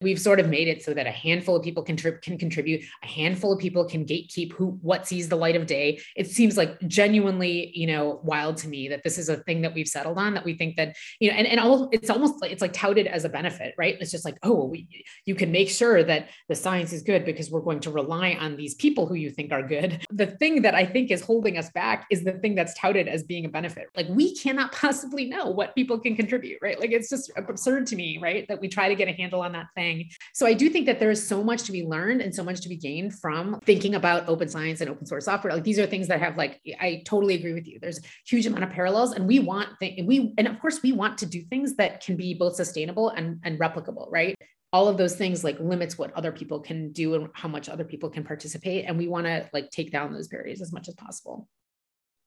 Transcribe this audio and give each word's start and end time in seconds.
we've 0.00 0.20
sort 0.20 0.40
of 0.40 0.48
made 0.48 0.68
it 0.68 0.82
so 0.82 0.94
that 0.94 1.06
a 1.06 1.10
handful 1.10 1.56
of 1.56 1.62
people 1.62 1.82
can, 1.82 1.96
can 1.96 2.38
contribute 2.38 2.82
a 3.02 3.06
handful 3.06 3.52
of 3.52 3.58
people 3.58 3.84
can 3.84 4.04
gatekeep 4.04 4.52
who 4.52 4.78
what 4.82 5.06
sees 5.06 5.28
the 5.28 5.36
light 5.36 5.56
of 5.56 5.66
day. 5.66 6.00
It 6.16 6.28
seems 6.28 6.56
like 6.56 6.80
genuinely 6.86 7.70
you 7.74 7.86
know 7.86 8.20
wild 8.22 8.56
to 8.58 8.68
me 8.68 8.88
that 8.88 9.02
this 9.02 9.18
is 9.18 9.28
a 9.28 9.36
thing 9.38 9.62
that 9.62 9.74
we've 9.74 9.88
settled 9.88 10.18
on 10.18 10.34
that 10.34 10.44
we 10.44 10.54
think 10.54 10.76
that 10.76 10.96
you 11.20 11.30
know 11.30 11.36
and, 11.36 11.46
and 11.46 11.60
all 11.60 11.88
it's 11.92 12.10
almost 12.10 12.40
like 12.40 12.50
it's 12.50 12.62
like 12.62 12.72
touted 12.72 13.06
as 13.06 13.24
a 13.24 13.28
benefit 13.28 13.74
right? 13.76 13.96
It's 14.00 14.10
just 14.10 14.24
like 14.24 14.38
oh 14.42 14.64
we, 14.66 14.88
you 15.26 15.34
can 15.34 15.52
make 15.52 15.68
sure 15.68 16.02
that 16.02 16.30
the 16.48 16.54
science 16.54 16.92
is 16.92 17.02
good 17.02 17.24
because 17.24 17.50
we're 17.50 17.60
going 17.60 17.80
to 17.80 17.90
rely 17.90 18.36
on 18.40 18.56
these 18.56 18.74
people 18.74 19.06
who 19.06 19.14
you 19.14 19.30
think 19.30 19.52
are 19.52 19.62
good. 19.62 20.06
The 20.20 20.26
thing 20.26 20.62
that 20.62 20.74
i 20.74 20.84
think 20.84 21.10
is 21.10 21.22
holding 21.22 21.56
us 21.56 21.70
back 21.70 22.06
is 22.10 22.24
the 22.24 22.32
thing 22.32 22.54
that's 22.54 22.74
touted 22.74 23.08
as 23.08 23.22
being 23.22 23.46
a 23.46 23.48
benefit. 23.48 23.86
Like 23.96 24.06
we 24.10 24.36
cannot 24.36 24.70
possibly 24.72 25.24
know 25.24 25.46
what 25.48 25.74
people 25.74 25.98
can 25.98 26.14
contribute 26.14 26.58
right? 26.60 26.78
Like 26.78 26.90
it's 26.90 27.08
just 27.08 27.30
absurd 27.36 27.86
to 27.88 27.96
me 27.96 28.18
right 28.20 28.46
that 28.48 28.60
we 28.60 28.68
try 28.68 28.88
to 28.88 28.94
get 28.94 29.08
a 29.08 29.12
handle 29.12 29.40
on 29.40 29.52
that 29.52 29.68
thing 29.74 29.89
so 30.34 30.46
I 30.46 30.54
do 30.54 30.68
think 30.68 30.86
that 30.86 30.98
there 31.00 31.10
is 31.10 31.26
so 31.26 31.42
much 31.42 31.62
to 31.64 31.72
be 31.72 31.84
learned 31.84 32.20
and 32.20 32.34
so 32.34 32.42
much 32.42 32.60
to 32.62 32.68
be 32.68 32.76
gained 32.76 33.18
from 33.18 33.58
thinking 33.64 33.94
about 33.94 34.28
open 34.28 34.48
science 34.48 34.80
and 34.80 34.90
open 34.90 35.06
source 35.06 35.24
software. 35.24 35.52
Like 35.52 35.64
these 35.64 35.78
are 35.78 35.86
things 35.86 36.08
that 36.08 36.20
have 36.20 36.36
like 36.36 36.60
I 36.80 37.02
totally 37.06 37.34
agree 37.34 37.52
with 37.52 37.66
you. 37.66 37.78
There's 37.80 37.98
a 37.98 38.02
huge 38.26 38.46
amount 38.46 38.64
of 38.64 38.70
parallels, 38.70 39.12
and 39.12 39.26
we 39.26 39.38
want 39.38 39.68
th- 39.80 40.04
we 40.06 40.34
and 40.38 40.46
of 40.46 40.58
course 40.60 40.82
we 40.82 40.92
want 40.92 41.18
to 41.18 41.26
do 41.26 41.42
things 41.42 41.76
that 41.76 42.04
can 42.04 42.16
be 42.16 42.34
both 42.34 42.54
sustainable 42.54 43.10
and 43.10 43.40
and 43.44 43.58
replicable, 43.58 44.06
right? 44.10 44.34
all 44.72 44.86
of 44.86 44.96
those 44.96 45.16
things 45.16 45.42
like 45.42 45.58
limits 45.58 45.98
what 45.98 46.12
other 46.14 46.30
people 46.30 46.60
can 46.60 46.92
do 46.92 47.14
and 47.14 47.28
how 47.34 47.48
much 47.48 47.68
other 47.68 47.84
people 47.84 48.08
can 48.08 48.22
participate 48.22 48.84
and 48.86 48.96
we 48.96 49.08
want 49.08 49.26
to 49.26 49.48
like 49.52 49.68
take 49.70 49.90
down 49.90 50.12
those 50.12 50.28
barriers 50.28 50.60
as 50.60 50.72
much 50.72 50.88
as 50.88 50.94
possible 50.94 51.48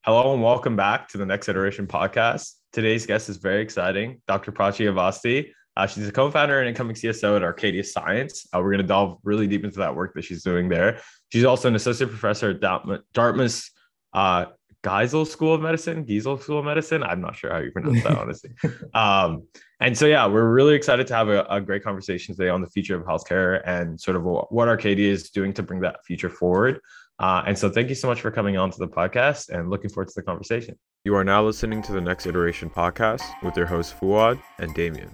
hello 0.04 0.34
and 0.34 0.42
welcome 0.42 0.76
back 0.76 1.08
to 1.08 1.16
the 1.16 1.24
next 1.24 1.48
iteration 1.48 1.86
podcast 1.86 2.52
today's 2.72 3.06
guest 3.06 3.28
is 3.28 3.38
very 3.38 3.62
exciting 3.62 4.20
dr 4.28 4.52
prachi 4.52 4.86
avasthi 4.92 5.50
uh, 5.76 5.86
she's 5.86 6.08
a 6.08 6.12
co-founder 6.12 6.60
and 6.60 6.68
incoming 6.68 6.94
CSO 6.94 7.36
at 7.36 7.42
Arcadia 7.42 7.82
Science. 7.82 8.46
Uh, 8.54 8.58
we're 8.58 8.70
going 8.70 8.82
to 8.82 8.86
delve 8.86 9.18
really 9.24 9.46
deep 9.46 9.64
into 9.64 9.78
that 9.78 9.94
work 9.94 10.14
that 10.14 10.22
she's 10.22 10.42
doing 10.42 10.68
there. 10.68 11.00
She's 11.32 11.44
also 11.44 11.68
an 11.68 11.74
associate 11.74 12.08
professor 12.08 12.50
at 12.50 12.60
Dartmouth, 12.60 13.00
Dartmouth's 13.12 13.70
uh, 14.12 14.46
Geisel 14.84 15.26
School 15.26 15.54
of 15.54 15.62
Medicine, 15.62 16.04
Geisel 16.04 16.40
School 16.40 16.58
of 16.58 16.64
Medicine. 16.64 17.02
I'm 17.02 17.20
not 17.20 17.34
sure 17.34 17.50
how 17.50 17.58
you 17.58 17.72
pronounce 17.72 18.02
that, 18.04 18.18
honestly. 18.18 18.50
Um, 18.92 19.48
and 19.80 19.96
so, 19.96 20.06
yeah, 20.06 20.26
we're 20.26 20.48
really 20.48 20.74
excited 20.74 21.06
to 21.08 21.14
have 21.14 21.28
a, 21.28 21.44
a, 21.50 21.60
great 21.60 21.82
conversation 21.82 22.36
today 22.36 22.50
on 22.50 22.60
the 22.60 22.68
future 22.68 22.94
of 22.94 23.04
healthcare 23.04 23.62
and 23.66 23.98
sort 24.00 24.16
of 24.16 24.22
what 24.24 24.68
Arcadia 24.68 25.10
is 25.10 25.30
doing 25.30 25.52
to 25.54 25.62
bring 25.62 25.80
that 25.80 26.04
future 26.04 26.30
forward. 26.30 26.80
Uh, 27.18 27.42
and 27.46 27.58
so, 27.58 27.70
thank 27.70 27.88
you 27.88 27.94
so 27.94 28.06
much 28.06 28.20
for 28.20 28.30
coming 28.30 28.56
on 28.56 28.70
to 28.70 28.78
the 28.78 28.88
podcast 28.88 29.48
and 29.48 29.70
looking 29.70 29.88
forward 29.88 30.08
to 30.08 30.14
the 30.14 30.22
conversation. 30.22 30.78
You 31.04 31.14
are 31.16 31.24
now 31.24 31.42
listening 31.42 31.82
to 31.82 31.92
the 31.92 32.00
Next 32.00 32.26
Iteration 32.26 32.68
podcast 32.68 33.22
with 33.42 33.56
your 33.56 33.66
hosts 33.66 33.92
Fuad 33.92 34.38
and 34.58 34.74
Damien. 34.74 35.12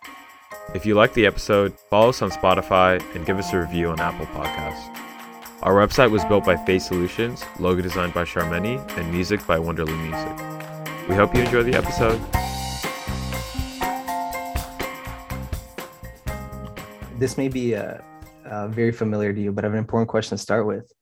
If 0.72 0.86
you 0.86 0.94
like 0.94 1.14
the 1.14 1.26
episode, 1.26 1.76
follow 1.90 2.10
us 2.10 2.22
on 2.22 2.30
Spotify 2.30 3.02
and 3.16 3.26
give 3.26 3.38
us 3.38 3.52
a 3.52 3.58
review 3.58 3.88
on 3.88 3.98
Apple 3.98 4.26
Podcasts. 4.26 4.96
Our 5.62 5.74
website 5.74 6.12
was 6.12 6.24
built 6.24 6.44
by 6.44 6.56
Face 6.64 6.86
Solutions, 6.86 7.44
logo 7.58 7.82
designed 7.82 8.14
by 8.14 8.22
Charmeni, 8.22 8.78
and 8.96 9.10
music 9.10 9.44
by 9.48 9.58
Wonderly 9.58 9.96
Music. 9.96 11.08
We 11.08 11.16
hope 11.16 11.34
you 11.34 11.42
enjoy 11.42 11.64
the 11.64 11.74
episode. 11.74 12.20
This 17.18 17.36
may 17.36 17.48
be 17.48 17.74
uh, 17.74 17.98
uh, 18.46 18.68
very 18.68 18.92
familiar 18.92 19.32
to 19.32 19.40
you, 19.40 19.50
but 19.50 19.64
I 19.64 19.66
have 19.66 19.74
an 19.74 19.80
important 19.80 20.08
question 20.08 20.38
to 20.38 20.42
start 20.42 20.68
with. 20.68 20.92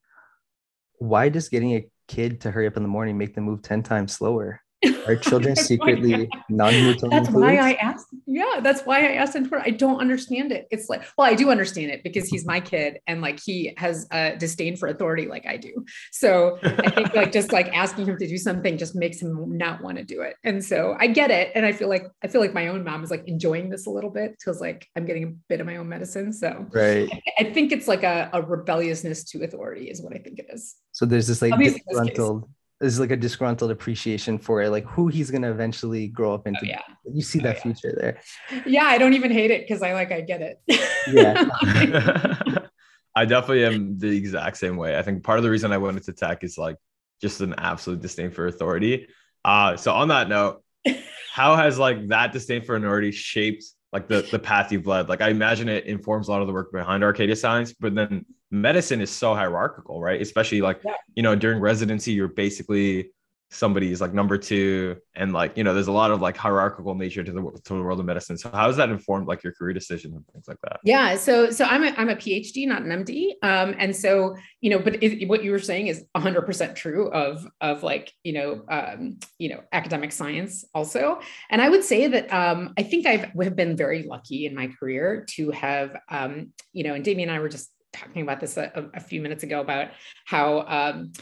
Why 0.95 1.29
does 1.29 1.51
getting 1.51 1.75
a 1.75 1.87
kid 2.09 2.41
to 2.41 2.51
hurry 2.51 2.67
up 2.67 2.79
in 2.79 2.83
the 2.83 2.89
morning 2.89 3.19
make 3.19 3.35
them 3.35 3.45
move 3.45 3.61
10 3.61 3.83
times 3.83 4.15
slower? 4.15 4.63
Are 5.07 5.17
children 5.29 5.57
secretly 5.57 6.31
non-Newtonian 6.49 7.11
That's 7.11 7.35
why 7.35 7.57
I 7.71 7.73
asked. 7.75 8.07
Yeah, 8.27 8.61
that's 8.63 8.83
why 8.83 9.01
I 9.01 9.15
asked 9.15 9.35
on 9.35 9.49
Twitter. 9.49 9.65
I 9.65 9.71
don't 9.71 10.01
understand 10.01 10.53
it. 10.53 10.69
It's 10.71 10.89
like, 10.89 11.03
well, 11.17 11.27
I 11.27 11.35
do 11.35 11.51
understand 11.51 11.91
it 11.91 12.05
because 12.05 12.29
he's 12.29 12.47
my 12.47 12.61
kid 12.61 13.01
and 13.07 13.21
like 13.21 13.41
he 13.45 13.75
has 13.77 14.07
a 14.13 14.37
disdain 14.37 14.77
for 14.77 14.89
authority 14.89 15.27
like 15.27 15.47
I 15.47 15.57
do. 15.57 15.85
So 16.13 16.59
I 16.63 16.91
think 16.91 17.15
like 17.15 17.33
just 17.33 17.53
like 17.53 17.69
asking 17.75 18.07
him 18.07 18.19
to 18.19 18.29
do 18.29 18.39
something 18.39 18.79
just 18.79 18.95
makes 18.95 19.21
him 19.21 19.57
not 19.57 19.83
want 19.83 19.99
to 19.99 20.05
do 20.05 20.21
it. 20.21 20.37
And 20.45 20.65
so 20.65 20.97
I 20.99 21.09
get 21.09 21.31
it. 21.31 21.51
And 21.55 21.67
I 21.67 21.73
feel 21.73 21.89
like 21.89 22.07
I 22.23 22.29
feel 22.29 22.41
like 22.41 22.55
my 22.55 22.69
own 22.69 22.85
mom 22.85 23.03
is 23.03 23.11
like 23.11 23.25
enjoying 23.27 23.71
this 23.71 23.87
a 23.87 23.91
little 23.91 24.11
bit 24.11 24.33
because 24.33 24.61
like 24.61 24.87
I'm 24.97 25.07
getting 25.07 25.25
a 25.25 25.33
bit 25.49 25.61
of 25.61 25.67
my 25.67 25.77
own 25.77 25.89
medicine. 25.89 26.33
So 26.33 26.67
right. 26.73 27.11
I, 27.13 27.47
I 27.47 27.53
think 27.53 27.73
it's 27.73 27.89
like 27.89 28.05
a, 28.05 28.31
a 28.33 28.43
rebelliousness 28.43 29.25
to 29.31 29.43
authority 29.43 29.91
is 29.91 30.01
what 30.03 30.15
I 30.15 30.19
think 30.19 30.39
it 30.39 30.47
is. 30.51 30.77
So 30.93 31.05
there's 31.05 31.27
this 31.27 31.43
like 31.43 31.59
disgruntled 31.59 32.49
is 32.81 33.01
like 33.01 33.11
a 33.11 33.17
disgruntled 33.17 33.71
appreciation 33.71 34.39
for 34.39 34.63
it, 34.63 34.71
like 34.71 34.85
who 34.85 35.09
he's 35.09 35.31
gonna 35.31 35.51
eventually 35.51 36.09
grow 36.09 36.33
up 36.35 36.47
into. 36.47 36.61
Oh, 36.63 36.67
yeah. 36.67 36.83
You 37.13 37.23
see 37.23 37.41
that 37.41 37.57
oh, 37.57 37.69
yeah. 37.69 37.75
future 37.75 37.97
there. 37.99 38.21
Yeah, 38.67 38.85
I 38.85 38.99
don't 38.99 39.15
even 39.15 39.31
hate 39.31 39.51
it 39.51 39.67
because 39.67 39.83
I 39.83 39.95
like 39.95 40.13
I 40.13 40.21
get 40.21 40.43
it. 40.43 40.61
Yeah. 41.09 42.59
I 43.17 43.25
definitely 43.25 43.65
am 43.65 43.99
the 43.99 44.17
exact 44.17 44.59
same 44.59 44.77
way. 44.77 44.97
I 44.97 45.03
think 45.03 45.25
part 45.25 45.39
of 45.39 45.43
the 45.43 45.51
reason 45.51 45.73
I 45.73 45.79
went 45.79 45.97
into 45.97 46.13
tech 46.13 46.45
is 46.45 46.57
like 46.57 46.77
just 47.21 47.41
an 47.41 47.55
absolute 47.59 48.01
disdain 48.01 48.31
for 48.31 48.47
authority. 48.47 49.09
Uh, 49.45 49.77
so 49.77 49.93
on 49.93 50.09
that 50.09 50.29
note, 50.29 50.63
how 51.33 51.57
has 51.57 51.79
like 51.79 52.09
that 52.09 52.33
disdain 52.33 52.63
for 52.63 52.77
authority 52.77 53.11
shaped 53.11 53.65
like 53.93 54.07
the 54.07 54.23
the 54.31 54.39
path 54.39 54.71
you've 54.71 54.87
led? 54.87 55.09
Like 55.09 55.21
I 55.21 55.31
imagine 55.31 55.69
it 55.69 55.87
informs 55.87 56.29
a 56.29 56.31
lot 56.31 56.43
of 56.43 56.47
the 56.47 56.53
work 56.53 56.71
behind 56.71 57.03
Arcadia 57.03 57.35
Science, 57.35 57.73
but 57.73 57.95
then 57.95 58.25
medicine 58.51 59.01
is 59.01 59.11
so 59.11 59.35
hierarchical, 59.35 60.01
right? 60.01 60.21
Especially 60.21 60.61
like, 60.61 60.81
yeah. 60.85 60.95
you 61.15 61.23
know, 61.23 61.35
during 61.35 61.61
residency, 61.61 62.13
you're 62.13 62.29
basically 62.29 63.11
somebody's 63.51 64.01
like 64.01 64.13
number 64.13 64.37
two 64.37 64.97
and 65.15 65.33
like 65.33 65.57
you 65.57 65.65
know 65.65 65.73
there's 65.73 65.87
a 65.87 65.93
lot 65.93 66.11
of 66.11 66.21
like 66.21 66.37
hierarchical 66.37 66.95
nature 66.95 67.25
to 67.25 67.33
the 67.33 67.41
to 67.65 67.75
the 67.75 67.83
world 67.83 67.99
of 67.99 68.05
medicine 68.05 68.37
so 68.37 68.51
how 68.51 68.67
has 68.67 68.77
that 68.77 68.91
informed 68.91 69.27
like 69.27 69.43
your 69.43 69.55
career 69.55 69.73
decisions 69.73 70.15
and 70.15 70.27
things 70.27 70.47
like 70.47 70.59
that 70.63 70.79
yeah 70.85 71.17
so 71.17 71.51
so 71.51 71.65
i'm 71.65 71.83
a, 71.83 71.89
i'm 71.97 72.11
a 72.11 72.17
phd 72.17 72.67
not 72.67 72.83
an 72.83 73.05
md 73.05 73.31
um 73.43 73.75
and 73.79 73.97
so 73.97 74.37
you 74.61 74.69
know 74.69 74.79
but 74.79 75.03
it, 75.03 75.27
what 75.29 75.43
you 75.43 75.51
were 75.51 75.59
saying 75.59 75.87
is 75.87 76.05
100% 76.15 76.75
true 76.75 77.11
of 77.11 77.47
of 77.63 77.83
like 77.83 78.13
you 78.23 78.35
know 78.35 78.63
um 78.71 79.19
you 79.39 79.49
know 79.49 79.63
academic 79.73 80.13
science 80.13 80.67
also 80.75 81.19
and 81.49 81.63
i 81.63 81.71
would 81.71 81.83
say 81.83 82.07
that 82.07 82.31
um 82.33 82.75
i 82.77 82.83
think 82.83 83.07
i've 83.07 83.31
have 83.43 83.57
been 83.57 83.77
very 83.77 84.03
lucky 84.03 84.45
in 84.45 84.55
my 84.55 84.67
career 84.79 85.25
to 85.27 85.51
have 85.53 85.97
um 86.11 86.53
you 86.75 86.85
know 86.85 86.93
and 86.93 87.03
damien 87.03 87.31
and 87.31 87.39
i 87.39 87.41
were 87.41 87.49
just 87.49 87.71
talking 87.99 88.23
about 88.23 88.41
this 88.41 88.57
a, 88.57 88.91
a 88.95 89.01
few 89.01 89.21
minutes 89.21 89.43
ago 89.43 89.61
about 89.61 89.89
how 90.25 90.65
um 90.67 91.13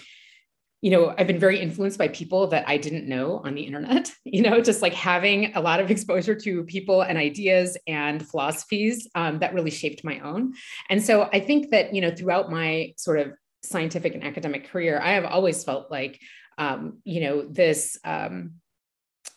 you 0.83 0.91
know, 0.91 1.15
I've 1.17 1.27
been 1.27 1.41
very 1.41 1.59
influenced 1.59 1.99
by 1.99 2.09
people 2.09 2.47
that 2.49 2.69
I 2.69 2.77
didn't 2.77 3.09
know 3.09 3.39
on 3.39 3.55
the 3.55 3.63
internet, 3.63 4.13
you 4.25 4.43
know, 4.43 4.61
just 4.61 4.83
like 4.83 4.93
having 4.93 5.55
a 5.57 5.61
lot 5.61 5.81
of 5.81 5.91
exposure 5.91 6.35
to 6.37 6.65
people 6.65 7.03
and 7.03 7.19
ideas 7.19 7.77
and 7.87 8.25
philosophies 8.25 9.09
um, 9.15 9.39
that 9.39 9.55
really 9.55 9.71
shaped 9.71 10.05
my 10.05 10.21
own. 10.21 10.53
And 10.91 11.03
so 11.03 11.29
I 11.33 11.41
think 11.41 11.71
that, 11.71 11.95
you 11.95 12.01
know, 12.01 12.15
throughout 12.15 12.51
my 12.51 12.93
sort 12.99 13.19
of 13.19 13.33
scientific 13.63 14.15
and 14.15 14.23
academic 14.23 14.69
career, 14.69 15.01
I 15.03 15.15
have 15.15 15.25
always 15.25 15.65
felt 15.65 15.91
like, 15.91 16.21
um, 16.59 16.99
you 17.05 17.21
know, 17.21 17.49
this, 17.49 17.99
um, 18.05 18.53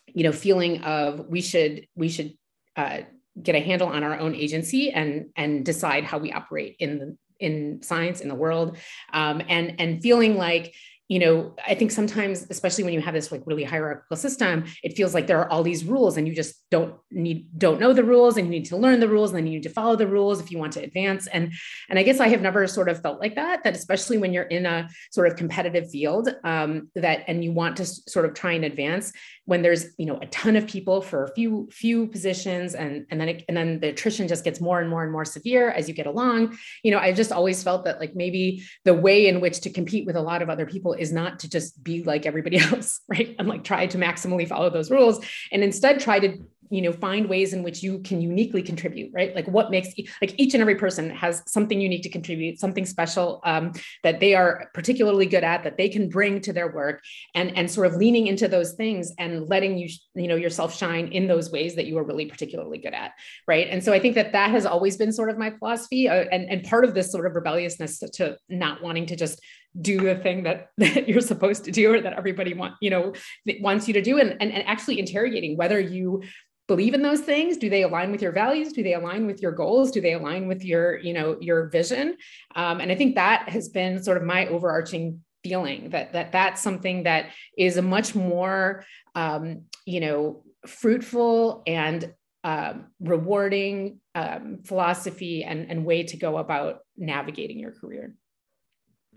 you 0.06 0.24
know, 0.24 0.32
feeling 0.32 0.82
of 0.82 1.26
we 1.26 1.40
should, 1.40 1.86
we 1.94 2.10
should, 2.10 2.34
uh, 2.76 3.00
get 3.40 3.54
a 3.54 3.60
handle 3.60 3.88
on 3.88 4.04
our 4.04 4.18
own 4.18 4.34
agency 4.34 4.90
and 4.90 5.30
and 5.36 5.64
decide 5.64 6.04
how 6.04 6.18
we 6.18 6.32
operate 6.32 6.76
in 6.78 6.98
the 6.98 7.16
in 7.40 7.82
science 7.82 8.20
in 8.20 8.28
the 8.28 8.34
world 8.34 8.76
um, 9.12 9.42
and 9.48 9.80
and 9.80 10.02
feeling 10.02 10.36
like 10.36 10.74
you 11.10 11.18
know, 11.18 11.52
I 11.66 11.74
think 11.74 11.90
sometimes, 11.90 12.46
especially 12.50 12.84
when 12.84 12.92
you 12.92 13.00
have 13.00 13.14
this 13.14 13.32
like 13.32 13.42
really 13.44 13.64
hierarchical 13.64 14.16
system, 14.16 14.64
it 14.84 14.96
feels 14.96 15.12
like 15.12 15.26
there 15.26 15.40
are 15.40 15.50
all 15.50 15.64
these 15.64 15.84
rules 15.84 16.16
and 16.16 16.28
you 16.28 16.32
just 16.32 16.54
don't 16.70 16.94
need, 17.10 17.48
don't 17.58 17.80
know 17.80 17.92
the 17.92 18.04
rules 18.04 18.36
and 18.36 18.46
you 18.46 18.50
need 18.52 18.66
to 18.66 18.76
learn 18.76 19.00
the 19.00 19.08
rules 19.08 19.30
and 19.30 19.38
then 19.38 19.48
you 19.48 19.54
need 19.54 19.64
to 19.64 19.70
follow 19.70 19.96
the 19.96 20.06
rules 20.06 20.40
if 20.40 20.52
you 20.52 20.58
want 20.58 20.72
to 20.74 20.80
advance. 20.80 21.26
And, 21.26 21.52
and 21.88 21.98
I 21.98 22.04
guess 22.04 22.20
I 22.20 22.28
have 22.28 22.42
never 22.42 22.64
sort 22.68 22.88
of 22.88 23.02
felt 23.02 23.18
like 23.18 23.34
that, 23.34 23.64
that 23.64 23.74
especially 23.74 24.18
when 24.18 24.32
you're 24.32 24.44
in 24.44 24.66
a 24.66 24.88
sort 25.10 25.26
of 25.26 25.34
competitive 25.34 25.90
field 25.90 26.32
um, 26.44 26.92
that, 26.94 27.24
and 27.26 27.42
you 27.42 27.50
want 27.50 27.78
to 27.78 27.86
sort 27.86 28.24
of 28.24 28.34
try 28.34 28.52
and 28.52 28.64
advance 28.64 29.12
when 29.46 29.62
there's, 29.62 29.86
you 29.98 30.06
know, 30.06 30.16
a 30.22 30.26
ton 30.26 30.54
of 30.54 30.64
people 30.68 31.02
for 31.02 31.24
a 31.24 31.34
few, 31.34 31.68
few 31.72 32.06
positions 32.06 32.76
and, 32.76 33.04
and 33.10 33.20
then, 33.20 33.28
it, 33.28 33.44
and 33.48 33.56
then 33.56 33.80
the 33.80 33.88
attrition 33.88 34.28
just 34.28 34.44
gets 34.44 34.60
more 34.60 34.80
and 34.80 34.88
more 34.88 35.02
and 35.02 35.10
more 35.10 35.24
severe 35.24 35.70
as 35.70 35.88
you 35.88 35.94
get 35.94 36.06
along, 36.06 36.56
you 36.84 36.92
know, 36.92 36.98
I 36.98 37.12
just 37.12 37.32
always 37.32 37.64
felt 37.64 37.84
that 37.86 37.98
like 37.98 38.14
maybe 38.14 38.62
the 38.84 38.94
way 38.94 39.26
in 39.26 39.40
which 39.40 39.62
to 39.62 39.70
compete 39.70 40.06
with 40.06 40.14
a 40.14 40.20
lot 40.20 40.40
of 40.40 40.48
other 40.48 40.66
people 40.66 40.99
is 41.00 41.12
not 41.12 41.40
to 41.40 41.48
just 41.48 41.82
be 41.82 42.02
like 42.02 42.26
everybody 42.26 42.58
else, 42.72 43.00
right? 43.08 43.34
And 43.38 43.48
like 43.48 43.64
try 43.64 43.86
to 43.86 43.98
maximally 43.98 44.46
follow 44.46 44.70
those 44.70 44.90
rules 44.90 45.24
and 45.52 45.62
instead 45.62 46.00
try 46.00 46.18
to 46.20 46.38
you 46.70 46.80
know 46.80 46.92
find 46.92 47.28
ways 47.28 47.52
in 47.52 47.62
which 47.62 47.82
you 47.82 47.98
can 47.98 48.20
uniquely 48.20 48.62
contribute 48.62 49.10
right 49.12 49.34
like 49.34 49.46
what 49.48 49.70
makes 49.70 49.88
like 50.22 50.34
each 50.38 50.54
and 50.54 50.60
every 50.60 50.76
person 50.76 51.10
has 51.10 51.42
something 51.46 51.80
unique 51.80 52.02
to 52.02 52.08
contribute 52.08 52.58
something 52.58 52.86
special 52.86 53.40
um, 53.44 53.72
that 54.04 54.20
they 54.20 54.34
are 54.34 54.70
particularly 54.72 55.26
good 55.26 55.44
at 55.44 55.64
that 55.64 55.76
they 55.76 55.88
can 55.88 56.08
bring 56.08 56.40
to 56.40 56.52
their 56.52 56.72
work 56.72 57.02
and 57.34 57.56
and 57.56 57.70
sort 57.70 57.86
of 57.86 57.96
leaning 57.96 58.28
into 58.28 58.46
those 58.46 58.72
things 58.74 59.12
and 59.18 59.48
letting 59.48 59.76
you 59.76 59.88
you 60.14 60.28
know 60.28 60.36
yourself 60.36 60.74
shine 60.74 61.08
in 61.08 61.26
those 61.26 61.50
ways 61.50 61.74
that 61.74 61.86
you 61.86 61.98
are 61.98 62.04
really 62.04 62.26
particularly 62.26 62.78
good 62.78 62.94
at 62.94 63.12
right 63.48 63.66
and 63.68 63.82
so 63.82 63.92
i 63.92 63.98
think 63.98 64.14
that 64.14 64.32
that 64.32 64.50
has 64.50 64.64
always 64.64 64.96
been 64.96 65.12
sort 65.12 65.28
of 65.28 65.36
my 65.36 65.50
philosophy 65.50 66.08
uh, 66.08 66.24
and 66.30 66.48
and 66.48 66.62
part 66.64 66.84
of 66.84 66.94
this 66.94 67.10
sort 67.10 67.26
of 67.26 67.34
rebelliousness 67.34 67.98
to, 67.98 68.08
to 68.08 68.36
not 68.48 68.80
wanting 68.80 69.06
to 69.06 69.16
just 69.16 69.40
do 69.80 70.00
the 70.00 70.16
thing 70.16 70.44
that, 70.44 70.70
that 70.78 71.08
you're 71.08 71.20
supposed 71.20 71.64
to 71.64 71.70
do 71.70 71.94
or 71.94 72.00
that 72.00 72.14
everybody 72.14 72.54
want 72.54 72.74
you 72.80 72.90
know 72.90 73.12
wants 73.60 73.86
you 73.88 73.94
to 73.94 74.02
do. 74.02 74.18
And, 74.18 74.36
and, 74.40 74.52
and 74.52 74.66
actually 74.66 74.98
interrogating 74.98 75.56
whether 75.56 75.78
you 75.78 76.22
believe 76.68 76.94
in 76.94 77.02
those 77.02 77.20
things. 77.20 77.56
Do 77.56 77.68
they 77.68 77.82
align 77.82 78.12
with 78.12 78.22
your 78.22 78.30
values? 78.30 78.72
Do 78.72 78.84
they 78.84 78.94
align 78.94 79.26
with 79.26 79.42
your 79.42 79.50
goals? 79.50 79.90
Do 79.90 80.00
they 80.00 80.12
align 80.12 80.46
with 80.46 80.64
your 80.64 80.98
you 80.98 81.12
know 81.12 81.36
your 81.40 81.68
vision? 81.68 82.16
Um, 82.54 82.80
and 82.80 82.92
i 82.92 82.94
think 82.94 83.16
that 83.16 83.48
has 83.48 83.68
been 83.68 84.02
sort 84.02 84.16
of 84.16 84.22
my 84.22 84.46
overarching 84.46 85.20
feeling 85.42 85.90
that 85.90 86.12
that 86.12 86.32
that's 86.32 86.62
something 86.62 87.04
that 87.04 87.30
is 87.56 87.76
a 87.76 87.82
much 87.82 88.14
more 88.14 88.84
um, 89.14 89.62
you 89.86 90.00
know 90.00 90.42
fruitful 90.66 91.62
and 91.66 92.12
um, 92.44 92.86
rewarding 93.00 94.00
um, 94.14 94.60
philosophy 94.64 95.44
and, 95.44 95.70
and 95.70 95.84
way 95.84 96.04
to 96.04 96.16
go 96.16 96.38
about 96.38 96.80
navigating 96.96 97.58
your 97.58 97.72
career. 97.72 98.14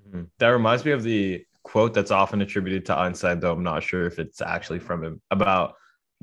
Mm-hmm. 0.08 0.24
That 0.40 0.50
reminds 0.50 0.86
me 0.86 0.92
of 0.92 1.04
the 1.04 1.46
quote 1.64 1.94
that's 1.94 2.12
often 2.12 2.42
attributed 2.42 2.86
to 2.88 2.98
Einstein, 2.98 3.40
though 3.40 3.54
I'm 3.54 3.64
not 3.64 3.84
sure 3.84 4.06
if 4.06 4.20
it's 4.20 4.42
actually 4.42 4.80
from 4.80 5.04
him, 5.04 5.22
about 5.32 5.76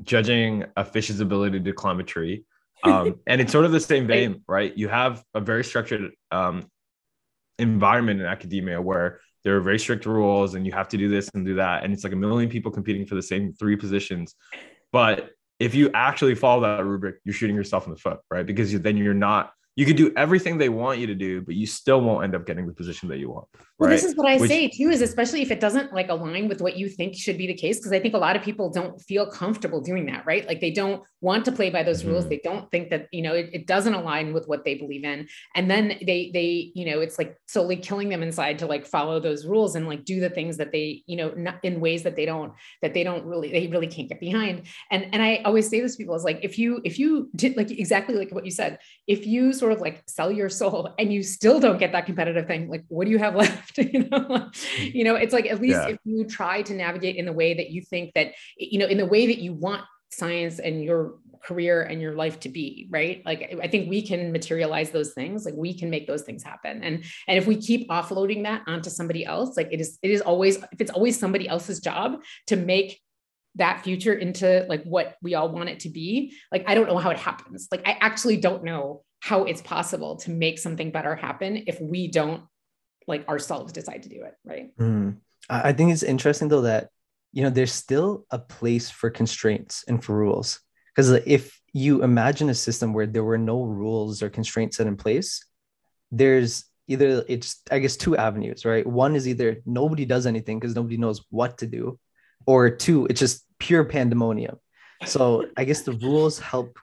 judging 0.03 0.65
a 0.77 0.85
fish's 0.85 1.19
ability 1.19 1.59
to 1.59 1.73
climb 1.73 1.99
a 1.99 2.03
tree. 2.03 2.45
Um, 2.83 3.19
and 3.27 3.41
it's 3.41 3.51
sort 3.51 3.65
of 3.65 3.71
the 3.71 3.79
same 3.79 4.07
vein, 4.07 4.43
right? 4.47 4.75
You 4.75 4.87
have 4.87 5.23
a 5.33 5.41
very 5.41 5.63
structured 5.63 6.11
um, 6.31 6.69
environment 7.59 8.19
in 8.19 8.25
academia 8.25 8.81
where 8.81 9.19
there 9.43 9.57
are 9.57 9.61
very 9.61 9.79
strict 9.79 10.05
rules 10.05 10.53
and 10.53 10.65
you 10.65 10.71
have 10.71 10.87
to 10.89 10.97
do 10.97 11.09
this 11.09 11.29
and 11.33 11.45
do 11.45 11.55
that. 11.55 11.83
And 11.83 11.93
it's 11.93 12.03
like 12.03 12.13
a 12.13 12.17
million 12.17 12.49
people 12.49 12.71
competing 12.71 13.05
for 13.05 13.15
the 13.15 13.23
same 13.23 13.53
three 13.53 13.75
positions. 13.75 14.35
But 14.91 15.31
if 15.59 15.73
you 15.75 15.89
actually 15.93 16.35
follow 16.35 16.61
that 16.61 16.85
rubric, 16.85 17.17
you're 17.23 17.33
shooting 17.33 17.55
yourself 17.55 17.85
in 17.85 17.93
the 17.93 17.99
foot, 17.99 18.19
right? 18.29 18.45
Because 18.45 18.71
you, 18.73 18.79
then 18.79 18.97
you're 18.97 19.13
not 19.13 19.51
you 19.75 19.85
could 19.85 19.95
do 19.95 20.11
everything 20.17 20.57
they 20.57 20.69
want 20.69 20.99
you 20.99 21.07
to 21.07 21.15
do, 21.15 21.41
but 21.41 21.55
you 21.55 21.65
still 21.65 22.01
won't 22.01 22.23
end 22.25 22.35
up 22.35 22.45
getting 22.45 22.67
the 22.67 22.73
position 22.73 23.07
that 23.09 23.19
you 23.19 23.29
want. 23.29 23.47
Well, 23.79 23.89
this 23.89 24.03
is 24.03 24.15
what 24.15 24.27
I 24.27 24.37
Which, 24.37 24.49
say 24.49 24.67
too, 24.67 24.89
is 24.89 25.01
especially 25.01 25.41
if 25.41 25.49
it 25.49 25.59
doesn't 25.59 25.91
like 25.91 26.09
align 26.09 26.47
with 26.47 26.61
what 26.61 26.77
you 26.77 26.87
think 26.87 27.15
should 27.15 27.37
be 27.37 27.47
the 27.47 27.55
case. 27.55 27.83
Cause 27.83 27.91
I 27.91 27.99
think 27.99 28.13
a 28.13 28.19
lot 28.19 28.35
of 28.35 28.43
people 28.43 28.69
don't 28.69 29.01
feel 29.01 29.25
comfortable 29.25 29.81
doing 29.81 30.05
that, 30.07 30.25
right? 30.25 30.45
Like 30.47 30.61
they 30.61 30.69
don't 30.69 31.01
want 31.21 31.45
to 31.45 31.51
play 31.51 31.69
by 31.69 31.81
those 31.83 32.01
mm-hmm. 32.01 32.11
rules. 32.11 32.27
They 32.27 32.41
don't 32.43 32.69
think 32.69 32.89
that, 32.89 33.07
you 33.11 33.21
know, 33.21 33.33
it, 33.33 33.49
it, 33.53 33.67
doesn't 33.67 33.93
align 33.93 34.33
with 34.33 34.47
what 34.47 34.65
they 34.65 34.75
believe 34.75 35.03
in. 35.03 35.27
And 35.55 35.71
then 35.71 35.97
they, 36.05 36.29
they, 36.33 36.71
you 36.75 36.85
know, 36.85 36.99
it's 36.99 37.17
like 37.17 37.37
slowly 37.47 37.77
killing 37.77 38.09
them 38.09 38.21
inside 38.21 38.59
to 38.59 38.65
like 38.65 38.85
follow 38.85 39.19
those 39.19 39.45
rules 39.45 39.75
and 39.75 39.87
like 39.87 40.03
do 40.03 40.19
the 40.19 40.29
things 40.29 40.57
that 40.57 40.71
they, 40.71 41.03
you 41.05 41.15
know, 41.15 41.29
not 41.37 41.63
in 41.63 41.79
ways 41.79 42.03
that 42.03 42.15
they 42.15 42.25
don't, 42.25 42.53
that 42.81 42.93
they 42.93 43.03
don't 43.03 43.25
really, 43.25 43.51
they 43.51 43.67
really 43.67 43.87
can't 43.87 44.09
get 44.09 44.19
behind. 44.19 44.63
And, 44.89 45.07
and 45.13 45.23
I 45.23 45.41
always 45.45 45.69
say 45.69 45.79
this 45.79 45.93
to 45.93 45.97
people 45.97 46.15
is 46.15 46.23
like, 46.23 46.39
if 46.43 46.59
you, 46.59 46.81
if 46.83 46.99
you 46.99 47.29
did 47.35 47.55
like 47.55 47.71
exactly 47.71 48.15
like 48.15 48.31
what 48.31 48.45
you 48.45 48.51
said, 48.51 48.79
if 49.07 49.25
you 49.25 49.53
sort 49.61 49.73
of 49.73 49.79
like 49.79 50.01
sell 50.07 50.31
your 50.31 50.49
soul 50.49 50.89
and 50.97 51.13
you 51.13 51.21
still 51.21 51.59
don't 51.59 51.77
get 51.77 51.91
that 51.91 52.07
competitive 52.07 52.47
thing, 52.47 52.67
like 52.67 52.83
what 52.87 53.05
do 53.05 53.11
you 53.11 53.19
have 53.19 53.35
left? 53.43 53.77
you 53.77 54.09
know, 54.09 54.19
mm-hmm. 54.19 54.97
you 54.97 55.03
know, 55.03 55.15
it's 55.15 55.33
like 55.33 55.45
at 55.45 55.61
least 55.61 55.79
yeah. 55.79 55.89
if 55.89 55.99
you 56.03 56.25
try 56.25 56.63
to 56.63 56.73
navigate 56.73 57.15
in 57.15 57.25
the 57.25 57.31
way 57.31 57.53
that 57.53 57.69
you 57.69 57.83
think 57.83 58.11
that, 58.15 58.33
you 58.57 58.79
know, 58.79 58.87
in 58.87 58.97
the 58.97 59.05
way 59.05 59.27
that 59.27 59.37
you 59.37 59.53
want 59.53 59.83
science 60.09 60.57
and 60.57 60.83
your 60.83 61.19
career 61.43 61.83
and 61.83 62.01
your 62.01 62.13
life 62.13 62.39
to 62.39 62.49
be 62.49 62.87
right 62.91 63.23
like 63.25 63.55
i 63.63 63.67
think 63.67 63.89
we 63.89 64.01
can 64.01 64.31
materialize 64.31 64.91
those 64.91 65.13
things 65.13 65.43
like 65.43 65.55
we 65.55 65.73
can 65.73 65.89
make 65.89 66.05
those 66.05 66.21
things 66.21 66.43
happen 66.43 66.83
and 66.83 67.03
and 67.27 67.37
if 67.37 67.47
we 67.47 67.55
keep 67.55 67.89
offloading 67.89 68.43
that 68.43 68.61
onto 68.67 68.91
somebody 68.91 69.25
else 69.25 69.57
like 69.57 69.69
it 69.71 69.81
is 69.81 69.97
it 70.03 70.11
is 70.11 70.21
always 70.21 70.57
if 70.57 70.79
it's 70.79 70.91
always 70.91 71.17
somebody 71.17 71.47
else's 71.47 71.79
job 71.79 72.21
to 72.45 72.55
make 72.55 73.01
that 73.55 73.83
future 73.83 74.13
into 74.13 74.65
like 74.69 74.83
what 74.83 75.15
we 75.23 75.33
all 75.33 75.49
want 75.49 75.67
it 75.67 75.79
to 75.79 75.89
be 75.89 76.33
like 76.51 76.63
i 76.67 76.75
don't 76.75 76.87
know 76.87 76.97
how 76.97 77.09
it 77.09 77.17
happens 77.17 77.67
like 77.71 77.81
i 77.87 77.97
actually 78.01 78.37
don't 78.37 78.63
know 78.63 79.01
how 79.21 79.45
it's 79.45 79.61
possible 79.61 80.17
to 80.17 80.31
make 80.31 80.59
something 80.59 80.91
better 80.91 81.15
happen 81.15 81.63
if 81.67 81.79
we 81.79 82.09
don't 82.09 82.43
like 83.07 83.27
ourselves 83.27 83.71
decide 83.71 84.03
to 84.03 84.09
do 84.09 84.23
it 84.23 84.35
right? 84.45 84.77
Mm. 84.77 85.17
i 85.49 85.71
think 85.71 85.91
it's 85.91 86.03
interesting 86.03 86.49
though 86.49 86.61
that 86.61 86.89
you 87.33 87.43
know 87.43 87.49
there's 87.49 87.71
still 87.71 88.25
a 88.31 88.39
place 88.39 88.89
for 88.89 89.09
constraints 89.09 89.83
and 89.87 90.03
for 90.03 90.15
rules. 90.15 90.59
Because 90.93 91.11
if 91.25 91.57
you 91.73 92.03
imagine 92.03 92.49
a 92.49 92.53
system 92.53 92.93
where 92.93 93.07
there 93.07 93.23
were 93.23 93.37
no 93.37 93.63
rules 93.63 94.21
or 94.21 94.29
constraints 94.29 94.77
set 94.77 94.87
in 94.87 94.97
place 94.97 95.45
there's 96.11 96.65
either 96.89 97.23
it's 97.29 97.61
i 97.71 97.79
guess 97.79 97.95
two 97.95 98.17
avenues 98.17 98.65
right? 98.65 98.85
One 98.85 99.15
is 99.15 99.27
either 99.27 99.61
nobody 99.65 100.05
does 100.05 100.25
anything 100.25 100.59
because 100.59 100.75
nobody 100.75 100.97
knows 100.97 101.23
what 101.29 101.57
to 101.59 101.67
do 101.67 101.97
or 102.45 102.69
two 102.69 103.05
it's 103.09 103.19
just 103.19 103.45
pure 103.59 103.85
pandemonium. 103.85 104.57
So 105.05 105.45
i 105.55 105.63
guess 105.63 105.83
the 105.83 105.93
rules 105.93 106.39
help 106.39 106.77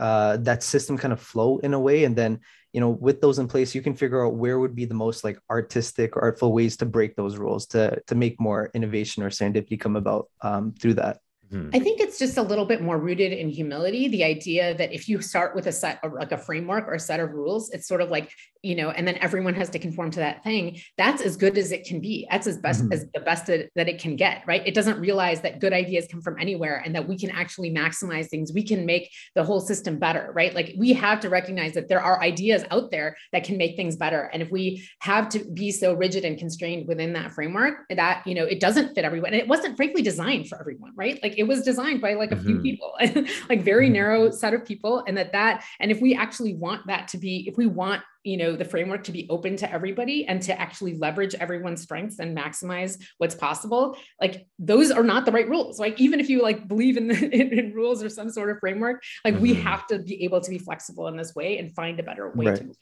uh, 0.00 0.36
that 0.38 0.62
system 0.62 0.96
kind 0.98 1.12
of 1.12 1.20
flow 1.20 1.58
in 1.58 1.74
a 1.74 1.80
way 1.80 2.04
and 2.04 2.16
then 2.16 2.40
you 2.72 2.80
know 2.80 2.90
with 2.90 3.20
those 3.20 3.38
in 3.38 3.46
place 3.46 3.74
you 3.74 3.82
can 3.82 3.94
figure 3.94 4.24
out 4.24 4.34
where 4.34 4.58
would 4.58 4.74
be 4.74 4.84
the 4.84 4.94
most 4.94 5.24
like 5.24 5.38
artistic 5.50 6.16
artful 6.16 6.52
ways 6.52 6.76
to 6.76 6.86
break 6.86 7.14
those 7.16 7.36
rules 7.36 7.66
to 7.66 8.00
to 8.06 8.14
make 8.14 8.40
more 8.40 8.70
innovation 8.74 9.22
or 9.22 9.30
serendipity 9.30 9.78
come 9.78 9.96
about 9.96 10.28
um, 10.42 10.72
through 10.80 10.94
that 10.94 11.18
Mm-hmm. 11.52 11.70
I 11.74 11.78
think 11.78 12.00
it's 12.00 12.18
just 12.18 12.36
a 12.36 12.42
little 12.42 12.64
bit 12.64 12.82
more 12.82 12.98
rooted 12.98 13.32
in 13.32 13.48
humility. 13.48 14.08
The 14.08 14.24
idea 14.24 14.74
that 14.74 14.92
if 14.92 15.08
you 15.08 15.20
start 15.20 15.54
with 15.54 15.66
a 15.66 15.72
set 15.72 16.00
of 16.02 16.12
like 16.12 16.32
a 16.32 16.38
framework 16.38 16.88
or 16.88 16.94
a 16.94 17.00
set 17.00 17.20
of 17.20 17.30
rules, 17.30 17.70
it's 17.70 17.86
sort 17.86 18.00
of 18.00 18.10
like, 18.10 18.30
you 18.64 18.74
know, 18.74 18.90
and 18.90 19.06
then 19.06 19.16
everyone 19.18 19.54
has 19.54 19.70
to 19.70 19.78
conform 19.78 20.10
to 20.12 20.20
that 20.20 20.42
thing. 20.42 20.80
That's 20.96 21.22
as 21.22 21.36
good 21.36 21.58
as 21.58 21.72
it 21.72 21.84
can 21.84 22.00
be. 22.00 22.26
That's 22.30 22.46
as 22.46 22.58
best 22.58 22.82
mm-hmm. 22.82 22.92
as 22.92 23.06
the 23.12 23.20
best 23.20 23.46
that, 23.46 23.70
that 23.76 23.88
it 23.88 24.00
can 24.00 24.16
get, 24.16 24.42
right? 24.46 24.66
It 24.66 24.74
doesn't 24.74 24.98
realize 24.98 25.40
that 25.42 25.60
good 25.60 25.72
ideas 25.72 26.06
come 26.10 26.20
from 26.20 26.38
anywhere 26.40 26.82
and 26.84 26.94
that 26.94 27.06
we 27.06 27.18
can 27.18 27.30
actually 27.30 27.70
maximize 27.70 28.28
things. 28.28 28.52
We 28.52 28.62
can 28.62 28.86
make 28.86 29.10
the 29.34 29.44
whole 29.44 29.60
system 29.60 29.98
better, 29.98 30.32
right? 30.34 30.54
Like 30.54 30.74
we 30.76 30.92
have 30.94 31.20
to 31.20 31.28
recognize 31.28 31.74
that 31.74 31.88
there 31.88 32.00
are 32.00 32.22
ideas 32.22 32.64
out 32.70 32.90
there 32.90 33.16
that 33.32 33.44
can 33.44 33.56
make 33.56 33.76
things 33.76 33.96
better. 33.96 34.30
And 34.32 34.42
if 34.42 34.50
we 34.50 34.88
have 35.00 35.28
to 35.30 35.40
be 35.40 35.70
so 35.70 35.94
rigid 35.94 36.24
and 36.24 36.38
constrained 36.38 36.88
within 36.88 37.12
that 37.12 37.32
framework, 37.32 37.86
that, 37.90 38.26
you 38.26 38.34
know, 38.34 38.44
it 38.44 38.60
doesn't 38.60 38.94
fit 38.94 39.04
everyone. 39.04 39.32
And 39.32 39.40
it 39.40 39.48
wasn't 39.48 39.76
frankly 39.76 40.02
designed 40.02 40.48
for 40.48 40.58
everyone, 40.58 40.92
right? 40.96 41.20
Like 41.22 41.38
it 41.38 41.44
was 41.44 41.62
designed 41.62 42.00
by 42.00 42.14
like 42.14 42.32
a 42.32 42.36
few 42.36 42.54
mm-hmm. 42.54 42.62
people 42.62 42.94
like 43.48 43.62
very 43.62 43.86
mm-hmm. 43.86 43.94
narrow 43.94 44.30
set 44.30 44.54
of 44.54 44.64
people 44.64 45.04
and 45.06 45.16
that 45.16 45.32
that 45.32 45.64
and 45.80 45.90
if 45.90 46.00
we 46.00 46.14
actually 46.14 46.54
want 46.54 46.86
that 46.86 47.08
to 47.08 47.18
be 47.18 47.44
if 47.48 47.56
we 47.56 47.66
want 47.66 48.02
you 48.24 48.38
know 48.38 48.56
the 48.56 48.64
framework 48.64 49.04
to 49.04 49.12
be 49.12 49.26
open 49.30 49.56
to 49.56 49.70
everybody 49.70 50.26
and 50.26 50.42
to 50.42 50.58
actually 50.58 50.96
leverage 50.96 51.34
everyone's 51.34 51.82
strengths 51.82 52.18
and 52.18 52.36
maximize 52.36 53.00
what's 53.18 53.34
possible 53.34 53.96
like 54.20 54.46
those 54.58 54.90
are 54.90 55.04
not 55.04 55.24
the 55.24 55.32
right 55.32 55.48
rules 55.48 55.78
like 55.78 56.00
even 56.00 56.18
if 56.18 56.28
you 56.28 56.42
like 56.42 56.66
believe 56.66 56.96
in 56.96 57.08
the 57.08 57.14
in, 57.40 57.56
in 57.58 57.72
rules 57.72 58.02
or 58.02 58.08
some 58.08 58.30
sort 58.30 58.50
of 58.50 58.58
framework 58.58 59.02
like 59.24 59.34
mm-hmm. 59.34 59.42
we 59.42 59.54
have 59.54 59.86
to 59.86 59.98
be 59.98 60.24
able 60.24 60.40
to 60.40 60.50
be 60.50 60.58
flexible 60.58 61.06
in 61.06 61.16
this 61.16 61.34
way 61.34 61.58
and 61.58 61.74
find 61.74 62.00
a 62.00 62.02
better 62.02 62.30
way 62.30 62.46
right. 62.46 62.56
to 62.56 62.64
move 62.64 62.76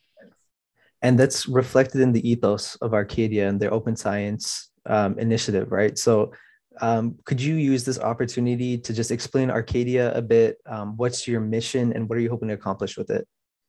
and 1.03 1.19
that's 1.19 1.49
reflected 1.49 2.01
in 2.01 2.13
the 2.13 2.29
ethos 2.29 2.77
of 2.77 2.95
arcadia 2.95 3.49
and 3.49 3.61
their 3.61 3.75
open 3.75 3.97
science 3.97 4.71
um, 4.87 5.19
initiative 5.19 5.71
right 5.73 5.99
so 5.99 6.33
um, 6.81 7.19
could 7.27 7.41
you 7.41 7.57
use 7.57 7.85
this 7.85 7.99
opportunity 7.99 8.79
to 8.79 8.95
just 8.95 9.11
explain 9.11 9.51
Arcadia 9.51 10.11
a 10.15 10.23
bit? 10.23 10.57
Um, 10.65 10.97
what's 10.97 11.29
your 11.29 11.39
mission 11.39 11.93
and 11.93 12.09
what 12.09 12.17
are 12.17 12.23
you 12.23 12.31
hoping 12.31 12.49
to 12.49 12.55
accomplish 12.55 12.97
with 12.97 13.11
it? 13.11 13.29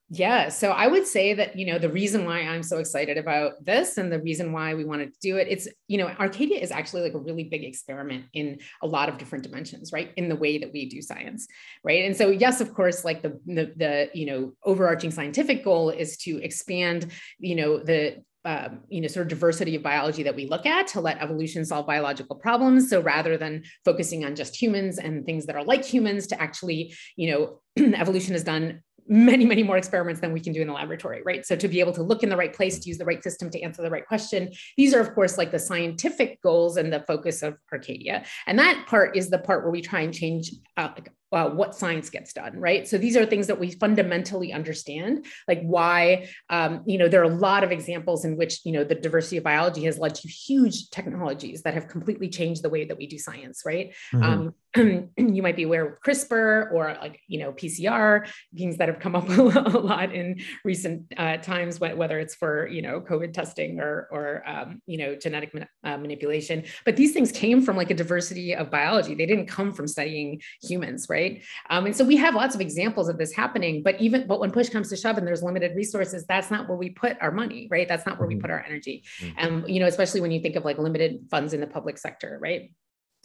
Yeah. 0.09 0.50
So 0.50 0.71
I 0.71 0.88
would 0.88 1.07
say 1.07 1.33
that, 1.33 1.57
you 1.57 1.65
know, 1.65 1.79
the 1.79 1.89
reason 1.89 2.25
why 2.25 2.41
I'm 2.41 2.61
so 2.61 2.77
excited 2.77 3.17
about 3.17 3.63
this 3.66 3.97
and 3.97 4.11
the 4.11 4.19
reason 4.19 4.51
why 4.51 4.75
we 4.75 4.85
wanted 4.85 5.13
to 5.13 5.19
do 5.19 5.37
it, 5.37 5.47
it's, 5.49 5.68
you 5.87 5.97
know, 5.97 6.07
Arcadia 6.07 6.59
is 6.59 6.71
actually 6.71 7.01
like 7.01 7.13
a 7.13 7.19
really 7.19 7.45
big 7.45 7.63
experiment 7.63 8.25
in 8.33 8.59
a 8.81 8.87
lot 8.87 9.09
of 9.09 9.18
different 9.18 9.44
dimensions, 9.44 9.92
right? 9.92 10.11
In 10.18 10.30
the 10.30 10.35
way 10.35 10.57
that 10.59 10.71
we 10.71 10.87
do 10.87 11.01
science, 11.01 11.47
right? 11.83 12.06
And 12.06 12.16
so, 12.16 12.30
yes, 12.30 12.61
of 12.61 12.73
course, 12.73 13.04
like 13.04 13.23
the, 13.23 13.39
the, 13.47 13.73
the 13.75 14.09
you 14.13 14.25
know, 14.25 14.54
overarching 14.63 15.09
scientific 15.09 15.63
goal 15.63 15.89
is 15.89 16.18
to 16.18 16.37
expand, 16.44 17.11
you 17.39 17.56
know, 17.56 17.80
the 17.80 18.23
um, 18.45 18.81
you 18.89 18.99
know 18.99 19.07
sort 19.07 19.28
of 19.28 19.30
diversity 19.30 19.78
of 19.78 19.83
biology 19.83 20.23
that 20.23 20.35
we 20.35 20.47
look 20.47 20.66
at 20.66 20.87
to 20.87 20.99
let 20.99 21.21
evolution 21.21 21.63
solve 21.63 21.87
biological 21.87 22.35
problems 22.35 22.89
so 22.89 22.99
rather 22.99 23.37
than 23.37 23.63
focusing 23.85 24.25
on 24.25 24.35
just 24.35 24.61
humans 24.61 24.97
and 24.97 25.25
things 25.25 25.45
that 25.45 25.56
are 25.56 25.63
like 25.63 25.85
humans 25.85 26.28
to 26.28 26.42
actually 26.42 26.94
you 27.16 27.31
know 27.31 27.61
evolution 27.95 28.33
has 28.33 28.44
done 28.44 28.81
many 29.07 29.45
many 29.45 29.64
more 29.64 29.78
experiments 29.78 30.22
than 30.22 30.33
we 30.33 30.40
can 30.40 30.54
do 30.54 30.62
in 30.62 30.68
the 30.68 30.74
laboratory 30.74 31.22
right 31.26 31.45
so 31.45 31.56
to 31.56 31.68
be 31.68 31.80
able 31.80 31.92
to 31.92 32.04
look 32.04 32.24
in 32.24 32.30
the 32.30 32.38
right 32.38 32.54
place 32.54 32.80
to 32.80 32.88
use 32.88 32.98
the 32.98 33.06
right 33.06 33.24
system 33.24 33.50
to 33.50 33.62
answer 33.62 33.81
the 33.81 33.90
right 33.90 34.07
question 34.07 34.50
these 34.78 34.94
are 34.94 35.00
of 35.00 35.14
course 35.14 35.38
like 35.38 35.52
the 35.52 35.60
scientific 35.60 36.42
goals 36.42 36.78
and 36.78 36.92
the 36.92 37.02
focus 37.02 37.44
of 37.44 37.57
arcadia 37.72 38.24
and 38.48 38.57
that 38.57 38.86
part 38.88 39.16
is 39.16 39.30
the 39.30 39.40
part 39.40 39.64
where 39.64 39.72
we 39.72 39.81
try 39.81 40.02
and 40.02 40.14
change 40.14 40.52
uh, 40.78 40.90
uh, 41.33 41.50
what 41.50 41.76
science 41.76 42.12
gets 42.12 42.31
done, 42.31 42.60
right? 42.60 42.88
So 42.88 42.98
these 42.98 43.18
are 43.18 43.26
things 43.26 43.48
that 43.48 43.60
we 43.60 43.72
fundamentally 43.72 44.54
understand, 44.54 45.26
like 45.48 45.62
why, 45.64 46.30
um, 46.52 46.83
you 46.86 47.00
know, 47.00 47.07
there 47.07 47.22
are 47.22 47.31
a 47.31 47.36
lot 47.36 47.64
of 47.64 47.72
examples 47.72 48.24
in 48.24 48.38
which, 48.38 48.60
you 48.64 48.72
know, 48.72 48.83
the 48.83 48.94
diversity 48.94 49.38
of 49.38 49.44
biology 49.44 49.83
has 49.86 49.98
led 49.98 50.14
to 50.16 50.28
huge 50.28 50.92
technologies 50.92 51.64
that 51.64 51.74
have 51.74 51.88
completely 51.88 52.30
changed 52.30 52.62
the 52.62 52.69
way 52.69 52.86
that 52.86 52.98
we 52.98 53.07
do 53.07 53.18
science, 53.18 53.64
right? 53.66 53.95
Mm-hmm. 54.14 54.24
Um, 54.24 54.56
you 54.75 55.42
might 55.42 55.56
be 55.56 55.63
aware 55.63 55.85
of 55.85 56.01
CRISPR 56.01 56.71
or 56.71 56.97
like, 56.99 57.19
you 57.27 57.39
know, 57.39 57.51
PCR, 57.51 58.27
things 58.57 58.77
that 58.77 58.87
have 58.87 58.99
come 58.99 59.15
up 59.15 59.30
a 59.30 59.77
lot 59.77 60.13
in 60.13 60.42
recent 60.65 61.06
uh, 61.18 61.37
times, 61.37 61.80
whether 61.80 62.19
it's 62.19 62.35
for, 62.35 62.68
you 62.68 62.81
know, 62.81 62.99
COVID 63.01 63.33
testing 63.33 63.80
or, 63.80 64.07
or 64.11 64.44
um, 64.47 64.81
you 64.87 64.97
know, 64.97 65.15
genetic 65.15 65.53
uh, 65.83 65.97
manipulation. 65.97 66.63
But 66.85 66.95
these 66.95 67.13
things 67.13 67.31
came 67.31 67.61
from 67.61 67.77
like 67.77 67.92
a 67.92 67.94
diversity 67.94 68.56
of 68.56 68.71
biology. 68.71 69.13
They 69.13 69.27
didn't 69.27 69.47
come 69.47 69.73
from 69.73 69.87
studying 69.87 70.42
humans, 70.61 71.07
right? 71.09 71.44
Um, 71.69 71.85
and 71.85 71.95
so 71.95 72.03
we 72.03 72.15
have 72.18 72.33
lots 72.33 72.56
of 72.56 72.61
examples 72.61 73.09
of 73.09 73.18
this 73.18 73.33
happening, 73.33 73.83
but 73.83 74.01
even, 74.01 74.25
but 74.25 74.39
when 74.39 74.51
push 74.51 74.69
comes 74.69 74.89
to 74.89 74.97
shove 74.97 75.18
and 75.18 75.27
there's 75.27 75.44
limited 75.44 75.75
resources, 75.75 76.25
that's 76.25 76.49
not 76.49 76.68
where 76.68 76.77
we 76.77 76.89
put 76.89 77.18
our 77.21 77.31
money, 77.31 77.68
right? 77.69 77.87
That's 77.87 78.06
not 78.06 78.18
where 78.18 78.27
we 78.27 78.35
mm-hmm. 78.35 78.42
put 78.42 78.51
our 78.51 78.63
energy. 78.65 79.03
And, 79.37 79.63
um, 79.63 79.68
you 79.68 79.80
know, 79.80 79.87
especially 79.87 80.21
when 80.21 80.31
you 80.31 80.42
think 80.42 80.56
of 80.56 80.65
like 80.65 80.80
limited 80.80 81.27
funds 81.30 81.53
in 81.53 81.59
the 81.59 81.68
public 81.68 81.97
sector, 81.97 82.39
right? 82.42 82.71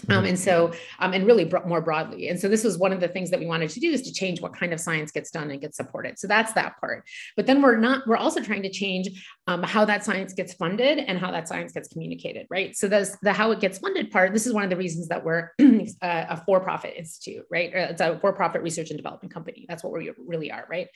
Um, 0.09 0.19
mm-hmm. 0.19 0.27
and 0.27 0.39
so, 0.39 0.73
um, 1.01 1.13
and 1.13 1.27
really 1.27 1.45
bro- 1.45 1.67
more 1.67 1.81
broadly. 1.81 2.29
And 2.29 2.39
so, 2.39 2.49
this 2.49 2.63
was 2.63 2.79
one 2.79 2.93
of 2.93 3.01
the 3.01 3.09
things 3.09 3.31
that 3.31 3.41
we 3.41 3.47
wanted 3.47 3.71
to 3.71 3.81
do 3.81 3.91
is 3.91 4.03
to 4.03 4.13
change 4.13 4.41
what 4.41 4.55
kind 4.55 4.73
of 4.73 4.79
science 4.79 5.11
gets 5.11 5.31
done 5.31 5.51
and 5.51 5.61
gets 5.61 5.77
supported. 5.77 6.19
So 6.19 6.29
that's 6.29 6.53
that 6.53 6.79
part. 6.81 7.05
But 7.37 7.47
then 7.47 7.61
we're 7.61 7.77
not. 7.77 8.07
We're 8.07 8.17
also 8.17 8.41
trying 8.41 8.63
to 8.63 8.71
change 8.71 9.09
um, 9.49 9.63
how 9.63 9.85
that 9.87 10.05
science 10.05 10.35
gets 10.35 10.55
funded 10.55 10.99
and 10.99 11.19
how 11.19 11.33
that 11.33 11.49
science 11.49 11.73
gets 11.73 11.89
communicated. 11.89 12.47
Right. 12.49 12.77
So 12.77 12.87
that's 12.87 13.19
the 13.19 13.33
how 13.33 13.51
it 13.51 13.61
gets 13.61 13.79
funded 13.79 14.13
part. 14.13 14.33
This 14.33 14.47
is 14.47 14.53
one 14.53 14.63
of 14.63 14.71
the 14.71 14.77
reasons 14.77 15.09
that 15.09 15.25
we're 15.25 15.51
a 16.03 16.45
for-profit 16.45 16.95
institute. 16.97 17.45
Right. 17.51 17.75
Uh, 17.75 17.89
it's 17.91 18.01
a 18.01 18.19
for-profit 18.21 18.63
research 18.63 18.91
and 18.91 18.99
development 18.99 19.35
company. 19.35 19.67
That's 19.69 19.83
what 19.83 19.93
we 19.93 20.13
really 20.17 20.53
are. 20.53 20.67
Right. 20.71 20.87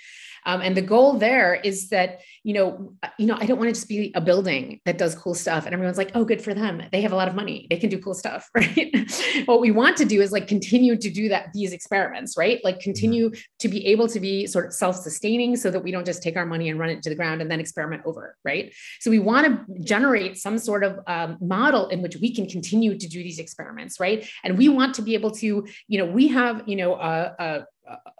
Um, 0.46 0.60
and 0.60 0.76
the 0.76 0.82
goal 0.82 1.14
there 1.14 1.54
is 1.56 1.88
that 1.88 2.20
you 2.44 2.54
know, 2.54 2.94
uh, 3.02 3.08
you 3.18 3.26
know, 3.26 3.36
I 3.36 3.46
don't 3.46 3.58
want 3.58 3.68
to 3.68 3.74
just 3.74 3.88
be 3.88 4.12
a 4.14 4.20
building 4.20 4.80
that 4.84 4.96
does 4.96 5.16
cool 5.16 5.34
stuff 5.34 5.64
and 5.64 5.74
everyone's 5.74 5.98
like, 5.98 6.12
oh, 6.14 6.24
good 6.24 6.42
for 6.42 6.54
them. 6.54 6.82
They 6.92 7.02
have 7.02 7.12
a 7.12 7.16
lot 7.16 7.28
of 7.28 7.34
money. 7.34 7.66
They 7.68 7.78
can 7.78 7.90
do 7.90 7.98
cool 7.98 8.14
stuff. 8.14 8.48
Right 8.62 8.91
what 9.46 9.60
we 9.60 9.70
want 9.70 9.96
to 9.96 10.04
do 10.04 10.20
is 10.20 10.32
like 10.32 10.46
continue 10.48 10.96
to 10.96 11.10
do 11.10 11.28
that 11.28 11.52
these 11.52 11.72
experiments 11.72 12.36
right? 12.36 12.60
Like 12.64 12.76
mm-hmm. 12.76 12.82
continue 12.82 13.32
to 13.58 13.68
be 13.68 13.86
able 13.86 14.08
to 14.08 14.20
be 14.20 14.46
sort 14.46 14.66
of 14.66 14.72
self-sustaining 14.72 15.56
so 15.56 15.70
that 15.70 15.82
we 15.82 15.90
don't 15.90 16.06
just 16.06 16.22
take 16.22 16.36
our 16.36 16.46
money 16.46 16.68
and 16.68 16.78
run 16.78 16.90
it 16.90 17.02
to 17.02 17.08
the 17.08 17.14
ground 17.14 17.40
and 17.40 17.50
then 17.50 17.60
experiment 17.60 18.02
over 18.04 18.36
right? 18.44 18.72
So 19.00 19.10
we 19.10 19.18
want 19.18 19.46
to 19.46 19.80
generate 19.82 20.36
some 20.36 20.58
sort 20.58 20.84
of 20.84 21.00
um, 21.06 21.38
model 21.40 21.88
in 21.88 22.02
which 22.02 22.16
we 22.16 22.34
can 22.34 22.46
continue 22.46 22.98
to 22.98 23.08
do 23.08 23.22
these 23.22 23.38
experiments 23.38 23.98
right? 23.98 24.28
And 24.44 24.58
we 24.58 24.68
want 24.68 24.94
to 24.96 25.02
be 25.02 25.14
able 25.14 25.30
to 25.32 25.66
you 25.88 25.98
know 25.98 26.06
we 26.06 26.28
have 26.28 26.62
you 26.66 26.76
know 26.76 26.94
a, 26.94 27.34
a 27.38 27.66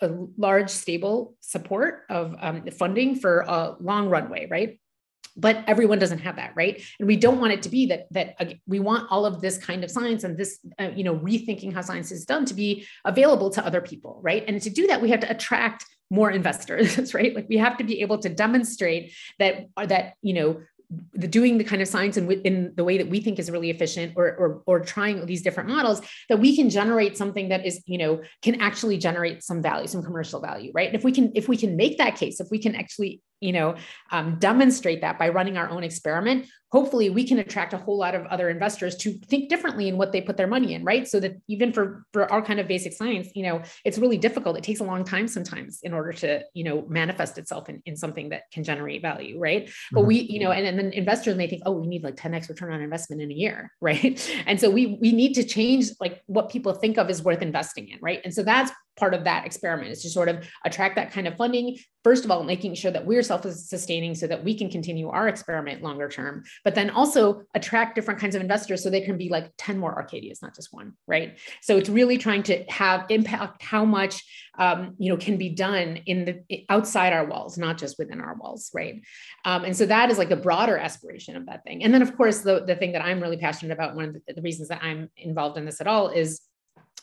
a 0.03 0.11
large 0.37 0.69
stable 0.69 1.35
support 1.41 2.03
of 2.11 2.35
um, 2.41 2.67
funding 2.73 3.15
for 3.15 3.41
a 3.41 3.77
long 3.81 4.09
runway 4.09 4.47
right 4.51 4.81
but 5.37 5.65
everyone 5.67 5.99
doesn't 5.99 6.19
have 6.19 6.37
that 6.37 6.53
right? 6.55 6.83
And 6.99 7.09
we 7.09 7.17
don't 7.17 7.41
want 7.41 7.53
it 7.53 7.63
to 7.63 7.69
be 7.69 7.87
that 7.87 8.07
that 8.13 8.35
uh, 8.39 8.47
we 8.67 8.81
want 8.81 9.09
all 9.11 9.25
of 9.27 9.41
this 9.41 9.59
kind 9.59 9.85
of 9.85 9.91
science 9.91 10.25
and 10.25 10.37
this 10.37 10.59
uh, 10.79 10.91
you 10.95 11.05
know 11.05 11.17
rethinking 11.17 11.73
how 11.73 11.83
science 11.83 12.11
is 12.13 12.25
done 12.25 12.45
to 12.47 12.55
be 12.55 12.87
available 13.05 13.51
to 13.51 13.65
other 13.65 13.81
people 13.81 14.21
right? 14.23 14.45
And 14.47 14.61
to 14.63 14.71
do 14.71 14.87
that 14.89 15.01
we 15.01 15.11
have 15.11 15.21
to 15.21 15.31
attract 15.31 15.87
more 16.11 16.31
investors 16.31 17.15
right? 17.15 17.35
Like 17.35 17.49
we 17.49 17.57
have 17.59 17.77
to 17.79 17.85
be 17.85 18.01
able 18.03 18.19
to 18.19 18.29
demonstrate 18.29 19.13
that 19.39 19.67
uh, 19.77 19.87
that 19.87 20.15
you 20.23 20.35
know 20.35 20.61
the 21.15 21.29
doing 21.29 21.59
the 21.59 21.65
kind 21.65 21.81
of 21.81 21.89
science 21.89 22.17
in, 22.17 22.31
in 22.31 22.73
the 22.77 22.85
way 22.85 22.99
that 22.99 23.09
we 23.09 23.21
think 23.21 23.39
is 23.39 23.51
really 23.51 23.71
efficient 23.71 24.13
or, 24.17 24.35
or 24.37 24.63
or 24.67 24.81
trying 24.81 25.25
these 25.27 25.43
different 25.43 25.69
models 25.69 26.03
that 26.29 26.39
we 26.39 26.55
can 26.55 26.69
generate 26.69 27.17
something 27.17 27.49
that 27.49 27.65
is 27.65 27.83
you 27.87 27.99
know 27.99 28.21
can 28.43 28.61
actually 28.61 28.99
generate 28.99 29.43
some 29.43 29.63
value 29.63 29.87
some 29.87 30.03
commercial 30.03 30.41
value 30.41 30.71
right? 30.75 30.89
And 30.89 30.97
if 30.97 31.05
we 31.05 31.13
can 31.13 31.33
if 31.35 31.49
we 31.49 31.57
can 31.57 31.77
make 31.77 31.99
that 31.99 32.17
case 32.17 32.41
if 32.41 32.49
we 32.51 32.59
can 32.59 32.75
actually 32.75 33.23
you 33.43 33.53
know 33.53 33.75
um, 34.11 34.39
demonstrate 34.39 35.01
that 35.01 35.19
by 35.19 35.29
running 35.29 35.57
our 35.57 35.69
own 35.69 35.85
experiment 35.85 36.47
hopefully 36.73 37.11
we 37.11 37.23
can 37.25 37.39
attract 37.39 37.75
a 37.75 37.77
whole 37.77 37.99
lot 37.99 38.15
of 38.15 38.25
other 38.27 38.49
investors 38.49 38.97
to 38.97 39.13
think 39.13 39.51
differently 39.51 39.89
in 39.89 39.99
what 39.99 40.11
they 40.11 40.23
put 40.23 40.39
their 40.39 40.47
money 40.47 40.73
in 40.73 40.83
right? 40.83 41.07
So 41.07 41.21
that 41.21 41.35
even 41.47 41.73
for 41.73 42.05
for 42.13 42.31
our 42.33 42.43
kind 42.43 42.59
of 42.59 42.67
basic 42.67 42.95
science 42.95 43.29
you 43.35 43.45
know 43.45 43.63
it's 43.85 43.99
really 43.99 44.17
difficult. 44.17 44.57
It 44.57 44.65
takes 44.65 44.81
a 44.81 44.85
long 44.85 45.05
time 45.05 45.29
sometimes 45.29 45.81
in 45.83 45.93
order 45.93 46.13
to 46.15 46.43
you 46.55 46.65
know 46.65 46.85
manifest 46.89 47.39
itself 47.39 47.69
in, 47.69 47.83
in 47.85 47.95
something 47.97 48.31
that 48.31 48.51
can 48.53 48.65
generate 48.65 49.03
value 49.03 49.39
right? 49.39 49.67
Mm-hmm. 49.67 49.95
but 49.95 50.05
we 50.07 50.21
you 50.21 50.41
know 50.41 50.51
and, 50.51 50.67
and 50.67 50.79
then 50.79 50.93
investors 50.93 51.37
may 51.37 51.47
think 51.47 51.63
oh 51.67 51.73
we 51.73 51.87
need 51.87 52.03
like 52.03 52.17
10x 52.17 52.49
return 52.49 52.73
on 52.73 52.81
investment 52.81 53.21
in 53.21 53.31
a 53.31 53.35
year 53.35 53.71
right? 53.81 54.19
And 54.47 54.59
so 54.59 54.71
we 54.71 54.99
we 55.01 55.13
need 55.13 55.35
to 55.35 55.45
change 55.45 55.91
like 56.01 56.23
what 56.27 56.49
people 56.51 56.73
think 56.73 56.97
of 56.97 57.11
as 57.11 57.23
worth 57.23 57.43
investing 57.43 57.89
in 57.89 57.99
right? 58.01 58.21
And 58.25 58.33
so 58.33 58.43
that's 58.43 58.73
part 58.97 59.15
of 59.15 59.25
that 59.25 59.47
experiment 59.47 59.91
is 59.91 60.03
to 60.03 60.11
sort 60.11 60.29
of 60.29 60.47
attract 60.65 60.97
that 60.97 61.13
kind 61.13 61.27
of 61.27 61.37
funding. 61.37 61.79
First 62.05 62.25
of 62.25 62.31
all 62.31 62.43
making 62.43 62.75
sure 62.75 62.91
that 62.91 63.07
we're 63.07 63.23
self-sustaining 63.23 64.15
so 64.15 64.27
that 64.27 64.43
we 64.43 64.57
can 64.57 64.69
continue 64.69 65.09
our 65.09 65.29
experiment 65.29 65.83
longer 65.83 66.09
term 66.09 66.43
but 66.65 66.75
then 66.75 66.91
also 66.91 67.43
attract 67.55 67.95
different 67.95 68.21
kinds 68.21 68.35
of 68.35 68.43
investors 68.43 68.83
so 68.83 68.91
they 68.91 69.01
can 69.01 69.17
be 69.17 69.29
like 69.29 69.53
10 69.59 69.79
more 69.79 69.95
arcadias 69.95 70.43
not 70.43 70.55
just 70.55 70.73
one 70.73 70.93
right? 71.07 71.39
So 71.63 71.77
it's 71.77 71.89
really 71.89 72.19
trying 72.19 72.43
to 72.45 72.65
have 72.69 73.07
impact 73.09 73.63
how 73.63 73.85
much 73.85 74.23
um, 74.59 74.95
you 74.99 75.11
know 75.11 75.17
can 75.17 75.37
be 75.37 75.51
done 75.51 75.99
in 76.07 76.25
the 76.49 76.65
outside 76.69 77.13
our 77.13 77.27
walls 77.27 77.57
not 77.57 77.79
just 77.79 77.99
within 77.99 78.21
our 78.21 78.35
walls 78.35 78.71
right? 78.75 79.03
Um, 79.45 79.65
and 79.65 79.77
so 79.77 79.87
that 79.87 80.11
is 80.11 80.19
like 80.19 80.29
the 80.29 80.37
broader 80.37 80.77
aspiration 80.77 81.37
of 81.37 81.47
that 81.47 81.65
thing. 81.65 81.85
And 81.85 81.95
then 81.95 82.03
of 82.03 82.17
course 82.17 82.41
the, 82.41 82.65
the 82.65 82.77
thing 82.77 82.93
that 82.93 83.03
i'm 83.03 83.21
really 83.21 83.37
passionate 83.37 83.73
about 83.73 83.95
one 83.95 84.05
of 84.07 84.15
the, 84.15 84.35
the 84.35 84.43
reasons 84.43 84.69
that 84.69 84.83
i'm 84.83 85.09
involved 85.17 85.57
in 85.57 85.65
this 85.65 85.81
at 85.81 85.87
all 85.87 86.09
is 86.09 86.41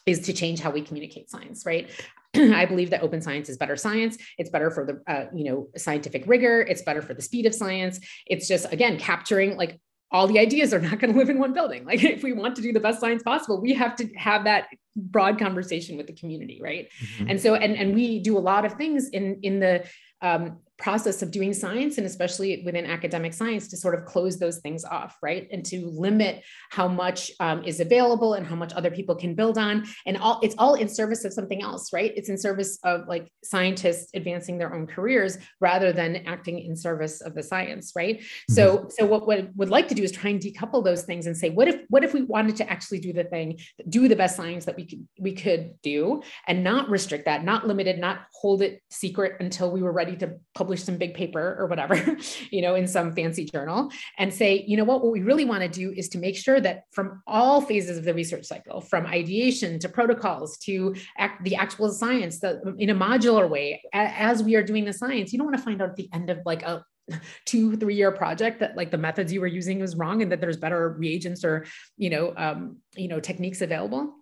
is 0.09 0.19
to 0.21 0.33
change 0.33 0.59
how 0.59 0.71
we 0.71 0.81
communicate 0.81 1.29
science, 1.29 1.65
right? 1.65 1.89
I 2.35 2.65
believe 2.65 2.89
that 2.91 3.01
open 3.01 3.21
science 3.21 3.49
is 3.49 3.57
better 3.57 3.75
science. 3.75 4.17
It's 4.37 4.49
better 4.49 4.69
for 4.71 4.85
the 4.85 5.11
uh, 5.11 5.25
you 5.33 5.45
know 5.45 5.67
scientific 5.75 6.23
rigor. 6.27 6.61
It's 6.61 6.81
better 6.81 7.01
for 7.01 7.13
the 7.13 7.21
speed 7.21 7.45
of 7.45 7.55
science. 7.55 7.99
It's 8.27 8.47
just 8.47 8.71
again 8.71 8.97
capturing 8.97 9.57
like 9.57 9.79
all 10.11 10.27
the 10.27 10.39
ideas 10.39 10.73
are 10.73 10.81
not 10.81 10.99
going 10.99 11.13
to 11.13 11.19
live 11.19 11.29
in 11.29 11.37
one 11.37 11.53
building. 11.53 11.85
Like 11.85 12.03
if 12.03 12.23
we 12.23 12.33
want 12.33 12.55
to 12.55 12.61
do 12.61 12.73
the 12.73 12.79
best 12.79 12.99
science 12.99 13.21
possible, 13.21 13.61
we 13.61 13.73
have 13.73 13.95
to 13.97 14.07
have 14.15 14.43
that 14.45 14.67
broad 14.95 15.37
conversation 15.37 15.97
with 15.97 16.07
the 16.07 16.13
community, 16.13 16.59
right? 16.61 16.87
Mm-hmm. 17.01 17.29
And 17.29 17.41
so 17.41 17.55
and 17.55 17.75
and 17.75 17.93
we 17.93 18.19
do 18.19 18.37
a 18.37 18.39
lot 18.39 18.65
of 18.65 18.73
things 18.73 19.09
in 19.09 19.39
in 19.43 19.59
the 19.59 19.85
um, 20.21 20.57
process 20.79 21.21
of 21.21 21.31
doing 21.31 21.53
science 21.53 21.97
and 21.97 22.07
especially 22.07 22.63
within 22.65 22.85
academic 22.85 23.33
science 23.33 23.67
to 23.67 23.77
sort 23.77 23.93
of 23.93 24.05
close 24.05 24.39
those 24.39 24.59
things 24.59 24.85
off 24.85 25.17
right? 25.21 25.47
And 25.51 25.65
to 25.65 25.87
limit 25.87 26.43
how 26.71 26.87
much 26.87 27.31
um, 27.39 27.63
is 27.63 27.79
available 27.79 28.33
and 28.33 28.45
how 28.45 28.55
much 28.55 28.73
other 28.73 28.89
people 28.89 29.15
can 29.15 29.35
build 29.35 29.57
on. 29.57 29.85
And 30.05 30.17
all 30.17 30.39
it's 30.41 30.55
all 30.57 30.75
in 30.75 30.87
service 30.87 31.25
of 31.25 31.33
something 31.33 31.61
else 31.61 31.91
right? 31.93 32.13
It's 32.15 32.29
in 32.29 32.37
service 32.37 32.79
of 32.83 33.07
like 33.07 33.31
scientists 33.43 34.09
advancing 34.13 34.57
their 34.57 34.73
own 34.73 34.87
careers 34.87 35.37
rather 35.59 35.91
than 35.91 36.17
acting 36.25 36.59
in 36.59 36.75
service 36.75 37.21
of 37.21 37.35
the 37.35 37.43
science 37.43 37.93
right? 37.95 38.19
Mm-hmm. 38.19 38.53
so 38.53 38.87
so 38.89 39.05
what 39.05 39.27
we 39.27 39.47
would 39.55 39.69
like 39.69 39.87
to 39.89 39.95
do 39.95 40.03
is 40.03 40.11
try 40.11 40.29
and 40.31 40.39
decouple 40.39 40.83
those 40.83 41.03
things 41.03 41.27
and 41.27 41.35
say 41.35 41.49
what 41.49 41.67
if 41.67 41.81
what 41.89 42.03
if 42.03 42.13
we 42.13 42.23
wanted 42.23 42.55
to 42.57 42.69
actually 42.69 42.99
do 42.99 43.11
the 43.11 43.23
thing 43.23 43.59
do 43.89 44.07
the 44.07 44.15
best 44.15 44.35
science 44.35 44.65
that 44.65 44.75
we 44.75 44.85
could 44.85 45.07
we 45.19 45.33
could 45.33 45.73
do 45.81 46.21
and 46.47 46.63
not 46.63 46.89
restrict 46.89 47.25
that 47.25 47.43
not 47.43 47.67
limited 47.67 47.99
not 47.99 48.21
hold 48.33 48.61
it 48.61 48.81
secret 48.89 49.33
until 49.39 49.71
we 49.71 49.81
were 49.81 49.91
ready 49.91 50.15
to 50.15 50.35
publish 50.55 50.68
publish 50.69 50.83
some 50.83 50.97
big 50.97 51.15
paper 51.15 51.55
or 51.57 51.65
whatever, 51.65 52.15
you 52.51 52.61
know, 52.61 52.75
in 52.75 52.87
some 52.87 53.11
fancy 53.11 53.43
journal 53.43 53.89
and 54.19 54.31
say, 54.31 54.63
you 54.67 54.77
know 54.77 54.83
what, 54.83 55.03
what 55.03 55.11
we 55.11 55.21
really 55.21 55.45
want 55.45 55.63
to 55.63 55.67
do 55.67 55.91
is 55.97 56.07
to 56.09 56.19
make 56.19 56.37
sure 56.37 56.61
that 56.61 56.83
from 56.91 57.23
all 57.25 57.59
phases 57.59 57.97
of 57.97 58.03
the 58.03 58.13
research 58.13 58.45
cycle, 58.45 58.79
from 58.79 59.07
ideation 59.07 59.79
to 59.79 59.89
protocols 59.89 60.59
to 60.59 60.95
act, 61.17 61.43
the 61.43 61.55
actual 61.55 61.89
science, 61.91 62.39
the, 62.39 62.61
in 62.77 62.91
a 62.91 62.95
modular 62.95 63.49
way, 63.49 63.81
as 63.93 64.43
we 64.43 64.53
are 64.53 64.61
doing 64.61 64.85
the 64.85 64.93
science, 64.93 65.33
you 65.33 65.39
don't 65.39 65.47
want 65.47 65.57
to 65.57 65.63
find 65.63 65.81
out 65.81 65.89
at 65.89 65.95
the 65.95 66.07
end 66.13 66.29
of 66.29 66.37
like 66.45 66.61
a 66.61 66.85
two 67.45 67.75
three 67.75 67.95
year 67.95 68.11
project 68.11 68.59
that 68.59 68.77
like 68.77 68.91
the 68.91 68.97
methods 68.97 69.33
you 69.33 69.41
were 69.41 69.47
using 69.47 69.79
was 69.79 69.95
wrong 69.95 70.21
and 70.21 70.31
that 70.31 70.39
there's 70.39 70.57
better 70.57 70.89
reagents 70.99 71.43
or 71.43 71.65
you 71.97 72.11
know 72.11 72.31
um, 72.37 72.77
you 72.95 73.07
know 73.07 73.19
techniques 73.19 73.61
available 73.61 74.13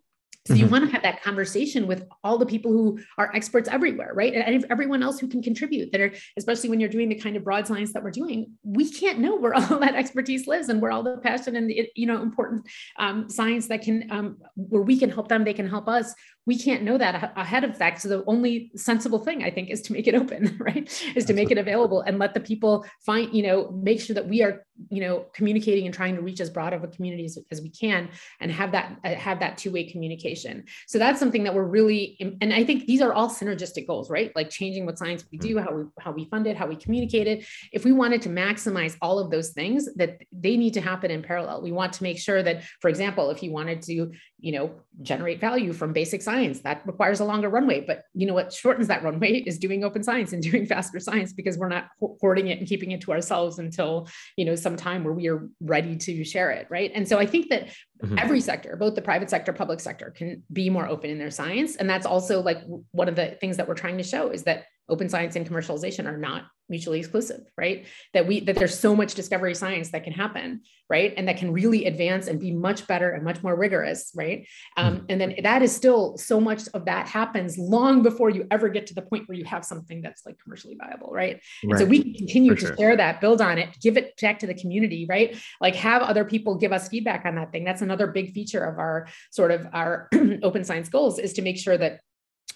so 0.47 0.53
mm-hmm. 0.53 0.63
you 0.63 0.69
want 0.69 0.85
to 0.85 0.91
have 0.91 1.03
that 1.03 1.21
conversation 1.21 1.87
with 1.87 2.07
all 2.23 2.37
the 2.37 2.45
people 2.45 2.71
who 2.71 2.99
are 3.17 3.35
experts 3.35 3.67
everywhere, 3.67 4.13
right? 4.13 4.33
And 4.33 4.65
everyone 4.69 5.03
else 5.03 5.19
who 5.19 5.27
can 5.27 5.43
contribute 5.43 5.91
that 5.91 5.99
are, 5.99 6.13
especially 6.37 6.69
when 6.69 6.79
you're 6.79 6.89
doing 6.89 7.09
the 7.09 7.15
kind 7.15 7.35
of 7.35 7.43
broad 7.43 7.67
science 7.67 7.91
that 7.91 8.01
we're 8.01 8.11
doing, 8.11 8.53
we 8.63 8.89
can't 8.89 9.19
know 9.19 9.35
where 9.35 9.53
all 9.55 9.79
that 9.79 9.95
expertise 9.95 10.47
lives 10.47 10.69
and 10.69 10.81
where 10.81 10.91
all 10.91 11.03
the 11.03 11.17
passion 11.17 11.57
and 11.57 11.69
the, 11.69 11.89
you 11.95 12.05
know, 12.05 12.21
important 12.21 12.65
um, 12.97 13.29
science 13.29 13.67
that 13.67 13.81
can, 13.81 14.09
um, 14.09 14.37
where 14.55 14.81
we 14.81 14.97
can 14.97 15.09
help 15.09 15.27
them, 15.27 15.43
they 15.43 15.53
can 15.53 15.67
help 15.67 15.89
us 15.89 16.13
we 16.47 16.57
can't 16.57 16.81
know 16.81 16.97
that 16.97 17.33
ahead 17.35 17.65
of 17.65 17.77
that. 17.77 18.01
So 18.01 18.07
the 18.07 18.23
only 18.25 18.71
sensible 18.73 19.19
thing 19.19 19.43
I 19.43 19.51
think 19.51 19.69
is 19.69 19.81
to 19.81 19.93
make 19.93 20.07
it 20.07 20.15
open, 20.15 20.55
right? 20.59 20.89
Is 21.13 21.25
to 21.25 21.33
make 21.33 21.51
it 21.51 21.57
available 21.57 22.01
and 22.01 22.17
let 22.19 22.33
the 22.33 22.39
people 22.39 22.85
find, 23.05 23.31
you 23.35 23.43
know, 23.43 23.69
make 23.71 23.99
sure 23.99 24.13
that 24.13 24.27
we 24.27 24.41
are, 24.41 24.65
you 24.89 25.01
know, 25.01 25.25
communicating 25.33 25.85
and 25.85 25.93
trying 25.93 26.15
to 26.15 26.21
reach 26.21 26.39
as 26.39 26.49
broad 26.49 26.71
of 26.71 26.85
a 26.85 26.87
community 26.87 27.25
as, 27.25 27.37
as 27.51 27.61
we 27.61 27.69
can 27.69 28.09
and 28.39 28.49
have 28.49 28.71
that 28.71 28.97
uh, 29.03 29.13
have 29.15 29.41
that 29.41 29.57
two-way 29.57 29.83
communication. 29.91 30.63
So 30.87 30.97
that's 30.97 31.19
something 31.19 31.43
that 31.43 31.53
we're 31.53 31.63
really 31.63 32.17
and 32.41 32.53
I 32.53 32.63
think 32.63 32.85
these 32.85 33.01
are 33.01 33.11
all 33.11 33.29
synergistic 33.29 33.85
goals, 33.85 34.09
right? 34.09 34.31
Like 34.33 34.49
changing 34.49 34.85
what 34.85 34.97
science 34.97 35.25
we 35.29 35.37
do, 35.37 35.59
how 35.59 35.73
we 35.73 35.83
how 35.99 36.11
we 36.11 36.25
fund 36.25 36.47
it, 36.47 36.55
how 36.55 36.67
we 36.67 36.77
communicate 36.77 37.27
it. 37.27 37.45
If 37.73 37.83
we 37.83 37.91
wanted 37.91 38.21
to 38.21 38.29
maximize 38.29 38.95
all 39.01 39.19
of 39.19 39.31
those 39.31 39.49
things 39.49 39.93
that 39.95 40.21
they 40.31 40.55
need 40.55 40.73
to 40.75 40.81
happen 40.81 41.11
in 41.11 41.21
parallel. 41.21 41.61
We 41.61 41.73
want 41.73 41.91
to 41.93 42.03
make 42.03 42.19
sure 42.19 42.41
that 42.41 42.63
for 42.79 42.87
example, 42.87 43.31
if 43.31 43.43
you 43.43 43.51
wanted 43.51 43.81
to, 43.81 44.11
you 44.39 44.51
know, 44.53 44.71
generate 45.01 45.41
value 45.41 45.73
from 45.73 45.91
basic 45.91 46.21
science 46.21 46.36
science. 46.37 46.59
That 46.61 46.81
requires 46.85 47.19
a 47.19 47.25
longer 47.25 47.49
runway 47.49 47.81
but 47.81 48.03
you 48.13 48.25
know 48.27 48.33
what 48.33 48.53
shortens 48.53 48.87
that 48.87 49.03
runway 49.03 49.33
is 49.49 49.57
doing 49.57 49.83
open 49.83 50.03
science 50.03 50.33
and 50.33 50.41
doing 50.43 50.65
faster 50.65 50.99
science 50.99 51.33
because 51.33 51.57
we're 51.57 51.69
not 51.69 51.85
hoarding 52.21 52.47
it 52.47 52.59
and 52.59 52.67
keeping 52.67 52.91
it 52.91 53.01
to 53.01 53.11
ourselves 53.11 53.59
until 53.59 54.07
you 54.35 54.45
know 54.45 54.55
some 54.55 54.75
time 54.75 55.03
where 55.03 55.13
we 55.13 55.27
are 55.27 55.47
ready 55.61 55.95
to 55.95 56.23
share 56.23 56.51
it 56.51 56.67
right? 56.69 56.91
And 56.93 57.07
so 57.07 57.17
i 57.17 57.25
think 57.25 57.49
that 57.49 57.69
mm-hmm. 58.03 58.17
every 58.17 58.41
sector 58.41 58.75
both 58.75 58.95
the 58.95 59.01
private 59.01 59.29
sector 59.29 59.53
public 59.53 59.79
sector 59.79 60.13
can 60.15 60.43
be 60.51 60.69
more 60.69 60.87
open 60.87 61.09
in 61.09 61.17
their 61.17 61.31
science. 61.31 61.75
And 61.75 61.89
that's 61.89 62.05
also 62.05 62.41
like 62.41 62.59
one 62.91 63.09
of 63.09 63.15
the 63.15 63.37
things 63.41 63.57
that 63.57 63.67
we're 63.67 63.75
trying 63.75 63.97
to 63.97 64.03
show 64.03 64.29
is 64.29 64.43
that 64.43 64.65
open 64.89 65.09
science 65.09 65.35
and 65.35 65.47
commercialization 65.47 66.05
are 66.05 66.17
not 66.17 66.45
mutually 66.69 66.99
exclusive 66.99 67.41
right 67.57 67.85
that 68.13 68.27
we 68.27 68.41
that 68.41 68.55
there's 68.55 68.77
so 68.77 68.95
much 68.95 69.13
discovery 69.13 69.55
science 69.55 69.91
that 69.91 70.03
can 70.03 70.11
happen 70.11 70.61
right 70.89 71.13
and 71.15 71.27
that 71.27 71.37
can 71.37 71.53
really 71.53 71.85
advance 71.85 72.27
and 72.27 72.39
be 72.41 72.51
much 72.51 72.85
better 72.87 73.11
and 73.11 73.23
much 73.23 73.41
more 73.41 73.55
rigorous 73.55 74.11
right 74.15 74.45
um, 74.75 74.97
mm-hmm. 74.97 75.05
and 75.09 75.21
then 75.21 75.35
that 75.43 75.61
is 75.61 75.73
still 75.73 76.17
so 76.17 76.41
much 76.41 76.67
of 76.73 76.83
that 76.85 77.07
happens 77.07 77.57
long 77.57 78.03
before 78.03 78.29
you 78.29 78.45
ever 78.51 78.67
get 78.67 78.85
to 78.85 78.93
the 78.93 79.01
point 79.01 79.27
where 79.29 79.37
you 79.37 79.45
have 79.45 79.63
something 79.63 80.01
that's 80.01 80.25
like 80.25 80.37
commercially 80.39 80.75
viable 80.75 81.09
right, 81.11 81.41
right. 81.65 81.79
so 81.79 81.85
we 81.85 82.03
can 82.03 82.13
continue 82.13 82.53
For 82.53 82.61
to 82.61 82.67
sure. 82.67 82.77
share 82.77 82.97
that 82.97 83.21
build 83.21 83.41
on 83.41 83.57
it 83.57 83.69
give 83.81 83.95
it 83.95 84.19
back 84.19 84.39
to 84.39 84.47
the 84.47 84.53
community 84.53 85.05
right 85.09 85.37
like 85.61 85.75
have 85.75 86.01
other 86.01 86.25
people 86.25 86.55
give 86.55 86.73
us 86.73 86.89
feedback 86.89 87.25
on 87.25 87.35
that 87.35 87.53
thing 87.53 87.63
that's 87.63 87.81
another 87.81 88.07
big 88.07 88.33
feature 88.33 88.63
of 88.63 88.77
our 88.77 89.07
sort 89.31 89.51
of 89.51 89.67
our 89.71 90.09
open 90.43 90.65
science 90.65 90.89
goals 90.89 91.17
is 91.17 91.33
to 91.33 91.41
make 91.41 91.57
sure 91.57 91.77
that 91.77 92.01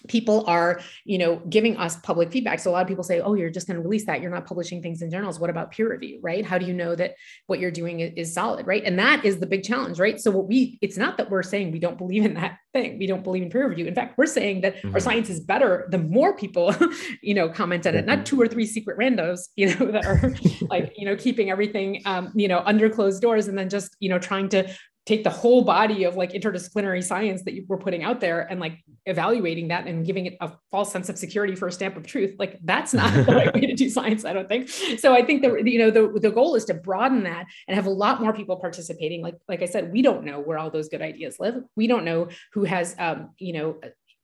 people 0.08 0.44
are 0.46 0.80
you 1.04 1.18
know 1.18 1.36
giving 1.48 1.76
us 1.76 1.96
public 1.96 2.32
feedback. 2.32 2.58
So 2.60 2.70
a 2.70 2.72
lot 2.72 2.82
of 2.82 2.88
people 2.88 3.04
say 3.04 3.20
oh 3.20 3.34
you're 3.34 3.50
just 3.50 3.66
going 3.66 3.76
to 3.76 3.82
release 3.82 4.06
that. 4.06 4.20
You're 4.20 4.30
not 4.30 4.46
publishing 4.46 4.82
things 4.82 5.02
in 5.02 5.10
journals. 5.10 5.38
What 5.38 5.50
about 5.50 5.70
peer 5.70 5.90
review? 5.90 6.20
Right? 6.22 6.44
How 6.44 6.58
do 6.58 6.66
you 6.66 6.74
know 6.74 6.94
that 6.94 7.14
what 7.46 7.60
you're 7.60 7.70
doing 7.70 8.00
is, 8.00 8.32
solid 8.32 8.66
right? 8.66 8.82
And 8.84 8.98
that 8.98 9.26
is 9.26 9.40
the 9.40 9.46
big 9.46 9.62
challenge 9.62 9.98
right? 9.98 10.18
So 10.18 10.30
what 10.30 10.46
we 10.48 10.78
it's 10.80 10.96
not 10.96 11.16
that 11.18 11.30
we're 11.30 11.42
saying 11.42 11.70
we 11.70 11.78
don't 11.78 11.98
believe 11.98 12.24
in 12.24 12.34
that 12.34 12.58
thing. 12.72 12.98
We 12.98 13.06
don't 13.06 13.22
believe 13.22 13.42
in 13.42 13.50
peer 13.50 13.68
review. 13.68 13.86
In 13.86 13.94
fact 13.94 14.16
we're 14.16 14.26
saying 14.26 14.62
that 14.62 14.76
mm-hmm. 14.76 14.94
our 14.94 15.00
science 15.00 15.28
is 15.28 15.40
better 15.40 15.86
the 15.90 15.98
more 15.98 16.34
people 16.36 16.74
you 17.22 17.34
know 17.34 17.48
comment 17.48 17.86
on 17.86 17.94
it 17.94 18.06
not 18.06 18.18
mm-hmm. 18.18 18.24
two 18.24 18.40
or 18.40 18.48
three 18.48 18.66
secret 18.66 18.98
randos 18.98 19.48
you 19.56 19.66
know 19.66 19.86
that 19.92 20.06
are 20.06 20.34
like 20.68 20.92
you 20.96 21.04
know 21.04 21.16
keeping 21.16 21.50
everything 21.50 22.02
um, 22.06 22.32
you 22.34 22.48
know 22.48 22.62
under 22.64 22.88
closed 22.88 23.20
doors 23.20 23.48
and 23.48 23.58
then 23.58 23.68
just 23.68 23.96
you 24.00 24.08
know 24.08 24.18
trying 24.18 24.48
to 24.48 24.68
take 25.04 25.24
the 25.24 25.30
whole 25.30 25.62
body 25.62 26.04
of 26.04 26.16
like 26.16 26.32
interdisciplinary 26.32 27.02
science 27.02 27.42
that 27.42 27.54
you 27.54 27.64
were 27.68 27.78
putting 27.78 28.04
out 28.04 28.20
there 28.20 28.40
and 28.50 28.60
like 28.60 28.78
evaluating 29.06 29.68
that 29.68 29.86
and 29.86 30.06
giving 30.06 30.26
it 30.26 30.36
a 30.40 30.52
false 30.70 30.92
sense 30.92 31.08
of 31.08 31.18
security 31.18 31.56
for 31.56 31.66
a 31.66 31.72
stamp 31.72 31.96
of 31.96 32.06
truth 32.06 32.36
like 32.38 32.58
that's 32.62 32.94
not 32.94 33.12
the 33.12 33.34
right 33.34 33.52
way 33.52 33.62
to 33.62 33.74
do 33.74 33.90
science 33.90 34.24
i 34.24 34.32
don't 34.32 34.48
think. 34.48 34.68
So 34.68 35.12
i 35.12 35.24
think 35.24 35.42
that 35.42 35.66
you 35.66 35.78
know 35.78 35.90
the, 35.90 36.20
the 36.20 36.30
goal 36.30 36.54
is 36.54 36.64
to 36.66 36.74
broaden 36.74 37.24
that 37.24 37.46
and 37.66 37.74
have 37.74 37.86
a 37.86 37.90
lot 37.90 38.20
more 38.20 38.32
people 38.32 38.56
participating. 38.56 39.22
Like 39.22 39.36
like 39.48 39.62
i 39.62 39.66
said 39.66 39.92
we 39.92 40.02
don't 40.02 40.24
know 40.24 40.40
where 40.40 40.58
all 40.58 40.70
those 40.70 40.88
good 40.88 41.02
ideas 41.02 41.36
live. 41.38 41.62
We 41.76 41.86
don't 41.86 42.04
know 42.04 42.28
who 42.52 42.64
has 42.64 42.94
um, 42.98 43.30
you 43.38 43.52
know 43.52 43.80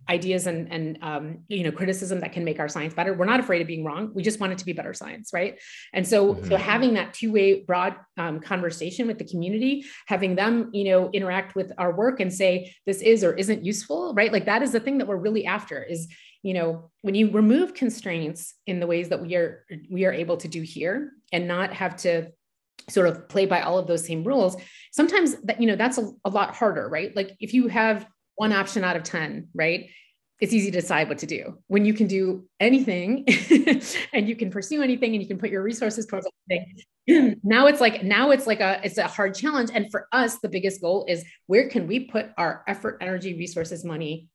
ideas 0.08 0.46
and 0.46 0.72
and 0.72 0.98
um, 1.02 1.38
you 1.48 1.62
know 1.62 1.72
criticism 1.72 2.20
that 2.20 2.32
can 2.32 2.44
make 2.44 2.58
our 2.58 2.68
science 2.68 2.94
better. 2.94 3.14
We're 3.14 3.26
not 3.26 3.40
afraid 3.40 3.60
of 3.60 3.66
being 3.66 3.84
wrong. 3.84 4.10
We 4.14 4.22
just 4.22 4.40
want 4.40 4.52
it 4.52 4.58
to 4.58 4.64
be 4.64 4.72
better 4.72 4.94
science, 4.94 5.30
right? 5.32 5.58
And 5.92 6.06
so 6.06 6.34
mm-hmm. 6.34 6.48
so 6.48 6.56
having 6.56 6.94
that 6.94 7.14
two 7.14 7.32
way 7.32 7.62
broad 7.62 7.96
um, 8.16 8.40
conversation 8.40 9.06
with 9.06 9.18
the 9.18 9.24
community, 9.24 9.84
having 10.06 10.34
them 10.34 10.70
you 10.72 10.84
know 10.84 11.10
interact 11.10 11.54
with 11.54 11.72
our 11.78 11.94
work 11.94 12.20
and 12.20 12.32
say 12.32 12.74
this 12.86 13.02
is 13.02 13.22
or 13.22 13.34
isn't 13.34 13.64
useful, 13.64 14.14
right? 14.14 14.32
Like 14.32 14.46
that 14.46 14.62
is 14.62 14.72
the 14.72 14.80
thing 14.80 14.98
that 14.98 15.06
we're 15.06 15.16
really 15.16 15.44
after. 15.46 15.82
Is 15.82 16.08
you 16.42 16.54
know 16.54 16.90
when 17.02 17.14
you 17.14 17.30
remove 17.30 17.74
constraints 17.74 18.54
in 18.66 18.80
the 18.80 18.86
ways 18.86 19.08
that 19.10 19.20
we 19.20 19.34
are 19.34 19.64
we 19.90 20.04
are 20.04 20.12
able 20.12 20.36
to 20.38 20.48
do 20.48 20.62
here 20.62 21.12
and 21.32 21.46
not 21.46 21.72
have 21.72 21.96
to 21.96 22.30
sort 22.88 23.08
of 23.08 23.28
play 23.28 23.44
by 23.44 23.60
all 23.60 23.76
of 23.76 23.86
those 23.86 24.06
same 24.06 24.24
rules 24.24 24.56
sometimes 24.92 25.34
that 25.42 25.60
you 25.60 25.66
know 25.66 25.76
that's 25.76 25.98
a, 25.98 26.10
a 26.24 26.30
lot 26.30 26.54
harder 26.54 26.88
right 26.88 27.14
like 27.16 27.36
if 27.40 27.52
you 27.52 27.68
have 27.68 28.06
one 28.38 28.52
option 28.52 28.84
out 28.84 28.96
of 28.96 29.02
10, 29.02 29.48
right? 29.54 29.90
It's 30.40 30.52
easy 30.52 30.70
to 30.70 30.80
decide 30.80 31.08
what 31.08 31.18
to 31.18 31.26
do 31.26 31.58
when 31.66 31.84
you 31.84 31.92
can 31.92 32.06
do 32.06 32.48
anything 32.60 33.26
and 34.12 34.28
you 34.28 34.36
can 34.36 34.50
pursue 34.50 34.82
anything 34.82 35.12
and 35.12 35.20
you 35.20 35.26
can 35.26 35.38
put 35.38 35.50
your 35.50 35.62
resources 35.62 36.06
towards 36.06 36.28
anything. 36.48 37.40
now 37.42 37.66
it's 37.66 37.80
like, 37.80 38.04
now 38.04 38.30
it's 38.30 38.46
like 38.46 38.60
a, 38.60 38.80
it's 38.84 38.98
a 38.98 39.08
hard 39.08 39.34
challenge. 39.34 39.70
And 39.74 39.90
for 39.90 40.06
us, 40.12 40.38
the 40.38 40.48
biggest 40.48 40.80
goal 40.80 41.04
is 41.08 41.24
where 41.46 41.68
can 41.68 41.88
we 41.88 42.04
put 42.04 42.26
our 42.38 42.62
effort, 42.68 42.98
energy, 43.00 43.36
resources, 43.36 43.84
money 43.84 44.28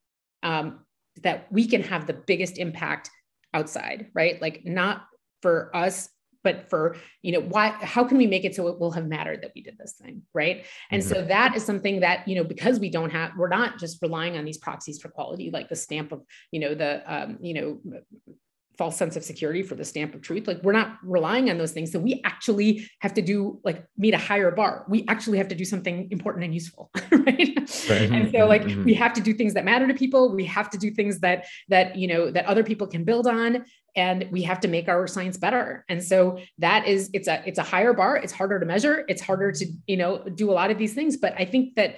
um, 0.43 0.81
that 1.21 1.49
we 1.49 1.65
can 1.65 1.81
have 1.83 2.05
the 2.05 2.13
biggest 2.13 2.57
impact 2.57 3.09
outside, 3.53 4.07
right? 4.13 4.41
Like 4.41 4.65
not 4.65 5.05
for 5.41 5.73
us 5.73 6.09
but 6.43 6.69
for 6.69 6.95
you 7.21 7.31
know 7.31 7.39
why 7.39 7.69
how 7.81 8.03
can 8.03 8.17
we 8.17 8.27
make 8.27 8.45
it 8.45 8.55
so 8.55 8.67
it 8.67 8.79
will 8.79 8.91
have 8.91 9.07
mattered 9.07 9.41
that 9.41 9.51
we 9.55 9.61
did 9.61 9.77
this 9.77 9.93
thing 9.93 10.21
right 10.33 10.65
and 10.91 11.01
mm-hmm. 11.01 11.13
so 11.13 11.25
that 11.25 11.55
is 11.55 11.63
something 11.63 12.01
that 12.01 12.27
you 12.27 12.35
know 12.35 12.43
because 12.43 12.79
we 12.79 12.89
don't 12.89 13.11
have 13.11 13.31
we're 13.37 13.49
not 13.49 13.79
just 13.79 14.01
relying 14.01 14.37
on 14.37 14.45
these 14.45 14.57
proxies 14.57 15.01
for 15.01 15.09
quality 15.09 15.49
like 15.51 15.69
the 15.69 15.75
stamp 15.75 16.11
of 16.11 16.21
you 16.51 16.59
know 16.59 16.75
the 16.75 17.01
um, 17.11 17.37
you 17.41 17.53
know 17.53 18.01
false 18.77 18.97
sense 18.97 19.15
of 19.15 19.23
security 19.23 19.61
for 19.61 19.75
the 19.75 19.85
stamp 19.85 20.15
of 20.15 20.21
truth 20.21 20.47
like 20.47 20.61
we're 20.63 20.71
not 20.71 20.97
relying 21.03 21.49
on 21.49 21.57
those 21.57 21.71
things 21.71 21.91
so 21.91 21.99
we 21.99 22.19
actually 22.25 22.89
have 22.99 23.13
to 23.13 23.21
do 23.21 23.59
like 23.63 23.85
meet 23.97 24.15
a 24.15 24.17
higher 24.17 24.49
bar 24.49 24.83
we 24.89 25.05
actually 25.07 25.37
have 25.37 25.47
to 25.47 25.55
do 25.55 25.63
something 25.63 26.07
important 26.09 26.43
and 26.43 26.53
useful 26.53 26.89
right, 27.11 27.59
right. 27.89 28.11
and 28.11 28.31
so 28.31 28.47
like 28.47 28.63
mm-hmm. 28.63 28.83
we 28.83 28.93
have 28.93 29.13
to 29.13 29.21
do 29.21 29.33
things 29.33 29.53
that 29.53 29.63
matter 29.63 29.87
to 29.87 29.93
people 29.93 30.33
we 30.33 30.45
have 30.45 30.71
to 30.71 30.77
do 30.77 30.89
things 30.89 31.19
that 31.19 31.45
that 31.69 31.95
you 31.95 32.07
know 32.07 32.31
that 32.31 32.45
other 32.47 32.63
people 32.63 32.87
can 32.87 33.03
build 33.03 33.27
on 33.27 33.63
and 33.95 34.27
we 34.31 34.43
have 34.43 34.59
to 34.61 34.67
make 34.67 34.87
our 34.87 35.07
science 35.07 35.37
better. 35.37 35.85
And 35.89 36.03
so 36.03 36.39
that 36.59 36.87
is 36.87 37.09
it's 37.13 37.27
a 37.27 37.41
it's 37.45 37.59
a 37.59 37.63
higher 37.63 37.93
bar. 37.93 38.17
It's 38.17 38.33
harder 38.33 38.59
to 38.59 38.65
measure. 38.65 39.05
It's 39.07 39.21
harder 39.21 39.51
to 39.51 39.65
you 39.87 39.97
know 39.97 40.23
do 40.35 40.51
a 40.51 40.53
lot 40.53 40.71
of 40.71 40.77
these 40.77 40.93
things. 40.93 41.17
But 41.17 41.33
i 41.37 41.45
think 41.45 41.75
that 41.75 41.97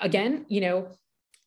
again 0.00 0.44
you 0.48 0.60
know 0.60 0.88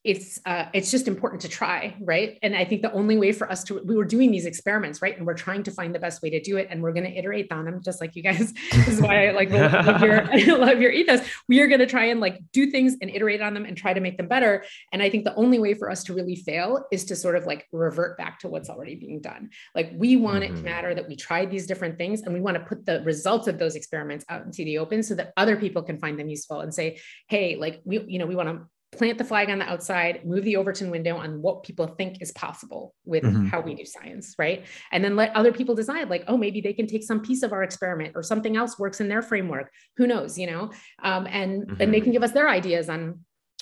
it's 0.03 0.39
uh, 0.45 0.65
it's 0.73 0.91
just 0.91 1.07
important 1.07 1.41
to 1.41 1.49
try 1.49 1.95
right? 2.01 2.39
And 2.41 2.55
i 2.55 2.63
think 2.63 2.81
the 2.81 2.91
only 2.93 3.17
way 3.17 3.31
for 3.31 3.51
us 3.51 3.63
to 3.65 3.81
we 3.83 3.95
were 3.95 4.05
doing 4.05 4.31
these 4.31 4.45
experiments 4.45 5.01
right? 5.01 5.17
And 5.17 5.27
we're 5.27 5.33
trying 5.33 5.63
to 5.63 5.71
find 5.71 5.93
the 5.93 5.99
best 5.99 6.21
way 6.21 6.29
to 6.29 6.41
do 6.41 6.57
it 6.57 6.67
and 6.69 6.81
we're 6.81 6.93
going 6.93 7.05
to 7.05 7.17
iterate 7.17 7.51
on 7.51 7.65
them 7.65 7.81
just 7.83 7.99
like 7.99 8.15
you 8.15 8.23
guys. 8.23 8.53
This 8.71 8.87
is 8.87 9.01
why 9.01 9.27
i 9.27 9.31
like 9.31 9.49
love 9.49 10.01
your 10.01 10.23
I 10.31 10.37
love 10.65 10.79
your 10.79 10.91
ethos. 10.91 11.21
We 11.47 11.59
are 11.61 11.67
going 11.67 11.79
to 11.79 11.85
try 11.85 12.05
and 12.05 12.19
like 12.19 12.39
do 12.53 12.71
things 12.71 12.95
and 13.01 13.09
iterate 13.09 13.41
on 13.41 13.53
them 13.53 13.65
and 13.65 13.75
try 13.75 13.93
to 13.93 13.99
make 13.99 14.17
them 14.17 14.27
better. 14.27 14.63
And 14.93 15.01
i 15.01 15.09
think 15.09 15.25
the 15.25 15.35
only 15.35 15.59
way 15.59 15.73
for 15.73 15.89
us 15.89 16.03
to 16.05 16.13
really 16.13 16.35
fail 16.35 16.85
is 16.91 17.05
to 17.05 17.15
sort 17.15 17.35
of 17.35 17.45
like 17.45 17.67
revert 17.71 18.17
back 18.17 18.39
to 18.39 18.47
what's 18.47 18.69
already 18.69 18.95
being 18.95 19.19
done. 19.19 19.49
Like 19.75 19.91
we 19.95 20.15
want 20.15 20.43
mm-hmm. 20.43 20.43
it 20.43 20.47
to 20.47 20.53
mm-hmm. 20.53 20.65
matter 20.65 20.95
that 20.95 21.07
we 21.07 21.15
tried 21.15 21.51
these 21.51 21.67
different 21.67 21.97
things 21.97 22.21
and 22.21 22.33
we 22.33 22.41
want 22.41 22.55
to 22.57 22.63
put 22.63 22.85
the 22.85 23.01
results 23.01 23.47
of 23.47 23.59
those 23.59 23.75
experiments 23.75 24.25
out 24.29 24.45
into 24.45 24.63
the 24.63 24.77
open 24.77 25.03
so 25.03 25.15
that 25.15 25.33
other 25.35 25.57
people 25.57 25.83
can 25.83 25.99
find 25.99 26.17
them 26.17 26.29
useful 26.29 26.61
and 26.61 26.73
say 26.73 26.99
hey 27.27 27.55
like 27.55 27.81
we 27.83 27.99
you 28.07 28.19
know 28.19 28.25
we 28.25 28.35
want 28.35 28.49
to 28.49 28.65
plant 28.91 29.17
the 29.17 29.23
flag 29.23 29.49
on 29.49 29.59
the 29.59 29.65
outside, 29.65 30.25
move 30.25 30.43
the 30.43 30.55
Overton 30.55 30.89
window 30.89 31.17
on 31.17 31.41
what 31.41 31.63
people 31.63 31.87
think 31.87 32.21
is 32.21 32.31
possible 32.31 32.95
with 33.05 33.23
mm-hmm. 33.23 33.45
how 33.45 33.61
we 33.61 33.75
do 33.75 33.85
science, 33.85 34.35
right? 34.39 34.65
And 34.91 35.03
then 35.03 35.15
let 35.15 35.35
other 35.35 35.51
people 35.51 35.75
decide, 35.75 36.09
like, 36.09 36.23
oh, 36.27 36.37
maybe 36.37 36.59
they 36.59 36.73
can 36.73 36.87
take 36.87 37.03
some 37.03 37.21
piece 37.21 37.43
of 37.43 37.53
our 37.53 37.63
experiment 37.63 38.13
or 38.15 38.23
something 38.23 38.57
else 38.57 38.79
works 38.79 38.99
in 38.99 39.07
their 39.07 39.21
framework. 39.21 39.71
Who 39.97 40.07
knows, 40.07 40.37
you 40.37 40.47
know? 40.47 40.71
Um, 41.03 41.27
and 41.29 41.67
mm-hmm. 41.67 41.81
and 41.81 41.93
they 41.93 42.01
can 42.01 42.11
give 42.11 42.23
us 42.23 42.31
their 42.31 42.49
ideas 42.49 42.89
on 42.89 43.19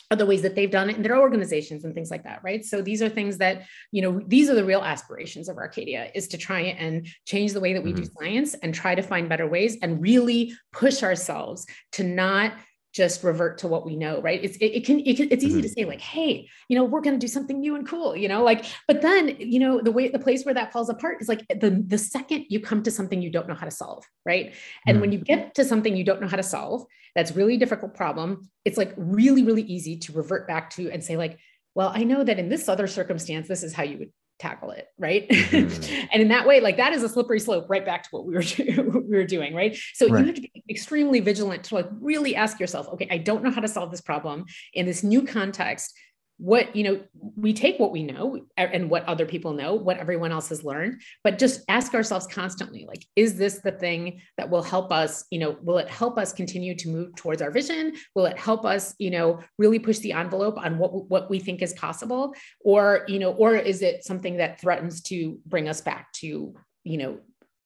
other 0.10 0.26
ways 0.26 0.42
that 0.42 0.56
they've 0.56 0.72
done 0.72 0.90
it 0.90 0.96
in 0.96 1.04
their 1.04 1.20
organizations 1.20 1.84
and 1.84 1.94
things 1.94 2.10
like 2.10 2.24
that 2.24 2.42
right 2.44 2.64
so 2.64 2.82
these 2.82 3.02
are 3.02 3.10
things 3.10 3.38
that 3.38 3.64
you 3.92 4.02
know 4.02 4.22
these 4.28 4.50
are 4.50 4.56
the 4.56 4.64
real 4.64 4.82
aspirations 4.82 5.50
of 5.50 5.58
arcadia 5.58 6.10
is 6.16 6.30
to 6.30 6.38
try 6.38 6.62
and 6.62 7.08
change 7.26 7.52
the 7.52 7.60
way 7.60 7.74
that 7.74 7.84
we 7.84 7.92
mm-hmm. 7.92 8.04
do 8.04 8.10
science 8.18 8.54
and 8.56 8.74
try 8.74 8.96
to 8.96 9.02
find 9.02 9.28
better 9.28 9.48
ways 9.48 9.78
and 9.82 10.02
really 10.02 10.54
push 10.72 11.04
ourselves 11.04 11.66
to 11.92 12.04
not 12.04 12.54
just 12.98 13.24
revert 13.24 13.60
to 13.60 13.68
what 13.68 13.86
we 13.86 13.96
know 13.96 14.20
right 14.22 14.44
it's 14.44 14.58
it, 14.58 14.66
it, 14.66 14.86
can, 14.86 15.00
it 15.02 15.16
can, 15.16 15.28
it's 15.30 15.44
easy 15.44 15.60
mm-hmm. 15.60 15.62
to 15.62 15.70
say 15.70 15.86
like 15.86 16.02
hey 16.02 16.50
you 16.68 16.76
know 16.76 16.84
we're 16.84 17.00
going 17.00 17.14
to 17.18 17.24
do 17.24 17.32
something 17.32 17.60
new 17.60 17.76
and 17.76 17.88
cool 17.88 18.18
you 18.18 18.28
know 18.28 18.44
like 18.44 18.66
but 18.88 19.04
then 19.04 19.36
you 19.38 19.60
know 19.60 19.80
the 19.80 19.92
way 19.92 20.08
the 20.08 20.18
place 20.18 20.44
where 20.44 20.56
that 20.56 20.74
falls 20.74 20.90
apart 20.90 21.22
is 21.22 21.30
like 21.30 21.48
the 21.48 21.84
the 21.86 21.98
second 21.98 22.44
you 22.50 22.60
come 22.60 22.82
to 22.82 22.90
something 22.90 23.22
you 23.22 23.30
don't 23.30 23.48
know 23.48 23.54
how 23.54 23.66
to 23.66 23.72
solve 23.72 24.04
right 24.26 24.56
and 24.88 24.96
mm-hmm. 24.96 25.02
when 25.02 25.12
you 25.12 25.20
get 25.20 25.54
to 25.54 25.64
something 25.64 25.96
you 25.96 26.04
don't 26.04 26.20
know 26.20 26.28
how 26.28 26.38
to 26.38 26.44
solve 26.44 26.84
that's 27.14 27.34
really 27.34 27.56
difficult 27.56 27.94
problem 27.94 28.50
it's 28.66 28.78
like 28.78 28.94
really 28.98 29.44
really 29.44 29.62
easy 29.62 29.96
to 29.96 30.12
revert 30.14 30.48
back 30.48 30.72
to 30.72 30.90
and 30.90 31.04
say 31.04 31.16
like 31.16 31.38
well 31.76 31.92
i 31.94 32.04
know 32.04 32.24
that 32.24 32.40
in 32.40 32.50
this 32.50 32.68
other 32.68 32.88
circumstance 32.88 33.48
this 33.48 33.62
is 33.62 33.76
how 33.76 33.84
you 33.84 34.00
would 34.00 34.12
tackle 34.40 34.70
it 34.72 34.88
right 35.00 35.28
mm-hmm. 35.30 36.08
and 36.12 36.22
in 36.22 36.28
that 36.28 36.46
way 36.46 36.60
like 36.60 36.78
that 36.78 36.94
is 36.94 37.02
a 37.02 37.10
slippery 37.10 37.40
slope 37.40 37.66
right 37.70 37.86
back 37.86 38.04
to 38.04 38.10
what 38.12 38.26
we 38.26 38.34
were 38.34 38.44
we 39.02 39.18
were 39.18 39.26
doing 39.26 39.54
right 39.56 39.78
so 39.94 40.08
right. 40.08 40.22
you 40.22 40.26
have 40.28 40.36
to 40.36 40.42
be 40.42 40.64
extremely 40.70 41.20
vigilant 41.20 41.64
to 41.64 41.76
like 41.76 41.88
really 42.00 42.36
ask 42.36 42.60
yourself 42.60 42.88
okay 42.88 43.08
i 43.10 43.18
don't 43.18 43.44
know 43.44 43.50
how 43.50 43.62
to 43.62 43.68
solve 43.68 43.90
this 43.90 44.02
problem 44.02 44.46
in 44.74 44.86
this 44.86 45.04
new 45.04 45.24
context 45.24 45.94
what 46.38 46.76
you 46.76 46.84
know 46.84 47.02
we 47.36 47.52
take 47.52 47.80
what 47.80 47.92
we 47.92 48.04
know 48.04 48.40
and 48.58 48.90
what 48.90 49.04
other 49.06 49.26
people 49.26 49.54
know 49.54 49.74
what 49.74 49.98
everyone 49.98 50.32
else 50.32 50.50
has 50.50 50.64
learned 50.64 51.02
but 51.24 51.40
just 51.40 51.62
ask 51.68 51.96
ourselves 51.96 52.28
constantly 52.28 52.86
like 52.88 53.04
is 53.16 53.38
this 53.38 53.60
the 53.60 53.72
thing 53.72 54.22
that 54.38 54.48
will 54.48 54.62
help 54.62 54.92
us 54.92 55.26
you 55.32 55.40
know 55.40 55.58
will 55.64 55.80
it 55.80 55.90
help 55.90 56.18
us 56.18 56.32
continue 56.32 56.76
to 56.76 56.90
move 56.90 57.16
towards 57.16 57.42
our 57.42 57.50
vision 57.50 57.94
will 58.14 58.28
it 58.28 58.38
help 58.38 58.66
us 58.66 58.94
you 59.00 59.10
know 59.10 59.40
really 59.58 59.80
push 59.80 59.98
the 60.00 60.12
envelope 60.12 60.58
on 60.64 60.78
what 60.78 61.10
what 61.10 61.28
we 61.30 61.40
think 61.40 61.64
is 61.64 61.74
possible 61.74 62.34
or 62.64 63.04
you 63.08 63.18
know 63.18 63.32
or 63.34 63.56
is 63.56 63.82
it 63.82 64.04
something 64.04 64.38
that 64.38 64.62
threatens 64.62 65.02
to 65.02 65.40
bring 65.48 65.68
us 65.68 65.82
back 65.82 66.12
to 66.14 66.54
you 66.84 66.98
know 66.98 67.18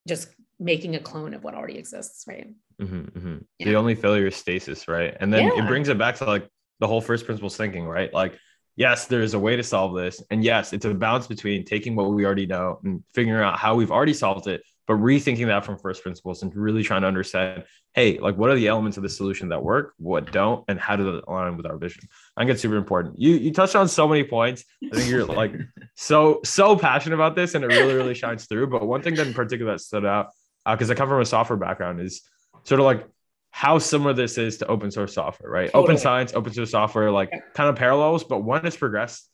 just 0.08 0.30
making 0.60 0.96
a 0.96 1.00
clone 1.00 1.34
of 1.34 1.44
what 1.44 1.56
already 1.56 1.78
exists 1.78 2.24
right 2.26 2.54
mm-hmm, 2.82 3.02
mm-hmm. 3.02 3.38
Yeah. 3.60 3.66
the 3.66 3.76
only 3.76 3.96
failure 3.96 4.28
is 4.28 4.36
stasis 4.38 4.88
right 4.88 5.18
and 5.20 5.34
then 5.34 5.48
yeah. 5.48 5.62
it 5.62 5.68
brings 5.68 5.90
it 5.90 5.98
back 5.98 6.16
to 6.18 6.26
like 6.26 6.48
the 6.80 6.88
whole 6.88 7.02
first 7.02 7.26
principles 7.26 7.58
thinking 7.58 7.86
right 7.86 8.14
like 8.14 8.38
yes, 8.82 9.06
there 9.06 9.22
is 9.22 9.36
a 9.36 9.40
way 9.40 9.56
to 9.56 9.62
solve 9.62 9.96
this. 9.96 10.24
And 10.32 10.44
yes, 10.44 10.74
it's 10.74 10.86
a 10.86 10.94
balance 10.96 11.28
between 11.28 11.64
taking 11.66 11.96
what 11.96 12.12
we 12.12 12.26
already 12.26 12.48
know 12.48 12.80
and 12.84 13.04
figuring 13.14 13.44
out 13.44 13.60
how 13.60 13.76
we've 13.76 13.92
already 13.92 14.16
solved 14.16 14.48
it, 14.48 14.64
but 14.88 14.96
rethinking 14.96 15.46
that 15.46 15.64
from 15.64 15.78
first 15.78 16.02
principles 16.02 16.42
and 16.42 16.56
really 16.56 16.82
trying 16.82 17.02
to 17.02 17.08
understand, 17.08 17.64
hey, 17.94 18.18
like 18.18 18.38
what 18.38 18.50
are 18.50 18.56
the 18.56 18.68
elements 18.68 18.98
of 18.98 19.04
the 19.04 19.10
solution 19.10 19.50
that 19.50 19.64
work, 19.64 19.94
what 19.98 20.32
don't, 20.32 20.66
and 20.68 20.80
how 20.80 20.96
do 20.96 21.04
they 21.04 21.22
align 21.28 21.58
with 21.58 21.68
our 21.68 21.78
vision? 21.78 22.02
I 22.36 22.42
think 22.42 22.50
it's 22.50 22.62
super 22.64 22.76
important. 22.76 23.20
You 23.20 23.34
you 23.34 23.54
touched 23.54 23.76
on 23.76 23.88
so 23.88 24.08
many 24.08 24.24
points. 24.24 24.66
I 24.84 24.96
think 24.96 25.12
you're 25.12 25.26
like 25.26 25.54
so 25.96 26.40
so 26.44 26.76
passionate 26.76 27.14
about 27.14 27.36
this, 27.36 27.54
and 27.54 27.64
it 27.64 27.68
really 27.68 27.94
really 27.94 28.16
shines 28.16 28.46
through. 28.46 28.68
But 28.68 28.88
one 28.88 29.04
thing 29.04 29.14
that 29.14 29.28
in 29.28 29.36
particular 29.36 29.74
that 29.74 29.80
stood 29.80 30.08
out, 30.08 30.30
because 30.66 30.90
uh, 30.90 30.94
I 30.94 30.96
come 30.96 31.08
from 31.08 31.22
a 31.22 31.26
software 31.26 31.60
background, 31.60 32.02
is 32.02 32.24
sort 32.64 32.80
of 32.80 32.86
like 32.86 33.06
how 33.52 33.78
similar 33.78 34.14
this 34.14 34.38
is 34.38 34.58
to 34.58 34.68
open 34.68 34.90
source 34.90 35.14
software, 35.14 35.52
right? 35.52 35.68
Totally. 35.68 35.84
Open 35.84 35.98
science, 35.98 36.34
open 36.34 36.54
source 36.54 36.72
software, 36.72 37.12
like 37.12 37.30
yeah. 37.32 37.40
kind 37.54 37.70
of 37.70 37.76
parallels, 37.76 38.24
but 38.24 38.40
one 38.40 38.64
has 38.64 38.76
progressed, 38.76 39.30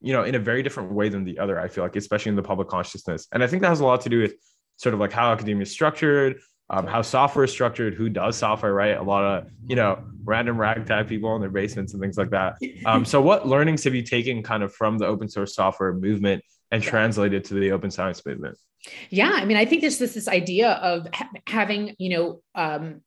you 0.00 0.12
know, 0.12 0.24
in 0.24 0.34
a 0.34 0.38
very 0.38 0.62
different 0.62 0.92
way 0.92 1.08
than 1.08 1.24
the 1.24 1.38
other. 1.38 1.58
I 1.58 1.68
feel 1.68 1.82
like, 1.82 1.96
especially 1.96 2.30
in 2.30 2.36
the 2.36 2.42
public 2.42 2.68
consciousness, 2.68 3.26
and 3.32 3.42
I 3.42 3.46
think 3.46 3.62
that 3.62 3.68
has 3.68 3.80
a 3.80 3.84
lot 3.84 4.02
to 4.02 4.08
do 4.08 4.20
with 4.20 4.34
sort 4.76 4.94
of 4.94 5.00
like 5.00 5.12
how 5.12 5.32
academia 5.32 5.62
is 5.62 5.70
structured, 5.70 6.40
um, 6.70 6.86
how 6.86 7.02
software 7.02 7.44
is 7.44 7.50
structured, 7.50 7.94
who 7.94 8.08
does 8.08 8.36
software, 8.36 8.74
right? 8.74 8.96
A 8.96 9.02
lot 9.02 9.24
of 9.24 9.50
you 9.66 9.76
know 9.76 10.04
random 10.24 10.58
ragtag 10.58 11.08
people 11.08 11.34
in 11.34 11.40
their 11.40 11.50
basements 11.50 11.92
and 11.92 12.00
things 12.00 12.16
like 12.16 12.30
that. 12.30 12.56
Um, 12.86 13.04
so, 13.04 13.20
what 13.20 13.48
learnings 13.48 13.84
have 13.84 13.94
you 13.94 14.02
taken 14.02 14.42
kind 14.42 14.62
of 14.62 14.74
from 14.74 14.98
the 14.98 15.06
open 15.06 15.28
source 15.28 15.54
software 15.54 15.94
movement 15.94 16.44
and 16.70 16.82
translated 16.82 17.44
to 17.46 17.54
the 17.54 17.72
open 17.72 17.90
science 17.90 18.24
movement? 18.24 18.58
Yeah, 19.10 19.30
I 19.32 19.44
mean, 19.44 19.56
I 19.56 19.64
think 19.64 19.80
there's 19.80 19.98
this 19.98 20.14
this 20.14 20.28
idea 20.28 20.72
of 20.72 21.06
ha- 21.14 21.30
having 21.46 21.94
you 21.98 22.16
know 22.16 22.42
um, 22.54 23.02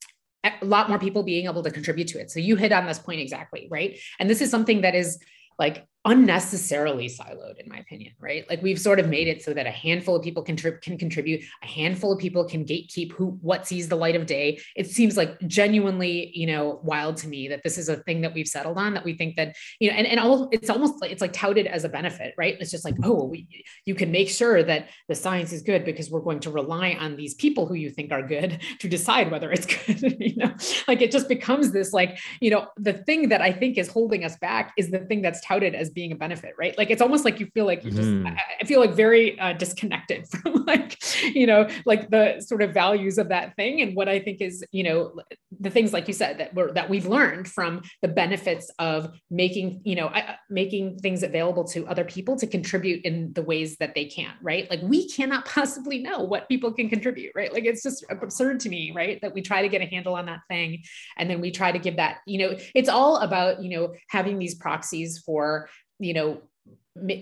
a 0.62 0.66
lot 0.66 0.90
more 0.90 1.00
people 1.00 1.24
being 1.24 1.46
able 1.46 1.64
to 1.64 1.72
contribute 1.72 2.08
to 2.10 2.20
it. 2.20 2.32
So 2.32 2.40
you 2.40 2.56
hit 2.56 2.72
on 2.72 2.86
this 2.86 3.00
point 3.00 3.20
exactly, 3.22 3.68
right? 3.70 3.98
And 4.20 4.30
this 4.30 4.42
is 4.42 4.50
something 4.50 4.82
that 4.82 4.96
is 4.96 5.20
like 5.58 5.88
unnecessarily 6.06 7.08
siloed 7.08 7.60
in 7.60 7.68
my 7.68 7.78
opinion 7.78 8.14
right? 8.20 8.48
Like 8.50 8.62
we've 8.62 8.80
sort 8.80 9.00
of 9.00 9.10
made 9.10 9.28
it 9.28 9.44
so 9.44 9.54
that 9.54 9.66
a 9.66 9.72
handful 9.72 10.16
of 10.16 10.24
people 10.24 10.44
can, 10.44 10.56
tri- 10.56 10.78
can 10.82 10.98
contribute 10.98 11.44
a 11.64 11.68
handful 11.68 12.14
of 12.14 12.20
people 12.20 12.44
can 12.46 12.66
gatekeep 12.66 13.12
who 13.12 13.38
what 13.42 13.68
sees 13.68 13.88
the 13.88 13.96
light 13.96 14.16
of 14.16 14.26
day. 14.26 14.60
It 14.76 14.88
seems 14.88 15.18
like 15.18 15.40
genuinely 15.48 16.32
you 16.34 16.48
know 16.48 16.80
wild 16.84 17.18
to 17.18 17.28
me 17.28 17.48
that 17.50 17.62
this 17.64 17.78
is 17.78 17.90
a 17.90 17.98
thing 17.98 18.22
that 18.22 18.34
we've 18.34 18.48
settled 18.48 18.78
on 18.78 18.94
that 18.94 19.04
we 19.04 19.14
think 19.14 19.36
that 19.36 19.56
you 19.80 19.90
know 19.90 19.98
and, 19.98 20.08
and 20.08 20.20
all 20.20 20.50
it's 20.52 20.70
almost 20.70 21.02
like 21.02 21.12
it's 21.12 21.22
like 21.22 21.34
touted 21.34 21.68
as 21.68 21.84
a 21.84 21.90
benefit 21.90 22.34
right? 22.38 22.58
It's 22.60 22.72
just 22.72 22.86
like 22.86 22.96
oh 23.04 23.26
we, 23.26 23.48
you 23.86 23.96
can 23.96 24.12
make 24.12 24.30
sure 24.30 24.64
that 24.64 24.90
the 25.08 25.16
science 25.16 25.52
is 25.52 25.62
good 25.62 25.86
because 25.86 26.10
we're 26.10 26.22
going 26.22 26.40
to 26.42 26.52
rely 26.52 26.98
on 27.00 27.16
these 27.16 27.34
people 27.36 27.66
who 27.66 27.76
you 27.76 27.90
think 27.90 28.12
are 28.12 28.26
good 28.26 28.62
to 28.80 28.88
decide 28.88 29.32
whether 29.32 29.52
it's 29.52 29.66
good 29.86 30.18
you 30.20 30.36
know? 30.38 30.54
Like 30.88 31.02
it 31.02 31.12
just 31.12 31.28
becomes 31.28 31.72
this 31.72 31.94
like 31.94 32.20
you 32.40 32.50
know 32.52 32.68
the 32.78 32.94
thing 32.94 33.30
that 33.30 33.42
i 33.42 33.52
think 33.52 33.78
is 33.78 33.88
holding 33.88 34.24
us 34.24 34.38
back 34.38 34.74
is 34.78 34.92
the 34.92 35.00
thing 35.00 35.22
that's 35.22 35.42
touted 35.42 35.76
as 35.76 35.90
being 35.96 36.12
a 36.12 36.16
benefit, 36.16 36.54
right? 36.60 36.78
Like 36.78 36.92
it's 36.92 37.02
almost 37.02 37.26
like 37.26 37.40
you 37.40 37.48
feel 37.54 37.66
like 37.66 37.84
you 37.84 37.90
just, 37.90 38.10
mm-hmm. 38.10 38.28
I, 38.28 38.42
I 38.62 38.66
feel 38.66 38.80
like 38.80 38.94
very 38.94 39.40
uh, 39.40 39.54
disconnected 39.54 40.28
from 40.30 40.66
like, 40.66 40.98
you 41.34 41.48
know, 41.48 41.68
like 41.86 42.12
the 42.12 42.42
sort 42.42 42.62
of 42.62 42.74
values 42.74 43.18
of 43.18 43.30
that 43.30 43.56
thing. 43.56 43.82
And 43.82 43.96
what 43.96 44.10
I 44.10 44.20
think 44.20 44.42
is, 44.42 44.64
you 44.72 44.84
know, 44.84 45.20
the 45.60 45.70
things 45.70 45.94
like 45.94 46.08
you 46.08 46.14
said 46.14 46.38
that 46.40 46.54
we're, 46.54 46.74
that 46.74 46.90
we've 46.90 47.08
learned 47.08 47.48
from 47.48 47.82
the 48.02 48.10
benefits 48.10 48.70
of 48.78 49.18
making, 49.32 49.82
you 49.86 49.96
know, 49.96 50.12
making 50.50 51.00
things 51.00 51.24
available 51.24 51.64
to 51.70 51.88
other 51.88 52.04
people 52.04 52.36
to 52.38 52.46
contribute 52.46 53.06
in 53.06 53.32
the 53.34 53.42
ways 53.42 53.78
that 53.78 53.96
they 53.96 54.06
can, 54.06 54.34
right? 54.42 54.70
Like 54.70 54.82
we 54.84 55.10
cannot 55.10 55.46
possibly 55.56 56.00
know 56.00 56.20
what 56.20 56.50
people 56.50 56.74
can 56.74 56.90
contribute, 56.90 57.32
right? 57.36 57.52
Like 57.52 57.66
it's 57.66 57.82
just 57.82 58.06
absurd 58.10 58.60
to 58.62 58.70
me, 58.70 58.92
right? 58.94 59.20
That 59.22 59.34
we 59.34 59.42
try 59.42 59.62
to 59.62 59.70
get 59.70 59.82
a 59.82 59.86
handle 59.86 60.16
on 60.16 60.26
that 60.26 60.42
thing. 60.50 60.84
And 61.18 61.30
then 61.30 61.40
we 61.40 61.52
try 61.52 61.72
to 61.72 61.80
give 61.80 61.96
that, 61.96 62.18
you 62.28 62.40
know, 62.40 62.58
it's 62.74 62.90
all 62.90 63.18
about, 63.18 63.64
you 63.64 63.70
know, 63.70 63.94
having 64.10 64.38
these 64.38 64.56
proxies 64.56 65.20
for 65.20 65.70
you 66.00 66.14
know 66.14 66.42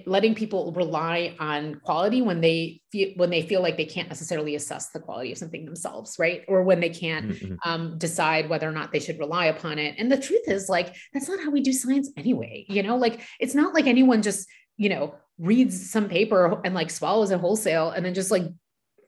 letting 0.06 0.36
people 0.36 0.72
rely 0.74 1.36
on 1.40 1.76
quality 1.84 2.22
when 2.22 2.42
they 2.42 2.80
feel 2.92 3.10
when 3.16 3.32
they 3.32 3.42
feel 3.42 3.60
like 3.60 3.76
they 3.76 3.86
can't 3.86 4.08
necessarily 4.08 4.54
assess 4.54 4.90
the 4.90 5.00
quality 5.00 5.32
of 5.32 5.38
something 5.38 5.66
themselves 5.66 6.16
right? 6.20 6.44
Or 6.48 6.62
when 6.62 6.80
they 6.80 6.90
can't 6.90 7.32
mm-hmm. 7.32 7.56
um, 7.66 7.98
decide 7.98 8.50
whether 8.50 8.70
or 8.70 8.72
not 8.72 8.92
they 8.92 9.00
should 9.00 9.18
rely 9.18 9.48
upon 9.48 9.80
it. 9.80 9.96
And 9.98 10.12
the 10.12 10.18
truth 10.18 10.48
is 10.48 10.70
like 10.70 10.96
that's 11.12 11.28
not 11.28 11.44
how 11.44 11.50
we 11.50 11.62
do 11.62 11.74
science 11.74 12.12
anyway 12.16 12.66
you 12.70 12.84
know? 12.84 12.98
Like 12.98 13.22
it's 13.40 13.56
not 13.56 13.74
like 13.74 13.88
anyone 13.88 14.22
just 14.22 14.48
you 14.78 14.90
know 14.90 15.16
reads 15.40 15.90
some 15.90 16.08
paper 16.08 16.62
and 16.64 16.76
like 16.76 16.92
swallows 16.92 17.32
it 17.32 17.40
wholesale 17.40 17.90
and 17.90 18.06
then 18.06 18.14
just 18.14 18.30
like 18.30 18.44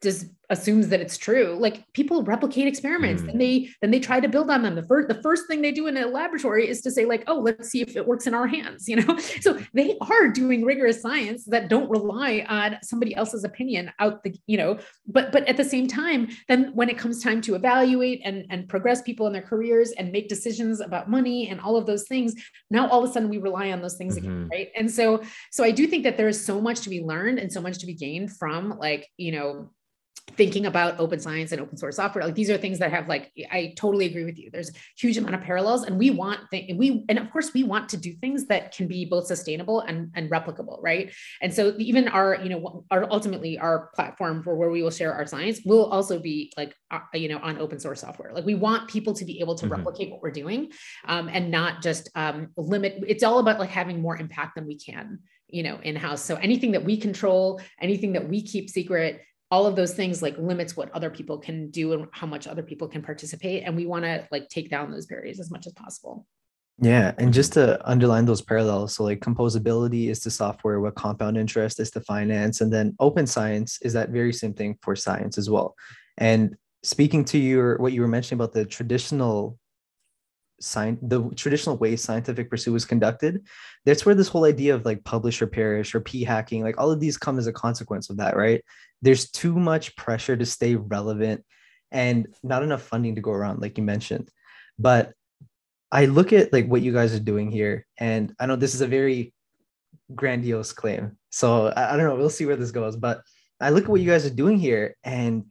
just 0.01 0.25
assumes 0.49 0.89
that 0.89 1.01
it's 1.01 1.17
true 1.17 1.57
like 1.59 1.91
people 1.93 2.23
replicate 2.23 2.67
experiments 2.67 3.21
mm. 3.21 3.29
and 3.29 3.41
they 3.41 3.69
then 3.81 3.91
they 3.91 3.99
try 3.99 4.19
to 4.19 4.27
build 4.27 4.49
on 4.49 4.61
them 4.61 4.75
the 4.75 4.83
first 4.83 5.07
the 5.07 5.21
first 5.21 5.47
thing 5.47 5.61
they 5.61 5.71
do 5.71 5.87
in 5.87 5.97
a 5.97 6.05
laboratory 6.05 6.67
is 6.67 6.81
to 6.81 6.91
say 6.91 7.05
like 7.05 7.23
oh 7.27 7.39
let's 7.39 7.69
see 7.69 7.81
if 7.81 7.95
it 7.95 8.05
works 8.05 8.27
in 8.27 8.33
our 8.33 8.47
hands 8.47 8.87
you 8.89 8.95
know 8.95 9.17
so 9.17 9.59
they 9.73 9.97
are 10.01 10.27
doing 10.29 10.63
rigorous 10.63 11.01
science 11.01 11.45
that 11.45 11.69
don't 11.69 11.89
rely 11.89 12.45
on 12.47 12.77
somebody 12.83 13.15
else's 13.15 13.43
opinion 13.43 13.91
out 13.99 14.23
the 14.23 14.35
you 14.47 14.57
know 14.57 14.77
but 15.07 15.31
but 15.31 15.47
at 15.47 15.57
the 15.57 15.63
same 15.63 15.87
time 15.87 16.27
then 16.47 16.71
when 16.73 16.89
it 16.89 16.97
comes 16.97 17.23
time 17.23 17.41
to 17.41 17.55
evaluate 17.55 18.21
and 18.23 18.45
and 18.49 18.67
progress 18.67 19.01
people 19.01 19.27
in 19.27 19.33
their 19.33 19.41
careers 19.41 19.91
and 19.91 20.11
make 20.11 20.27
decisions 20.27 20.79
about 20.79 21.09
money 21.09 21.49
and 21.49 21.59
all 21.59 21.77
of 21.77 21.85
those 21.85 22.07
things 22.07 22.33
now 22.69 22.87
all 22.89 23.03
of 23.03 23.09
a 23.09 23.13
sudden 23.13 23.29
we 23.29 23.37
rely 23.37 23.71
on 23.71 23.81
those 23.81 23.97
things 23.97 24.17
mm-hmm. 24.17 24.27
again 24.27 24.49
right 24.51 24.69
and 24.75 24.89
so 24.89 25.21
so 25.51 25.63
i 25.63 25.71
do 25.71 25.87
think 25.87 26.03
that 26.03 26.17
there 26.17 26.27
is 26.27 26.43
so 26.43 26.61
much 26.61 26.81
to 26.81 26.89
be 26.89 27.01
learned 27.01 27.39
and 27.39 27.51
so 27.51 27.61
much 27.61 27.79
to 27.79 27.85
be 27.85 27.93
gained 27.93 28.31
from 28.35 28.77
like 28.77 29.07
you 29.17 29.31
know 29.31 29.69
thinking 30.31 30.65
about 30.65 30.99
open 30.99 31.19
science 31.19 31.51
and 31.51 31.61
open 31.61 31.77
source 31.77 31.95
software 31.95 32.25
like 32.25 32.35
these 32.35 32.49
are 32.49 32.57
things 32.57 32.79
that 32.79 32.91
have 32.91 33.07
like 33.07 33.31
i 33.51 33.73
totally 33.77 34.05
agree 34.05 34.25
with 34.25 34.37
you. 34.37 34.49
There's 34.51 34.69
a 34.69 34.73
huge 34.97 35.17
amount 35.17 35.35
of 35.35 35.41
parallels 35.41 35.83
and 35.83 35.97
we 35.97 36.09
want 36.09 36.39
th- 36.51 36.75
we 36.75 37.05
and 37.09 37.19
of 37.19 37.31
course 37.31 37.53
we 37.53 37.63
want 37.63 37.89
to 37.89 37.97
do 37.97 38.13
things 38.13 38.45
that 38.47 38.75
can 38.75 38.87
be 38.87 39.05
both 39.05 39.27
sustainable 39.27 39.81
and, 39.81 40.11
and 40.15 40.29
replicable 40.29 40.79
right? 40.81 41.13
And 41.41 41.53
so 41.53 41.75
even 41.77 42.07
our 42.07 42.35
you 42.41 42.49
know 42.49 42.85
our 42.91 43.09
ultimately 43.11 43.57
our 43.57 43.89
platform 43.95 44.43
for 44.43 44.55
where 44.55 44.69
we 44.69 44.83
will 44.83 44.91
share 44.91 45.13
our 45.13 45.25
science 45.25 45.61
will 45.65 45.85
also 45.85 46.19
be 46.19 46.51
like 46.57 46.73
uh, 46.91 46.99
you 47.13 47.29
know 47.29 47.39
on 47.39 47.57
open 47.59 47.79
source 47.79 48.01
software. 48.01 48.33
Like 48.33 48.45
we 48.45 48.55
want 48.55 48.89
people 48.89 49.13
to 49.13 49.25
be 49.25 49.39
able 49.39 49.55
to 49.55 49.65
mm-hmm. 49.65 49.75
replicate 49.75 50.11
what 50.11 50.21
we're 50.21 50.31
doing 50.31 50.71
um, 51.05 51.29
and 51.31 51.51
not 51.51 51.81
just 51.81 52.09
um, 52.15 52.49
limit 52.57 53.03
it's 53.07 53.23
all 53.23 53.39
about 53.39 53.59
like 53.59 53.69
having 53.69 54.01
more 54.01 54.17
impact 54.17 54.55
than 54.55 54.65
we 54.65 54.77
can 54.77 55.19
you 55.47 55.63
know 55.63 55.79
in 55.83 55.95
house 55.95 56.21
so 56.21 56.35
anything 56.37 56.71
that 56.71 56.83
we 56.83 56.97
control 56.97 57.61
anything 57.79 58.13
that 58.13 58.27
we 58.27 58.41
keep 58.41 58.69
secret 58.69 59.21
all 59.51 59.65
of 59.65 59.75
those 59.75 59.93
things 59.93 60.21
like 60.21 60.37
limits 60.37 60.75
what 60.75 60.91
other 60.91 61.09
people 61.09 61.37
can 61.37 61.69
do 61.69 61.93
and 61.93 62.07
how 62.11 62.27
much 62.27 62.47
other 62.47 62.63
people 62.63 62.87
can 62.87 63.01
participate 63.01 63.63
and 63.63 63.75
we 63.75 63.85
want 63.85 64.03
to 64.03 64.27
like 64.31 64.49
take 64.49 64.69
down 64.69 64.91
those 64.91 65.05
barriers 65.05 65.39
as 65.39 65.51
much 65.51 65.67
as 65.67 65.73
possible. 65.73 66.25
Yeah 66.79 67.13
and 67.17 67.33
just 67.33 67.53
to 67.53 67.79
underline 67.89 68.25
those 68.25 68.41
parallels 68.41 68.95
so 68.95 69.03
like 69.03 69.21
composability 69.21 70.09
is 70.09 70.19
to 70.21 70.31
software 70.31 70.81
what 70.81 70.95
compound 70.95 71.37
interest 71.37 71.79
is 71.79 71.89
to 71.91 72.01
finance 72.01 72.59
and 72.59 72.73
then 72.73 72.95
open 72.99 73.25
science 73.25 73.79
is 73.81 73.93
that 73.93 74.09
very 74.09 74.33
same 74.33 74.53
thing 74.53 74.77
for 74.81 74.95
science 74.95 75.37
as 75.37 75.49
well. 75.49 75.75
And 76.17 76.55
speaking 76.83 77.23
to 77.25 77.37
your 77.37 77.77
what 77.77 77.93
you 77.93 78.01
were 78.01 78.07
mentioning 78.07 78.41
about 78.41 78.53
the 78.53 78.65
traditional 78.65 79.57
science 80.65 80.99
the 81.03 81.29
traditional 81.35 81.77
way 81.77 81.95
scientific 81.95 82.49
pursuit 82.49 82.73
was 82.73 82.85
conducted 82.85 83.45
that's 83.85 84.05
where 84.05 84.15
this 84.15 84.27
whole 84.27 84.45
idea 84.45 84.73
of 84.73 84.83
like 84.83 85.03
publish 85.03 85.41
or 85.41 85.47
perish 85.47 85.93
or 85.93 85.99
p 85.99 86.23
hacking 86.23 86.63
like 86.63 86.79
all 86.79 86.91
of 86.91 86.99
these 86.99 87.17
come 87.17 87.37
as 87.37 87.47
a 87.47 87.53
consequence 87.53 88.09
of 88.09 88.17
that 88.17 88.35
right? 88.35 88.63
There's 89.01 89.29
too 89.29 89.55
much 89.55 89.95
pressure 89.95 90.35
to 90.35 90.45
stay 90.45 90.75
relevant 90.75 91.43
and 91.91 92.27
not 92.41 92.63
enough 92.63 92.81
funding 92.81 93.15
to 93.15 93.21
go 93.21 93.31
around 93.31 93.61
like 93.61 93.77
you 93.77 93.83
mentioned. 93.83 94.29
But 94.79 95.13
i 95.91 96.05
look 96.05 96.33
at 96.33 96.51
like 96.51 96.65
what 96.65 96.81
you 96.81 96.91
guys 96.91 97.13
are 97.13 97.19
doing 97.19 97.51
here 97.51 97.85
and 97.99 98.33
i 98.39 98.47
know 98.47 98.55
this 98.55 98.73
is 98.73 98.81
a 98.81 98.87
very 98.87 99.33
grandiose 100.15 100.73
claim. 100.73 101.17
So 101.29 101.67
i, 101.67 101.93
I 101.93 101.97
don't 101.97 102.07
know 102.07 102.15
we'll 102.15 102.29
see 102.29 102.47
where 102.47 102.55
this 102.55 102.71
goes 102.71 102.95
but 102.95 103.21
i 103.61 103.69
look 103.69 103.83
at 103.83 103.89
what 103.89 104.01
you 104.01 104.09
guys 104.09 104.25
are 104.25 104.41
doing 104.41 104.57
here 104.57 104.95
and 105.03 105.45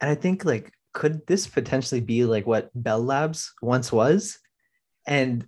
and 0.00 0.10
i 0.10 0.14
think 0.14 0.44
like 0.44 0.70
could 0.92 1.26
this 1.26 1.46
potentially 1.46 2.00
be 2.00 2.24
like 2.24 2.46
what 2.46 2.70
Bell 2.74 3.02
Labs 3.02 3.52
once 3.62 3.90
was? 3.90 4.38
And 5.06 5.46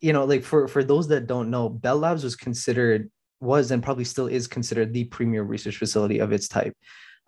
you 0.00 0.12
know, 0.12 0.24
like 0.24 0.44
for 0.44 0.68
for 0.68 0.84
those 0.84 1.08
that 1.08 1.26
don't 1.26 1.50
know, 1.50 1.68
Bell 1.68 1.98
Labs 1.98 2.24
was 2.24 2.36
considered 2.36 3.10
was 3.40 3.70
and 3.70 3.82
probably 3.82 4.04
still 4.04 4.26
is 4.26 4.46
considered 4.46 4.92
the 4.92 5.04
premier 5.04 5.42
research 5.42 5.76
facility 5.76 6.18
of 6.18 6.32
its 6.32 6.48
type. 6.48 6.74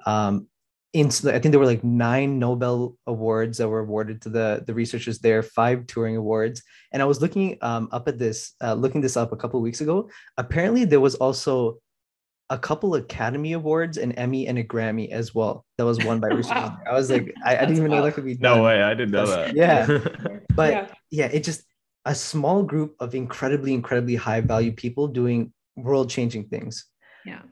Um, 0.06 0.46
in 0.94 1.08
I 1.08 1.38
think 1.38 1.50
there 1.50 1.58
were 1.58 1.66
like 1.66 1.84
nine 1.84 2.38
Nobel 2.38 2.96
awards 3.06 3.58
that 3.58 3.68
were 3.68 3.80
awarded 3.80 4.22
to 4.22 4.30
the 4.30 4.64
the 4.66 4.72
researchers 4.72 5.18
there, 5.18 5.42
five 5.42 5.80
Turing 5.80 6.16
awards, 6.16 6.62
and 6.92 7.02
I 7.02 7.04
was 7.04 7.20
looking 7.20 7.58
um, 7.60 7.88
up 7.92 8.08
at 8.08 8.18
this, 8.18 8.54
uh, 8.62 8.74
looking 8.74 9.02
this 9.02 9.16
up 9.16 9.32
a 9.32 9.36
couple 9.36 9.60
weeks 9.60 9.82
ago. 9.82 10.08
Apparently, 10.38 10.84
there 10.86 11.00
was 11.00 11.14
also 11.16 11.78
a 12.50 12.58
couple 12.58 12.94
Academy 12.94 13.52
Awards, 13.52 13.98
an 13.98 14.12
Emmy, 14.12 14.46
and 14.46 14.58
a 14.58 14.64
Grammy 14.64 15.10
as 15.10 15.34
well. 15.34 15.64
That 15.76 15.84
was 15.84 16.02
won 16.04 16.20
by 16.20 16.28
researchers. 16.32 16.70
wow. 16.70 16.78
I 16.86 16.94
was 16.94 17.10
like, 17.10 17.34
I, 17.44 17.56
I 17.56 17.60
didn't 17.60 17.76
even 17.76 17.90
know 17.90 18.02
that 18.02 18.14
could 18.14 18.24
be 18.24 18.34
done. 18.34 18.58
No 18.58 18.64
way, 18.64 18.82
I 18.82 18.94
didn't 18.94 19.10
know 19.12 19.26
that. 19.26 19.54
Yeah, 19.54 19.86
but 20.54 20.72
yeah. 20.72 20.88
yeah, 21.10 21.26
it 21.26 21.44
just 21.44 21.62
a 22.04 22.14
small 22.14 22.62
group 22.62 22.96
of 23.00 23.14
incredibly, 23.14 23.74
incredibly 23.74 24.14
high 24.14 24.40
value 24.40 24.72
people 24.72 25.08
doing 25.08 25.52
world 25.76 26.08
changing 26.10 26.48
things. 26.48 26.86
Yeah. 27.26 27.42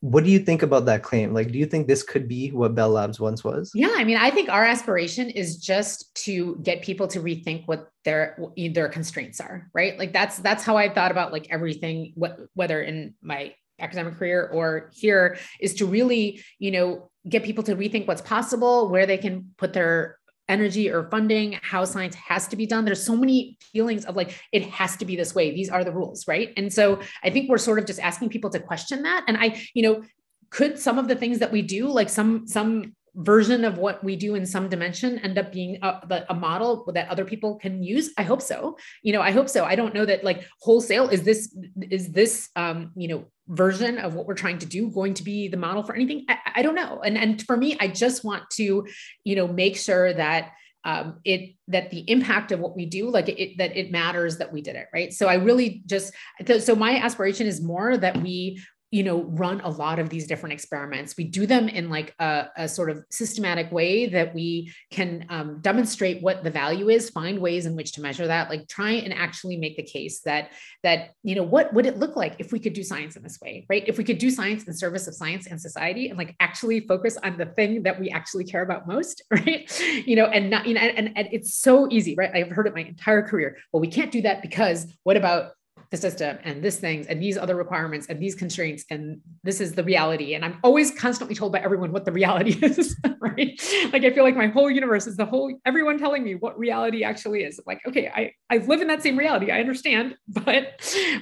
what 0.00 0.24
do 0.24 0.30
you 0.30 0.38
think 0.38 0.62
about 0.62 0.86
that 0.86 1.02
claim? 1.02 1.34
Like, 1.34 1.52
do 1.52 1.58
you 1.58 1.66
think 1.66 1.86
this 1.86 2.02
could 2.02 2.26
be 2.26 2.50
what 2.50 2.74
Bell 2.74 2.90
Labs 2.90 3.20
once 3.20 3.44
was? 3.44 3.70
Yeah, 3.74 3.92
I 3.94 4.04
mean, 4.04 4.16
I 4.16 4.30
think 4.30 4.48
our 4.48 4.64
aspiration 4.64 5.28
is 5.28 5.58
just 5.58 6.14
to 6.24 6.56
get 6.62 6.82
people 6.82 7.06
to 7.08 7.20
rethink 7.20 7.66
what 7.66 7.88
their 8.04 8.38
their 8.56 8.88
constraints 8.88 9.40
are, 9.40 9.70
right? 9.74 9.98
Like 9.98 10.12
that's 10.12 10.38
that's 10.38 10.64
how 10.64 10.78
I 10.78 10.88
thought 10.88 11.10
about 11.10 11.32
like 11.32 11.48
everything, 11.50 12.12
what 12.14 12.38
whether 12.54 12.80
in 12.82 13.14
my 13.22 13.54
academic 13.78 14.18
career 14.18 14.48
or 14.52 14.90
here, 14.94 15.38
is 15.60 15.74
to 15.74 15.86
really, 15.86 16.42
you 16.58 16.70
know, 16.70 17.10
get 17.28 17.42
people 17.44 17.64
to 17.64 17.76
rethink 17.76 18.06
what's 18.06 18.22
possible, 18.22 18.88
where 18.88 19.06
they 19.06 19.18
can 19.18 19.50
put 19.56 19.72
their 19.72 20.18
energy 20.48 20.90
or 20.90 21.08
funding, 21.08 21.58
how 21.62 21.84
science 21.84 22.14
has 22.16 22.48
to 22.48 22.56
be 22.56 22.66
done. 22.66 22.84
There's 22.84 23.04
so 23.04 23.16
many 23.16 23.56
feelings 23.72 24.04
of 24.04 24.16
like, 24.16 24.38
it 24.52 24.64
has 24.70 24.96
to 24.96 25.04
be 25.04 25.16
this 25.16 25.34
way. 25.34 25.52
These 25.52 25.70
are 25.70 25.84
the 25.84 25.92
rules, 25.92 26.26
right? 26.26 26.52
And 26.56 26.72
so 26.72 27.00
I 27.22 27.30
think 27.30 27.48
we're 27.48 27.58
sort 27.58 27.78
of 27.78 27.86
just 27.86 28.00
asking 28.00 28.28
people 28.30 28.50
to 28.50 28.60
question 28.60 29.04
that. 29.04 29.24
And 29.28 29.36
I, 29.38 29.62
you 29.72 29.82
know, 29.82 30.02
could 30.50 30.78
some 30.78 30.98
of 30.98 31.08
the 31.08 31.14
things 31.14 31.38
that 31.38 31.52
we 31.52 31.62
do, 31.62 31.88
like 31.88 32.10
some, 32.10 32.46
some 32.46 32.94
version 33.14 33.64
of 33.64 33.76
what 33.76 34.02
we 34.02 34.16
do 34.16 34.34
in 34.34 34.46
some 34.46 34.68
dimension 34.68 35.18
end 35.18 35.38
up 35.38 35.52
being 35.52 35.78
a, 35.82 36.24
a, 36.30 36.34
model 36.34 36.90
that 36.94 37.08
other 37.08 37.24
people 37.24 37.56
can 37.56 37.82
use? 37.82 38.10
I 38.16 38.22
hope 38.22 38.40
so. 38.40 38.76
You 39.02 39.12
know 39.12 39.20
i 39.20 39.30
hope 39.30 39.48
so. 39.48 39.64
I 39.64 39.74
don't 39.74 39.94
know 39.94 40.04
that 40.04 40.24
like 40.24 40.46
wholesale 40.60 41.08
is 41.08 41.22
this 41.22 41.54
is 41.90 42.10
this 42.12 42.48
um 42.56 42.92
you 42.96 43.08
know 43.08 43.24
version 43.48 43.98
of 43.98 44.14
what 44.14 44.26
we're 44.26 44.34
trying 44.34 44.58
to 44.58 44.66
do 44.66 44.90
going 44.90 45.14
to 45.14 45.22
be 45.22 45.48
the 45.48 45.56
model 45.56 45.82
for 45.82 45.94
anything? 45.94 46.24
I, 46.28 46.38
I 46.56 46.62
don't 46.62 46.74
know. 46.74 47.00
And 47.04 47.18
and 47.18 47.42
for 47.42 47.56
me 47.56 47.76
i 47.80 47.88
just 47.88 48.24
want 48.24 48.48
to 48.50 48.86
you 49.24 49.36
know 49.36 49.46
make 49.46 49.76
sure 49.76 50.12
that 50.14 50.52
um, 50.84 51.20
it 51.24 51.54
that 51.68 51.90
the 51.90 52.00
impact 52.10 52.50
of 52.50 52.58
what 52.58 52.74
we 52.74 52.86
do 52.86 53.08
like 53.08 53.28
it 53.28 53.56
that 53.58 53.76
it 53.76 53.92
matters 53.92 54.38
that 54.38 54.52
we 54.52 54.62
did 54.62 54.74
it 54.74 54.88
right? 54.92 55.12
So 55.12 55.28
i 55.28 55.34
really 55.34 55.82
just 55.86 56.12
so 56.60 56.74
my 56.74 56.96
aspiration 56.96 57.46
is 57.46 57.60
more 57.60 57.96
that 57.96 58.20
we 58.20 58.60
you 58.92 59.02
know 59.02 59.22
run 59.22 59.60
a 59.62 59.70
lot 59.70 59.98
of 59.98 60.10
these 60.10 60.26
different 60.26 60.52
experiments. 60.52 61.16
We 61.16 61.24
do 61.24 61.46
them 61.46 61.68
in 61.68 61.88
like 61.88 62.14
a, 62.20 62.48
a 62.56 62.68
sort 62.68 62.90
of 62.90 63.02
systematic 63.10 63.72
way 63.72 64.06
that 64.06 64.34
we 64.34 64.72
can 64.90 65.24
um, 65.30 65.60
demonstrate 65.62 66.22
what 66.22 66.44
the 66.44 66.50
value 66.50 66.90
is 66.90 67.08
find 67.08 67.38
ways 67.38 67.64
in 67.64 67.74
which 67.74 67.92
to 67.92 68.02
measure 68.02 68.26
that 68.26 68.50
like 68.50 68.68
try 68.68 68.92
and 68.92 69.12
actually 69.14 69.56
make 69.56 69.78
the 69.78 69.82
case 69.82 70.20
that 70.20 70.52
that 70.82 71.14
you 71.22 71.34
know 71.34 71.42
what 71.42 71.72
would 71.72 71.86
it 71.86 71.96
look 71.96 72.16
like 72.16 72.36
if 72.38 72.52
we 72.52 72.60
could 72.60 72.74
do 72.74 72.84
science 72.84 73.16
in 73.16 73.22
this 73.22 73.40
way 73.40 73.66
right? 73.70 73.82
If 73.86 73.96
we 73.96 74.04
could 74.04 74.18
do 74.18 74.30
science 74.30 74.64
in 74.64 74.74
service 74.74 75.08
of 75.08 75.14
science 75.14 75.46
and 75.46 75.58
society 75.58 76.10
and 76.10 76.18
like 76.18 76.36
actually 76.38 76.80
focus 76.80 77.16
on 77.24 77.38
the 77.38 77.46
thing 77.46 77.82
that 77.84 77.98
we 77.98 78.10
actually 78.10 78.44
care 78.44 78.62
about 78.62 78.86
most 78.86 79.22
right? 79.30 79.70
You 80.06 80.16
know 80.16 80.26
and 80.26 80.50
not 80.50 80.66
you 80.66 80.74
know 80.74 80.82
and, 80.82 81.12
and 81.16 81.28
it's 81.32 81.54
so 81.54 81.88
easy 81.90 82.14
right? 82.14 82.30
I've 82.34 82.50
heard 82.50 82.66
it 82.66 82.74
my 82.74 82.82
entire 82.82 83.22
career 83.22 83.56
well 83.72 83.80
we 83.80 83.88
can't 83.88 84.12
do 84.12 84.20
that 84.22 84.42
because 84.42 84.86
what 85.02 85.16
about 85.16 85.52
the 85.92 85.98
system 85.98 86.38
and 86.42 86.64
this 86.64 86.80
things 86.80 87.06
and 87.06 87.22
these 87.22 87.36
other 87.36 87.54
requirements 87.54 88.06
and 88.08 88.18
these 88.18 88.34
constraints 88.34 88.84
and 88.90 89.20
this 89.44 89.60
is 89.60 89.74
the 89.74 89.84
reality. 89.84 90.34
And 90.34 90.44
i'm 90.44 90.58
always 90.64 90.90
constantly 90.90 91.36
told 91.36 91.52
by 91.52 91.60
everyone 91.60 91.92
what 91.92 92.04
the 92.04 92.12
reality 92.12 92.58
is 92.62 92.96
right? 93.20 93.60
Like 93.92 94.02
i 94.02 94.10
feel 94.10 94.24
like 94.24 94.34
my 94.34 94.46
whole 94.46 94.70
universe 94.70 95.06
is 95.06 95.16
the 95.16 95.26
whole 95.26 95.54
everyone 95.66 95.98
telling 95.98 96.24
me 96.24 96.34
what 96.34 96.58
reality 96.58 97.04
actually 97.04 97.44
is. 97.44 97.60
Like 97.66 97.80
okay 97.86 98.08
i 98.08 98.32
i 98.50 98.56
live 98.56 98.80
in 98.80 98.88
that 98.88 99.02
same 99.02 99.16
reality. 99.16 99.50
I 99.52 99.60
understand 99.60 100.16
but 100.28 100.62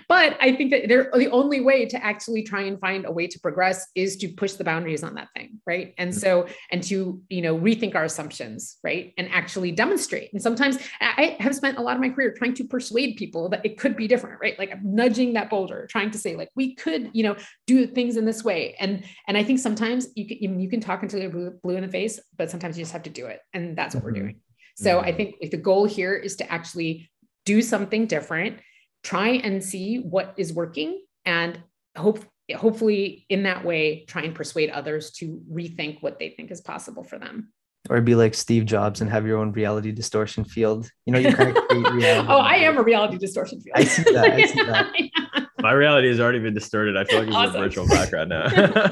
but 0.08 0.38
i 0.40 0.54
think 0.54 0.70
that 0.70 0.88
they're 0.88 1.10
the 1.14 1.30
only 1.30 1.60
way 1.60 1.84
to 1.86 2.02
actually 2.02 2.44
try 2.44 2.62
and 2.62 2.78
find 2.78 3.04
a 3.04 3.12
way 3.12 3.26
to 3.26 3.40
progress 3.40 3.88
is 3.96 4.16
to 4.18 4.28
push 4.28 4.52
the 4.52 4.64
boundaries 4.64 5.02
on 5.02 5.14
that 5.16 5.28
thing 5.36 5.58
right? 5.66 5.94
And 5.98 6.10
mm-hmm. 6.10 6.20
so 6.20 6.46
and 6.70 6.80
to 6.84 7.20
you 7.28 7.42
know 7.42 7.58
rethink 7.58 7.96
our 7.96 8.04
assumptions 8.04 8.78
right? 8.84 9.12
And 9.18 9.28
actually 9.32 9.72
demonstrate. 9.72 10.32
And 10.32 10.40
sometimes 10.40 10.78
i 11.00 11.36
have 11.40 11.56
spent 11.56 11.76
a 11.76 11.82
lot 11.82 11.96
of 11.96 12.00
my 12.00 12.08
career 12.08 12.32
trying 12.32 12.54
to 12.54 12.64
persuade 12.64 13.16
people 13.16 13.48
that 13.48 13.64
it 13.64 13.78
could 13.78 13.96
be 13.96 14.06
different 14.06 14.38
right 14.40 14.59
like 14.60 14.70
I'm 14.70 14.94
nudging 14.94 15.32
that 15.32 15.50
boulder, 15.50 15.88
trying 15.90 16.12
to 16.12 16.18
say 16.18 16.36
like 16.36 16.50
we 16.54 16.74
could, 16.76 17.10
you 17.12 17.24
know, 17.24 17.34
do 17.66 17.86
things 17.86 18.16
in 18.16 18.24
this 18.24 18.44
way. 18.44 18.76
And 18.78 19.04
and 19.26 19.36
I 19.36 19.42
think 19.42 19.58
sometimes 19.58 20.08
you 20.14 20.26
can 20.28 20.60
you 20.60 20.68
can 20.68 20.80
talk 20.80 21.02
until 21.02 21.20
you're 21.20 21.58
blue 21.62 21.76
in 21.76 21.82
the 21.82 21.88
face, 21.88 22.20
but 22.36 22.50
sometimes 22.50 22.78
you 22.78 22.82
just 22.82 22.92
have 22.92 23.02
to 23.04 23.10
do 23.10 23.26
it, 23.26 23.40
and 23.52 23.76
that's 23.76 23.94
what 23.94 24.04
mm-hmm. 24.04 24.14
we're 24.14 24.20
doing. 24.20 24.40
So 24.76 24.98
mm-hmm. 24.98 25.08
I 25.08 25.12
think 25.12 25.50
the 25.50 25.56
goal 25.56 25.86
here 25.86 26.14
is 26.14 26.36
to 26.36 26.52
actually 26.52 27.10
do 27.44 27.62
something 27.62 28.06
different, 28.06 28.60
try 29.02 29.30
and 29.30 29.64
see 29.64 29.96
what 29.96 30.34
is 30.36 30.52
working, 30.52 31.02
and 31.24 31.60
hope 31.96 32.24
hopefully 32.54 33.26
in 33.28 33.44
that 33.44 33.64
way 33.64 34.04
try 34.06 34.22
and 34.22 34.34
persuade 34.34 34.70
others 34.70 35.12
to 35.12 35.40
rethink 35.50 36.02
what 36.02 36.18
they 36.18 36.30
think 36.30 36.50
is 36.50 36.60
possible 36.60 37.04
for 37.04 37.18
them 37.18 37.52
or 37.90 38.00
be 38.00 38.14
like 38.14 38.34
Steve 38.34 38.64
Jobs 38.66 39.00
and 39.00 39.10
have 39.10 39.26
your 39.26 39.38
own 39.38 39.50
reality 39.50 39.90
distortion 39.90 40.44
field. 40.44 40.88
You 41.06 41.12
know, 41.12 41.18
you 41.18 41.34
kind 41.34 41.56
of 41.56 41.64
create 41.64 41.92
reality. 41.92 42.28
oh, 42.30 42.38
I 42.38 42.54
am 42.54 42.78
a 42.78 42.82
reality 42.82 43.18
distortion 43.18 43.60
field. 43.60 43.76
I 43.76 43.82
see 43.84 44.04
that. 44.12 44.32
I 44.32 44.46
see 44.46 44.62
that. 45.34 45.48
My 45.60 45.72
reality 45.72 46.08
has 46.08 46.20
already 46.20 46.38
been 46.38 46.54
distorted. 46.54 46.96
I 46.96 47.02
feel 47.02 47.18
like 47.18 47.26
it's 47.26 47.36
awesome. 47.36 47.56
a 47.56 47.58
virtual 47.58 47.88
background 47.88 48.30
now. 48.30 48.44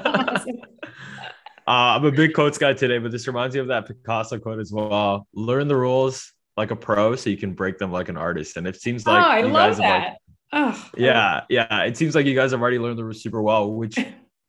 awesome. 0.04 0.56
uh, 0.82 0.90
I'm 1.66 2.04
a 2.04 2.10
big 2.10 2.34
quotes 2.34 2.58
guy 2.58 2.72
today, 2.72 2.98
but 2.98 3.12
this 3.12 3.28
reminds 3.28 3.54
me 3.54 3.60
of 3.60 3.68
that 3.68 3.86
Picasso 3.86 4.36
quote 4.40 4.58
as 4.58 4.72
well. 4.72 5.28
Learn 5.32 5.68
the 5.68 5.76
rules 5.76 6.32
like 6.56 6.72
a 6.72 6.76
pro 6.76 7.14
so 7.14 7.30
you 7.30 7.36
can 7.36 7.54
break 7.54 7.78
them 7.78 7.92
like 7.92 8.08
an 8.08 8.16
artist. 8.16 8.56
And 8.56 8.66
it 8.66 8.82
seems 8.82 9.06
like 9.06 9.24
oh, 9.24 9.28
I 9.28 9.38
you 9.38 9.46
love 9.46 9.70
guys 9.70 9.78
that. 9.78 9.84
have 10.52 10.74
like, 10.74 10.74
oh, 10.74 10.88
yeah, 10.96 11.42
yeah. 11.48 11.84
It 11.84 11.96
seems 11.96 12.16
like 12.16 12.26
you 12.26 12.34
guys 12.34 12.50
have 12.50 12.60
already 12.60 12.80
learned 12.80 12.98
the 12.98 13.04
rules 13.04 13.22
super 13.22 13.40
well, 13.40 13.72
which 13.72 13.96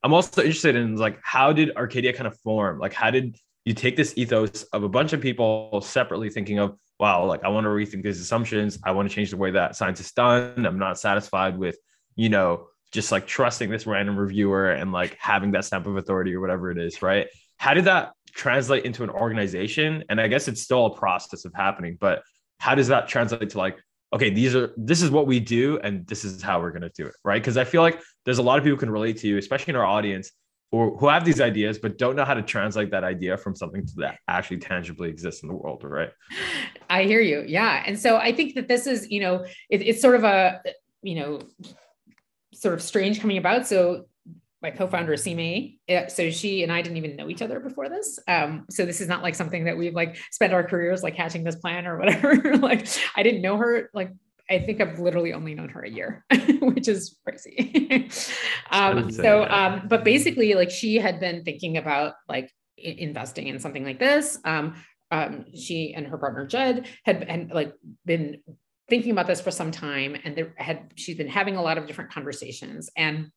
I'm 0.04 0.12
also 0.12 0.42
interested 0.42 0.76
in 0.76 0.96
like 0.96 1.20
how 1.22 1.54
did 1.54 1.78
Arcadia 1.78 2.14
kind 2.14 2.26
of 2.26 2.36
form? 2.40 2.80
Like 2.80 2.94
how 2.94 3.12
did 3.12 3.38
you 3.65 3.74
take 3.74 3.95
this 3.95 4.13
ethos 4.17 4.63
of 4.63 4.84
a 4.84 4.89
bunch 4.89 5.13
of 5.13 5.22
people 5.22 5.82
separately 5.82 6.30
thinking 6.30 6.60
of, 6.60 6.76
wow, 7.00 7.26
like 7.26 7.43
I 7.43 7.50
want 7.50 7.65
to 7.65 7.69
rethink 7.69 8.04
these 8.04 8.19
assumptions. 8.19 8.80
I 8.84 8.91
want 8.91 9.10
to 9.10 9.13
change 9.13 9.32
the 9.32 9.38
way 9.38 9.52
that 9.52 9.76
science 9.76 10.00
is 10.00 10.12
done. 10.12 10.65
I'm 10.65 10.80
not 10.80 11.00
satisfied 11.00 11.58
with, 11.58 11.78
you 12.15 12.30
know, 12.30 12.67
just 12.91 13.12
like 13.12 13.28
trusting 13.28 13.69
this 13.69 13.86
random 13.86 14.17
reviewer 14.17 14.72
and 14.72 14.91
like 14.91 15.15
having 15.19 15.52
that 15.52 15.65
stamp 15.65 15.86
of 15.86 15.98
authority 15.98 16.34
or 16.34 16.41
whatever 16.41 16.72
it 16.72 16.78
is, 16.78 17.02
right? 17.02 17.28
How 17.58 17.74
did 17.74 17.86
that 17.86 18.13
translate 18.32 18.86
into 18.86 19.04
an 19.04 19.10
organization? 19.10 20.04
And 20.10 20.19
I 20.19 20.28
guess 20.28 20.48
it's 20.48 20.62
still 20.62 20.88
a 20.88 20.95
process 20.95 21.45
of 21.45 21.54
happening, 21.54 21.98
but 22.00 22.24
how 22.60 22.76
does 22.76 22.88
that 22.88 23.08
translate 23.08 23.50
to 23.52 23.58
like, 23.58 23.78
okay, 24.13 24.30
these 24.30 24.56
are 24.56 24.74
this 24.76 25.02
is 25.02 25.12
what 25.12 25.28
we 25.28 25.39
do 25.39 25.80
and 25.84 26.06
this 26.08 26.26
is 26.26 26.41
how 26.41 26.60
we're 26.60 26.72
gonna 26.72 26.89
do 26.95 27.06
it, 27.06 27.13
right? 27.24 27.41
Because 27.41 27.58
I 27.58 27.63
feel 27.63 27.82
like 27.82 28.02
there's 28.26 28.39
a 28.39 28.43
lot 28.43 28.58
of 28.58 28.63
people 28.63 28.80
can 28.80 28.89
relate 28.89 29.17
to 29.17 29.28
you, 29.28 29.38
especially 29.38 29.72
in 29.72 29.76
our 29.76 29.86
audience, 29.86 30.32
or 30.72 30.96
who 30.98 31.08
have 31.08 31.26
these 31.26 31.42
ideas 31.42 31.80
but 31.80 31.98
don't 31.98 32.16
know 32.16 32.26
how 32.26 32.34
to 32.34 32.42
translate 32.42 32.92
that 32.92 33.04
idea 33.04 33.38
from 33.38 33.56
something 33.56 33.88
that 33.96 34.20
actually 34.28 34.58
tangibly 34.58 35.10
exists 35.10 35.44
in 35.44 35.50
the 35.50 35.56
world 35.56 35.84
right 35.84 36.12
i 36.90 37.04
hear 37.04 37.22
you 37.22 37.44
yeah 37.48 37.84
and 37.86 37.98
so 37.98 38.18
i 38.18 38.32
think 38.32 38.56
that 38.56 38.68
this 38.68 38.88
is 38.88 39.10
you 39.10 39.20
know 39.20 39.46
it, 39.70 39.82
it's 39.82 40.02
sort 40.02 40.16
of 40.16 40.24
a 40.24 40.62
you 41.02 41.16
know 41.16 41.40
sort 42.54 42.74
of 42.74 42.82
strange 42.82 43.20
coming 43.20 43.38
about 43.38 43.66
so 43.66 44.06
my 44.62 44.72
co-founder 44.72 45.14
Seemay, 45.14 45.78
so 46.10 46.30
she 46.30 46.64
and 46.64 46.72
I 46.72 46.82
didn't 46.82 46.98
even 46.98 47.16
know 47.16 47.30
each 47.30 47.42
other 47.42 47.60
before 47.60 47.88
this. 47.88 48.20
Um, 48.28 48.66
so 48.70 48.86
this 48.86 49.00
is 49.00 49.08
not 49.08 49.24
like 49.24 49.36
something 49.36 49.64
that 49.66 49.78
we've 49.78 49.94
like 49.94 50.18
spent 50.32 50.54
our 50.54 50.64
careers 50.64 51.02
like 51.02 51.16
hatching 51.16 51.46
this 51.46 51.56
plan 51.56 51.88
or 51.88 51.98
whatever. 51.98 52.36
like 52.58 52.86
I 53.16 53.24
didn't 53.24 53.42
know 53.42 53.56
her 53.58 53.90
like 53.94 54.12
I 54.50 54.60
think 54.60 54.82
I've 54.82 55.00
literally 55.00 55.34
only 55.34 55.54
known 55.54 55.70
her 55.70 55.82
a 55.82 55.90
year, 55.90 56.26
which 56.62 56.88
is 56.88 57.18
crazy. 57.24 58.10
um, 58.72 59.12
so, 59.12 59.44
um, 59.44 59.84
but 59.88 60.04
basically, 60.04 60.56
like 60.56 60.72
she 60.72 60.96
had 60.96 61.20
been 61.20 61.44
thinking 61.44 61.78
about 61.78 62.16
like 62.28 62.52
I- 62.80 62.96
investing 62.98 63.48
in 63.48 63.60
something 63.60 63.84
like 63.84 64.00
this. 64.00 64.40
Um, 64.44 64.76
um, 65.12 65.46
she 65.56 65.94
and 65.94 66.08
her 66.08 66.18
partner 66.18 66.46
Jed 66.46 66.88
had, 67.04 67.30
had 67.30 67.52
like 67.52 67.74
been 68.06 68.42
thinking 68.90 69.12
about 69.12 69.28
this 69.28 69.42
for 69.42 69.52
some 69.52 69.72
time, 69.72 70.16
and 70.24 70.36
there 70.36 70.54
had 70.58 70.92
she's 70.96 71.18
been 71.18 71.28
having 71.28 71.56
a 71.56 71.62
lot 71.62 71.78
of 71.78 71.86
different 71.86 72.12
conversations 72.12 72.90
and 72.96 73.32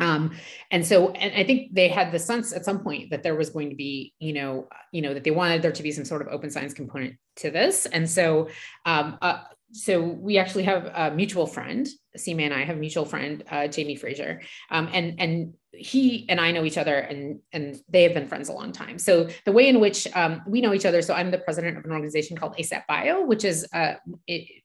um 0.00 0.32
and 0.70 0.86
so 0.86 1.10
and 1.12 1.34
i 1.34 1.42
think 1.42 1.74
they 1.74 1.88
had 1.88 2.12
the 2.12 2.18
sense 2.18 2.52
at 2.52 2.64
some 2.64 2.80
point 2.80 3.10
that 3.10 3.22
there 3.22 3.34
was 3.34 3.50
going 3.50 3.70
to 3.70 3.74
be 3.74 4.12
you 4.18 4.32
know 4.32 4.68
you 4.92 5.00
know 5.00 5.14
that 5.14 5.24
they 5.24 5.30
wanted 5.30 5.62
there 5.62 5.72
to 5.72 5.82
be 5.82 5.90
some 5.90 6.04
sort 6.04 6.20
of 6.20 6.28
open 6.28 6.50
science 6.50 6.74
component 6.74 7.16
to 7.36 7.50
this 7.50 7.86
and 7.86 8.08
so 8.08 8.48
um 8.84 9.16
uh, 9.22 9.40
so 9.72 10.00
we 10.02 10.38
actually 10.38 10.64
have 10.64 10.86
a 10.94 11.14
mutual 11.14 11.46
friend, 11.46 11.86
Seemay 12.16 12.42
and 12.42 12.54
I 12.54 12.64
have 12.64 12.76
a 12.76 12.80
mutual 12.80 13.04
friend, 13.04 13.44
uh, 13.50 13.68
Jamie 13.68 13.96
Fraser, 13.96 14.40
um, 14.70 14.88
and 14.92 15.20
and 15.20 15.54
he 15.72 16.26
and 16.28 16.40
I 16.40 16.52
know 16.52 16.64
each 16.64 16.78
other, 16.78 16.96
and 16.96 17.40
and 17.52 17.76
they 17.88 18.02
have 18.04 18.14
been 18.14 18.26
friends 18.26 18.48
a 18.48 18.52
long 18.52 18.72
time. 18.72 18.98
So 18.98 19.28
the 19.44 19.52
way 19.52 19.68
in 19.68 19.78
which 19.78 20.08
um, 20.16 20.42
we 20.46 20.60
know 20.60 20.72
each 20.72 20.86
other, 20.86 21.02
so 21.02 21.14
I'm 21.14 21.30
the 21.30 21.38
president 21.38 21.76
of 21.76 21.84
an 21.84 21.92
organization 21.92 22.36
called 22.36 22.56
ASAP 22.56 22.86
Bio, 22.88 23.24
which 23.26 23.44
is 23.44 23.66
uh, 23.74 23.94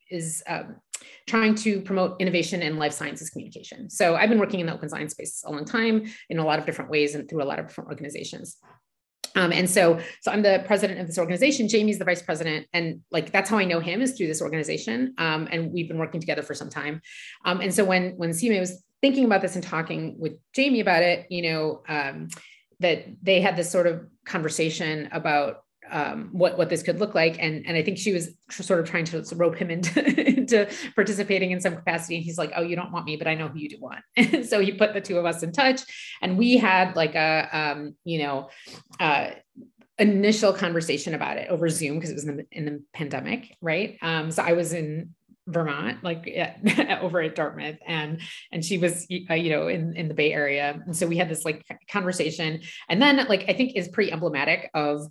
is 0.10 0.42
um, 0.48 0.76
trying 1.28 1.56
to 1.56 1.82
promote 1.82 2.20
innovation 2.22 2.62
in 2.62 2.78
life 2.78 2.94
sciences 2.94 3.30
communication. 3.30 3.90
So 3.90 4.16
I've 4.16 4.30
been 4.30 4.40
working 4.40 4.62
in 4.62 4.68
the 4.68 4.74
open 4.74 4.90
science 4.90 5.12
space 5.12 5.44
a 5.46 5.52
long 5.52 5.66
time 5.66 6.06
in 6.30 6.40
a 6.40 6.46
lot 6.46 6.60
of 6.60 6.66
different 6.66 6.90
ways 6.90 7.16
and 7.16 7.30
through 7.30 7.44
a 7.44 7.46
lot 7.46 7.60
of 7.60 7.68
different 7.68 7.90
organizations. 7.90 8.58
Um, 9.36 9.52
and 9.52 9.70
so, 9.70 10.00
so 10.22 10.32
I'm 10.32 10.44
the 10.44 10.64
president 10.66 11.00
of 11.00 11.08
this 11.08 11.18
organization. 11.18 11.68
Jamie's 11.68 12.00
the 12.00 12.06
vice 12.06 12.22
president, 12.22 12.68
and 12.74 13.02
like 13.12 13.32
that's 13.32 13.50
how 13.50 13.58
I 13.58 13.66
know 13.66 13.80
him 13.80 14.02
is 14.02 14.16
through 14.16 14.28
this 14.28 14.42
organization. 14.42 15.14
Um, 15.18 15.48
and 15.52 15.72
we've 15.72 15.88
been 15.88 15.98
working 15.98 16.20
together 16.20 16.44
for 16.44 16.54
some 16.54 16.70
time. 16.70 17.02
Um, 17.46 17.62
and 17.62 17.74
so 17.74 17.84
when 17.84 18.12
when 18.18 18.32
Seemay 18.32 18.60
was 18.60 18.84
thinking 19.02 19.26
about 19.26 19.42
this 19.42 19.56
and 19.56 19.64
talking 19.64 20.16
with 20.18 20.34
Jamie 20.54 20.80
about 20.80 21.04
it, 21.04 21.26
you 21.30 21.42
know, 21.52 21.84
um, 21.90 22.30
that 22.80 23.06
they 23.22 23.42
had 23.42 23.56
this 23.56 23.72
sort 23.72 23.88
of 23.88 24.08
conversation 24.26 25.10
about 25.12 25.63
um, 25.92 26.30
what 26.32 26.58
what 26.58 26.70
this 26.70 26.84
could 26.84 27.00
look 27.00 27.16
like. 27.16 27.38
And 27.40 27.66
and 27.66 27.78
I 27.78 27.84
think 27.84 27.98
she 27.98 28.14
was 28.14 28.30
sort 28.50 28.80
of 28.80 28.90
trying 28.90 29.06
to 29.06 29.24
rope 29.36 29.56
him 29.56 29.70
into, 29.70 30.04
into 30.28 30.70
participating 30.96 31.52
in 31.52 31.62
some 31.62 31.76
capacity. 31.76 32.16
And 32.16 32.24
he's 32.24 32.38
like, 32.38 32.52
"Oh, 32.56 32.62
you 32.62 32.76
don't 32.76 32.92
want 32.92 33.06
me, 33.06 33.16
but 33.16 33.28
I 33.28 33.36
know 33.36 33.48
who 33.48 33.60
you 33.60 33.70
do 33.70 33.78
want." 33.80 34.02
And 34.18 34.46
so 34.46 34.60
he 34.60 34.72
put 34.72 34.94
the 34.94 35.02
two 35.02 35.18
of 35.18 35.26
us 35.26 35.44
in 35.44 35.52
touch, 35.52 35.82
and 36.22 36.38
we 36.38 36.58
had 36.58 36.96
like 36.96 37.16
a 37.16 37.50
um, 37.52 37.96
you 38.04 38.20
know. 38.20 38.50
Uh, 39.00 39.32
initial 40.00 40.52
conversation 40.52 41.14
about 41.14 41.38
it 41.38 41.48
over 41.50 41.70
zoom 41.70 41.94
because 41.94 42.10
it 42.10 42.16
was 42.16 42.28
in 42.28 42.38
the, 42.38 42.46
in 42.52 42.66
the 42.66 42.84
pandemic 42.94 43.56
right 43.62 43.96
um, 44.02 44.32
so 44.32 44.42
i 44.42 44.52
was 44.52 44.74
in 44.74 45.14
Vermont, 45.48 46.04
like 46.04 46.28
over 47.02 47.22
at 47.22 47.36
Dartmouth, 47.36 47.78
and 47.86 48.22
and 48.52 48.64
she 48.64 48.78
was 48.78 49.06
uh, 49.30 49.34
you 49.34 49.50
know 49.50 49.68
in 49.68 49.96
in 49.96 50.08
the 50.08 50.14
Bay 50.14 50.32
Area, 50.32 50.82
and 50.86 50.96
so 50.96 51.06
we 51.06 51.18
had 51.18 51.30
this 51.30 51.44
like 51.44 51.66
conversation, 51.90 52.62
and 52.88 53.02
then 53.02 53.26
like 53.28 53.46
I 53.50 53.54
think 53.54 53.76
is 53.76 53.90
pretty 53.90 54.12
emblematic 54.12 54.70
of 54.74 55.06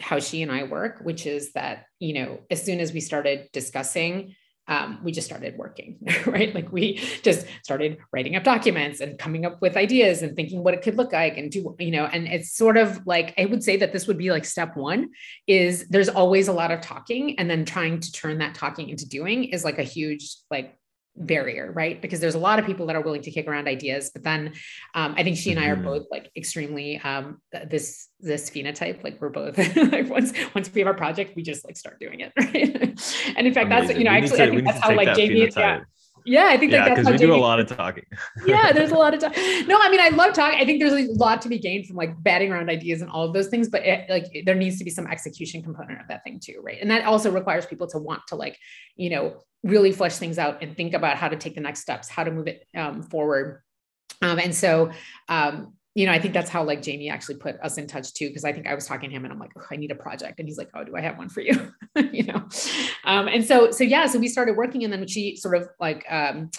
how 0.00 0.20
she 0.20 0.42
and 0.42 0.52
I 0.52 0.64
work, 0.64 1.00
which 1.02 1.26
is 1.26 1.52
that 1.52 1.86
you 1.98 2.14
know 2.14 2.40
as 2.50 2.62
soon 2.64 2.80
as 2.80 2.92
we 2.92 3.00
started 3.00 3.48
discussing 3.52 4.34
um, 4.66 5.00
we 5.02 5.12
just 5.12 5.26
started 5.26 5.56
working, 5.56 5.98
right? 6.26 6.54
Like 6.54 6.72
we 6.72 6.94
just 7.22 7.46
started 7.62 7.98
writing 8.12 8.36
up 8.36 8.44
documents 8.44 9.00
and 9.00 9.18
coming 9.18 9.44
up 9.44 9.60
with 9.60 9.76
ideas 9.76 10.22
and 10.22 10.34
thinking 10.34 10.62
what 10.62 10.74
it 10.74 10.82
could 10.82 10.96
look 10.96 11.12
like 11.12 11.36
and 11.36 11.50
do, 11.50 11.76
you 11.78 11.90
know, 11.90 12.06
and 12.06 12.26
it's 12.26 12.56
sort 12.56 12.76
of 12.76 13.06
like, 13.06 13.34
I 13.36 13.44
would 13.44 13.62
say 13.62 13.76
that 13.78 13.92
this 13.92 14.06
would 14.06 14.18
be 14.18 14.30
like 14.30 14.44
step 14.44 14.76
one 14.76 15.10
is 15.46 15.86
there's 15.88 16.08
always 16.08 16.48
a 16.48 16.52
lot 16.52 16.70
of 16.70 16.80
talking 16.80 17.38
and 17.38 17.50
then 17.50 17.64
trying 17.64 18.00
to 18.00 18.12
turn 18.12 18.38
that 18.38 18.54
talking 18.54 18.88
into 18.88 19.06
doing 19.06 19.44
is 19.44 19.64
like 19.64 19.78
a 19.78 19.82
huge 19.82 20.36
like 20.50 20.76
barrier, 21.16 21.70
right? 21.72 22.00
Because 22.00 22.20
there's 22.20 22.34
a 22.34 22.38
lot 22.38 22.58
of 22.58 22.66
people 22.66 22.86
that 22.86 22.96
are 22.96 23.00
willing 23.00 23.22
to 23.22 23.30
kick 23.30 23.46
around 23.46 23.68
ideas, 23.68 24.10
but 24.12 24.22
then 24.22 24.52
um, 24.94 25.14
I 25.16 25.22
think 25.22 25.36
she 25.36 25.50
and 25.50 25.60
I 25.60 25.68
are 25.68 25.76
mm-hmm. 25.76 25.84
both 25.84 26.06
like 26.10 26.30
extremely 26.36 26.98
um, 26.98 27.40
this 27.68 28.08
this 28.20 28.50
phenotype. 28.50 29.04
Like 29.04 29.20
we're 29.20 29.30
both 29.30 29.56
like 29.76 30.08
once 30.08 30.32
once 30.54 30.72
we 30.72 30.80
have 30.80 30.88
our 30.88 30.94
project, 30.94 31.36
we 31.36 31.42
just 31.42 31.64
like 31.64 31.76
start 31.76 32.00
doing 32.00 32.20
it, 32.20 32.32
right? 32.38 33.00
and 33.36 33.46
in 33.46 33.54
fact, 33.54 33.66
Amazing. 33.66 33.68
that's 33.68 33.98
you 33.98 34.04
know 34.04 34.10
we 34.10 34.16
actually 34.16 34.38
to, 34.38 34.44
I 34.44 34.50
think 34.50 34.64
that's 34.64 34.80
how 34.80 34.94
like 34.94 35.16
Jamie, 35.16 35.50
yeah, 35.56 35.80
yeah, 36.24 36.46
I 36.46 36.56
think 36.56 36.72
yeah, 36.72 36.88
because 36.88 37.06
we 37.06 37.18
do 37.18 37.34
a 37.34 37.36
lot 37.36 37.60
of 37.60 37.66
talking. 37.66 38.04
yeah, 38.46 38.72
there's 38.72 38.92
a 38.92 38.96
lot 38.96 39.12
of 39.12 39.20
talk. 39.20 39.36
No, 39.66 39.78
I 39.80 39.90
mean, 39.90 40.00
I 40.00 40.08
love 40.08 40.34
talking. 40.34 40.58
I 40.58 40.64
think 40.64 40.80
there's 40.80 40.92
a 40.92 41.12
lot 41.12 41.42
to 41.42 41.48
be 41.48 41.58
gained 41.58 41.86
from 41.86 41.96
like 41.96 42.20
batting 42.22 42.50
around 42.50 42.70
ideas 42.70 43.02
and 43.02 43.10
all 43.10 43.24
of 43.24 43.34
those 43.34 43.48
things, 43.48 43.68
but 43.68 43.84
it, 43.84 44.08
like 44.08 44.44
there 44.46 44.54
needs 44.54 44.78
to 44.78 44.84
be 44.84 44.90
some 44.90 45.06
execution 45.06 45.62
component 45.62 46.00
of 46.00 46.08
that 46.08 46.24
thing 46.24 46.40
too, 46.40 46.60
right? 46.62 46.78
And 46.80 46.90
that 46.90 47.04
also 47.04 47.30
requires 47.30 47.66
people 47.66 47.86
to 47.88 47.98
want 47.98 48.22
to 48.28 48.36
like, 48.36 48.58
you 48.96 49.10
know, 49.10 49.42
really 49.62 49.92
flesh 49.92 50.16
things 50.16 50.38
out 50.38 50.62
and 50.62 50.76
think 50.76 50.94
about 50.94 51.16
how 51.16 51.28
to 51.28 51.36
take 51.36 51.54
the 51.54 51.60
next 51.60 51.80
steps, 51.80 52.08
how 52.08 52.24
to 52.24 52.30
move 52.30 52.46
it 52.46 52.66
um, 52.74 53.02
forward. 53.02 53.62
Um, 54.22 54.38
and 54.38 54.54
so, 54.54 54.92
um, 55.28 55.74
you 55.94 56.06
know, 56.06 56.12
I 56.12 56.18
think 56.18 56.34
that's 56.34 56.50
how 56.50 56.64
like 56.64 56.82
Jamie 56.82 57.08
actually 57.08 57.36
put 57.36 57.58
us 57.60 57.78
in 57.78 57.86
touch 57.86 58.12
too, 58.14 58.28
because 58.28 58.44
I 58.44 58.52
think 58.52 58.66
I 58.66 58.74
was 58.74 58.86
talking 58.86 59.10
to 59.10 59.16
him 59.16 59.24
and 59.24 59.32
I'm 59.32 59.38
like, 59.38 59.52
oh, 59.56 59.62
I 59.70 59.76
need 59.76 59.92
a 59.92 59.96
project, 59.96 60.40
and 60.40 60.48
he's 60.48 60.58
like, 60.58 60.70
oh, 60.74 60.84
do 60.84 60.96
I 60.96 61.00
have 61.00 61.18
one 61.18 61.28
for 61.28 61.40
you? 61.40 61.72
you 62.12 62.24
know, 62.24 62.46
um, 63.04 63.28
and 63.28 63.44
so 63.44 63.70
so 63.70 63.84
yeah, 63.84 64.06
so 64.06 64.18
we 64.18 64.28
started 64.28 64.56
working, 64.56 64.84
and 64.84 64.92
then 64.92 65.06
she 65.06 65.36
sort 65.36 65.56
of 65.56 65.68
like. 65.80 66.04
Um, 66.10 66.50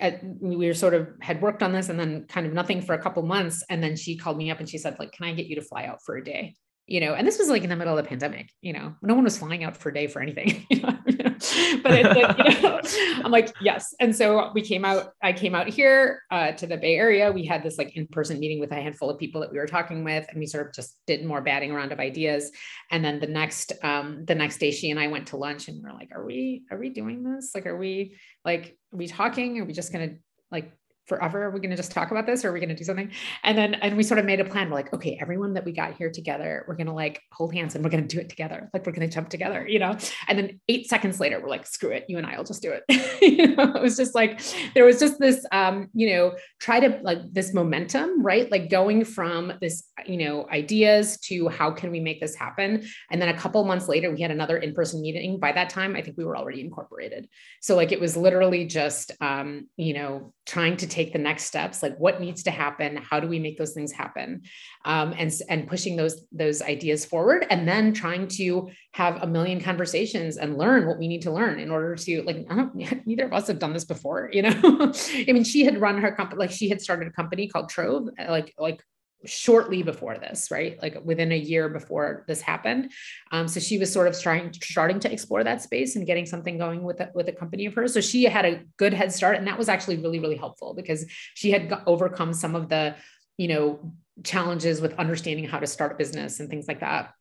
at, 0.00 0.22
we 0.40 0.66
were 0.68 0.72
sort 0.72 0.94
of 0.94 1.08
had 1.20 1.42
worked 1.42 1.62
on 1.62 1.70
this 1.70 1.90
and 1.90 2.00
then 2.00 2.24
kind 2.28 2.46
of 2.46 2.54
nothing 2.54 2.80
for 2.80 2.94
a 2.94 2.98
couple 2.98 3.22
months 3.22 3.62
and 3.68 3.82
then 3.82 3.94
she 3.94 4.16
called 4.16 4.38
me 4.38 4.50
up 4.50 4.58
and 4.58 4.66
she 4.66 4.78
said 4.78 4.98
like 4.98 5.12
can 5.12 5.26
i 5.26 5.34
get 5.34 5.48
you 5.48 5.56
to 5.56 5.60
fly 5.60 5.84
out 5.84 6.02
for 6.02 6.16
a 6.16 6.24
day? 6.24 6.54
You 6.86 7.00
know, 7.00 7.14
and 7.14 7.26
this 7.26 7.38
was 7.38 7.48
like 7.48 7.62
in 7.62 7.68
the 7.68 7.76
middle 7.76 7.98
of 7.98 8.02
the 8.02 8.08
pandemic, 8.08 8.48
you 8.62 8.72
know, 8.72 8.94
no 9.02 9.14
one 9.14 9.24
was 9.24 9.36
flying 9.36 9.64
out 9.64 9.76
for 9.76 9.88
a 9.88 9.94
day 9.94 10.06
for 10.06 10.22
anything, 10.22 10.64
you 10.70 10.80
know, 10.80 10.96
but 11.82 11.92
it, 11.92 12.16
you 12.38 12.62
know, 12.62 12.80
I'm 13.24 13.30
like, 13.30 13.54
yes. 13.60 13.94
And 14.00 14.14
so 14.14 14.50
we 14.54 14.62
came 14.62 14.84
out, 14.84 15.12
I 15.22 15.32
came 15.32 15.54
out 15.54 15.68
here 15.68 16.22
uh, 16.30 16.52
to 16.52 16.66
the 16.66 16.76
Bay 16.76 16.96
Area. 16.96 17.30
We 17.32 17.44
had 17.44 17.62
this 17.62 17.78
like 17.78 17.96
in-person 17.96 18.38
meeting 18.38 18.60
with 18.60 18.72
a 18.72 18.76
handful 18.76 19.10
of 19.10 19.18
people 19.18 19.40
that 19.40 19.52
we 19.52 19.58
were 19.58 19.66
talking 19.66 20.04
with, 20.04 20.26
and 20.28 20.38
we 20.38 20.46
sort 20.46 20.68
of 20.68 20.74
just 20.74 20.98
did 21.06 21.24
more 21.24 21.40
batting 21.40 21.70
around 21.70 21.92
of 21.92 22.00
ideas. 22.00 22.50
And 22.90 23.04
then 23.04 23.20
the 23.20 23.26
next, 23.26 23.72
um, 23.82 24.24
the 24.24 24.34
next 24.34 24.58
day 24.58 24.70
she 24.70 24.90
and 24.90 25.00
I 25.00 25.08
went 25.08 25.28
to 25.28 25.36
lunch 25.36 25.68
and 25.68 25.82
we 25.82 25.88
are 25.88 25.94
like, 25.94 26.10
are 26.14 26.24
we, 26.24 26.64
are 26.70 26.78
we 26.78 26.90
doing 26.90 27.22
this? 27.22 27.52
Like, 27.54 27.66
are 27.66 27.76
we 27.76 28.16
like, 28.44 28.76
are 28.92 28.96
we 28.96 29.06
talking? 29.06 29.60
Are 29.60 29.64
we 29.64 29.72
just 29.72 29.92
going 29.92 30.08
to 30.08 30.16
like 30.50 30.72
forever. 31.06 31.44
Are 31.44 31.50
we 31.50 31.60
going 31.60 31.70
to 31.70 31.76
just 31.76 31.92
talk 31.92 32.10
about 32.10 32.26
this 32.26 32.44
or 32.44 32.50
are 32.50 32.52
we 32.52 32.60
going 32.60 32.68
to 32.70 32.74
do 32.74 32.84
something? 32.84 33.10
And 33.44 33.56
then 33.56 33.74
and 33.74 33.96
we 33.96 34.02
sort 34.02 34.18
of 34.18 34.26
made 34.26 34.40
a 34.40 34.44
plan. 34.44 34.68
We're 34.68 34.76
like 34.76 34.92
okay 34.92 35.18
everyone 35.20 35.54
that 35.54 35.64
we 35.64 35.72
got 35.72 35.94
here 35.94 36.10
together 36.10 36.64
we're 36.66 36.76
going 36.76 36.86
to 36.86 36.92
like 36.92 37.22
hold 37.32 37.54
hands 37.54 37.74
and 37.74 37.84
we're 37.84 37.90
going 37.90 38.06
to 38.06 38.14
do 38.14 38.20
it 38.20 38.28
together. 38.28 38.70
Like 38.72 38.86
we're 38.86 38.92
going 38.92 39.08
to 39.08 39.14
jump 39.14 39.28
together 39.28 39.66
you 39.66 39.78
know? 39.78 39.96
And 40.28 40.38
then 40.38 40.60
eight 40.68 40.88
seconds 40.88 41.20
later 41.20 41.40
we're 41.40 41.48
like 41.48 41.66
screw 41.66 41.90
it. 41.90 42.04
You 42.08 42.18
and 42.18 42.26
i'll 42.26 42.44
just 42.44 42.62
do 42.62 42.72
it. 42.72 42.84
You 43.26 43.56
know 43.56 43.74
it 43.74 43.82
was 43.82 43.96
just 43.96 44.14
like 44.14 44.40
there 44.74 44.84
was 44.84 45.00
just 45.00 45.18
this 45.18 45.44
um 45.50 45.88
you 45.94 46.10
know 46.10 46.34
try 46.60 46.80
to 46.80 47.00
like 47.02 47.18
this 47.32 47.52
momentum 47.52 48.22
right? 48.22 48.50
Like 48.50 48.70
going 48.70 49.04
from 49.04 49.52
this 49.60 49.84
you 50.06 50.16
know 50.18 50.46
ideas 50.50 51.18
to 51.20 51.48
how 51.48 51.70
can 51.70 51.90
we 51.90 52.00
make 52.00 52.20
this 52.20 52.34
happen? 52.34 52.84
And 53.10 53.20
then 53.20 53.28
a 53.28 53.38
couple 53.38 53.64
months 53.64 53.88
later 53.88 54.10
we 54.10 54.20
had 54.20 54.30
another 54.30 54.58
in-person 54.58 55.00
meeting. 55.00 55.38
By 55.38 55.52
that 55.52 55.70
time 55.70 55.96
i 55.96 56.02
think 56.02 56.16
we 56.16 56.24
were 56.24 56.36
already 56.36 56.60
incorporated. 56.60 57.28
So 57.60 57.74
like 57.76 57.92
it 57.92 58.00
was 58.00 58.16
literally 58.16 58.66
just 58.66 59.12
um 59.20 59.68
you 59.76 59.94
know 59.94 60.32
trying 60.46 60.76
to 60.76 60.86
take 60.96 61.12
the 61.12 61.18
next 61.18 61.44
steps 61.44 61.82
like 61.82 61.96
what 61.98 62.20
needs 62.20 62.42
to 62.44 62.50
happen? 62.50 62.96
How 62.96 63.20
do 63.20 63.28
we 63.28 63.38
make 63.38 63.58
those 63.58 63.74
things 63.74 63.92
happen? 63.92 64.42
Um, 64.84 65.14
and 65.18 65.30
and 65.48 65.68
pushing 65.68 65.96
those 65.96 66.24
those 66.32 66.62
ideas 66.62 67.04
forward 67.04 67.46
and 67.50 67.68
then 67.68 67.92
trying 67.92 68.28
to 68.40 68.70
have 68.92 69.22
a 69.22 69.26
million 69.26 69.60
conversations 69.60 70.38
and 70.38 70.56
learn 70.56 70.86
what 70.86 70.98
we 70.98 71.06
need 71.06 71.22
to 71.22 71.30
learn 71.30 71.60
in 71.60 71.70
order 71.70 71.94
to 71.96 72.22
like 72.22 72.38
neither 73.06 73.26
of 73.26 73.32
us 73.32 73.46
have 73.48 73.58
done 73.58 73.74
this 73.74 73.84
before 73.84 74.30
you 74.32 74.42
know? 74.42 74.56
I 75.28 75.32
mean 75.32 75.44
she 75.44 75.64
had 75.64 75.80
run 75.80 76.00
her 76.00 76.12
company 76.12 76.38
like 76.38 76.50
she 76.50 76.68
had 76.68 76.80
started 76.80 77.08
a 77.08 77.12
company 77.12 77.46
called 77.48 77.68
Trove 77.68 78.08
like 78.28 78.54
like 78.58 78.80
shortly 79.24 79.82
before 79.82 80.18
this, 80.18 80.50
right? 80.50 80.80
Like 80.80 80.98
within 81.04 81.32
a 81.32 81.38
year 81.38 81.68
before 81.68 82.24
this 82.28 82.40
happened. 82.40 82.92
Um, 83.32 83.48
so 83.48 83.60
she 83.60 83.78
was 83.78 83.92
sort 83.92 84.08
of 84.08 84.20
trying, 84.20 84.52
starting 84.52 85.00
to 85.00 85.12
explore 85.12 85.42
that 85.44 85.62
space 85.62 85.96
and 85.96 86.06
getting 86.06 86.26
something 86.26 86.58
going 86.58 86.82
with 86.82 87.00
a, 87.00 87.10
with 87.14 87.28
a 87.28 87.32
company 87.32 87.66
of 87.66 87.74
hers. 87.74 87.94
So 87.94 88.00
she 88.00 88.24
had 88.24 88.44
a 88.44 88.60
good 88.76 88.92
head 88.92 89.12
start, 89.12 89.36
and 89.36 89.46
that 89.46 89.58
was 89.58 89.68
actually 89.68 89.96
really, 89.96 90.20
really 90.20 90.36
helpful 90.36 90.74
because 90.74 91.06
she 91.34 91.50
had 91.50 91.72
overcome 91.86 92.32
some 92.32 92.54
of 92.54 92.68
the, 92.68 92.94
you 93.38 93.48
know, 93.48 93.92
challenges 94.24 94.80
with 94.80 94.94
understanding 94.94 95.46
how 95.46 95.58
to 95.58 95.66
start 95.66 95.92
a 95.92 95.94
business 95.96 96.40
and 96.40 96.48
things 96.48 96.66
like 96.68 96.80
that 96.80 97.12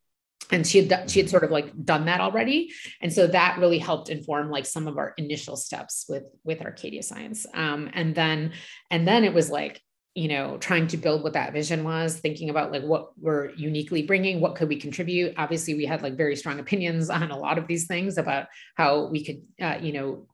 and 0.51 0.65
she 0.65 0.83
had 0.85 1.09
she 1.09 1.19
had 1.19 1.29
sort 1.29 1.43
of 1.43 1.51
like 1.51 1.71
done 1.83 2.05
that 2.05 2.21
already 2.21 2.71
and 3.01 3.11
so 3.11 3.27
that 3.27 3.57
really 3.59 3.79
helped 3.79 4.09
inform 4.09 4.49
like 4.49 4.65
some 4.65 4.87
of 4.87 4.97
our 4.97 5.13
initial 5.17 5.55
steps 5.55 6.05
with 6.07 6.23
with 6.43 6.61
arcadia 6.61 7.03
science 7.03 7.45
um, 7.53 7.89
and 7.93 8.15
then 8.15 8.51
and 8.91 9.07
then 9.07 9.23
it 9.23 9.33
was 9.33 9.49
like 9.49 9.81
you 10.15 10.29
know 10.29 10.57
trying 10.57 10.87
to 10.87 10.97
build 10.97 11.23
what 11.23 11.33
that 11.33 11.53
vision 11.53 11.83
was 11.83 12.17
thinking 12.17 12.49
about 12.49 12.71
like 12.71 12.83
what 12.83 13.11
we're 13.19 13.51
uniquely 13.51 14.01
bringing 14.01 14.39
what 14.39 14.55
could 14.55 14.69
we 14.69 14.77
contribute 14.77 15.33
obviously 15.37 15.75
we 15.75 15.85
had 15.85 16.01
like 16.01 16.15
very 16.15 16.35
strong 16.35 16.59
opinions 16.59 17.09
on 17.21 17.29
a 17.31 17.37
lot 17.37 17.57
of 17.57 17.67
these 17.67 17.85
things 17.85 18.17
about 18.17 18.47
how 18.75 19.07
we 19.07 19.23
could 19.23 19.41
uh, 19.61 19.77
you 19.81 19.93
know 19.93 20.25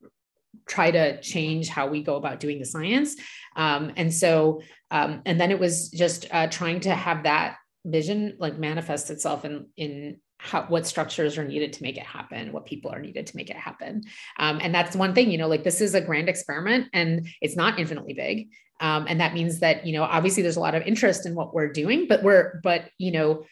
try 0.68 0.92
to 0.92 1.20
change 1.22 1.68
how 1.68 1.88
we 1.88 2.04
go 2.04 2.16
about 2.16 2.40
doing 2.40 2.60
the 2.60 2.66
science 2.66 3.16
um, 3.56 3.92
and 3.98 4.14
so 4.14 4.62
um, 4.92 5.22
and 5.26 5.42
then 5.42 5.52
it 5.52 5.60
was 5.60 5.90
just 5.90 6.28
uh, 6.32 6.48
trying 6.48 6.80
to 6.80 6.94
have 6.94 7.24
that 7.24 7.58
vision 7.84 8.38
like 8.40 8.58
manifest 8.60 9.10
itself 9.10 9.44
in 9.44 9.68
in 9.76 10.20
how, 10.42 10.64
what 10.64 10.88
structures 10.88 11.38
are 11.38 11.48
needed 11.48 11.72
to 11.74 11.84
make 11.84 11.98
it 11.98 12.04
happen, 12.04 12.52
what 12.52 12.66
people 12.66 12.92
are 12.92 13.00
needed 13.00 13.28
to 13.28 13.36
make 13.36 13.52
it 13.52 13.56
happen. 13.56 14.02
Um, 14.40 14.60
and 14.60 14.74
that's 14.74 14.96
one 14.96 15.14
thing, 15.14 15.30
you 15.30 15.38
know, 15.38 15.48
like 15.48 15.64
this 15.64 15.82
is 15.82 15.94
a 15.94 16.02
grand 16.02 16.30
experiment 16.30 16.88
and 16.94 17.28
it's 17.42 17.56
not 17.56 17.80
infinitely 17.80 18.14
big. 18.14 18.50
Um, 18.82 19.06
and 19.08 19.20
that 19.22 19.34
means 19.34 19.60
that, 19.60 19.86
you 19.86 19.94
know, 19.94 20.04
obviously 20.04 20.44
there's 20.44 20.58
a 20.58 20.60
lot 20.60 20.76
of 20.76 20.84
interest 20.84 21.26
in 21.26 21.36
what 21.36 21.54
we're 21.54 21.72
doing, 21.72 22.08
but 22.10 22.24
we're, 22.24 22.60
but, 22.64 22.90
you 22.98 23.12
know, 23.12 23.46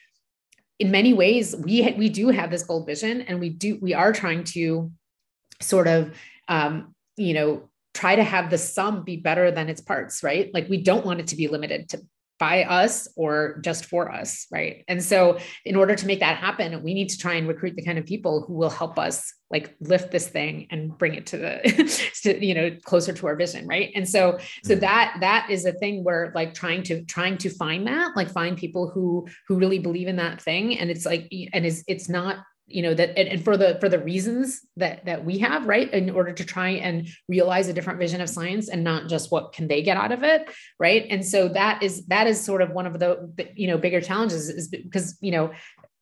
in 0.79 0.91
many 0.91 1.13
ways 1.13 1.55
we, 1.55 1.83
ha- 1.83 1.95
we 1.97 2.09
do 2.09 2.29
have 2.29 2.49
this 2.49 2.63
bold 2.63 2.87
vision 2.87 3.21
and 3.21 3.39
we 3.39 3.49
do, 3.49 3.77
we 3.79 3.93
are 3.93 4.11
trying 4.11 4.43
to 4.45 4.91
sort 5.61 5.87
of, 5.87 6.17
um, 6.47 6.95
you 7.15 7.33
know, 7.33 7.69
try 7.93 8.15
to 8.15 8.23
have 8.23 8.49
the 8.49 8.57
sum 8.57 9.03
be 9.03 9.17
better 9.17 9.51
than 9.51 9.69
its 9.69 9.81
parts, 9.81 10.23
right? 10.23 10.51
Like 10.53 10.67
we 10.67 10.81
don't 10.81 11.05
want 11.05 11.19
it 11.19 11.27
to 11.27 11.35
be 11.35 11.47
limited 11.47 11.89
to 11.89 12.01
by 12.39 12.63
us 12.63 13.07
or 13.15 13.59
just 13.63 13.85
for 13.85 14.11
us 14.11 14.47
right? 14.51 14.83
And 14.87 15.03
so 15.03 15.39
in 15.65 15.75
order 15.75 15.95
to 15.95 16.07
make 16.07 16.19
that 16.21 16.37
happen 16.37 16.81
we 16.83 16.93
need 16.93 17.09
to 17.09 17.17
try 17.17 17.33
and 17.33 17.47
recruit 17.47 17.75
the 17.75 17.83
kind 17.83 17.97
of 17.97 18.05
people 18.05 18.45
who 18.47 18.53
will 18.53 18.69
help 18.69 18.97
us 18.97 19.33
like 19.51 19.75
lift 19.79 20.11
this 20.11 20.27
thing 20.27 20.67
and 20.69 20.95
bring 20.97 21.15
it 21.15 21.25
to 21.25 21.37
the 21.37 22.11
to, 22.23 22.45
you 22.45 22.53
know 22.53 22.69
closer 22.83 23.13
to 23.13 23.27
our 23.27 23.35
vision 23.35 23.67
right? 23.67 23.91
And 23.95 24.07
so 24.07 24.39
so 24.63 24.73
mm-hmm. 24.73 24.81
that 24.81 25.17
that 25.21 25.49
is 25.49 25.65
a 25.65 25.73
thing 25.73 26.03
where 26.03 26.31
like 26.35 26.53
trying 26.53 26.83
to 26.83 27.03
trying 27.05 27.37
to 27.39 27.49
find 27.49 27.87
that 27.87 28.15
like 28.15 28.29
find 28.29 28.57
people 28.57 28.89
who 28.89 29.27
who 29.47 29.57
really 29.57 29.79
believe 29.79 30.07
in 30.07 30.17
that 30.17 30.41
thing. 30.41 30.77
And 30.77 30.89
it's 30.89 31.05
like 31.05 31.31
and 31.53 31.65
is 31.65 31.83
it's 31.87 32.09
not 32.09 32.37
you 32.69 32.81
know 32.81 32.93
that 32.93 33.17
and, 33.17 33.43
for 33.43 33.57
the 33.57 33.77
for 33.79 33.89
the 33.89 33.99
reasons 33.99 34.61
that 34.77 35.05
that 35.05 35.25
we 35.25 35.37
have 35.39 35.67
right 35.67 35.91
in 35.93 36.09
order 36.09 36.31
to 36.31 36.45
try 36.45 36.69
and 36.69 37.07
realize 37.27 37.67
a 37.67 37.73
different 37.73 37.99
vision 37.99 38.21
of 38.21 38.29
science 38.29 38.69
and 38.69 38.83
not 38.83 39.09
just 39.09 39.31
what 39.31 39.53
can 39.53 39.67
they 39.67 39.81
get 39.81 39.97
out 39.97 40.11
of 40.11 40.23
it 40.23 40.49
right 40.79 41.05
and 41.09 41.25
so 41.25 41.47
that 41.47 41.81
is 41.83 42.05
that 42.07 42.27
is 42.27 42.43
sort 42.43 42.61
of 42.61 42.71
one 42.71 42.85
of 42.85 42.99
the, 42.99 43.31
the 43.35 43.47
you 43.55 43.67
know 43.67 43.77
bigger 43.77 44.01
challenges 44.01 44.49
is 44.49 44.67
because 44.67 45.17
you 45.21 45.31
know 45.31 45.51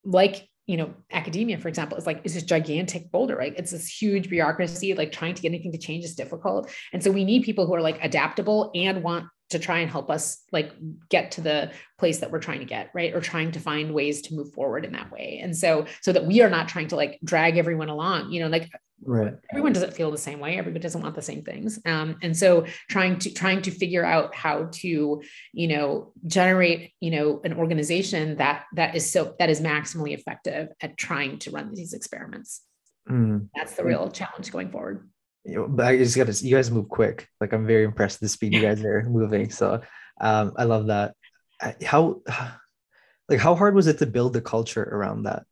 like 0.04 0.48
you 0.68 0.76
know, 0.76 0.94
academia, 1.14 1.58
for 1.58 1.70
example, 1.70 1.98
is 1.98 2.06
like, 2.06 2.20
it's 2.26 2.34
this 2.34 2.44
gigantic 2.44 3.10
boulder, 3.10 3.38
right? 3.38 3.54
It's 3.56 3.72
this 3.72 3.88
huge 3.88 4.30
bureaucracy, 4.30 4.94
like 4.94 5.14
trying 5.14 5.34
to 5.34 5.42
get 5.42 5.48
anything 5.48 5.72
to 5.72 5.78
change 5.78 6.04
is 6.04 6.14
difficult. 6.14 6.70
And 6.92 7.02
so 7.02 7.10
we 7.10 7.24
need 7.24 7.44
people 7.44 7.66
who 7.66 7.74
are 7.74 7.82
like 7.82 8.04
adaptable 8.04 8.70
and 8.76 9.02
want 9.02 9.28
to 9.50 9.60
try 9.60 9.80
and 9.80 9.90
help 9.90 10.10
us 10.10 10.44
like 10.52 10.74
get 11.10 11.32
to 11.32 11.42
the 11.42 11.72
place 11.98 12.20
that 12.20 12.32
we're 12.32 12.40
trying 12.40 12.60
to 12.60 12.66
get 12.66 12.90
right? 12.94 13.14
Or 13.14 13.22
trying 13.22 13.52
to 13.52 13.60
find 13.60 13.94
ways 13.94 14.22
to 14.24 14.36
move 14.36 14.54
forward 14.54 14.86
in 14.86 14.94
that 14.94 15.12
way. 15.12 15.40
And 15.42 15.56
so 15.56 15.86
so 16.02 16.12
that 16.14 16.26
we 16.26 16.42
are 16.42 16.50
not 16.50 16.68
trying 16.68 16.88
to 16.90 16.96
like 16.96 17.20
drag 17.24 17.58
everyone 17.58 17.90
along 17.90 18.32
you 18.32 18.42
know 18.42 18.48
like 18.48 18.70
right. 19.04 19.34
everyone 19.52 19.74
doesn't 19.74 19.94
feel 19.94 20.12
the 20.12 20.18
same 20.18 20.40
way. 20.40 20.58
Everybody 20.58 20.82
doesn't 20.82 21.02
want 21.02 21.16
the 21.16 21.22
same 21.22 21.44
things. 21.44 21.80
Um, 21.86 22.18
and 22.22 22.36
so 22.36 22.66
trying 22.90 23.20
to 23.20 23.34
trying 23.34 23.62
to 23.64 23.72
figure 23.72 24.06
out 24.06 24.36
how 24.36 24.70
to 24.74 25.22
you 25.54 25.68
know 25.68 26.14
generate 26.26 26.94
you 27.00 27.12
know 27.12 27.42
an 27.44 27.54
organization 27.54 28.38
that 28.38 28.66
that 28.76 28.96
is 28.96 29.10
so 29.12 29.36
that 29.40 29.50
is 29.50 29.62
maximally 29.62 30.14
effective 30.14 30.70
at 30.82 30.98
trying 30.98 31.40
to 31.40 31.52
run 31.52 31.74
these 31.74 31.94
experiments. 31.94 32.62
Mm. 33.10 33.48
that's 33.56 33.76
the 33.76 33.86
real 33.86 34.12
challenge 34.12 34.52
going 34.52 34.70
forward 34.70 35.08
I 35.48 35.98
just 35.98 36.18
gotta 36.18 36.34
you 36.46 36.56
guys 36.56 36.72
move 36.72 36.90
quick. 36.90 37.28
Like 37.40 37.54
I'm 37.54 37.66
very 37.66 37.84
impressed 37.84 38.20
with 38.20 38.30
the 38.30 38.34
speed 38.34 38.54
you 38.54 38.62
guys 38.62 38.84
are 38.84 39.04
moving. 39.10 39.50
So 39.50 39.82
um, 40.20 40.54
I 40.58 40.66
love 40.66 40.88
that. 40.88 41.16
How 41.84 42.22
like 43.30 43.40
how 43.40 43.56
hard 43.56 43.76
was 43.76 43.88
it 43.88 44.00
to 44.00 44.06
build 44.06 44.34
the 44.34 44.42
culture 44.42 44.84
around 44.84 45.24
that? 45.24 45.44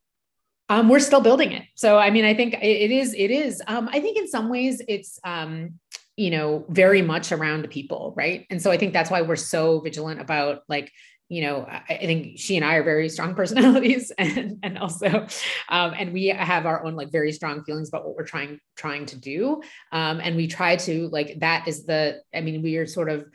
Um, 0.67 0.89
we're 0.89 0.99
still 0.99 1.21
building 1.21 1.51
it. 1.51 1.63
So 1.75 1.97
I 1.97 2.09
mean, 2.09 2.25
I 2.25 2.33
think 2.33 2.55
it 2.55 2.91
is, 2.91 3.13
it 3.13 3.31
is. 3.31 3.61
Um, 3.67 3.87
I 3.91 3.99
think 3.99 4.17
in 4.17 4.27
some 4.27 4.49
ways 4.49 4.81
it's 4.87 5.19
um, 5.23 5.79
you 6.17 6.29
know, 6.29 6.65
very 6.69 7.01
much 7.01 7.31
around 7.31 7.69
people, 7.69 8.13
right? 8.15 8.45
And 8.49 8.61
so 8.61 8.71
I 8.71 8.77
think 8.77 8.93
that's 8.93 9.11
why 9.11 9.21
we're 9.21 9.35
so 9.35 9.81
vigilant 9.81 10.21
about 10.21 10.61
like 10.69 10.91
you 11.27 11.41
know, 11.41 11.65
I, 11.67 11.97
think 11.97 12.37
she 12.37 12.55
and 12.55 12.63
I 12.63 12.75
are 12.75 12.83
very 12.83 13.09
strong 13.09 13.33
personalities, 13.41 14.11
and 14.17 14.59
and 14.61 14.77
also, 14.77 15.27
um, 15.69 15.93
and 15.97 16.13
we 16.13 16.27
have 16.27 16.65
our 16.65 16.85
own 16.85 16.95
like 16.95 17.11
very 17.11 17.31
strong 17.31 17.63
feelings 17.63 17.89
about 17.89 18.05
what 18.05 18.15
we're 18.15 18.25
trying 18.25 18.59
trying 18.75 19.05
to 19.07 19.17
do, 19.17 19.61
um, 19.91 20.19
and 20.21 20.35
we 20.35 20.47
try 20.47 20.75
to 20.77 21.07
like 21.09 21.39
that 21.39 21.67
is 21.67 21.85
the. 21.85 22.21
I 22.33 22.41
mean, 22.41 22.61
we 22.61 22.77
are 22.77 22.85
sort 22.85 23.09
of 23.09 23.25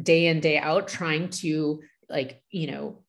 day 0.00 0.26
in 0.26 0.40
day 0.40 0.58
out 0.58 0.88
trying 0.88 1.28
to 1.30 1.82
like 2.08 2.42
you 2.50 2.68
know 2.68 3.02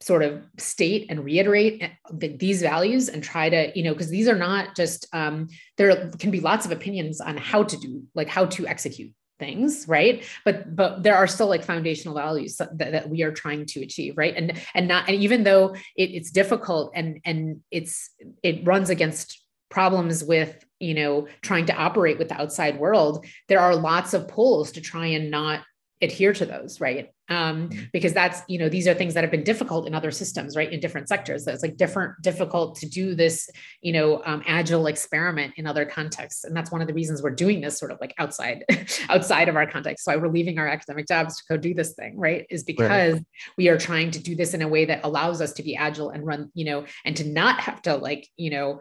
sort 0.00 0.22
of 0.22 0.44
state 0.58 1.06
and 1.10 1.24
reiterate 1.24 1.82
eh, 1.82 2.36
these 2.38 2.62
values 2.62 3.08
and 3.08 3.22
try 3.22 3.50
to 3.50 3.72
you 3.76 3.82
know 3.82 3.92
because 3.92 4.10
these 4.10 4.28
are 4.28 4.36
not 4.36 4.76
just 4.76 5.08
um, 5.12 5.48
there 5.76 6.10
can 6.18 6.30
be 6.30 6.40
lots 6.40 6.64
of 6.64 6.72
opinions 6.72 7.20
on 7.20 7.36
how 7.36 7.64
to 7.64 7.76
do 7.78 8.04
like 8.14 8.28
how 8.28 8.46
to 8.46 8.66
execute 8.66 9.12
things 9.38 9.86
right? 9.88 10.24
But 10.44 10.74
but 10.74 11.02
there 11.02 11.16
are 11.16 11.26
still 11.26 11.48
like 11.48 11.64
foundational 11.64 12.14
values 12.14 12.56
that, 12.56 12.76
that 12.78 13.08
we 13.08 13.22
are 13.22 13.32
trying 13.32 13.66
to 13.66 13.82
achieve 13.82 14.16
right? 14.16 14.34
And 14.36 14.52
and 14.74 14.88
not 14.88 15.08
and 15.08 15.16
even 15.22 15.44
though 15.44 15.74
it, 15.96 16.10
it's 16.10 16.30
difficult 16.30 16.92
and 16.94 17.20
and 17.24 17.60
it's 17.70 18.10
it 18.42 18.66
runs 18.66 18.90
against 18.90 19.42
problems 19.70 20.24
with 20.24 20.64
you 20.80 20.94
know 20.94 21.28
trying 21.42 21.66
to 21.66 21.74
operate 21.74 22.18
with 22.18 22.28
the 22.28 22.40
outside 22.40 22.78
world 22.78 23.26
there 23.48 23.60
are 23.60 23.76
lots 23.76 24.14
of 24.14 24.26
pulls 24.28 24.72
to 24.72 24.80
try 24.80 25.06
and 25.06 25.30
not 25.30 25.60
adhere 26.00 26.32
to 26.32 26.46
those 26.46 26.80
right 26.80 27.10
um, 27.30 27.68
mm-hmm. 27.68 27.84
because 27.92 28.12
that's 28.12 28.42
you 28.48 28.58
know 28.58 28.68
these 28.68 28.86
are 28.86 28.94
things 28.94 29.14
that 29.14 29.24
have 29.24 29.30
been 29.30 29.44
difficult 29.44 29.86
in 29.86 29.94
other 29.94 30.10
systems 30.10 30.56
right 30.56 30.72
in 30.72 30.80
different 30.80 31.08
sectors 31.08 31.44
so 31.44 31.52
it's 31.52 31.62
like 31.62 31.76
different 31.76 32.14
difficult 32.22 32.76
to 32.76 32.88
do 32.88 33.14
this 33.14 33.50
you 33.82 33.92
know 33.92 34.22
um, 34.24 34.42
agile 34.46 34.86
experiment 34.86 35.52
in 35.56 35.66
other 35.66 35.84
contexts 35.84 36.44
and 36.44 36.56
that's 36.56 36.70
one 36.70 36.80
of 36.80 36.86
the 36.86 36.94
reasons 36.94 37.22
we're 37.22 37.30
doing 37.30 37.60
this 37.60 37.78
sort 37.78 37.90
of 37.90 37.98
like 38.00 38.14
outside 38.18 38.64
outside 39.08 39.48
of 39.48 39.56
our 39.56 39.66
context 39.66 40.04
so 40.04 40.12
why 40.12 40.16
we're 40.16 40.32
leaving 40.32 40.58
our 40.58 40.68
academic 40.68 41.06
jobs 41.06 41.36
to 41.36 41.42
go 41.48 41.56
do 41.56 41.74
this 41.74 41.94
thing 41.94 42.16
right 42.18 42.46
is 42.50 42.62
because 42.62 43.14
right. 43.14 43.24
we 43.56 43.68
are 43.68 43.78
trying 43.78 44.10
to 44.10 44.20
do 44.20 44.34
this 44.34 44.54
in 44.54 44.62
a 44.62 44.68
way 44.68 44.84
that 44.84 45.00
allows 45.04 45.40
us 45.40 45.52
to 45.52 45.62
be 45.62 45.76
agile 45.76 46.10
and 46.10 46.24
run 46.24 46.50
you 46.54 46.64
know 46.64 46.84
and 47.04 47.16
to 47.16 47.24
not 47.24 47.60
have 47.60 47.82
to 47.82 47.96
like 47.96 48.28
you 48.36 48.50
know 48.50 48.80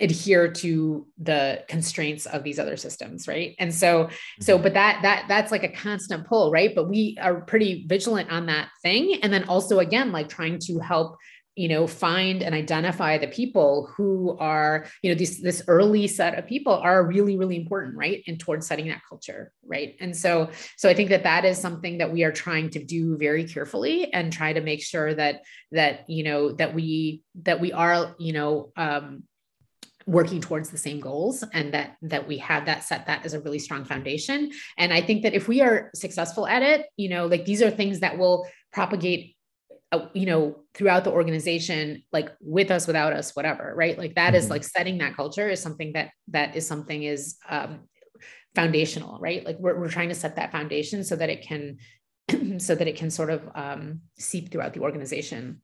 adhere 0.00 0.50
to 0.50 1.06
the 1.18 1.64
constraints 1.66 2.26
of 2.26 2.44
these 2.44 2.58
other 2.58 2.76
systems 2.76 3.26
right? 3.26 3.54
And 3.58 3.74
so 3.74 4.08
so 4.40 4.54
mm-hmm. 4.54 4.62
but 4.62 4.74
that 4.74 5.00
that 5.02 5.24
that's 5.28 5.50
like 5.50 5.64
a 5.64 5.68
constant 5.68 6.26
pull 6.26 6.50
right? 6.50 6.74
But 6.74 6.88
we 6.88 7.16
are 7.20 7.40
pretty 7.40 7.86
vigilant 7.86 8.30
on 8.30 8.46
that 8.46 8.68
thing. 8.82 9.20
And 9.22 9.32
then 9.32 9.44
also 9.44 9.78
again 9.78 10.12
like 10.12 10.28
trying 10.28 10.58
to 10.60 10.78
help 10.78 11.16
you 11.56 11.68
know 11.68 11.88
find 11.88 12.42
and 12.42 12.54
identify 12.54 13.18
the 13.18 13.26
people 13.26 13.90
who 13.96 14.36
are 14.38 14.86
you 15.02 15.10
know 15.10 15.18
this 15.18 15.40
this 15.40 15.62
early 15.66 16.06
set 16.06 16.38
of 16.38 16.46
people 16.46 16.74
are 16.74 17.04
really 17.04 17.36
really 17.36 17.56
important 17.56 17.96
right? 17.96 18.22
And 18.26 18.38
towards 18.38 18.66
setting 18.66 18.88
that 18.88 19.02
culture 19.08 19.52
right? 19.64 19.96
And 20.00 20.14
so 20.14 20.50
so 20.76 20.88
i 20.88 20.94
think 20.94 21.08
that 21.08 21.24
that 21.24 21.46
is 21.46 21.58
something 21.58 21.98
that 21.98 22.12
we 22.12 22.24
are 22.24 22.32
trying 22.32 22.68
to 22.70 22.84
do 22.84 23.16
very 23.16 23.44
carefully 23.44 24.12
and 24.12 24.32
try 24.32 24.52
to 24.52 24.60
make 24.60 24.82
sure 24.82 25.14
that 25.14 25.42
that 25.72 26.08
you 26.08 26.24
know 26.24 26.52
that 26.52 26.74
we 26.74 27.22
that 27.42 27.58
we 27.58 27.72
are 27.72 28.14
you 28.18 28.34
know 28.34 28.70
um 28.76 29.24
working 30.08 30.40
towards 30.40 30.70
the 30.70 30.78
same 30.78 31.00
goals 31.00 31.44
and 31.52 31.74
that 31.74 31.96
that 32.00 32.26
we 32.26 32.38
have 32.38 32.64
that 32.64 32.82
set 32.82 33.06
that 33.06 33.24
as 33.26 33.34
a 33.34 33.40
really 33.40 33.58
strong 33.58 33.84
foundation. 33.84 34.50
And 34.78 34.92
i 34.92 35.00
think 35.02 35.22
that 35.22 35.34
if 35.34 35.48
we 35.48 35.60
are 35.60 35.90
successful 35.94 36.46
at 36.46 36.62
it 36.62 36.86
you 36.96 37.08
know 37.08 37.26
like 37.26 37.44
these 37.44 37.62
are 37.62 37.70
things 37.70 38.00
that 38.00 38.16
will 38.18 38.48
propagate 38.72 39.36
uh, 39.92 40.06
you 40.14 40.26
know 40.26 40.64
throughout 40.74 41.04
the 41.04 41.10
organization 41.10 42.02
like 42.12 42.30
with 42.40 42.70
us 42.70 42.86
without 42.86 43.12
us 43.12 43.34
whatever 43.34 43.72
right? 43.76 43.98
Like 43.98 44.14
that 44.14 44.28
mm-hmm. 44.28 44.36
is 44.36 44.50
like 44.50 44.64
setting 44.64 44.98
that 44.98 45.16
culture 45.16 45.48
is 45.48 45.62
something 45.62 45.92
that 45.92 46.10
that 46.28 46.56
is 46.56 46.66
something 46.66 47.02
is 47.02 47.36
um, 47.48 47.80
foundational 48.54 49.18
right? 49.18 49.44
Like 49.44 49.58
we're, 49.58 49.78
we're 49.78 49.88
trying 49.88 50.10
to 50.10 50.14
set 50.14 50.36
that 50.36 50.52
foundation 50.52 51.04
so 51.04 51.16
that 51.16 51.30
it 51.30 51.42
can 51.42 51.78
so 52.58 52.74
that 52.74 52.88
it 52.88 52.96
can 52.96 53.10
sort 53.10 53.30
of 53.30 53.48
um, 53.54 54.00
seep 54.18 54.50
throughout 54.50 54.74
the 54.74 54.80
organization 54.80 55.62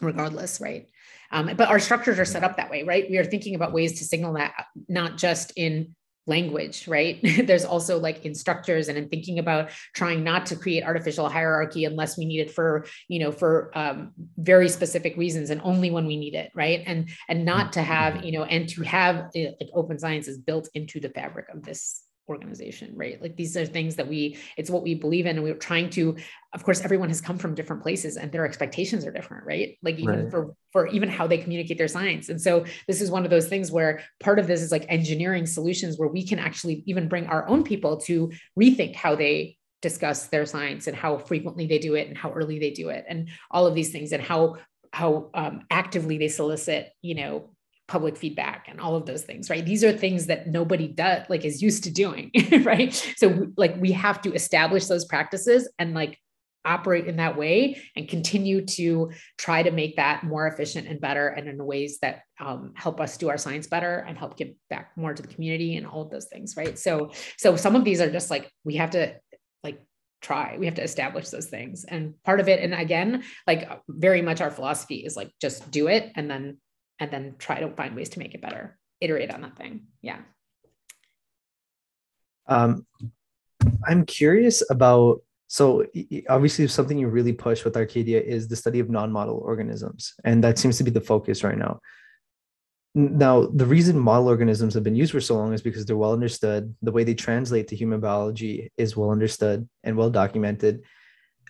regardless 0.00 0.60
right 0.60 0.88
um, 1.30 1.50
but 1.56 1.68
our 1.68 1.78
structures 1.78 2.18
are 2.18 2.24
set 2.24 2.44
up 2.44 2.56
that 2.56 2.70
way, 2.70 2.82
right? 2.82 3.08
We 3.08 3.18
are 3.18 3.24
thinking 3.24 3.54
about 3.54 3.72
ways 3.72 3.98
to 3.98 4.04
signal 4.04 4.34
that 4.34 4.54
not 4.88 5.16
just 5.16 5.52
in 5.56 5.94
language, 6.26 6.88
right? 6.88 7.18
There's 7.46 7.64
also 7.64 7.98
like 7.98 8.24
instructors 8.24 8.88
and 8.88 8.98
in 8.98 9.08
thinking 9.08 9.38
about 9.38 9.70
trying 9.94 10.24
not 10.24 10.46
to 10.46 10.56
create 10.56 10.84
artificial 10.84 11.28
hierarchy 11.28 11.84
unless 11.84 12.18
we 12.18 12.24
need 12.24 12.40
it 12.40 12.50
for, 12.50 12.86
you 13.08 13.20
know, 13.20 13.32
for 13.32 13.70
um, 13.74 14.12
very 14.36 14.68
specific 14.68 15.16
reasons 15.16 15.50
and 15.50 15.60
only 15.62 15.90
when 15.90 16.06
we 16.06 16.16
need 16.16 16.34
it, 16.34 16.50
right? 16.54 16.82
And 16.86 17.10
and 17.28 17.44
not 17.44 17.74
to 17.74 17.82
have, 17.82 18.24
you 18.24 18.32
know, 18.32 18.44
and 18.44 18.68
to 18.70 18.82
have 18.82 19.30
like 19.34 19.70
open 19.72 19.98
science 19.98 20.28
is 20.28 20.38
built 20.38 20.68
into 20.74 21.00
the 21.00 21.10
fabric 21.10 21.46
of 21.48 21.62
this 21.62 22.02
organization 22.28 22.92
right? 22.96 23.20
Like 23.20 23.36
these 23.36 23.56
are 23.56 23.66
things 23.66 23.96
that 23.96 24.08
we 24.08 24.36
it's 24.56 24.70
what 24.70 24.82
we 24.82 24.94
believe 24.94 25.26
in 25.26 25.36
and 25.36 25.44
we're 25.44 25.54
trying 25.54 25.90
to 25.90 26.16
of 26.52 26.64
course 26.64 26.80
everyone 26.80 27.08
has 27.08 27.20
come 27.20 27.38
from 27.38 27.54
different 27.54 27.82
places 27.82 28.16
and 28.16 28.32
their 28.32 28.44
expectations 28.44 29.04
are 29.04 29.12
different 29.12 29.46
right? 29.46 29.78
Like 29.82 29.98
even 29.98 30.24
right. 30.24 30.30
for 30.30 30.54
for 30.72 30.86
even 30.88 31.08
how 31.08 31.26
they 31.26 31.38
communicate 31.38 31.78
their 31.78 31.88
science. 31.88 32.28
And 32.28 32.40
so 32.40 32.64
this 32.86 33.00
is 33.00 33.10
one 33.10 33.24
of 33.24 33.30
those 33.30 33.48
things 33.48 33.70
where 33.70 34.02
part 34.20 34.38
of 34.38 34.46
this 34.46 34.60
is 34.60 34.72
like 34.72 34.86
engineering 34.88 35.46
solutions 35.46 35.98
where 35.98 36.08
we 36.08 36.26
can 36.26 36.38
actually 36.38 36.82
even 36.86 37.08
bring 37.08 37.26
our 37.26 37.48
own 37.48 37.62
people 37.64 37.98
to 38.02 38.30
rethink 38.58 38.94
how 38.94 39.14
they 39.14 39.56
discuss 39.82 40.26
their 40.26 40.46
science 40.46 40.86
and 40.86 40.96
how 40.96 41.18
frequently 41.18 41.66
they 41.66 41.78
do 41.78 41.94
it 41.94 42.08
and 42.08 42.16
how 42.16 42.32
early 42.32 42.58
they 42.58 42.70
do 42.70 42.88
it 42.88 43.04
and 43.08 43.28
all 43.50 43.66
of 43.66 43.74
these 43.74 43.92
things 43.92 44.12
and 44.12 44.22
how 44.22 44.56
how 44.92 45.30
um, 45.34 45.64
actively 45.70 46.16
they 46.18 46.28
solicit 46.28 46.90
you 47.02 47.14
know 47.14 47.50
public 47.88 48.16
feedback 48.16 48.66
and 48.68 48.80
all 48.80 48.96
of 48.96 49.06
those 49.06 49.22
things 49.22 49.48
right? 49.48 49.64
These 49.64 49.84
are 49.84 49.92
things 49.92 50.26
that 50.26 50.46
nobody 50.46 50.88
does 50.88 51.24
like 51.28 51.44
is 51.44 51.62
used 51.62 51.84
to 51.84 51.90
doing 51.90 52.30
right? 52.62 52.92
So 53.16 53.48
like 53.56 53.76
we 53.78 53.92
have 53.92 54.20
to 54.22 54.32
establish 54.32 54.86
those 54.86 55.04
practices 55.04 55.68
and 55.78 55.94
like 55.94 56.18
operate 56.64 57.06
in 57.06 57.16
that 57.16 57.36
way 57.36 57.80
and 57.94 58.08
continue 58.08 58.66
to 58.66 59.12
try 59.38 59.62
to 59.62 59.70
make 59.70 59.96
that 59.96 60.24
more 60.24 60.48
efficient 60.48 60.88
and 60.88 61.00
better 61.00 61.28
and 61.28 61.48
in 61.48 61.64
ways 61.64 61.98
that 62.02 62.22
um, 62.40 62.72
help 62.74 63.00
us 63.00 63.16
do 63.16 63.28
our 63.28 63.38
science 63.38 63.68
better 63.68 64.04
and 64.06 64.18
help 64.18 64.36
give 64.36 64.48
back 64.68 64.90
more 64.96 65.14
to 65.14 65.22
the 65.22 65.28
community 65.28 65.76
and 65.76 65.86
all 65.86 66.02
of 66.02 66.10
those 66.10 66.26
things 66.26 66.56
right? 66.56 66.78
So 66.78 67.12
so 67.38 67.56
some 67.56 67.76
of 67.76 67.84
these 67.84 68.00
are 68.00 68.10
just 68.10 68.30
like 68.30 68.50
we 68.64 68.76
have 68.76 68.90
to 68.90 69.14
like 69.62 69.80
try. 70.20 70.56
We 70.58 70.66
have 70.66 70.74
to 70.74 70.82
establish 70.82 71.28
those 71.28 71.46
things. 71.46 71.84
And 71.84 72.14
part 72.24 72.40
of 72.40 72.48
it 72.48 72.60
and 72.60 72.74
again 72.74 73.22
like 73.46 73.70
very 73.88 74.22
much 74.22 74.40
our 74.40 74.50
philosophy 74.50 74.96
is 74.96 75.16
like 75.16 75.30
just 75.40 75.70
do 75.70 75.86
it 75.86 76.10
and 76.16 76.28
then 76.28 76.58
and 76.98 77.10
then 77.10 77.34
try 77.38 77.60
to 77.60 77.70
find 77.70 77.94
ways 77.94 78.10
to 78.10 78.18
make 78.18 78.34
it 78.34 78.42
better. 78.42 78.78
Iterate 79.00 79.30
on 79.30 79.42
that 79.42 79.56
thing. 79.56 79.86
Yeah. 80.02 80.18
Um, 82.48 82.86
i'm 83.86 84.04
curious 84.04 84.62
about 84.70 85.20
so 85.48 85.84
obviously 86.28 86.66
something 86.66 86.98
you 86.98 87.08
really 87.08 87.32
push 87.32 87.64
with 87.64 87.76
arcadia 87.76 88.20
is 88.20 88.48
the 88.48 88.56
study 88.56 88.80
of 88.80 88.90
non-model 88.90 89.38
organisms 89.38 90.14
and 90.24 90.42
that 90.42 90.58
seems 90.58 90.76
to 90.78 90.84
be 90.84 90.90
the 90.90 91.00
focus 91.00 91.44
right 91.44 91.58
now. 91.58 91.80
Now 92.94 93.46
the 93.46 93.66
reason 93.66 93.98
model 93.98 94.26
organisms 94.26 94.74
have 94.74 94.82
been 94.82 94.96
used 94.96 95.12
for 95.12 95.20
so 95.20 95.36
long 95.36 95.52
is 95.52 95.62
because 95.62 95.84
they're 95.84 95.96
well 95.96 96.14
understood. 96.14 96.74
The 96.82 96.92
way 96.92 97.04
they 97.04 97.14
translate 97.14 97.68
to 97.68 97.76
human 97.76 98.00
biology 98.00 98.72
is 98.76 98.96
well 98.96 99.10
understood 99.10 99.68
and 99.84 99.96
well 99.96 100.08
documented. 100.08 100.82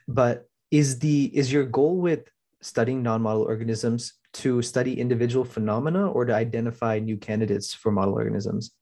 But 0.09 0.49
is 0.73 0.99
the 0.99 1.31
is 1.33 1.53
your 1.53 1.65
goal 1.65 1.99
with 1.99 2.29
studying 2.63 3.03
non-model 3.03 3.43
organisms 3.43 4.15
to 4.41 4.63
study 4.63 4.99
individual 4.99 5.45
phenomena 5.45 6.11
or 6.11 6.25
to 6.25 6.35
identify 6.35 6.99
new 6.99 7.17
candidates 7.17 7.75
for 7.75 7.91
model 7.91 8.15
organisms? 8.15 8.73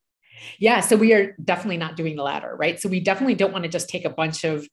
Yeah, 0.59 0.81
so 0.81 0.97
we 0.97 1.13
are 1.13 1.37
definitely 1.43 1.77
not 1.77 1.97
doing 1.97 2.17
the 2.17 2.23
latter, 2.23 2.57
right? 2.57 2.81
So 2.81 2.89
we 2.89 3.01
definitely 3.01 3.35
don't 3.35 3.53
want 3.53 3.65
to 3.65 3.71
just 3.71 3.89
take 3.89 4.05
a 4.05 4.11
bunch 4.11 4.45
of 4.45 4.67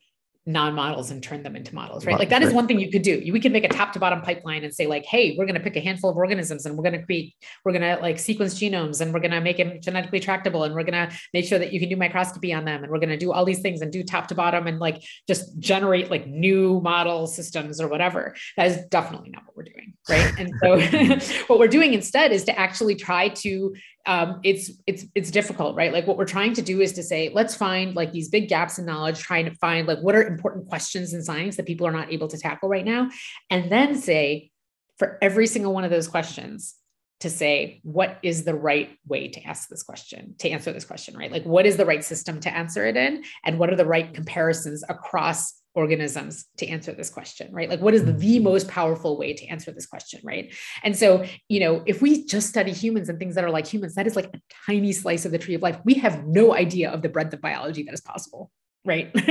non-models 0.45 1.11
and 1.11 1.21
turn 1.21 1.43
them 1.43 1.55
into 1.55 1.75
models 1.75 2.05
right? 2.05 2.17
Like 2.17 2.29
that 2.29 2.41
is 2.41 2.51
one 2.53 2.67
thing 2.67 2.79
you 2.79 2.89
could 2.89 3.03
do. 3.03 3.21
We 3.31 3.39
could 3.39 3.51
make 3.51 3.63
a 3.63 3.69
top 3.69 3.93
to 3.93 3.99
bottom 3.99 4.21
pipeline 4.21 4.63
and 4.63 4.73
say 4.73 4.87
like 4.87 5.05
hey 5.05 5.35
we're 5.37 5.45
going 5.45 5.55
to 5.55 5.61
pick 5.61 5.75
a 5.75 5.79
handful 5.79 6.09
of 6.09 6.17
organisms 6.17 6.65
and 6.65 6.75
we're 6.75 6.83
going 6.83 6.99
to 6.99 7.05
create 7.05 7.35
we're 7.63 7.73
going 7.73 7.81
to 7.81 8.01
like 8.01 8.17
sequence 8.17 8.55
genomes 8.55 9.01
and 9.01 9.13
we're 9.13 9.19
going 9.19 9.31
to 9.31 9.41
make 9.41 9.57
them 9.57 9.79
genetically 9.81 10.19
tractable 10.19 10.63
and 10.63 10.73
we're 10.73 10.83
going 10.83 11.09
to 11.09 11.15
make 11.33 11.45
sure 11.45 11.59
that 11.59 11.71
you 11.71 11.79
can 11.79 11.89
do 11.89 11.95
microscopy 11.95 12.53
on 12.53 12.65
them 12.65 12.83
and 12.83 12.91
we're 12.91 12.99
going 12.99 13.09
to 13.09 13.17
do 13.17 13.31
all 13.31 13.45
these 13.45 13.61
things 13.61 13.81
and 13.81 13.91
do 13.91 14.03
top 14.03 14.27
to 14.27 14.35
bottom 14.35 14.67
and 14.67 14.79
like 14.79 15.03
just 15.27 15.57
generate 15.59 16.09
like 16.09 16.25
new 16.27 16.81
model 16.81 17.27
systems 17.27 17.79
or 17.79 17.87
whatever. 17.87 18.35
That 18.57 18.67
is 18.67 18.85
definitely 18.89 19.29
not 19.29 19.43
what 19.45 19.57
we're 19.57 19.63
doing 19.63 19.93
right? 20.09 20.33
And 20.37 20.53
so 20.61 21.45
what 21.47 21.59
we're 21.59 21.67
doing 21.67 21.93
instead 21.93 22.31
is 22.31 22.43
to 22.45 22.57
actually 22.57 22.95
try 22.95 23.29
to 23.29 23.75
um, 24.05 24.39
it's 24.43 24.71
it's 24.87 25.05
it's 25.15 25.31
difficult, 25.31 25.75
right? 25.75 25.93
Like 25.93 26.07
what 26.07 26.17
we're 26.17 26.25
trying 26.25 26.53
to 26.53 26.61
do 26.61 26.81
is 26.81 26.93
to 26.93 27.03
say, 27.03 27.29
let's 27.33 27.55
find 27.55 27.95
like 27.95 28.11
these 28.11 28.29
big 28.29 28.49
gaps 28.49 28.79
in 28.79 28.85
knowledge, 28.85 29.19
trying 29.19 29.45
to 29.45 29.55
find 29.55 29.87
like 29.87 29.99
what 29.99 30.15
are 30.15 30.23
important 30.23 30.67
questions 30.67 31.13
in 31.13 31.23
science 31.23 31.57
that 31.57 31.65
people 31.65 31.85
are 31.85 31.91
not 31.91 32.11
able 32.11 32.27
to 32.27 32.37
tackle 32.37 32.69
right 32.69 32.85
now, 32.85 33.09
and 33.49 33.71
then 33.71 33.95
say 33.95 34.51
for 34.97 35.17
every 35.21 35.47
single 35.47 35.73
one 35.73 35.83
of 35.83 35.91
those 35.91 36.07
questions 36.07 36.75
to 37.21 37.29
say 37.29 37.79
what 37.83 38.17
is 38.23 38.43
the 38.43 38.55
right 38.55 38.97
way 39.07 39.27
to 39.27 39.43
ask 39.43 39.69
this 39.69 39.83
question 39.83 40.33
to 40.39 40.49
answer 40.49 40.73
this 40.73 40.85
question 40.85 41.15
right? 41.15 41.31
Like 41.31 41.43
what 41.43 41.65
is 41.65 41.77
the 41.77 41.85
right 41.85 42.03
system 42.03 42.39
to 42.41 42.55
answer 42.55 42.85
it 42.85 42.97
in? 42.97 43.23
And 43.45 43.59
what 43.59 43.71
are 43.71 43.75
the 43.75 43.85
right 43.85 44.11
comparisons 44.13 44.83
across 44.89 45.60
organisms 45.73 46.45
to 46.57 46.67
answer 46.67 46.91
this 46.91 47.09
question 47.09 47.51
right? 47.51 47.69
Like 47.69 47.81
what 47.81 47.93
is 47.93 48.05
the, 48.05 48.11
the 48.11 48.35
mm-hmm. 48.35 48.43
most 48.43 48.67
powerful 48.67 49.17
way 49.17 49.33
to 49.33 49.45
answer 49.47 49.71
this 49.71 49.85
question 49.85 50.21
right? 50.23 50.53
And 50.83 50.97
so 50.97 51.25
you 51.47 51.59
know 51.59 51.83
if 51.85 52.01
we 52.01 52.25
just 52.25 52.49
study 52.49 52.71
humans 52.71 53.09
and 53.09 53.19
things 53.19 53.35
that 53.35 53.43
are 53.43 53.51
like 53.51 53.67
humans 53.67 53.95
that 53.95 54.07
is 54.07 54.15
like 54.15 54.29
a 54.33 54.41
tiny 54.65 54.91
slice 54.91 55.25
of 55.25 55.31
the 55.31 55.37
tree 55.37 55.55
of 55.55 55.61
life. 55.61 55.79
We 55.83 55.95
have 55.95 56.25
no 56.25 56.53
idea 56.53 56.91
of 56.91 57.01
the 57.01 57.09
breadth 57.09 57.33
of 57.33 57.41
biology 57.41 57.83
that 57.83 57.93
is 57.93 58.01
possible 58.01 58.51
right? 58.83 59.11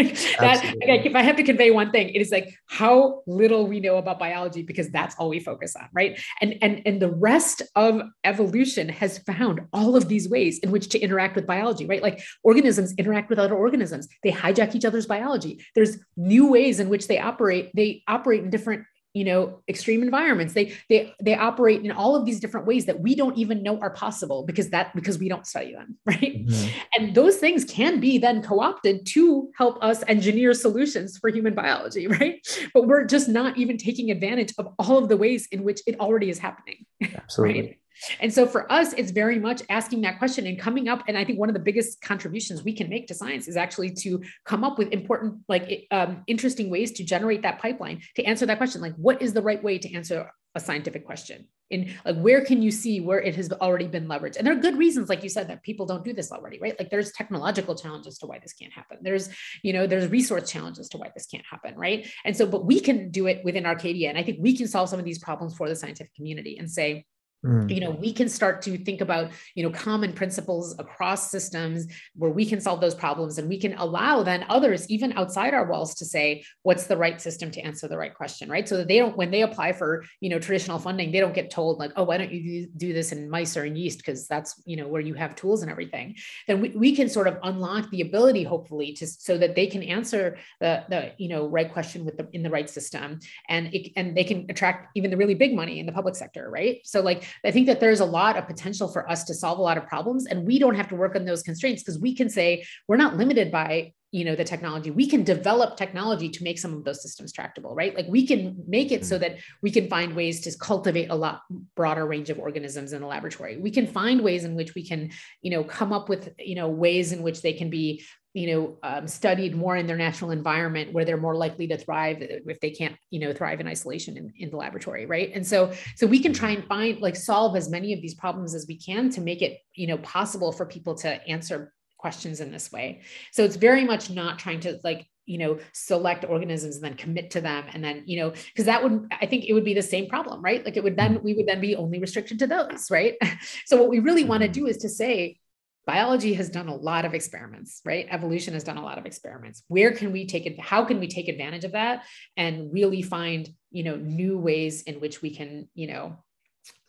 That 0.40 0.64
like, 0.86 1.07
if 1.07 1.14
i 1.14 1.22
have 1.22 1.36
to 1.36 1.42
convey 1.42 1.70
one 1.70 1.90
thing. 1.90 2.11
It 2.11 2.20
is 2.20 2.30
like 2.30 2.55
how 2.66 3.22
little 3.26 3.66
we 3.66 3.80
know 3.80 3.96
about 3.96 4.18
biology 4.18 4.62
because 4.62 4.90
that's 4.90 5.14
all 5.16 5.28
we 5.28 5.40
focus 5.40 5.76
on 5.76 5.88
right? 5.92 6.20
And 6.40 6.57
and 6.62 6.82
and 6.86 7.03
the 7.03 7.11
rest 7.11 7.62
of 7.74 8.03
evolution 8.24 8.88
has 8.88 9.18
found 9.18 9.61
all 9.72 9.96
of 9.96 10.09
these 10.09 10.28
ways 10.28 10.59
in 10.61 10.70
which 10.70 10.88
to 10.90 10.98
interact 10.98 11.36
with 11.36 11.46
biology 11.46 11.86
right? 11.86 12.03
Like 12.03 12.22
organisms 12.42 12.94
interact 12.96 13.30
with 13.30 13.38
other 13.38 13.57
organisms. 13.57 14.09
They 14.22 14.32
hijack 14.32 14.74
each 14.74 14.84
other's 14.84 15.07
biology. 15.07 15.64
There's 15.74 15.98
new 16.16 16.51
ways 16.51 16.80
in 16.80 16.88
which 16.88 17.09
they 17.09 17.18
operate. 17.18 17.70
They 17.74 18.03
operate 18.09 18.44
in 18.44 18.51
different 18.51 18.84
you 19.12 19.24
know 19.24 19.61
extreme 19.68 20.02
environments 20.02 20.54
they 20.54 20.72
they 20.88 21.12
they 21.20 21.34
operate 21.34 21.84
in 21.84 21.90
all 21.90 22.14
of 22.14 22.24
these 22.24 22.38
different 22.38 22.66
ways 22.66 22.86
that 22.86 23.00
we 23.00 23.14
don't 23.14 23.36
even 23.36 23.62
know 23.62 23.78
are 23.80 23.90
possible 23.90 24.44
because 24.44 24.70
that 24.70 24.94
because 24.94 25.18
we 25.18 25.28
don't 25.28 25.46
study 25.46 25.72
them 25.72 25.96
right 26.06 26.46
mm-hmm. 26.46 26.78
and 26.96 27.14
those 27.14 27.36
things 27.36 27.64
can 27.64 27.98
be 27.98 28.18
then 28.18 28.42
co-opted 28.42 29.04
to 29.04 29.50
help 29.56 29.82
us 29.82 30.04
engineer 30.06 30.54
solutions 30.54 31.18
for 31.18 31.28
human 31.28 31.54
biology 31.54 32.06
right 32.20 32.46
but 32.72 32.86
we're 32.86 33.04
just 33.04 33.28
not 33.28 33.56
even 33.58 33.76
taking 33.76 34.11
advantage 34.11 34.52
of 34.58 34.68
all 34.78 34.98
of 34.98 35.08
the 35.08 35.16
ways 35.16 35.48
in 35.50 35.64
which 35.64 35.80
it 35.86 35.98
already 35.98 36.30
is 36.30 36.38
happening 36.38 36.86
absolutely 37.14 37.61
right? 37.62 37.76
And 38.20 38.32
so 38.32 38.46
for 38.46 38.70
us, 38.70 38.92
it's 38.94 39.11
very 39.11 39.38
much 39.38 39.62
asking 39.68 40.01
that 40.03 40.18
question 40.18 40.46
and 40.46 40.59
coming 40.59 40.88
up. 40.88 41.03
And 41.09 41.16
I 41.16 41.24
think 41.24 41.38
one 41.38 41.48
of 41.48 41.55
the 41.55 41.61
biggest 41.61 42.01
contributions 42.01 42.62
we 42.62 42.72
can 42.72 42.88
make 42.88 43.07
to 43.09 43.14
science 43.14 43.48
is 43.48 43.57
actually 43.57 43.90
to 44.03 44.22
come 44.44 44.64
up 44.64 44.78
with 44.78 44.88
important, 44.92 45.40
like 45.48 45.86
um, 45.90 46.22
interesting 46.26 46.70
ways 46.70 46.92
to 46.92 47.05
generate 47.05 47.42
that 47.42 47.61
pipeline 47.61 48.03
to 48.16 48.24
answer 48.24 48.46
that 48.46 48.59
question. 48.59 48.80
Like, 48.80 48.94
what 48.96 49.22
is 49.22 49.32
the 49.32 49.42
right 49.42 49.62
way 49.62 49.78
to 49.78 49.92
answer 49.94 50.30
a 50.55 50.61
scientific 50.61 51.05
question? 51.07 51.46
And 51.72 51.94
like, 52.05 52.16
where 52.16 52.44
can 52.44 52.62
you 52.62 52.72
see 52.72 53.01
where 53.01 53.20
it 53.20 53.36
has 53.36 53.53
already 53.53 53.86
been 53.86 54.09
leveraged? 54.09 54.36
And 54.36 54.44
there 54.44 54.55
are 54.55 54.61
good 54.61 54.76
reasons, 54.76 55.09
like 55.09 55.22
you 55.22 55.28
said, 55.28 55.48
that 55.48 55.62
people 55.62 55.86
don't 55.86 56.05
do 56.05 56.12
this 56.12 56.32
already, 56.32 56.59
right? 56.59 56.76
Like, 56.76 56.90
there's 56.90 57.12
technological 57.12 57.76
challenges 57.76 58.18
to 58.18 58.26
why 58.26 58.40
this 58.40 58.53
can't 58.53 58.72
happen. 58.72 58.98
There's, 59.03 59.28
you 59.62 59.72
know, 59.72 59.86
there's 59.86 60.09
resource 60.09 60.51
challenges 60.51 60.88
to 60.88 60.98
why 60.98 61.12
this 61.14 61.26
can't 61.26 61.44
happen, 61.48 61.76
right? 61.76 62.09
And 62.24 62.36
so, 62.36 62.44
but 62.46 62.66
we 62.66 62.80
can 62.80 63.11
do 63.11 63.28
it 63.28 63.44
within 63.44 63.66
Arcadia, 63.66 64.09
and 64.09 64.18
I 64.18 64.24
think 64.24 64.38
we 64.40 64.57
can 64.57 64.66
solve 64.66 64.88
some 64.88 64.98
of 64.98 65.05
these 65.05 65.20
problems 65.20 65.57
for 65.57 65.68
the 65.68 65.76
scientific 65.76 66.12
community 66.14 66.59
and 66.59 66.68
say 66.68 67.07
Mm. 67.45 67.72
You 67.72 67.80
know, 67.80 67.91
we 67.91 68.12
can 68.12 68.28
start 68.28 68.61
to 68.62 68.76
think 68.76 69.01
about, 69.01 69.30
you 69.55 69.62
know, 69.62 69.70
common 69.70 70.12
principles 70.12 70.74
across 70.78 71.30
systems 71.30 71.86
where 72.14 72.30
we 72.30 72.45
can 72.45 72.61
solve 72.61 72.80
those 72.80 72.95
problems 72.95 73.38
and 73.38 73.49
we 73.49 73.59
can 73.59 73.74
allow 73.74 74.22
then 74.22 74.45
others, 74.49 74.88
even 74.91 75.12
outside 75.14 75.55
our 75.55 75.66
walls, 75.66 75.95
to 75.95 76.05
say, 76.05 76.45
what's 76.62 76.86
the 76.86 76.97
right 76.97 77.20
system 77.20 77.51
to 77.53 77.61
answer 77.62 77.88
the 77.88 77.97
right 77.97 78.14
question, 78.14 78.51
right? 78.51 78.68
So 78.68 78.76
that 78.76 78.88
they 78.88 78.99
don't, 78.99 79.16
when 79.16 79.30
they 79.30 79.43
apply 79.43 79.72
for, 79.72 80.05
you 80.20 80.28
know, 80.28 80.38
traditional 80.38 80.78
funding, 80.78 81.12
they 81.12 81.20
don't 81.20 81.34
get 81.34 81.51
told 81.51 81.78
like, 81.78 81.93
oh, 81.97 82.05
why 82.05 82.18
don't 82.18 82.30
you 82.30 82.68
do 82.76 82.93
this 82.93 83.12
in 83.12 83.30
mice 83.30 83.57
or 83.57 83.64
in 83.64 83.74
yeast? 83.74 83.99
Because 83.99 84.28
that's, 84.28 84.62
you 84.66 84.76
know, 84.76 84.88
where 84.88 85.01
you 85.01 85.14
have 85.14 85.34
tools 85.34 85.62
and 85.62 85.70
everything. 85.70 86.16
Then 86.47 86.61
we, 86.61 86.70
we 86.70 86.95
can 86.95 87.09
sort 87.09 87.26
of 87.26 87.38
unlock 87.43 87.88
the 87.91 88.03
ability, 88.03 88.45
hopefully, 88.45 88.93
to 88.95 89.07
so 89.07 89.38
that 89.38 89.55
they 89.55 89.66
can 89.66 89.82
answer 89.82 90.36
the, 90.61 90.84
the 90.91 91.12
you 91.16 91.28
know, 91.28 91.47
right 91.47 91.72
question 91.72 92.05
with 92.05 92.18
the 92.18 92.28
in 92.32 92.43
the 92.43 92.51
right 92.51 92.68
system. 92.68 93.18
And 93.49 93.72
it, 93.74 93.93
and 93.97 94.14
they 94.14 94.24
can 94.24 94.47
attract 94.51 94.88
even 94.95 95.11
the 95.11 95.16
really 95.16 95.34
big 95.34 95.55
money 95.55 95.80
in 95.80 95.86
the 95.86 95.93
public 95.93 96.14
sector, 96.14 96.51
right? 96.51 96.80
So 96.84 97.01
like 97.01 97.24
I 97.44 97.50
think 97.50 97.66
that 97.66 97.80
there's 97.80 98.00
a 98.00 98.04
lot 98.04 98.36
of 98.36 98.46
potential 98.46 98.88
for 98.88 99.08
us 99.10 99.24
to 99.24 99.34
solve 99.34 99.58
a 99.58 99.62
lot 99.62 99.78
of 99.78 99.86
problems 99.86 100.26
and 100.26 100.46
we 100.46 100.58
don't 100.58 100.74
have 100.74 100.88
to 100.88 100.96
work 100.96 101.16
on 101.16 101.24
those 101.24 101.42
constraints 101.42 101.82
because 101.82 101.98
we 101.98 102.14
can 102.14 102.28
say 102.28 102.64
we're 102.88 102.96
not 102.96 103.16
limited 103.16 103.50
by 103.50 103.92
you 104.12 104.24
know 104.24 104.34
the 104.34 104.44
technology. 104.44 104.90
We 104.90 105.06
can 105.06 105.22
develop 105.22 105.76
technology 105.76 106.28
to 106.28 106.42
make 106.42 106.58
some 106.58 106.74
of 106.74 106.84
those 106.84 107.02
systems 107.02 107.32
tractable 107.32 107.74
right? 107.74 107.94
Like 107.94 108.06
we 108.08 108.26
can 108.26 108.62
make 108.66 108.90
it 108.90 109.04
so 109.04 109.16
mm. 109.16 109.20
that 109.20 109.36
we 109.62 109.70
can 109.70 109.88
find 109.88 110.14
ways 110.14 110.40
to 110.42 110.58
cultivate 110.58 111.10
a 111.10 111.14
lot 111.14 111.42
broader 111.76 112.06
range 112.06 112.28
of 112.30 112.38
organisms 112.38 112.92
in 112.92 113.02
the 113.02 113.06
laboratory. 113.06 113.56
We 113.56 113.70
can 113.70 113.86
find 113.86 114.22
ways 114.22 114.44
in 114.44 114.56
which 114.56 114.74
we 114.74 114.86
can 114.86 115.10
you 115.42 115.50
know 115.50 115.62
come 115.62 115.92
up 115.92 116.08
with 116.08 116.30
you 116.38 116.56
know 116.56 116.68
ways 116.68 117.12
in 117.12 117.22
which 117.22 117.42
they 117.42 117.52
can 117.52 117.70
be 117.70 118.04
you 118.32 118.54
know 118.54 118.78
um, 118.82 119.08
studied 119.08 119.56
more 119.56 119.76
in 119.76 119.86
their 119.86 119.96
natural 119.96 120.30
environment 120.30 120.92
where 120.92 121.04
they're 121.04 121.16
more 121.16 121.34
likely 121.34 121.66
to 121.66 121.76
thrive 121.76 122.18
if 122.20 122.60
they 122.60 122.70
can't 122.70 122.96
you 123.10 123.18
know 123.18 123.32
thrive 123.32 123.60
in 123.60 123.66
isolation 123.66 124.16
in, 124.16 124.32
in 124.36 124.50
the 124.50 124.56
laboratory 124.56 125.06
right? 125.06 125.32
And 125.34 125.46
so 125.46 125.72
so 125.96 126.06
we 126.06 126.20
can 126.20 126.32
try 126.32 126.50
and 126.50 126.64
find 126.66 127.00
like 127.00 127.16
solve 127.16 127.56
as 127.56 127.68
many 127.68 127.92
of 127.92 128.00
these 128.00 128.14
problems 128.14 128.54
as 128.54 128.66
we 128.68 128.78
can 128.78 129.10
to 129.10 129.20
make 129.20 129.42
it 129.42 129.58
you 129.74 129.86
know 129.86 129.98
possible 129.98 130.52
for 130.52 130.66
people 130.66 130.94
to 130.96 131.28
answer 131.28 131.72
questions 131.98 132.40
in 132.40 132.50
this 132.50 132.72
way. 132.72 133.02
So 133.32 133.44
it's 133.44 133.56
very 133.56 133.84
much 133.84 134.10
not 134.10 134.38
trying 134.38 134.60
to 134.60 134.78
like 134.84 135.06
you 135.26 135.38
know 135.38 135.58
select 135.72 136.24
organisms 136.24 136.76
and 136.76 136.84
then 136.84 136.94
commit 136.94 137.30
to 137.30 137.40
them 137.40 137.64
and 137.72 137.84
then 137.84 138.02
you 138.06 138.18
know 138.18 138.30
because 138.30 138.64
that 138.64 138.82
would 138.82 139.06
i 139.20 139.26
think 139.26 139.44
it 139.44 139.52
would 139.52 139.64
be 139.64 139.74
the 139.74 139.82
same 139.82 140.08
problem 140.08 140.42
right? 140.42 140.64
Like 140.64 140.76
it 140.76 140.84
would 140.84 140.96
then 140.96 141.20
we 141.22 141.34
would 141.34 141.46
then 141.46 141.60
be 141.60 141.76
only 141.76 141.98
restricted 141.98 142.38
to 142.40 142.46
those 142.46 142.90
right? 142.90 143.14
So 143.66 143.76
what 143.76 143.90
we 143.90 143.98
really 143.98 144.24
want 144.24 144.42
to 144.42 144.48
mm-hmm. 144.48 144.64
do 144.64 144.66
is 144.66 144.78
to 144.78 144.88
say 144.88 145.39
biology 145.86 146.34
has 146.34 146.50
done 146.50 146.68
a 146.68 146.74
lot 146.74 147.04
of 147.04 147.14
experiments 147.14 147.80
right 147.84 148.06
evolution 148.10 148.54
has 148.54 148.64
done 148.64 148.76
a 148.76 148.82
lot 148.82 148.98
of 148.98 149.06
experiments 149.06 149.62
where 149.68 149.92
can 149.92 150.12
we 150.12 150.26
take 150.26 150.46
it 150.46 150.60
how 150.60 150.84
can 150.84 151.00
we 151.00 151.08
take 151.08 151.28
advantage 151.28 151.64
of 151.64 151.72
that 151.72 152.04
and 152.36 152.72
really 152.72 153.02
find 153.02 153.48
you 153.70 153.82
know 153.82 153.96
new 153.96 154.38
ways 154.38 154.82
in 154.82 155.00
which 155.00 155.22
we 155.22 155.34
can 155.34 155.68
you 155.74 155.86
know 155.86 156.16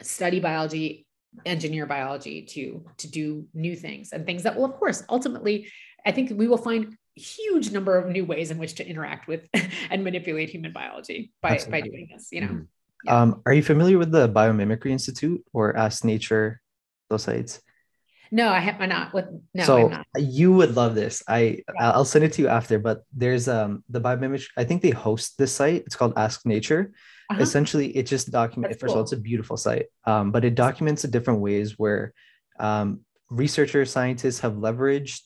study 0.02 0.40
biology 0.40 1.06
engineer 1.46 1.86
biology 1.86 2.44
to 2.44 2.86
to 2.98 3.10
do 3.10 3.48
new 3.54 3.76
things 3.76 4.12
and 4.12 4.26
things 4.26 4.44
that 4.44 4.56
will 4.56 4.66
of 4.66 4.74
course 4.74 5.04
ultimately 5.10 5.72
i 6.06 6.12
think 6.12 6.32
we 6.36 6.48
will 6.48 6.58
find 6.58 6.98
huge 7.16 7.72
number 7.72 7.98
of 7.98 8.10
new 8.10 8.26
ways 8.26 8.52
in 8.52 8.58
which 8.58 8.76
to 8.76 8.88
interact 8.88 9.28
with 9.28 9.48
and 9.90 10.04
manipulate 10.04 10.50
human 10.50 10.74
biology 10.74 11.32
by 11.42 11.52
Absolutely. 11.52 11.82
by 11.82 11.88
doing 11.88 12.10
this 12.12 12.28
you 12.32 12.42
know 12.42 12.48
mm-hmm. 12.48 12.64
yeah. 13.06 13.22
um, 13.22 13.42
are 13.46 13.54
you 13.54 13.64
familiar 13.64 13.98
with 13.98 14.12
the 14.12 14.28
biomimicry 14.28 14.92
institute 14.92 15.44
or 15.54 15.76
ask 15.78 16.04
nature 16.04 16.62
those 17.10 17.24
sites 17.24 17.62
no, 18.32 18.50
I 18.50 18.60
have 18.60 18.80
not. 18.88 19.14
With 19.14 19.26
no, 19.54 19.64
so 19.64 19.88
not. 19.90 20.06
you 20.18 20.54
would 20.54 20.76
love 20.76 20.96
this. 20.96 21.22
I 21.28 21.60
yeah. 21.76 21.92
I'll 21.92 22.06
send 22.06 22.24
it 22.24 22.34
to 22.34 22.42
you 22.42 22.48
after. 22.48 22.80
But 22.80 23.04
there's 23.14 23.48
um 23.48 23.84
the 23.90 24.00
biomimicry. 24.00 24.48
I 24.58 24.64
think 24.64 24.82
they 24.82 24.92
host 24.92 25.38
this 25.38 25.54
site. 25.54 25.84
It's 25.86 25.96
called 25.96 26.14
Ask 26.16 26.46
Nature. 26.46 26.94
Uh-huh. 27.30 27.42
Essentially, 27.42 27.96
it 27.96 28.08
just 28.08 28.32
documents. 28.32 28.78
First 28.78 28.92
cool. 28.92 28.94
of 28.94 28.98
all, 28.98 29.04
it's 29.04 29.12
a 29.12 29.18
beautiful 29.18 29.58
site. 29.58 29.88
Um, 30.06 30.32
but 30.32 30.46
it 30.46 30.56
documents 30.56 31.02
the 31.02 31.10
different 31.10 31.42
ways 31.42 31.78
where 31.78 32.14
um 32.60 33.02
researchers, 33.30 33.92
scientists 33.92 34.40
have 34.40 34.54
leveraged 34.54 35.22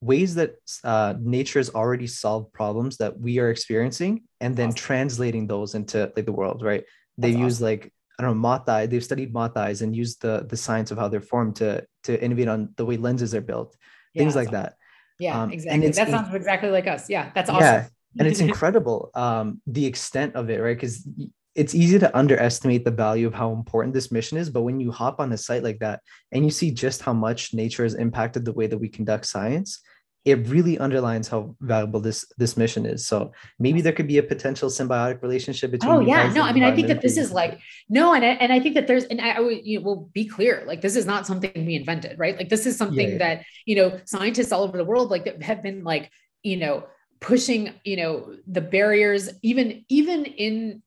ways 0.00 0.34
that 0.34 0.56
uh, 0.84 1.14
nature 1.18 1.58
has 1.58 1.70
already 1.70 2.06
solved 2.06 2.52
problems 2.52 2.98
that 2.98 3.18
we 3.18 3.38
are 3.38 3.50
experiencing 3.50 4.22
and 4.40 4.54
then 4.54 4.68
awesome. 4.68 4.76
translating 4.76 5.46
those 5.46 5.74
into 5.74 6.12
like 6.14 6.26
the 6.26 6.32
world 6.32 6.62
right 6.62 6.84
they 7.16 7.30
That's 7.30 7.40
use 7.40 7.54
awesome. 7.56 7.64
like 7.64 7.92
I 8.18 8.22
don't 8.22 8.32
know, 8.32 8.40
moth 8.40 8.68
eye. 8.68 8.86
They've 8.86 9.04
studied 9.04 9.32
moth 9.32 9.56
eyes 9.56 9.82
and 9.82 9.94
used 9.94 10.22
the 10.22 10.46
the 10.48 10.56
science 10.56 10.90
of 10.90 10.98
how 10.98 11.08
they're 11.08 11.20
formed 11.20 11.56
to 11.56 11.84
to 12.04 12.22
innovate 12.22 12.48
on 12.48 12.72
the 12.76 12.84
way 12.84 12.96
lenses 12.96 13.34
are 13.34 13.40
built, 13.40 13.76
yeah, 14.14 14.20
things 14.20 14.36
like 14.36 14.50
that. 14.50 14.74
Yeah, 15.18 15.42
um, 15.42 15.52
exactly. 15.52 15.88
that 15.90 16.08
sounds 16.08 16.34
exactly 16.34 16.70
like 16.70 16.86
us. 16.86 17.08
Yeah, 17.08 17.30
that's 17.34 17.50
awesome. 17.50 17.62
Yeah, 17.62 17.88
and 18.18 18.28
it's 18.28 18.40
incredible 18.48 19.10
um, 19.14 19.60
the 19.66 19.86
extent 19.86 20.34
of 20.36 20.50
it, 20.50 20.60
right? 20.60 20.76
Because 20.76 21.06
it's 21.54 21.74
easy 21.74 21.98
to 22.00 22.16
underestimate 22.16 22.84
the 22.84 22.90
value 22.90 23.26
of 23.26 23.34
how 23.34 23.52
important 23.52 23.94
this 23.94 24.10
mission 24.10 24.38
is, 24.38 24.50
but 24.50 24.62
when 24.62 24.80
you 24.80 24.90
hop 24.90 25.20
on 25.20 25.32
a 25.32 25.38
site 25.38 25.62
like 25.62 25.78
that 25.78 26.00
and 26.32 26.44
you 26.44 26.50
see 26.50 26.70
just 26.70 27.00
how 27.02 27.12
much 27.12 27.54
nature 27.54 27.84
has 27.84 27.94
impacted 27.94 28.44
the 28.44 28.52
way 28.52 28.66
that 28.66 28.78
we 28.78 28.88
conduct 28.88 29.24
science, 29.24 29.80
it 30.24 30.46
really 30.48 30.78
underlines 30.78 31.28
how 31.28 31.54
valuable 31.60 32.00
this 32.00 32.24
this 32.38 32.56
mission 32.56 32.86
is. 32.86 33.06
So 33.06 33.32
maybe 33.58 33.82
there 33.82 33.92
could 33.92 34.08
be 34.08 34.18
a 34.18 34.22
potential 34.22 34.70
symbiotic 34.70 35.20
relationship 35.22 35.70
between. 35.70 35.92
Oh 35.92 36.00
yeah, 36.00 36.32
no, 36.32 36.42
I 36.42 36.52
mean, 36.52 36.64
I 36.64 36.74
think 36.74 36.88
that 36.88 37.02
this 37.02 37.18
is 37.18 37.30
like 37.30 37.60
no, 37.88 38.14
and 38.14 38.24
I, 38.24 38.28
and 38.28 38.52
I 38.52 38.58
think 38.58 38.74
that 38.74 38.86
there's, 38.86 39.04
and 39.04 39.20
I, 39.20 39.32
I 39.32 39.40
would 39.40 39.66
you 39.66 39.78
know, 39.78 39.84
will 39.84 40.10
be 40.14 40.26
clear, 40.26 40.64
like 40.66 40.80
this 40.80 40.96
is 40.96 41.04
not 41.04 41.26
something 41.26 41.66
we 41.66 41.74
invented, 41.74 42.18
right? 42.18 42.36
Like 42.36 42.48
this 42.48 42.64
is 42.64 42.76
something 42.76 43.08
yeah, 43.08 43.12
yeah. 43.12 43.18
that 43.36 43.44
you 43.66 43.76
know 43.76 44.00
scientists 44.06 44.50
all 44.50 44.62
over 44.62 44.78
the 44.78 44.84
world 44.84 45.10
like 45.10 45.42
have 45.42 45.62
been 45.62 45.84
like 45.84 46.10
you 46.42 46.56
know 46.56 46.84
pushing 47.20 47.72
you 47.84 47.96
know 47.96 48.34
the 48.46 48.60
barriers 48.60 49.30
even 49.42 49.84
even 49.88 50.24
in 50.24 50.82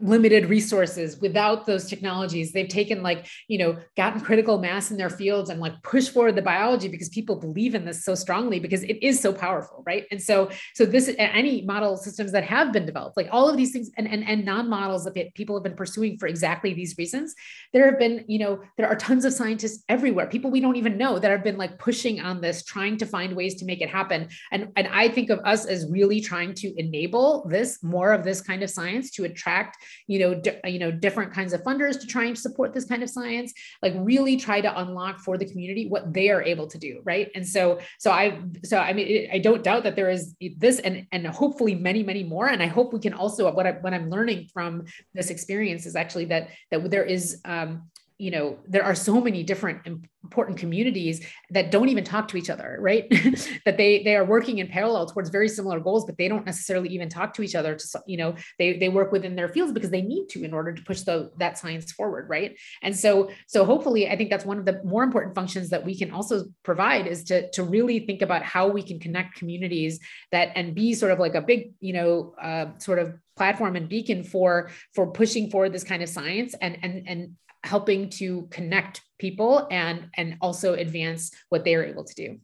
limited 0.00 0.46
resources 0.46 1.20
without 1.20 1.66
those 1.66 1.88
technologies. 1.88 2.52
They've 2.52 2.68
taken 2.68 3.02
like 3.02 3.26
you 3.48 3.58
know 3.58 3.78
gotten 3.96 4.20
critical 4.20 4.58
mass 4.58 4.90
in 4.90 4.96
their 4.96 5.10
fields 5.10 5.50
and 5.50 5.60
like 5.60 5.82
push 5.82 6.08
forward 6.08 6.36
the 6.36 6.42
biology 6.42 6.88
because 6.88 7.08
people 7.08 7.36
believe 7.36 7.74
in 7.74 7.84
this 7.84 8.04
so 8.04 8.14
strongly 8.14 8.60
because 8.60 8.82
it 8.82 9.02
is 9.02 9.20
so 9.20 9.32
powerful 9.32 9.82
right? 9.86 10.04
And 10.10 10.22
so 10.22 10.50
so 10.74 10.84
this 10.84 11.12
any 11.18 11.62
model 11.62 11.96
systems 11.96 12.32
that 12.32 12.44
have 12.44 12.72
been 12.72 12.86
developed 12.86 13.16
like 13.16 13.28
all 13.30 13.48
of 13.48 13.56
these 13.56 13.72
things 13.72 13.90
and 13.96 14.06
and, 14.06 14.26
and 14.28 14.44
non-models 14.44 15.04
that 15.04 15.34
people 15.34 15.56
have 15.56 15.62
been 15.62 15.74
pursuing 15.74 16.18
for 16.18 16.26
exactly 16.26 16.74
these 16.74 16.96
reasons 16.98 17.34
there 17.72 17.84
have 17.88 17.98
been 17.98 18.24
you 18.28 18.38
know 18.38 18.60
there 18.76 18.88
are 18.88 18.96
tons 18.96 19.24
of 19.24 19.32
scientists 19.32 19.84
everywhere 19.88 20.26
people 20.26 20.50
we 20.50 20.60
don't 20.60 20.76
even 20.76 20.96
know 20.96 21.18
that 21.18 21.30
have 21.30 21.44
been 21.44 21.56
like 21.56 21.78
pushing 21.78 22.20
on 22.20 22.40
this 22.40 22.64
trying 22.64 22.96
to 22.96 23.06
find 23.06 23.34
ways 23.34 23.54
to 23.56 23.64
make 23.64 23.80
it 23.80 23.88
happen. 23.88 24.28
And 24.52 24.68
and 24.76 24.88
i 24.88 25.08
think 25.08 25.30
of 25.30 25.38
us 25.44 25.64
as 25.64 25.86
really 25.90 26.20
trying 26.20 26.54
to 26.54 26.78
enable 26.78 27.46
this 27.48 27.82
more 27.82 28.12
of 28.12 28.24
this 28.24 28.40
kind 28.40 28.62
of 28.62 28.70
science 28.70 29.10
to 29.12 29.24
attract 29.24 29.76
you 30.06 30.18
know, 30.18 30.34
di- 30.34 30.60
you 30.64 30.78
know, 30.78 30.90
different 30.90 31.32
kinds 31.32 31.52
of 31.52 31.62
funders 31.62 32.00
to 32.00 32.06
try 32.06 32.24
and 32.24 32.38
support 32.38 32.72
this 32.72 32.84
kind 32.84 33.02
of 33.02 33.10
science, 33.10 33.52
like 33.82 33.94
really 33.96 34.36
try 34.36 34.60
to 34.60 34.80
unlock 34.80 35.20
for 35.20 35.38
the 35.38 35.44
community 35.44 35.88
what 35.88 36.12
they 36.12 36.30
are 36.30 36.42
able 36.42 36.66
to 36.66 36.78
do. 36.78 37.00
Right. 37.04 37.30
And 37.34 37.46
so, 37.46 37.78
so 37.98 38.10
I, 38.10 38.40
so 38.64 38.78
I 38.78 38.92
mean, 38.92 39.28
I 39.32 39.38
don't 39.38 39.62
doubt 39.62 39.84
that 39.84 39.96
there 39.96 40.10
is 40.10 40.34
this 40.56 40.80
and, 40.80 41.06
and 41.12 41.26
hopefully 41.26 41.74
many, 41.74 42.02
many 42.02 42.24
more. 42.24 42.48
And 42.48 42.62
I 42.62 42.66
hope 42.66 42.92
we 42.92 43.00
can 43.00 43.14
also, 43.14 43.50
what 43.52 43.66
I, 43.66 43.72
what 43.72 43.94
I'm 43.94 44.10
learning 44.10 44.48
from 44.52 44.84
this 45.14 45.30
experience 45.30 45.86
is 45.86 45.96
actually 45.96 46.26
that, 46.26 46.50
that 46.70 46.90
there 46.90 47.04
is, 47.04 47.40
um, 47.44 47.88
you 48.18 48.30
know 48.32 48.58
there 48.66 48.84
are 48.84 48.94
so 48.94 49.20
many 49.20 49.42
different 49.42 49.86
important 50.24 50.58
communities 50.58 51.24
that 51.50 51.70
don't 51.70 51.88
even 51.88 52.02
talk 52.04 52.28
to 52.28 52.36
each 52.36 52.50
other 52.50 52.76
right? 52.80 53.06
That 53.64 53.76
they 53.76 54.02
they 54.02 54.16
are 54.16 54.24
working 54.24 54.58
in 54.58 54.68
parallel 54.68 55.06
towards 55.06 55.30
very 55.30 55.48
similar 55.48 55.78
goals 55.80 56.04
but 56.04 56.16
they 56.18 56.28
don't 56.28 56.44
necessarily 56.44 56.88
even 56.90 57.08
talk 57.08 57.34
to 57.34 57.42
each 57.42 57.54
other 57.54 57.74
to 57.76 58.02
you 58.06 58.16
know 58.16 58.34
they 58.58 58.78
they 58.78 58.88
work 58.88 59.12
within 59.12 59.36
their 59.36 59.48
fields 59.48 59.72
because 59.72 59.90
they 59.90 60.02
need 60.02 60.26
to 60.30 60.44
in 60.44 60.52
order 60.52 60.72
to 60.72 60.82
push 60.82 61.02
the 61.02 61.30
that 61.38 61.58
science 61.58 61.92
forward 61.92 62.28
right? 62.28 62.58
And 62.82 62.96
so 62.96 63.30
so 63.46 63.64
hopefully 63.64 64.08
i 64.08 64.16
think 64.16 64.30
that's 64.30 64.44
one 64.44 64.58
of 64.58 64.64
the 64.64 64.80
more 64.84 65.02
important 65.02 65.34
functions 65.34 65.70
that 65.70 65.84
we 65.84 65.96
can 65.96 66.10
also 66.10 66.44
provide 66.62 67.06
is 67.06 67.24
to 67.24 67.50
to 67.50 67.62
really 67.62 68.00
think 68.00 68.22
about 68.22 68.42
how 68.42 68.68
we 68.68 68.82
can 68.82 68.98
connect 68.98 69.36
communities 69.36 70.00
that 70.32 70.50
and 70.56 70.74
be 70.74 70.94
sort 70.94 71.12
of 71.12 71.18
like 71.18 71.34
a 71.34 71.42
big 71.42 71.72
you 71.80 71.92
know 71.92 72.34
uh, 72.40 72.66
sort 72.78 72.98
of 72.98 73.14
platform 73.36 73.76
and 73.76 73.88
beacon 73.88 74.24
for 74.24 74.70
for 74.94 75.12
pushing 75.12 75.50
forward 75.50 75.72
this 75.72 75.84
kind 75.84 76.02
of 76.02 76.08
science 76.08 76.54
and 76.60 76.78
and 76.82 77.08
and 77.08 77.36
helping 77.64 78.08
to 78.08 78.46
connect 78.50 79.02
people 79.18 79.66
and 79.70 80.08
and 80.16 80.36
also 80.40 80.74
advance 80.74 81.30
what 81.48 81.64
they 81.64 81.74
are 81.74 81.84
able 81.84 82.04
to 82.04 82.14
do 82.14 82.38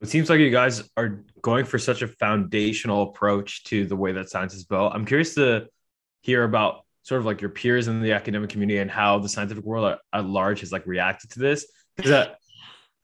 it 0.00 0.08
seems 0.08 0.30
like 0.30 0.38
you 0.38 0.50
guys 0.50 0.88
are 0.96 1.24
going 1.42 1.64
for 1.64 1.78
such 1.78 2.02
a 2.02 2.08
foundational 2.08 3.02
approach 3.02 3.64
to 3.64 3.84
the 3.84 3.96
way 3.96 4.12
that 4.12 4.30
science 4.30 4.54
is 4.54 4.64
built 4.64 4.92
i'm 4.94 5.04
curious 5.04 5.34
to 5.34 5.66
hear 6.22 6.44
about 6.44 6.84
sort 7.02 7.20
of 7.20 7.26
like 7.26 7.40
your 7.40 7.50
peers 7.50 7.88
in 7.88 8.00
the 8.02 8.12
academic 8.12 8.50
community 8.50 8.78
and 8.78 8.90
how 8.90 9.18
the 9.18 9.28
scientific 9.28 9.64
world 9.64 9.92
at, 9.92 10.18
at 10.18 10.24
large 10.26 10.60
has 10.60 10.72
like 10.72 10.86
reacted 10.86 11.30
to 11.30 11.38
this 11.38 11.66
because 11.96 12.28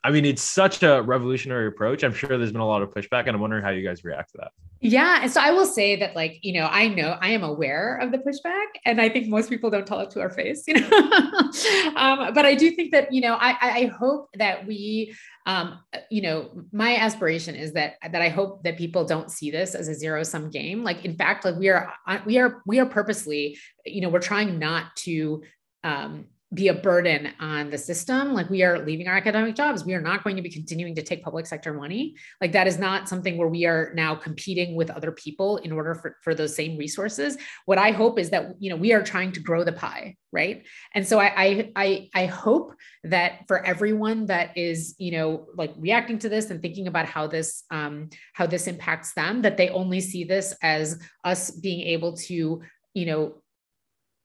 I 0.05 0.11
mean, 0.11 0.27
it's 0.27 0.43
such 0.43 0.83
a 0.83 1.01
revolutionary 1.01 1.67
approach. 1.67 2.05
I'm 2.05 2.13
sure 2.13 2.37
there's 2.37 2.53
been 2.53 2.61
a 2.61 2.67
lot 2.67 2.83
of 2.83 2.91
pushback, 2.91 3.21
and 3.21 3.31
I'm 3.31 3.41
wondering 3.41 3.65
how 3.65 3.71
you 3.71 3.83
guys 3.83 4.05
react 4.05 4.33
to 4.33 4.39
that. 4.43 4.53
Yeah. 4.81 5.21
And 5.23 5.31
so 5.31 5.41
I 5.41 5.51
will 5.51 5.65
say 5.65 5.97
that, 5.97 6.15
like, 6.15 6.41
you 6.43 6.53
know, 6.53 6.67
I 6.71 6.89
know 6.89 7.17
I 7.21 7.31
am 7.31 7.43
aware 7.43 7.97
of 7.97 8.13
the 8.13 8.19
pushback, 8.19 8.67
and 8.85 9.01
I 9.01 9.09
think 9.09 9.29
most 9.29 9.49
people 9.49 9.71
don't 9.71 9.87
tell 9.87 10.01
it 10.01 10.11
to 10.11 10.21
our 10.21 10.29
face, 10.29 10.65
you 10.67 10.75
know. 10.75 10.91
um, 11.97 12.35
but 12.35 12.45
I 12.45 12.55
do 12.55 12.71
think 12.71 12.93
that, 12.93 13.11
you 13.11 13.23
know, 13.23 13.35
I, 13.41 13.57
I 13.61 13.85
hope 13.99 14.29
that 14.35 14.67
we, 14.67 15.15
um, 15.47 15.81
you 16.11 16.21
know, 16.21 16.51
my 16.71 16.97
aspiration 16.97 17.55
is 17.55 17.73
that 17.73 17.95
that 18.03 18.21
I 18.21 18.29
hope 18.29 18.63
that 18.65 18.77
people 18.77 19.07
don't 19.07 19.31
see 19.31 19.51
this 19.51 19.75
as 19.75 19.89
a 19.89 19.95
zero 19.95 20.23
sum 20.23 20.51
game. 20.51 20.85
Like, 20.85 21.05
in 21.05 21.17
fact, 21.17 21.47
like 21.47 21.57
we 21.57 21.71
are, 21.71 21.93
we 22.27 22.39
are, 22.39 22.63
we 22.67 22.79
are 22.79 22.87
purposely, 22.87 23.57
you 23.87 24.03
know, 24.03 24.11
we're 24.11 24.21
trying 24.21 24.59
not 24.59 24.95
to 24.97 25.43
um, 25.83 26.27
be 26.55 26.69
a 26.69 26.75
burden 26.75 27.31
on 27.41 27.71
the 27.71 27.79
system. 27.79 28.33
Like 28.33 28.49
we 28.49 28.63
are 28.63 28.85
leaving 28.85 29.09
our 29.09 29.17
academic 29.17 29.57
jobs. 29.57 29.85
We 29.85 29.95
are 29.95 30.01
not 30.01 30.23
going 30.23 30.37
to 30.37 30.43
be 30.43 30.51
continuing 30.51 30.95
to 30.95 31.03
take 31.03 31.23
public 31.23 31.47
sector 31.47 31.75
money. 31.75 32.15
Like 32.41 32.53
that 32.53 32.67
is 32.67 32.79
not 32.79 33.09
something 33.09 33.37
where 33.37 33.49
we 33.49 33.67
are 33.67 33.93
now 33.95 34.15
competing 34.15 34.77
with 34.77 34.91
other 34.91 35.13
people 35.13 35.59
in 35.59 35.73
order 35.73 35.95
for, 35.95 36.17
for 36.23 36.35
those 36.35 36.55
same 36.55 36.79
resources. 36.79 37.37
What 37.67 37.79
I 37.79 37.91
hope 37.91 38.19
is 38.19 38.31
that, 38.31 38.55
you 38.59 38.71
know, 38.71 38.77
we 38.77 38.93
are 38.93 39.03
trying 39.03 39.33
to 39.33 39.41
grow 39.41 39.65
the 39.65 39.73
pie. 39.73 40.17
Right. 40.33 40.67
And 40.95 41.07
so 41.07 41.21
I, 41.21 41.71
I, 41.77 42.11
I 42.13 42.27
hope 42.27 42.75
that 43.05 43.47
for 43.47 43.65
everyone 43.65 44.27
that 44.27 44.57
is, 44.57 44.97
you 44.99 45.13
know, 45.13 45.47
like 45.55 45.73
reacting 45.77 46.19
to 46.19 46.29
this 46.29 46.51
and 46.51 46.61
thinking 46.61 46.89
about 46.89 47.07
how 47.07 47.29
this, 47.29 47.63
um, 47.71 48.11
how 48.33 48.47
this 48.47 48.67
impacts 48.67 49.15
them, 49.15 49.43
that 49.43 49.57
they 49.57 49.69
only 49.69 50.01
see 50.01 50.25
this 50.25 50.53
as 50.61 50.99
us 51.23 51.53
being 51.53 51.83
able 51.87 52.17
to, 52.17 52.63
you 52.95 53.07
know, 53.07 53.43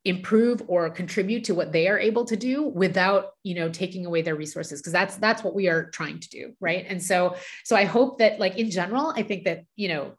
improve 0.10 0.62
or 0.68 0.90
contribute 0.90 1.44
to 1.46 1.56
what 1.56 1.72
they 1.72 1.88
are 1.88 2.00
able 2.00 2.26
to 2.26 2.36
do 2.36 2.64
without 2.64 3.32
you 3.44 3.56
know 3.56 3.70
taking 3.70 4.06
away 4.06 4.22
their 4.22 4.36
resources 4.36 4.82
because 4.82 4.94
that's 4.94 5.16
that's 5.18 5.44
what 5.44 5.56
we 5.56 5.68
are 5.68 5.90
trying 5.92 6.20
to 6.20 6.30
do 6.30 6.54
right? 6.60 6.86
And 6.88 7.02
so 7.02 7.36
so 7.64 7.76
i 7.76 7.86
hope 7.86 8.20
that 8.20 8.40
like 8.40 8.58
in 8.58 8.70
general 8.72 9.14
i 9.16 9.24
think 9.24 9.44
that 9.46 9.64
you 9.76 9.88
know 9.88 10.14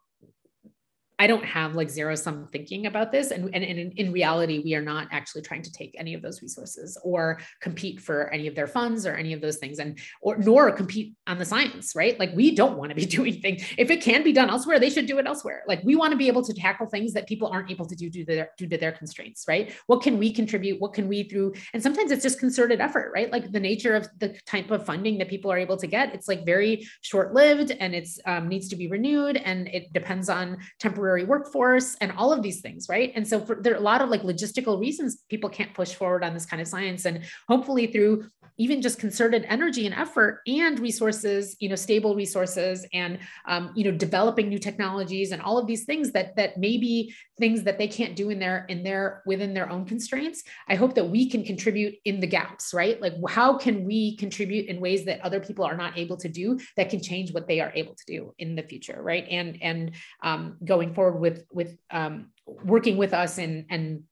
I 1.21 1.27
don't 1.27 1.45
have 1.45 1.75
like 1.75 1.91
zero 1.91 2.15
sum 2.15 2.49
thinking 2.51 2.87
about 2.87 3.13
this. 3.13 3.31
And, 3.31 3.55
and, 3.55 3.63
and 3.63 3.79
in, 3.79 3.93
in, 3.93 4.11
reality, 4.11 4.63
we 4.65 4.75
are 4.75 4.81
not 4.81 5.07
actually 5.11 5.43
trying 5.43 5.61
to 5.61 5.71
take 5.71 5.95
any 5.99 6.15
of 6.15 6.23
those 6.23 6.41
resources 6.41 6.99
or 7.05 7.41
compete 7.61 8.01
for 8.01 8.31
any 8.31 8.47
of 8.47 8.55
their 8.55 8.67
funds 8.67 9.05
or 9.05 9.15
any 9.15 9.35
of 9.35 9.43
those 9.43 9.59
things 9.59 9.81
and 9.81 9.99
or 10.23 10.39
nor 10.39 10.73
compete 10.73 11.15
on 11.27 11.37
the 11.37 11.45
science, 11.45 11.95
right? 11.95 12.19
Like 12.19 12.35
we 12.35 12.55
don't 12.55 12.79
want 12.79 12.89
to 12.89 12.95
be 12.95 13.05
doing 13.19 13.39
things. 13.43 13.63
If 13.77 13.91
it 13.91 14.01
can 14.01 14.23
be 14.25 14.33
done 14.33 14.49
elsewhere, 14.49 14.81
they 14.81 14.89
should 14.89 15.05
do 15.05 15.19
it 15.19 15.27
elsewhere. 15.27 15.63
Like 15.69 15.83
we 15.85 15.95
want 15.95 16.13
to 16.13 16.17
be 16.17 16.27
able 16.27 16.43
to 16.43 16.55
tackle 16.55 16.87
things 16.87 17.13
that 17.13 17.29
people 17.29 17.49
aren't 17.49 17.71
able 17.71 17.85
to 17.85 17.95
do 17.95 18.09
due 18.09 18.25
to 18.25 18.35
their 18.35 18.51
due 18.57 18.69
to 18.69 18.79
their 18.79 18.93
constraints, 18.93 19.45
right? 19.47 19.75
What 19.89 20.01
can 20.01 20.19
we 20.19 20.33
contribute? 20.33 20.81
What 20.81 20.95
can 20.95 21.07
we 21.07 21.25
through? 21.25 21.53
And 21.75 21.83
sometimes 21.83 22.13
it's 22.13 22.23
just 22.23 22.41
concerted 22.41 22.81
effort, 22.81 23.13
right? 23.15 23.31
Like 23.31 23.53
the 23.53 23.61
nature 23.61 23.95
of 23.95 24.09
the 24.21 24.41
type 24.47 24.71
of 24.71 24.87
funding 24.87 25.19
that 25.19 25.29
people 25.29 25.53
are 25.53 25.59
able 25.59 25.77
to 25.77 25.87
get, 25.87 26.15
it's 26.15 26.29
like 26.29 26.47
very 26.47 26.89
short-lived 27.03 27.73
and 27.73 27.95
it's 27.95 28.19
um, 28.25 28.49
needs 28.49 28.69
to 28.69 28.77
be 28.77 28.89
renewed 28.89 29.37
and 29.37 29.69
it 29.69 29.93
depends 29.93 30.31
on 30.31 30.57
temporary 30.79 31.10
temporary 31.11 31.25
workforce 31.25 31.97
and 32.01 32.13
all 32.13 32.33
of 32.33 32.43
these 32.43 32.61
things, 32.61 32.87
right? 32.89 33.13
And 33.15 33.27
so 33.27 33.41
for, 33.41 33.57
there 33.57 33.75
are 33.75 33.77
a 33.77 33.81
lot 33.81 34.01
of 34.01 34.11
like 34.11 34.23
logistical 34.23 34.79
reasons 34.81 35.25
people 35.29 35.51
can't 35.51 35.75
push 35.75 35.95
forward 35.95 36.23
on 36.23 36.35
this 36.35 36.47
kind 36.47 36.63
of 36.63 36.69
science. 36.69 37.05
And 37.05 37.25
hopefully 37.49 37.87
through 37.89 38.27
even 38.61 38.83
just 38.83 38.99
concerted 38.99 39.47
energy 39.49 39.87
and 39.87 39.95
effort 39.95 40.43
and 40.47 40.79
resources, 40.79 41.57
you 41.61 41.69
know, 41.71 41.75
stable 41.75 42.15
resources 42.15 42.87
and 42.93 43.19
um, 43.47 43.73
you 43.75 43.85
know, 43.85 43.91
developing 43.91 44.51
new 44.51 44.59
technologies 44.59 45.33
and 45.33 45.41
all 45.41 45.57
of 45.57 45.67
these 45.67 45.85
things 45.85 46.13
that 46.13 46.37
that 46.37 46.59
maybe 46.59 47.15
things 47.39 47.63
that 47.63 47.79
they 47.79 47.89
can't 47.89 48.15
do 48.15 48.29
in 48.29 48.39
their 48.39 48.67
in 48.69 48.83
their 48.83 49.23
within 49.25 49.55
their 49.55 49.71
own 49.71 49.87
constraints. 49.87 50.43
I 50.69 50.75
hope 50.75 50.95
that 50.97 51.09
we 51.09 51.31
can 51.31 51.43
contribute 51.43 51.95
in 52.05 52.21
the 52.21 52.27
gaps, 52.27 52.75
right? 52.75 53.01
Like 53.01 53.15
how 53.31 53.57
can 53.57 53.87
we 53.87 54.17
contribute 54.19 54.67
in 54.67 54.79
ways 54.79 55.07
that 55.07 55.23
other 55.23 55.41
people 55.41 55.65
are 55.65 55.77
not 55.77 55.97
able 55.97 56.19
to 56.19 56.29
do 56.29 56.61
that 56.77 56.91
can 56.91 57.03
change 57.03 57.33
what 57.33 57.49
they 57.49 57.61
are 57.61 57.73
able 57.75 57.95
to 57.95 58.05
do 58.07 58.35
in 58.39 58.57
the 58.57 58.63
future, 58.63 59.01
right? 59.03 59.27
And 59.31 59.57
and 59.63 59.93
um, 60.23 60.59
going 60.63 60.93
forward 60.93 61.00
forward 61.01 61.21
with 61.21 61.47
with 61.51 61.79
um, 61.91 62.31
working 62.47 62.97
with 62.99 63.15
us 63.15 63.39
and 63.39 63.65
and 63.71 64.03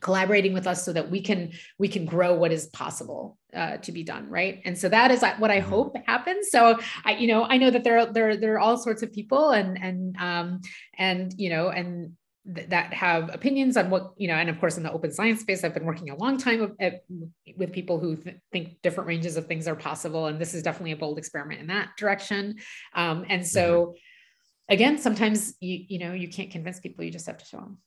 collaborating 0.00 0.54
with 0.54 0.66
us 0.66 0.82
so 0.86 0.92
that 0.94 1.10
we 1.10 1.20
can 1.20 1.52
we 1.78 1.86
can 1.86 2.06
grow 2.06 2.34
what 2.34 2.50
is 2.50 2.66
possible 2.68 3.36
uh, 3.54 3.76
to 3.78 3.92
be 3.92 4.02
done 4.02 4.24
right? 4.30 4.62
And 4.64 4.78
so 4.78 4.88
that 4.88 5.10
is 5.10 5.20
what 5.38 5.50
i 5.50 5.60
mm-hmm. 5.60 5.68
hope 5.68 5.96
happens. 6.06 6.48
So 6.50 6.78
i 7.04 7.12
you 7.12 7.28
know 7.32 7.44
i 7.44 7.56
know 7.58 7.70
that 7.70 7.84
there 7.84 7.98
are 7.98 8.06
there, 8.06 8.36
there 8.36 8.54
are 8.54 8.58
all 8.58 8.78
sorts 8.78 9.02
of 9.02 9.12
people 9.12 9.50
and 9.50 9.70
and 9.86 10.16
um 10.28 10.60
and 11.08 11.34
you 11.36 11.50
know 11.50 11.68
and 11.68 12.12
th- 12.54 12.68
that 12.74 12.94
have 12.94 13.22
opinions 13.38 13.76
on 13.76 13.90
what 13.90 14.04
you 14.16 14.28
know 14.28 14.38
and 14.40 14.48
of 14.48 14.58
course 14.60 14.76
in 14.78 14.82
the 14.86 14.92
open 14.98 15.12
science 15.18 15.40
space 15.44 15.62
i've 15.62 15.76
been 15.78 15.88
working 15.92 16.08
a 16.10 16.16
long 16.24 16.38
time 16.46 16.60
with, 16.64 16.74
uh, 16.86 16.96
with 17.60 17.70
people 17.78 17.96
who 18.00 18.16
th- 18.16 18.36
think 18.52 18.80
different 18.86 19.06
ranges 19.12 19.36
of 19.36 19.44
things 19.46 19.68
are 19.68 19.78
possible. 19.90 20.22
And 20.28 20.36
this 20.42 20.54
is 20.54 20.62
definitely 20.62 20.92
a 20.92 21.00
bold 21.04 21.18
experiment 21.18 21.60
in 21.60 21.68
that 21.76 21.88
direction. 21.98 22.42
Um, 22.94 23.26
and 23.28 23.46
so 23.56 23.64
mm-hmm 23.70 24.08
again, 24.70 24.98
sometimes 24.98 25.54
you 25.60 25.84
you 25.88 25.98
know 25.98 26.12
you 26.12 26.28
can't 26.28 26.50
convince 26.50 26.80
people. 26.80 27.04
You 27.04 27.10
just 27.10 27.26
have 27.26 27.38
to 27.38 27.44
show 27.44 27.58
them. 27.58 27.78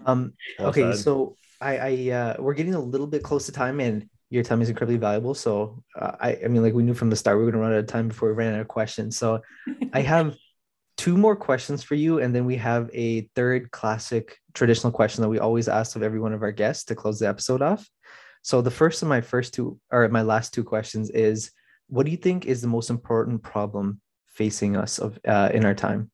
um. 0.06 0.32
okay, 0.58 0.94
so 0.94 1.36
I 1.60 1.76
I 1.76 2.10
uh, 2.10 2.36
we're 2.38 2.54
getting 2.54 2.74
a 2.74 2.80
little 2.80 3.06
bit 3.06 3.22
close 3.22 3.46
to 3.46 3.52
time, 3.52 3.78
and 3.80 4.08
your 4.30 4.42
time 4.42 4.62
is 4.62 4.70
incredibly 4.70 4.96
valuable. 4.96 5.34
So 5.34 5.82
uh, 5.98 6.12
I 6.18 6.38
I 6.44 6.48
mean, 6.48 6.62
like 6.62 6.74
we 6.74 6.82
knew 6.82 6.94
from 6.94 7.10
the 7.10 7.16
start 7.16 7.38
we 7.38 7.44
were 7.44 7.50
going 7.50 7.62
to 7.62 7.68
run 7.68 7.72
out 7.72 7.78
of 7.78 7.86
time 7.86 8.08
before 8.08 8.30
we 8.30 8.34
ran 8.34 8.54
out 8.54 8.60
of 8.60 8.68
questions. 8.68 9.16
So 9.16 9.40
I 9.92 10.00
have 10.14 10.34
two 10.96 11.16
more 11.16 11.36
questions 11.36 11.82
for 11.82 11.94
you, 11.94 12.20
and 12.20 12.34
then 12.34 12.46
we 12.46 12.56
have 12.56 12.90
a 12.92 13.28
third 13.36 13.70
classic 13.70 14.38
traditional 14.54 14.92
question 14.92 15.22
that 15.22 15.28
we 15.28 15.38
always 15.38 15.68
ask 15.68 15.96
of 15.96 16.02
every 16.02 16.20
one 16.20 16.32
of 16.32 16.42
our 16.42 16.52
guests 16.52 16.84
to 16.86 16.94
close 16.94 17.18
the 17.18 17.28
episode 17.28 17.62
off. 17.62 17.88
So 18.42 18.60
the 18.60 18.70
first 18.70 19.02
of 19.02 19.08
my 19.08 19.20
first 19.22 19.54
two 19.54 19.78
or 19.90 20.06
my 20.08 20.22
last 20.22 20.52
two 20.52 20.64
questions 20.64 21.10
is 21.10 21.50
what 21.88 22.04
do 22.04 22.10
you 22.10 22.18
think 22.18 22.44
is 22.44 22.60
the 22.60 22.68
most 22.68 22.90
important 22.90 23.42
problem 23.42 24.00
facing 24.34 24.76
us 24.76 24.98
of 24.98 25.18
uh, 25.26 25.50
in 25.52 25.64
our 25.64 25.74
time? 25.74 26.10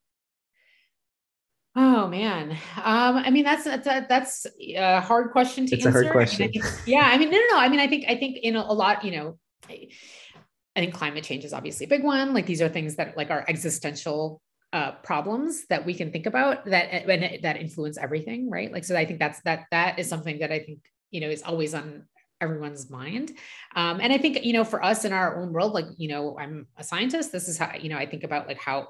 Oh 1.76 2.08
man, 2.08 2.52
um, 2.82 3.16
I 3.16 3.30
mean 3.30 3.44
that's 3.44 3.64
that's 3.64 3.86
a, 3.86 4.06
that's 4.08 4.46
a 4.76 5.00
hard 5.00 5.30
question 5.30 5.66
to 5.66 5.76
it's 5.76 5.86
answer. 5.86 6.00
a 6.00 6.02
hard 6.02 6.12
question. 6.12 6.44
I 6.44 6.48
mean, 6.48 6.62
I 6.62 6.66
think, 6.66 6.86
yeah, 6.86 7.08
I 7.12 7.18
mean 7.18 7.30
no, 7.30 7.36
no, 7.36 7.46
no. 7.52 7.58
I 7.58 7.68
mean 7.68 7.80
I 7.80 7.86
think 7.86 8.04
I 8.08 8.16
think 8.16 8.38
in 8.38 8.56
a, 8.56 8.60
a 8.60 8.74
lot, 8.74 9.04
you 9.04 9.12
know, 9.12 9.38
I 9.68 10.80
think 10.80 10.94
climate 10.94 11.24
change 11.24 11.44
is 11.44 11.52
obviously 11.52 11.86
a 11.86 11.88
big 11.88 12.02
one. 12.02 12.34
Like 12.34 12.46
these 12.46 12.60
are 12.60 12.68
things 12.68 12.96
that 12.96 13.16
like 13.16 13.30
are 13.30 13.44
existential 13.48 14.40
uh, 14.72 14.92
problems 15.02 15.66
that 15.66 15.84
we 15.84 15.94
can 15.94 16.10
think 16.12 16.26
about 16.26 16.64
that 16.66 16.92
and 16.92 17.42
that 17.42 17.56
influence 17.56 17.98
everything, 17.98 18.50
right? 18.50 18.72
Like 18.72 18.84
so, 18.84 18.96
I 18.96 19.04
think 19.04 19.18
that's 19.18 19.40
that 19.42 19.66
that 19.70 19.98
is 19.98 20.08
something 20.08 20.40
that 20.40 20.52
I 20.52 20.60
think 20.60 20.80
you 21.10 21.20
know 21.20 21.28
is 21.28 21.42
always 21.42 21.74
on 21.74 22.04
everyone's 22.40 22.90
mind. 22.90 23.32
Um, 23.76 24.00
and 24.00 24.12
I 24.12 24.18
think 24.18 24.44
you 24.44 24.52
know 24.52 24.64
for 24.64 24.84
us 24.84 25.04
in 25.04 25.12
our 25.12 25.40
own 25.40 25.52
world, 25.52 25.72
like 25.72 25.86
you 25.96 26.08
know, 26.08 26.38
I'm 26.38 26.66
a 26.76 26.84
scientist. 26.84 27.32
This 27.32 27.48
is 27.48 27.58
how 27.58 27.72
you 27.78 27.88
know 27.88 27.96
I 27.96 28.06
think 28.06 28.24
about 28.24 28.46
like 28.46 28.60
how 28.60 28.88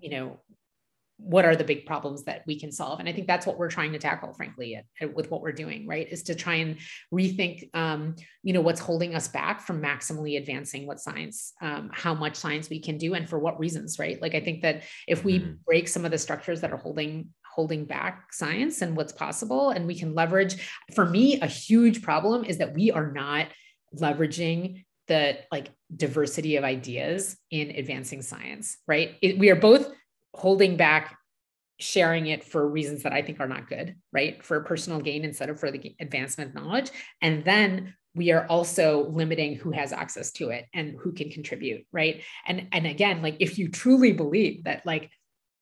you 0.00 0.10
know 0.10 0.40
what 1.18 1.44
are 1.44 1.56
the 1.56 1.64
big 1.64 1.84
problems 1.84 2.22
that 2.24 2.44
we 2.46 2.58
can 2.58 2.70
solve 2.70 3.00
and 3.00 3.08
i 3.08 3.12
think 3.12 3.26
that's 3.26 3.44
what 3.44 3.58
we're 3.58 3.68
trying 3.68 3.92
to 3.92 3.98
tackle 3.98 4.32
frankly 4.32 4.76
at, 4.76 4.84
at, 5.00 5.12
with 5.14 5.30
what 5.30 5.42
we're 5.42 5.52
doing 5.52 5.86
right 5.86 6.08
is 6.10 6.22
to 6.22 6.34
try 6.34 6.54
and 6.54 6.76
rethink 7.12 7.68
um, 7.74 8.14
you 8.44 8.52
know 8.52 8.60
what's 8.60 8.80
holding 8.80 9.14
us 9.14 9.26
back 9.26 9.60
from 9.60 9.82
maximally 9.82 10.38
advancing 10.38 10.86
what 10.86 11.00
science 11.00 11.52
um, 11.60 11.90
how 11.92 12.14
much 12.14 12.36
science 12.36 12.70
we 12.70 12.80
can 12.80 12.96
do 12.96 13.14
and 13.14 13.28
for 13.28 13.38
what 13.38 13.58
reasons 13.58 13.98
right 13.98 14.22
like 14.22 14.36
i 14.36 14.40
think 14.40 14.62
that 14.62 14.84
if 15.08 15.24
we 15.24 15.40
mm-hmm. 15.40 15.54
break 15.66 15.88
some 15.88 16.04
of 16.04 16.12
the 16.12 16.18
structures 16.18 16.60
that 16.60 16.72
are 16.72 16.78
holding 16.78 17.28
holding 17.58 17.84
back 17.84 18.32
science 18.32 18.82
and 18.82 18.96
what's 18.96 19.12
possible 19.12 19.70
and 19.70 19.84
we 19.84 19.98
can 19.98 20.14
leverage 20.14 20.70
for 20.94 21.04
me 21.04 21.40
a 21.40 21.46
huge 21.48 22.02
problem 22.02 22.44
is 22.44 22.58
that 22.58 22.72
we 22.72 22.92
are 22.92 23.10
not 23.10 23.48
leveraging 24.00 24.84
the 25.08 25.36
like 25.50 25.72
diversity 25.96 26.54
of 26.54 26.62
ideas 26.62 27.36
in 27.50 27.70
advancing 27.70 28.22
science 28.22 28.76
right 28.86 29.16
it, 29.22 29.36
we 29.40 29.50
are 29.50 29.56
both 29.56 29.90
holding 30.34 30.76
back 30.76 31.18
sharing 31.80 32.28
it 32.28 32.44
for 32.44 32.68
reasons 32.68 33.02
that 33.02 33.12
I 33.12 33.22
think 33.22 33.40
are 33.40 33.48
not 33.48 33.68
good, 33.68 33.94
right? 34.12 34.42
For 34.42 34.60
personal 34.64 35.00
gain 35.00 35.24
instead 35.24 35.48
of 35.48 35.60
for 35.60 35.70
the 35.70 35.94
advancement 36.00 36.50
of 36.50 36.54
knowledge. 36.56 36.90
And 37.22 37.44
then 37.44 37.94
we 38.14 38.32
are 38.32 38.46
also 38.46 39.08
limiting 39.10 39.54
who 39.54 39.70
has 39.70 39.92
access 39.92 40.32
to 40.32 40.50
it 40.50 40.66
and 40.74 40.96
who 41.00 41.12
can 41.12 41.30
contribute, 41.30 41.86
right? 41.92 42.22
And 42.46 42.68
and 42.72 42.86
again, 42.86 43.22
like 43.22 43.36
if 43.38 43.58
you 43.58 43.68
truly 43.68 44.12
believe 44.12 44.64
that 44.64 44.84
like 44.84 45.10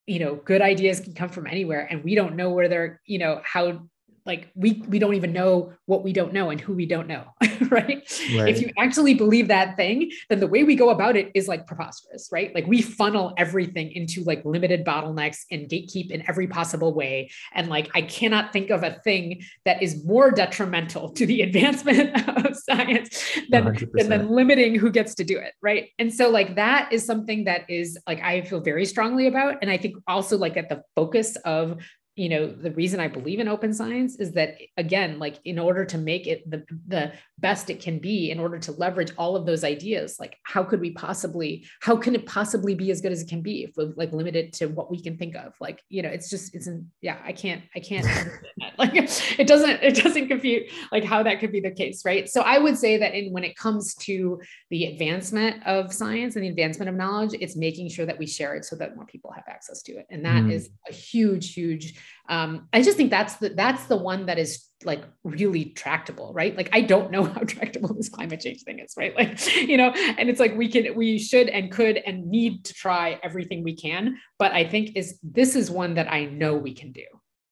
you 0.06 0.18
know 0.18 0.36
good 0.36 0.62
ideas 0.62 1.00
can 1.00 1.12
come 1.12 1.28
from 1.28 1.46
anywhere 1.46 1.86
and 1.90 2.02
we 2.04 2.14
don't 2.14 2.36
know 2.36 2.50
where 2.50 2.68
they're 2.68 3.00
you 3.06 3.18
know 3.18 3.40
how 3.44 3.82
like 4.26 4.50
we 4.54 4.84
we 4.88 4.98
don't 4.98 5.14
even 5.14 5.32
know 5.32 5.72
what 5.86 6.02
we 6.02 6.12
don't 6.12 6.32
know 6.32 6.50
and 6.50 6.60
who 6.60 6.74
we 6.74 6.86
don't 6.86 7.06
know 7.06 7.24
right? 7.70 8.20
right? 8.34 8.48
if 8.48 8.60
you 8.60 8.70
actually 8.78 9.14
believe 9.14 9.48
that 9.48 9.76
thing 9.76 10.10
then 10.28 10.40
the 10.40 10.46
way 10.46 10.64
we 10.64 10.74
go 10.74 10.90
about 10.90 11.16
it 11.16 11.30
is 11.34 11.48
like 11.48 11.66
preposterous 11.66 12.28
right? 12.32 12.54
Like 12.54 12.66
we 12.66 12.82
funnel 12.82 13.34
everything 13.36 13.92
into 13.92 14.22
like 14.24 14.44
limited 14.44 14.84
bottlenecks 14.84 15.44
and 15.50 15.68
gatekeep 15.68 16.10
in 16.10 16.28
every 16.28 16.46
possible 16.46 16.92
way. 16.94 17.30
And 17.54 17.68
like 17.68 17.90
i 17.94 18.02
cannot 18.02 18.52
think 18.52 18.70
of 18.70 18.82
a 18.82 19.00
thing 19.04 19.42
that 19.64 19.82
is 19.82 20.04
more 20.04 20.30
detrimental 20.30 21.10
to 21.10 21.26
the 21.26 21.42
advancement 21.46 22.10
of 22.28 22.56
science 22.56 23.38
than, 23.50 23.64
than, 23.94 24.08
than 24.08 24.28
limiting 24.28 24.74
who 24.74 24.90
gets 24.90 25.14
to 25.16 25.24
do 25.24 25.38
it 25.38 25.54
right? 25.62 25.90
And 25.98 26.12
so 26.12 26.30
like 26.30 26.56
that 26.56 26.92
is 26.92 27.04
something 27.04 27.44
that 27.44 27.68
is 27.68 27.98
like 28.06 28.20
i 28.22 28.42
feel 28.42 28.60
very 28.60 28.84
strongly 28.84 29.26
about. 29.26 29.56
And 29.62 29.70
i 29.70 29.76
think 29.76 29.96
also 30.06 30.36
like 30.36 30.56
at 30.56 30.68
the 30.68 30.82
focus 30.94 31.36
of 31.44 31.78
you 32.16 32.28
know 32.30 32.46
the 32.46 32.70
reason 32.72 32.98
i 32.98 33.06
believe 33.06 33.38
in 33.38 33.46
open 33.46 33.72
science 33.72 34.16
is 34.16 34.32
that 34.32 34.56
again 34.76 35.18
like 35.18 35.38
in 35.44 35.58
order 35.58 35.84
to 35.84 35.98
make 35.98 36.26
it 36.26 36.50
the, 36.50 36.64
the 36.88 37.12
best 37.38 37.70
it 37.70 37.80
can 37.80 37.98
be 37.98 38.30
in 38.30 38.40
order 38.40 38.58
to 38.58 38.72
leverage 38.72 39.12
all 39.18 39.36
of 39.36 39.46
those 39.46 39.64
ideas. 39.64 40.18
Like 40.18 40.38
how 40.42 40.62
could 40.62 40.80
we 40.80 40.92
possibly 40.92 41.66
how 41.80 41.96
can 41.96 42.14
it 42.14 42.26
possibly 42.26 42.74
be 42.74 42.90
as 42.90 43.00
good 43.00 43.12
as 43.12 43.22
it 43.22 43.28
can 43.28 43.42
be 43.42 43.64
if 43.64 43.76
we're 43.76 43.92
like 43.96 44.12
limit 44.12 44.36
it 44.36 44.52
to 44.54 44.66
what 44.66 44.90
we 44.90 45.02
can 45.02 45.16
think 45.16 45.36
of? 45.36 45.54
Like 45.60 45.82
you 45.88 46.02
know 46.02 46.08
it's 46.08 46.30
just 46.30 46.54
it's 46.54 46.68
yeah 47.00 47.18
i 47.24 47.32
can't 47.32 47.62
i 47.74 47.80
can't 47.80 48.06
like 48.78 48.92
it 48.94 49.46
doesn't 49.46 49.82
it 49.82 50.02
doesn't 50.02 50.28
compute 50.28 50.64
like 50.90 51.04
how 51.04 51.22
that 51.22 51.40
could 51.40 51.52
be 51.52 51.60
the 51.60 51.70
case 51.70 52.04
right? 52.04 52.28
So 52.28 52.40
i 52.40 52.58
would 52.58 52.76
say 52.76 52.98
that 52.98 53.14
in 53.14 53.32
when 53.32 53.44
it 53.44 53.56
comes 53.56 53.94
to 53.96 54.40
the 54.70 54.86
advancement 54.86 55.64
of 55.66 55.92
science 55.92 56.36
and 56.36 56.44
the 56.44 56.48
advancement 56.48 56.88
of 56.88 56.94
knowledge 56.94 57.34
it's 57.40 57.56
making 57.56 57.88
sure 57.88 58.06
that 58.06 58.18
we 58.18 58.26
share 58.26 58.54
it 58.54 58.64
so 58.64 58.76
that 58.76 58.96
more 58.96 59.06
people 59.06 59.30
have 59.32 59.44
access 59.48 59.82
to 59.82 59.92
it. 59.92 60.06
And 60.10 60.24
that 60.24 60.44
mm. 60.44 60.52
is 60.52 60.70
a 60.88 60.92
huge 60.92 61.54
huge 61.54 61.94
um, 62.28 62.68
I 62.72 62.82
just 62.82 62.96
think 62.96 63.10
that's 63.10 63.36
the 63.36 63.50
that's 63.50 63.84
the 63.86 63.96
one 63.96 64.26
that 64.26 64.38
is 64.38 64.64
like 64.84 65.02
really 65.24 65.66
tractable, 65.66 66.32
right? 66.34 66.56
Like 66.56 66.68
I 66.72 66.80
don't 66.80 67.10
know 67.10 67.24
how 67.34 67.42
tractable 67.42 67.94
this 67.94 68.08
climate 68.08 68.40
change 68.40 68.62
thing 68.62 68.78
is, 68.78 68.94
right? 68.96 69.14
Like 69.16 69.54
you 69.56 69.76
know, 69.76 69.90
and 69.90 70.28
it's 70.28 70.40
like 70.40 70.56
we 70.56 70.68
can 70.68 70.94
we 70.94 71.18
should 71.18 71.48
and 71.48 71.70
could 71.70 71.96
and 71.98 72.28
need 72.28 72.64
to 72.64 72.74
try 72.74 73.18
everything 73.22 73.62
we 73.62 73.76
can, 73.76 74.16
but 74.38 74.52
I 74.52 74.64
think 74.64 74.96
is 74.96 75.18
this 75.22 75.56
is 75.56 75.70
one 75.70 75.94
that 75.94 76.10
I 76.10 76.24
know 76.26 76.56
we 76.56 76.74
can 76.74 76.92
do. 76.92 77.04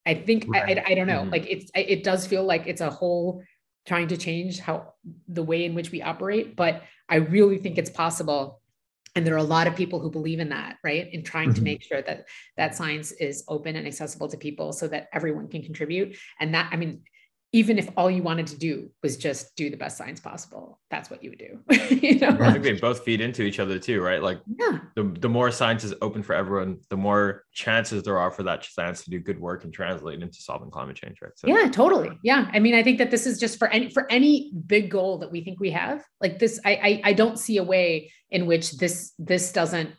I 0.06 0.14
think 0.14 0.46
right. 0.48 0.78
I, 0.78 0.82
I, 0.82 0.84
I 0.88 0.94
don't 0.94 1.06
know, 1.06 1.22
mm-hmm. 1.22 1.30
like 1.30 1.46
it's 1.48 1.70
it 1.74 2.04
does 2.04 2.26
feel 2.26 2.44
like 2.44 2.66
it's 2.66 2.80
a 2.80 2.90
whole 2.90 3.42
trying 3.86 4.08
to 4.08 4.16
change 4.16 4.60
how 4.60 4.94
the 5.28 5.42
way 5.42 5.64
in 5.64 5.74
which 5.74 5.90
we 5.90 6.02
operate, 6.02 6.56
but 6.56 6.82
I 7.08 7.16
really 7.16 7.58
think 7.58 7.78
it's 7.78 7.90
possible 7.90 8.62
and 9.14 9.26
there 9.26 9.34
are 9.34 9.38
a 9.38 9.42
lot 9.42 9.66
of 9.66 9.76
people 9.76 10.00
who 10.00 10.10
believe 10.10 10.40
in 10.40 10.48
that 10.48 10.76
right 10.82 11.12
in 11.12 11.22
trying 11.22 11.48
mm-hmm. 11.48 11.56
to 11.56 11.62
make 11.62 11.82
sure 11.82 12.02
that 12.02 12.26
that 12.56 12.74
science 12.74 13.12
is 13.12 13.44
open 13.48 13.76
and 13.76 13.86
accessible 13.86 14.28
to 14.28 14.36
people 14.36 14.72
so 14.72 14.88
that 14.88 15.08
everyone 15.12 15.48
can 15.48 15.62
contribute 15.62 16.16
and 16.40 16.54
that 16.54 16.68
i 16.72 16.76
mean 16.76 17.02
even 17.55 17.78
if 17.78 17.88
all 17.96 18.11
you 18.11 18.20
wanted 18.20 18.48
to 18.48 18.59
do 18.59 18.90
was 19.00 19.16
just 19.16 19.55
do 19.55 19.70
the 19.70 19.76
best 19.76 19.96
science 19.96 20.18
possible, 20.18 20.80
that's 20.90 21.09
what 21.09 21.22
you 21.22 21.30
would 21.30 21.38
do. 21.38 21.61
you 21.94 22.18
know? 22.18 22.36
I 22.40 22.50
think 22.50 22.64
they 22.64 22.72
both 22.72 23.05
feed 23.05 23.20
into 23.20 23.42
each 23.42 23.61
other 23.61 23.78
too, 23.78 24.02
right? 24.02 24.20
Like 24.20 24.40
yeah. 24.59 24.80
the, 24.96 25.05
the 25.20 25.28
more 25.28 25.52
science 25.52 25.84
is 25.84 25.94
open 26.02 26.24
for 26.24 26.34
everyone, 26.34 26.80
the 26.90 26.96
more 26.96 27.44
chances 27.52 28.02
there 28.02 28.18
are 28.18 28.32
for 28.32 28.42
that 28.42 28.64
science 28.64 29.05
to 29.05 29.11
do 29.11 29.20
good 29.20 29.38
work 29.38 29.62
and 29.62 29.72
translate 29.72 30.20
into 30.20 30.42
solving 30.42 30.68
climate 30.68 30.96
change, 30.96 31.18
right? 31.22 31.30
So, 31.36 31.46
yeah, 31.46 31.68
totally. 31.70 32.18
Yeah. 32.24 32.50
I 32.52 32.59
mean, 32.59 32.74
I 32.74 32.82
think 32.82 32.98
that 32.98 33.12
this 33.12 33.24
is 33.24 33.38
just 33.38 33.57
for 33.57 33.68
any 33.68 33.88
for 33.88 34.11
any 34.11 34.52
big 34.66 34.90
goal 34.90 35.18
that 35.18 35.30
we 35.30 35.44
think 35.44 35.61
we 35.61 35.70
have. 35.70 36.05
Like 36.20 36.40
this, 36.40 36.59
I 36.64 36.72
I, 36.74 37.00
I 37.05 37.12
don't 37.12 37.38
see 37.38 37.59
a 37.59 37.64
way 37.64 38.11
in 38.32 38.46
which 38.46 38.72
this 38.78 39.12
this 39.16 39.52
doesn't 39.52 39.90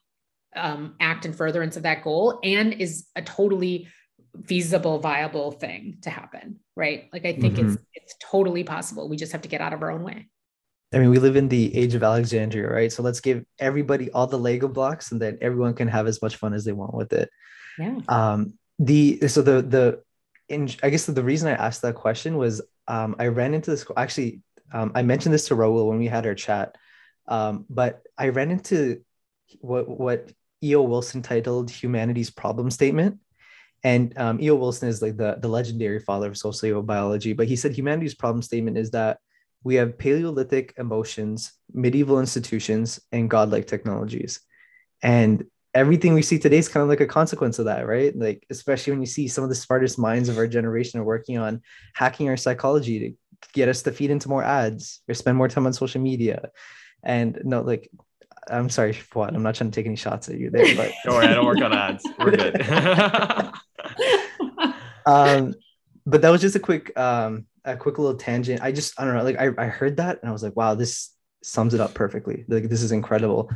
um, 0.58 0.96
act 1.00 1.26
in 1.26 1.32
furtherance 1.32 1.78
of 1.78 1.84
that 1.84 2.04
goal 2.04 2.38
and 2.44 2.74
is 2.74 3.08
a 3.16 3.22
totally 3.22 3.88
feasible 4.46 5.00
viable 5.00 5.52
thing 5.52 5.98
to 6.02 6.10
happen 6.10 6.60
right? 6.76 7.10
Like 7.14 7.26
i 7.26 7.34
think 7.34 7.56
mm-hmm. 7.56 7.70
it's 7.70 7.78
it's 7.94 8.16
totally 8.22 8.64
possible. 8.64 9.08
We 9.10 9.18
just 9.18 9.32
have 9.32 9.42
to 9.42 9.50
get 9.50 9.62
out 9.62 9.74
of 9.74 9.82
our 9.82 9.92
own 9.92 10.04
way. 10.04 10.28
I 10.94 11.00
mean 11.00 11.10
we 11.10 11.20
live 11.20 11.36
in 11.36 11.48
the 11.48 11.76
age 11.76 11.96
of 11.96 12.04
alexandria 12.04 12.70
right? 12.70 12.92
So 12.92 13.02
let's 13.02 13.20
give 13.20 13.46
everybody 13.60 14.12
all 14.12 14.28
the 14.28 14.38
lego 14.38 14.68
blocks 14.68 15.12
and 15.12 15.22
then 15.22 15.38
everyone 15.42 15.74
can 15.74 15.88
have 15.88 16.08
as 16.08 16.22
much 16.22 16.36
fun 16.36 16.54
as 16.54 16.66
they 16.66 16.74
want 16.74 16.94
with 16.94 17.14
it. 17.14 17.30
Yeah. 17.80 18.00
Um 18.08 18.54
the 18.80 19.28
so 19.28 19.42
the 19.42 19.62
the 19.62 20.02
in, 20.48 20.70
i 20.84 20.90
guess 20.90 21.06
the 21.06 21.24
reason 21.24 21.48
i 21.48 21.54
asked 21.54 21.82
that 21.82 21.96
question 21.96 22.38
was 22.38 22.62
um 22.88 23.16
i 23.18 23.28
ran 23.28 23.54
into 23.54 23.72
this 23.72 23.86
actually 23.98 24.42
um, 24.74 24.92
i 24.94 25.02
mentioned 25.02 25.34
this 25.34 25.48
to 25.48 25.56
Raul 25.56 25.88
when 25.88 25.98
we 25.98 26.08
had 26.08 26.26
our 26.28 26.36
chat 26.36 26.76
um 27.28 27.66
but 27.70 28.04
i 28.18 28.28
ran 28.30 28.52
into 28.52 29.02
what 29.60 29.88
what 29.88 30.32
eo 30.62 30.82
wilson 30.82 31.22
titled 31.22 31.72
humanity's 31.72 32.30
problem 32.30 32.70
statement 32.70 33.18
and 33.86 34.18
um, 34.18 34.42
E.O. 34.42 34.56
Wilson 34.56 34.90
is 34.90 35.04
like 35.04 35.16
the, 35.16 35.38
the 35.40 35.48
legendary 35.48 36.00
father 36.00 36.30
of 36.30 36.34
sociobiology, 36.34 37.38
but 37.38 37.48
he 37.48 37.56
said 37.56 37.72
humanity's 37.72 38.16
problem 38.16 38.42
statement 38.42 38.80
is 38.80 38.90
that 38.92 39.20
we 39.64 39.76
have 39.76 40.00
Paleolithic 40.00 40.74
emotions, 40.78 41.54
medieval 41.72 42.20
institutions, 42.20 43.00
and 43.12 43.30
godlike 43.30 43.68
technologies. 43.68 44.42
And 45.04 45.46
everything 45.76 46.16
we 46.16 46.24
see 46.24 46.40
today 46.40 46.58
is 46.58 46.68
kind 46.68 46.82
of 46.82 46.90
like 46.90 47.00
a 47.00 47.06
consequence 47.06 47.60
of 47.60 47.66
that, 47.66 47.86
right? 47.86 48.18
Like, 48.18 48.44
especially 48.50 48.94
when 48.94 49.02
you 49.02 49.08
see 49.08 49.28
some 49.28 49.44
of 49.44 49.52
the 49.52 49.56
smartest 49.56 50.00
minds 50.00 50.30
of 50.30 50.40
our 50.40 50.48
generation 50.48 51.00
are 51.00 51.04
working 51.04 51.38
on 51.38 51.62
hacking 51.94 52.28
our 52.28 52.38
psychology 52.38 53.00
to 53.00 53.50
get 53.54 53.70
us 53.70 53.84
to 53.84 53.92
feed 53.92 54.10
into 54.10 54.30
more 54.30 54.44
ads 54.44 55.02
or 55.08 55.14
spend 55.14 55.38
more 55.38 55.48
time 55.48 55.68
on 55.68 55.74
social 55.74 56.02
media. 56.02 56.50
And 57.04 57.40
no, 57.44 57.62
like 57.62 57.92
I'm 58.50 58.72
sorry, 58.72 58.98
what 59.14 59.36
I'm 59.36 59.44
not 59.44 59.54
trying 59.54 59.70
to 59.70 59.76
take 59.76 59.86
any 59.86 59.96
shots 59.96 60.28
at 60.28 60.40
you 60.40 60.50
there, 60.50 60.76
but 60.76 60.92
don't 61.06 61.14
worry, 61.14 61.28
I 61.28 61.36
don't 61.36 61.46
work 61.46 61.62
on 61.62 61.72
ads. 61.72 62.04
We're 62.18 62.32
good. 62.32 62.56
um, 65.06 65.56
but 66.06 66.22
that 66.22 66.30
was 66.30 66.42
just 66.42 66.56
a 66.56 66.60
quick, 66.60 66.98
um, 66.98 67.46
a 67.64 67.76
quick 67.76 67.98
little 67.98 68.18
tangent. 68.18 68.62
I 68.62 68.72
just, 68.72 69.00
I 69.00 69.06
don't 69.06 69.16
know, 69.16 69.24
like 69.24 69.38
I, 69.40 69.50
I 69.58 69.68
heard 69.68 69.98
that 69.98 70.20
and 70.22 70.30
I 70.30 70.34
was 70.34 70.44
like, 70.44 70.56
wow, 70.56 70.76
this 70.76 71.12
sums 71.44 71.74
it 71.74 71.82
up 71.82 71.94
perfectly. 71.94 72.46
Like 72.48 72.70
this 72.70 72.82
is 72.82 72.92
incredible. 72.92 73.50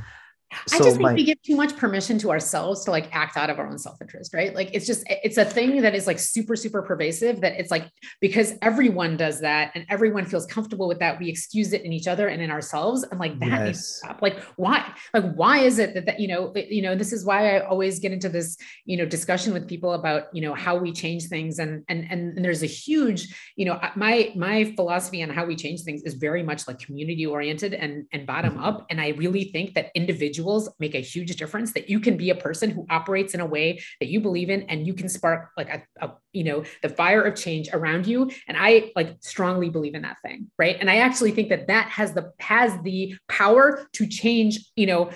So 0.66 0.78
I 0.78 0.80
just 0.80 0.89
think 0.91 1.02
my, 1.02 1.14
we 1.14 1.24
give 1.24 1.41
too 1.43 1.56
much 1.56 1.78
permission 1.78 2.18
to 2.20 2.32
ourselves 2.32 2.84
to 2.86 2.91
like 2.91 3.08
act 3.12 3.38
out 3.38 3.52
of 3.52 3.60
our 3.60 3.68
own 3.68 3.78
self-interest, 3.78 4.34
right? 4.34 4.56
Like 4.56 4.72
it's 4.74 4.88
just 4.88 5.04
it's 5.08 5.38
a 5.38 5.45
thing 5.45 5.82
that 5.84 5.93
is 5.93 6.08
like 6.08 6.18
super 6.18 6.56
super 6.56 6.82
pervasive 6.82 7.41
that 7.41 7.54
it's 7.60 7.70
like 7.70 7.88
because 8.20 8.56
everyone 8.64 9.16
does 9.16 9.41
that 9.41 9.72
and 9.76 9.86
everyone 9.89 10.26
feels 10.26 10.47
comfortable 10.47 10.88
with 10.88 11.00
that, 11.00 11.20
we 11.20 11.30
excuse 11.30 11.72
it 11.72 11.84
in 11.84 11.93
each 11.93 12.08
other 12.08 12.30
and 12.30 12.41
in 12.41 12.50
ourselves 12.50 13.04
and 13.04 13.20
like 13.20 13.38
that 13.39 13.50
yes. 13.50 13.66
needs 13.66 13.78
to 13.78 13.97
stop. 13.97 14.22
Like 14.24 14.39
why? 14.56 14.91
Like 15.14 15.34
why 15.36 15.60
is 15.60 15.78
it 15.78 15.93
that 15.93 16.08
that 16.08 16.20
you 16.20 16.28
know, 16.28 16.52
you 16.56 16.82
know, 16.82 16.95
this 16.95 17.14
is 17.14 17.24
why 17.26 17.56
I 17.56 17.60
always 17.60 18.00
get 18.00 18.12
into 18.12 18.28
this, 18.28 18.58
you 18.86 18.97
know, 18.97 19.06
discussion 19.06 19.54
with 19.54 19.68
people 19.68 19.93
about, 19.93 20.34
you 20.34 20.41
know, 20.41 20.56
how 20.56 20.78
we 20.78 20.91
change 20.91 21.28
things 21.28 21.60
and 21.60 21.84
and 21.89 22.08
and, 22.10 22.36
and 22.36 22.43
there's 22.43 22.64
a 22.64 22.68
huge, 22.68 23.52
you 23.56 23.66
know, 23.66 23.80
my 23.95 24.34
my 24.36 24.74
philosophy 24.76 25.22
on 25.22 25.30
how 25.30 25.45
we 25.45 25.56
change 25.56 25.82
things 25.82 26.02
is 26.04 26.16
very 26.16 26.41
much 26.41 26.68
like 26.68 26.80
community 26.80 27.28
oriented 27.28 27.76
and 27.76 28.08
and 28.12 28.26
bottom 28.26 28.54
mm-hmm. 28.54 28.64
up 28.64 28.88
and 28.89 29.00
I 29.00 29.10
really 29.10 29.43
think 29.45 29.76
that 29.76 29.91
individuals 29.93 30.39
individuals 30.40 30.70
make 30.80 30.96
a 30.96 31.00
huge 31.00 31.36
difference 31.36 31.74
that 31.74 31.90
you 31.90 32.00
can 32.00 32.18
be 32.18 32.30
a 32.30 32.36
person 32.36 32.70
who 32.70 32.86
operates 32.90 33.34
in 33.34 33.42
a 33.42 33.46
way 33.46 33.82
that 34.00 34.08
you 34.08 34.22
believe 34.22 34.50
in 34.50 34.64
and 34.64 34.88
you 34.88 34.94
can 34.94 35.10
spark 35.10 35.50
like 35.58 35.70
a, 35.70 35.84
a 36.06 36.12
you 36.32 36.44
know 36.44 36.64
the 36.82 36.90
fire 36.90 37.22
of 37.24 37.36
change 37.36 37.70
around 37.74 38.08
you. 38.08 38.30
And 38.48 38.58
i 38.58 38.92
like 38.96 39.18
strongly 39.22 39.70
believe 39.70 39.96
in 39.96 40.04
that 40.04 40.18
thing 40.22 40.48
right? 40.58 40.78
And 40.80 40.90
i 40.90 40.98
actually 40.98 41.32
think 41.32 41.50
that 41.50 41.68
that 41.68 41.90
has 41.90 42.14
the 42.14 42.32
has 42.40 42.72
the 42.84 43.16
power 43.28 43.88
to 43.94 44.08
change 44.08 44.60
you 44.76 44.88
know 44.88 45.10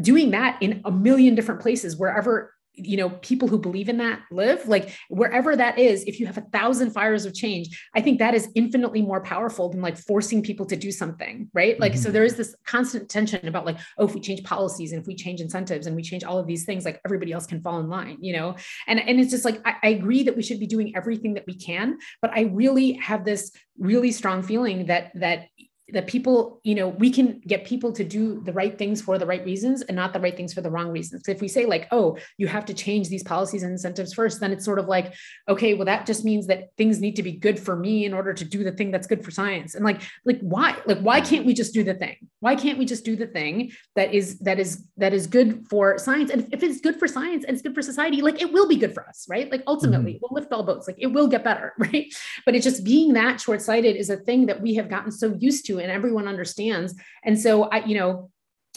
doing 0.00 0.30
that 0.30 0.62
in 0.62 0.80
a 0.84 0.90
million 0.90 1.34
different 1.34 1.60
places 1.60 1.96
wherever 1.96 2.53
you 2.76 2.96
know 2.96 3.10
people 3.10 3.46
who 3.46 3.58
believe 3.58 3.88
in 3.88 3.98
that 3.98 4.20
live 4.30 4.66
like 4.66 4.92
wherever 5.08 5.54
that 5.54 5.78
is 5.78 6.02
if 6.04 6.18
you 6.18 6.26
have 6.26 6.38
a 6.38 6.42
thousand 6.52 6.90
fires 6.90 7.24
of 7.24 7.32
change 7.32 7.88
i 7.94 8.00
think 8.00 8.18
that 8.18 8.34
is 8.34 8.48
infinitely 8.54 9.00
more 9.00 9.22
powerful 9.22 9.68
than 9.68 9.80
like 9.80 9.96
forcing 9.96 10.42
people 10.42 10.66
to 10.66 10.74
do 10.74 10.90
something 10.90 11.48
right 11.54 11.78
like 11.78 11.92
mm-hmm. 11.92 12.02
so 12.02 12.10
there 12.10 12.24
is 12.24 12.36
this 12.36 12.54
constant 12.66 13.08
tension 13.08 13.46
about 13.46 13.64
like 13.64 13.78
oh 13.98 14.04
if 14.06 14.14
we 14.14 14.20
change 14.20 14.42
policies 14.42 14.92
and 14.92 15.00
if 15.00 15.06
we 15.06 15.14
change 15.14 15.40
incentives 15.40 15.86
and 15.86 15.94
we 15.94 16.02
change 16.02 16.24
all 16.24 16.38
of 16.38 16.46
these 16.46 16.64
things 16.64 16.84
like 16.84 17.00
everybody 17.04 17.32
else 17.32 17.46
can 17.46 17.60
fall 17.60 17.78
in 17.78 17.88
line 17.88 18.16
you 18.20 18.32
know 18.32 18.56
and 18.86 19.00
and 19.00 19.20
it's 19.20 19.30
just 19.30 19.44
like 19.44 19.60
I, 19.64 19.74
I 19.82 19.88
agree 19.90 20.24
that 20.24 20.36
we 20.36 20.42
should 20.42 20.58
be 20.58 20.66
doing 20.66 20.96
everything 20.96 21.34
that 21.34 21.44
we 21.46 21.54
can 21.54 21.98
but 22.20 22.30
i 22.32 22.42
really 22.42 22.92
have 22.94 23.24
this 23.24 23.52
really 23.78 24.12
strong 24.12 24.42
feeling 24.42 24.86
that 24.86 25.12
that 25.14 25.46
that 25.92 26.06
people, 26.06 26.60
you 26.64 26.74
know, 26.74 26.88
we 26.88 27.10
can 27.10 27.40
get 27.46 27.66
people 27.66 27.92
to 27.92 28.04
do 28.04 28.40
the 28.44 28.52
right 28.52 28.78
things 28.78 29.02
for 29.02 29.18
the 29.18 29.26
right 29.26 29.44
reasons 29.44 29.82
and 29.82 29.94
not 29.94 30.14
the 30.14 30.20
right 30.20 30.34
things 30.34 30.54
for 30.54 30.62
the 30.62 30.70
wrong 30.70 30.88
reasons. 30.88 31.28
If 31.28 31.42
we 31.42 31.48
say 31.48 31.66
like, 31.66 31.88
oh, 31.90 32.16
you 32.38 32.46
have 32.46 32.64
to 32.66 32.74
change 32.74 33.08
these 33.08 33.22
policies 33.22 33.62
and 33.62 33.72
incentives 33.72 34.14
first, 34.14 34.40
then 34.40 34.50
it's 34.50 34.64
sort 34.64 34.78
of 34.78 34.86
like, 34.88 35.12
okay, 35.46 35.74
well, 35.74 35.84
that 35.84 36.06
just 36.06 36.24
means 36.24 36.46
that 36.46 36.70
things 36.78 37.00
need 37.00 37.16
to 37.16 37.22
be 37.22 37.32
good 37.32 37.58
for 37.60 37.76
me 37.76 38.06
in 38.06 38.14
order 38.14 38.32
to 38.32 38.44
do 38.44 38.64
the 38.64 38.72
thing 38.72 38.90
that's 38.90 39.06
good 39.06 39.22
for 39.22 39.30
science. 39.30 39.74
And 39.74 39.84
like, 39.84 40.00
like 40.24 40.40
why? 40.40 40.76
Like, 40.86 41.00
why 41.00 41.20
can't 41.20 41.44
we 41.44 41.52
just 41.52 41.74
do 41.74 41.84
the 41.84 41.94
thing? 41.94 42.16
Why 42.40 42.56
can't 42.56 42.78
we 42.78 42.86
just 42.86 43.04
do 43.04 43.14
the 43.14 43.26
thing 43.26 43.72
that 43.94 44.14
is 44.14 44.38
that 44.40 44.58
is 44.58 44.86
that 44.96 45.12
is 45.12 45.26
good 45.26 45.66
for 45.68 45.98
science? 45.98 46.30
And 46.30 46.48
if 46.52 46.62
it's 46.62 46.80
good 46.80 46.98
for 46.98 47.06
science 47.06 47.44
and 47.44 47.54
it's 47.54 47.62
good 47.62 47.74
for 47.74 47.82
society, 47.82 48.22
like 48.22 48.40
it 48.40 48.52
will 48.52 48.68
be 48.68 48.76
good 48.76 48.94
for 48.94 49.06
us, 49.06 49.26
right? 49.28 49.50
Like 49.50 49.62
ultimately, 49.66 50.14
mm-hmm. 50.14 50.26
we'll 50.30 50.40
lift 50.40 50.52
all 50.52 50.62
boats, 50.62 50.86
like 50.86 50.96
it 50.98 51.08
will 51.08 51.28
get 51.28 51.44
better, 51.44 51.74
right? 51.78 52.06
But 52.46 52.54
it's 52.54 52.64
just 52.64 52.84
being 52.84 53.12
that 53.12 53.40
short-sighted 53.40 53.96
is 53.96 54.08
a 54.08 54.16
thing 54.16 54.46
that 54.46 54.62
we 54.62 54.74
have 54.74 54.88
gotten 54.88 55.12
so 55.12 55.36
used 55.38 55.66
to 55.66 55.73
and 55.80 55.90
everyone 55.90 56.28
understands. 56.28 56.94
And 57.24 57.38
so 57.38 57.64
I, 57.64 57.84
you 57.84 57.96
know, 57.98 58.30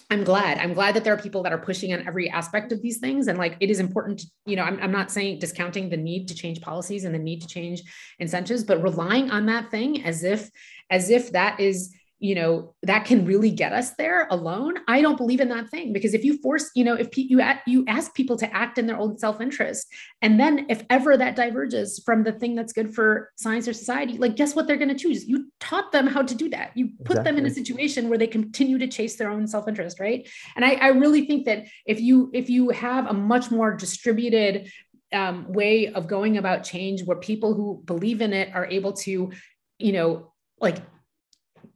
I'm 0.09 0.23
glad. 0.23 0.57
I'm 0.59 0.73
glad 0.73 0.95
that 0.95 1.03
there 1.03 1.13
are 1.13 1.21
people 1.21 1.43
that 1.43 1.51
are 1.51 1.57
pushing 1.57 1.91
on 1.93 2.07
every 2.07 2.29
aspect 2.29 2.71
of 2.71 2.81
these 2.81 2.99
things. 2.99 3.27
And 3.27 3.37
like 3.37 3.57
it 3.59 3.69
is 3.69 3.79
important 3.79 4.19
to, 4.19 4.27
you 4.45 4.55
know, 4.55 4.63
I'm, 4.63 4.79
I'm 4.81 4.91
not 4.91 5.11
saying 5.11 5.39
discounting 5.39 5.89
the 5.89 5.97
need 5.97 6.29
to 6.29 6.35
change 6.35 6.61
policies 6.61 7.03
and 7.03 7.13
the 7.13 7.19
need 7.19 7.41
to 7.41 7.47
change 7.47 7.81
incentives, 8.19 8.63
but 8.63 8.81
relying 8.81 9.31
on 9.31 9.47
that 9.47 9.69
thing 9.69 10.05
as 10.05 10.23
if, 10.23 10.49
as 10.89 11.09
if 11.09 11.33
that 11.33 11.59
is 11.59 11.93
you 12.19 12.33
know 12.33 12.73
that 12.83 13.05
can 13.05 13.25
really 13.25 13.51
get 13.51 13.73
us 13.73 13.91
there 13.91 14.27
alone 14.31 14.73
i 14.87 15.01
don't 15.01 15.17
believe 15.17 15.39
in 15.39 15.49
that 15.49 15.69
thing. 15.69 15.93
Because 15.93 16.13
if 16.13 16.23
you 16.23 16.41
force 16.41 16.69
you 16.75 16.83
know 16.83 16.95
if 16.95 17.15
you 17.17 17.41
you 17.67 17.85
ask 17.87 18.13
people 18.13 18.37
to 18.37 18.55
act 18.55 18.77
in 18.77 18.87
their 18.87 18.97
own 18.97 19.17
self-interest 19.17 19.87
and 20.21 20.39
then 20.39 20.65
if 20.69 20.83
ever 20.89 21.15
that 21.17 21.35
diverges 21.35 22.01
from 22.05 22.23
the 22.23 22.31
thing 22.31 22.55
that's 22.55 22.73
good 22.73 22.93
for 22.93 23.31
science 23.37 23.67
or 23.67 23.73
society 23.73 24.17
like 24.17 24.35
guess 24.35 24.55
what 24.55 24.67
they're 24.67 24.77
going 24.77 24.89
to 24.89 24.95
choose? 24.95 25.27
You 25.27 25.51
taught 25.59 25.91
them 25.91 26.07
how 26.07 26.21
to 26.21 26.35
do 26.35 26.49
that. 26.49 26.71
You 26.75 26.89
put 27.03 27.17
exactly. 27.17 27.31
them 27.31 27.37
in 27.39 27.51
a 27.51 27.53
situation 27.53 28.09
where 28.09 28.17
they 28.17 28.27
continue 28.27 28.77
to 28.77 28.87
chase 28.87 29.15
their 29.15 29.29
own 29.29 29.47
self-interest 29.47 29.99
right? 29.99 30.27
And 30.55 30.65
I, 30.65 30.73
I 30.73 30.87
really 30.89 31.25
think 31.25 31.45
that 31.45 31.65
if 31.85 31.99
you 31.99 32.31
if 32.33 32.49
you 32.49 32.69
have 32.69 33.07
a 33.07 33.13
much 33.13 33.51
more 33.51 33.73
distributed 33.73 34.71
um, 35.13 35.51
way 35.51 35.87
of 35.87 36.07
going 36.07 36.37
about 36.37 36.63
change 36.63 37.03
where 37.03 37.17
people 37.17 37.53
who 37.53 37.81
believe 37.85 38.21
in 38.21 38.33
it 38.33 38.53
are 38.53 38.65
able 38.65 38.93
to 38.93 39.31
you 39.79 39.91
know 39.91 40.33
like 40.59 40.77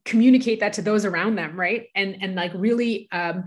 communicate 0.05 0.59
that 0.59 0.73
to 0.73 0.81
those 0.81 1.05
around 1.05 1.35
them 1.35 1.59
right? 1.59 1.87
And 1.95 2.17
and 2.21 2.35
like 2.35 2.51
really 2.55 3.07
um, 3.11 3.45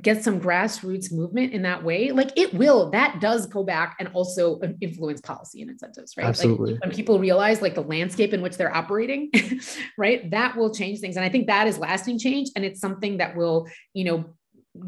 get 0.00 0.22
some 0.22 0.40
grassroots 0.40 1.12
movement 1.12 1.52
in 1.52 1.62
that 1.62 1.82
way. 1.82 2.12
Like 2.12 2.30
it 2.36 2.54
will 2.54 2.90
that 2.90 3.20
does 3.20 3.46
go 3.46 3.64
back 3.64 3.96
and 3.98 4.08
also 4.12 4.60
influence 4.80 5.20
policy 5.20 5.62
and 5.62 5.70
incentives 5.70 6.16
right? 6.16 6.26
Absolutely. 6.26 6.74
like 6.74 6.82
when 6.82 6.92
people 6.92 7.18
realize 7.18 7.60
like 7.60 7.74
the 7.74 7.82
landscape 7.82 8.32
in 8.32 8.42
which 8.42 8.56
they're 8.56 8.74
operating 8.74 9.30
right? 9.98 10.30
That 10.30 10.56
will 10.56 10.72
change 10.72 11.00
things. 11.00 11.16
And 11.16 11.24
i 11.24 11.28
think 11.28 11.48
that 11.48 11.66
is 11.66 11.78
lasting 11.78 12.18
change. 12.18 12.50
And 12.54 12.64
it's 12.64 12.80
something 12.80 13.18
that 13.18 13.36
will 13.36 13.66
you 13.94 14.04
know 14.04 14.24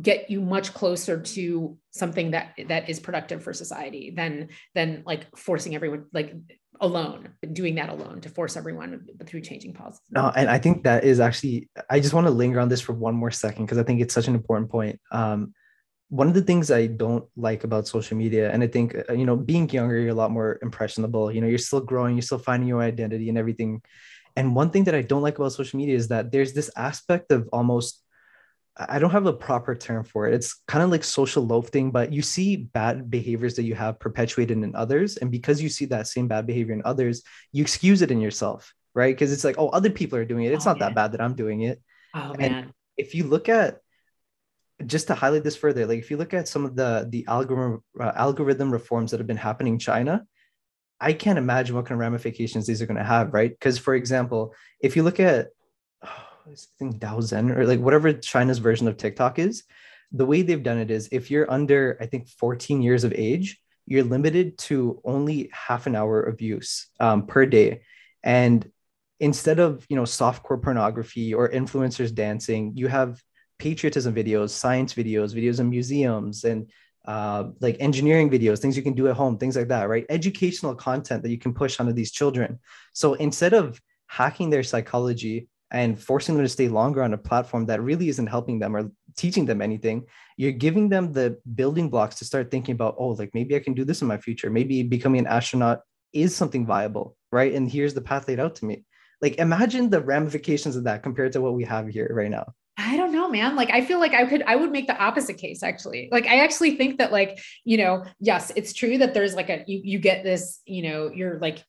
get 0.01 0.31
you 0.31 0.41
much 0.41 0.73
closer 0.73 1.21
to 1.21 1.77
something 1.91 2.31
that 2.31 2.55
that 2.69 2.89
is 2.89 3.01
productive 3.01 3.43
for 3.43 3.53
society 3.53 4.13
than 4.15 4.49
than 4.75 5.03
like 5.07 5.27
forcing 5.37 5.75
everyone 5.75 6.07
like 6.13 6.35
alone 6.81 7.31
doing 7.53 7.77
that 7.77 7.89
alone 7.89 8.21
to 8.21 8.29
force 8.29 8.57
everyone 8.57 9.07
through 9.27 9.41
changing 9.41 9.73
policies. 9.73 10.01
No 10.11 10.33
and 10.35 10.49
i 10.49 10.59
think 10.59 10.85
that 10.85 11.05
is 11.05 11.21
actually 11.21 11.69
i 11.91 12.01
just 12.01 12.15
want 12.15 12.27
to 12.27 12.31
linger 12.31 12.61
on 12.61 12.69
this 12.69 12.81
for 12.81 12.93
one 12.93 13.15
more 13.15 13.31
second 13.31 13.67
because 13.67 13.79
i 13.79 13.83
think 13.83 14.01
it's 14.01 14.15
such 14.15 14.29
an 14.29 14.35
important 14.35 14.71
point. 14.71 15.01
Um, 15.11 15.55
one 16.09 16.29
of 16.29 16.35
the 16.35 16.43
things 16.43 16.71
i 16.71 16.87
don't 16.87 17.25
like 17.37 17.65
about 17.65 17.89
social 17.89 18.19
media 18.19 18.53
and 18.53 18.63
i 18.63 18.67
think 18.67 18.95
uh, 19.09 19.15
you 19.15 19.25
know 19.25 19.37
being 19.37 19.69
younger 19.71 19.99
you're 19.99 20.11
a 20.11 20.15
lot 20.15 20.31
more 20.31 20.59
impressionable 20.61 21.33
you 21.33 21.41
know 21.41 21.47
you're 21.47 21.57
still 21.57 21.81
growing 21.81 22.17
you're 22.17 22.23
still 22.23 22.39
finding 22.39 22.69
your 22.69 22.83
identity 22.83 23.29
and 23.29 23.39
everything. 23.39 23.83
And 24.35 24.57
one 24.57 24.71
thing 24.71 24.85
that 24.85 24.95
i 24.95 25.03
don't 25.03 25.23
like 25.23 25.39
about 25.39 25.53
social 25.53 25.77
media 25.79 25.95
is 25.95 26.09
that 26.09 26.33
there's 26.33 26.53
this 26.53 26.71
aspect 26.77 27.33
of 27.33 27.49
almost 27.53 28.02
I 28.77 28.99
don't 28.99 29.11
have 29.11 29.27
a 29.27 29.33
proper 29.33 29.75
term 29.75 30.03
for 30.03 30.27
it. 30.27 30.35
It's 30.35 30.63
kind 30.67 30.83
of 30.83 30.91
like 30.91 31.05
social 31.05 31.47
loafing, 31.47 31.91
but 31.91 32.13
you 32.13 32.23
see 32.23 32.57
bad 32.57 33.11
behaviors 33.11 33.57
that 33.57 33.65
you 33.65 33.75
have 33.75 34.01
perpetuated 34.01 34.57
in 34.57 34.75
others. 34.75 35.19
And 35.19 35.31
because 35.31 35.61
you 35.61 35.69
see 35.69 35.85
that 35.87 36.07
same 36.07 36.27
bad 36.27 36.47
behavior 36.47 36.75
in 36.75 36.83
others, 36.85 37.23
you 37.53 37.63
excuse 37.63 38.01
it 38.01 38.11
in 38.11 38.21
yourself, 38.21 38.73
right? 38.95 39.15
Because 39.15 39.31
it's 39.31 39.45
like, 39.45 39.57
oh, 39.59 39.69
other 39.69 39.91
people 39.91 40.19
are 40.19 40.25
doing 40.25 40.45
it. 40.45 40.53
It's 40.53 40.67
oh, 40.67 40.71
not 40.71 40.81
man. 40.81 40.89
that 40.89 40.95
bad 40.95 41.13
that 41.13 41.21
I'm 41.21 41.35
doing 41.35 41.63
it. 41.63 41.83
Oh, 42.15 42.35
and 42.39 42.53
man. 42.53 42.73
If 42.97 43.15
you 43.15 43.25
look 43.25 43.49
at, 43.49 43.79
just 44.87 45.09
to 45.09 45.15
highlight 45.15 45.45
this 45.45 45.57
further, 45.57 45.87
like 45.87 45.99
if 45.99 46.11
you 46.11 46.17
look 46.17 46.35
at 46.35 46.49
some 46.49 46.65
of 46.65 46.75
the 46.75 47.07
the 47.09 47.25
algorithm 47.29 47.83
uh, 48.01 48.13
algorithm 48.17 48.73
reforms 48.73 49.11
that 49.11 49.21
have 49.21 49.27
been 49.27 49.37
happening 49.37 49.75
in 49.75 49.79
China, 49.79 50.25
I 50.99 51.13
can't 51.13 51.39
imagine 51.39 51.77
what 51.77 51.87
kind 51.87 51.97
of 51.97 52.01
ramifications 52.01 52.67
these 52.67 52.81
are 52.81 52.87
going 52.87 52.97
to 52.97 53.05
have, 53.05 53.35
right? 53.35 53.51
Because 53.51 53.79
for 53.79 53.95
example, 53.95 54.55
if 54.81 54.97
you 54.97 55.03
look 55.03 55.21
at 55.21 55.49
I 56.47 56.55
think 56.79 56.99
Douyin 56.99 57.57
or 57.57 57.67
like 57.67 57.81
whatever 57.81 58.13
China's 58.13 58.59
version 58.59 58.89
of 58.89 58.97
TikTok 58.97 59.39
is, 59.39 59.63
the 60.11 60.27
way 60.27 60.43
they've 60.43 60.63
done 60.63 60.79
it 60.79 60.91
is 60.91 61.09
if 61.13 61.31
you're 61.31 61.51
under, 61.51 61.97
I 62.01 62.07
think, 62.07 62.29
14 62.29 62.83
years 62.83 63.05
of 63.05 63.13
age, 63.13 63.61
you're 63.87 64.05
limited 64.05 64.59
to 64.59 65.01
only 65.05 65.51
half 65.53 65.87
an 65.87 65.97
hour 65.97 66.21
of 66.21 66.41
use 66.41 66.89
um, 67.01 67.27
per 67.27 67.47
day. 67.47 67.83
And 68.23 68.69
instead 69.21 69.59
of, 69.59 69.87
you 69.89 69.97
know, 69.97 70.03
softcore 70.03 70.63
pornography 70.63 71.33
or 71.33 71.49
influencers 71.49 72.15
dancing, 72.15 72.73
you 72.75 72.89
have 72.89 73.21
patriotism 73.59 74.15
videos, 74.15 74.51
science 74.51 74.95
videos, 74.95 75.35
videos 75.35 75.61
in 75.61 75.71
museums, 75.71 76.45
and 76.45 76.71
uh, 77.05 77.45
like 77.61 77.77
engineering 77.81 78.31
videos, 78.31 78.59
things 78.59 78.77
you 78.77 78.83
can 78.83 78.95
do 78.95 79.09
at 79.09 79.17
home, 79.17 79.39
things 79.39 79.57
like 79.57 79.69
that, 79.69 79.89
right? 79.89 80.07
Educational 80.09 80.75
content 80.75 81.23
that 81.23 81.31
you 81.31 81.39
can 81.39 81.55
push 81.55 81.81
onto 81.81 81.93
these 81.93 82.13
children. 82.13 82.59
So 82.93 83.15
instead 83.15 83.55
of 83.55 83.81
hacking 84.07 84.51
their 84.51 84.63
psychology 84.63 85.49
and 85.73 85.99
forcing 85.99 86.37
them 86.37 86.45
to 86.45 86.49
stay 86.49 86.69
longer 86.69 87.03
on 87.03 87.15
a 87.15 87.19
platform 87.19 87.67
that 87.67 87.83
really 87.83 88.09
isn't 88.09 88.27
helping 88.27 88.59
them 88.59 88.77
or 88.77 88.91
teaching 89.17 89.45
them 89.47 89.61
anything 89.61 90.05
you're 90.37 90.53
giving 90.53 90.89
them 90.89 91.13
the 91.13 91.39
building 91.55 91.91
blocks 91.91 92.17
to 92.17 92.25
start 92.25 92.51
thinking 92.51 92.75
about 92.75 92.95
oh 92.99 93.09
like 93.09 93.31
maybe 93.35 93.57
i 93.57 93.59
can 93.59 93.75
do 93.75 93.85
this 93.85 94.03
in 94.03 94.09
my 94.09 94.19
future 94.19 94.51
maybe 94.51 94.83
becoming 94.83 95.21
an 95.21 95.27
astronaut 95.27 95.81
is 96.13 96.35
something 96.37 96.65
viable 96.65 97.17
right 97.33 97.55
and 97.55 97.71
here's 97.71 97.95
the 97.95 98.01
path 98.01 98.29
laid 98.29 98.39
out 98.39 98.55
to 98.55 98.65
me 98.65 98.85
like 99.21 99.37
imagine 99.37 99.91
the 99.91 100.01
ramifications 100.01 100.77
of 100.77 100.85
that 100.85 101.03
compared 101.03 101.33
to 101.33 101.41
what 101.41 101.55
we 101.55 101.65
have 101.65 101.89
here 101.89 102.11
right 102.13 102.31
now 102.31 102.47
I 102.79 102.97
don't 102.97 103.13
know, 103.13 103.29
man. 103.29 103.55
Like, 103.55 103.71
I 103.71 103.85
feel 103.85 104.01
like 104.01 104.15
I 104.15 104.25
could, 104.25 104.43
I 104.47 104.57
would 104.57 104.73
make 104.73 104.87
the 104.87 104.97
opposite 104.97 105.37
case 105.37 105.63
actually. 105.63 106.09
Like, 106.11 106.27
I 106.27 106.43
actually 106.43 106.77
think 106.77 106.99
that, 106.99 107.13
like, 107.13 107.39
you 107.65 107.77
know, 107.77 108.05
yes, 108.19 108.51
it's 108.57 108.73
true 108.73 108.97
that 108.99 109.13
there's 109.13 109.35
like 109.35 109.51
a, 109.51 109.63
you, 109.67 109.81
you 109.85 109.99
get 109.99 110.25
this, 110.25 110.61
you 110.65 110.83
know, 110.83 111.11
you're 111.15 111.39
like 111.39 111.63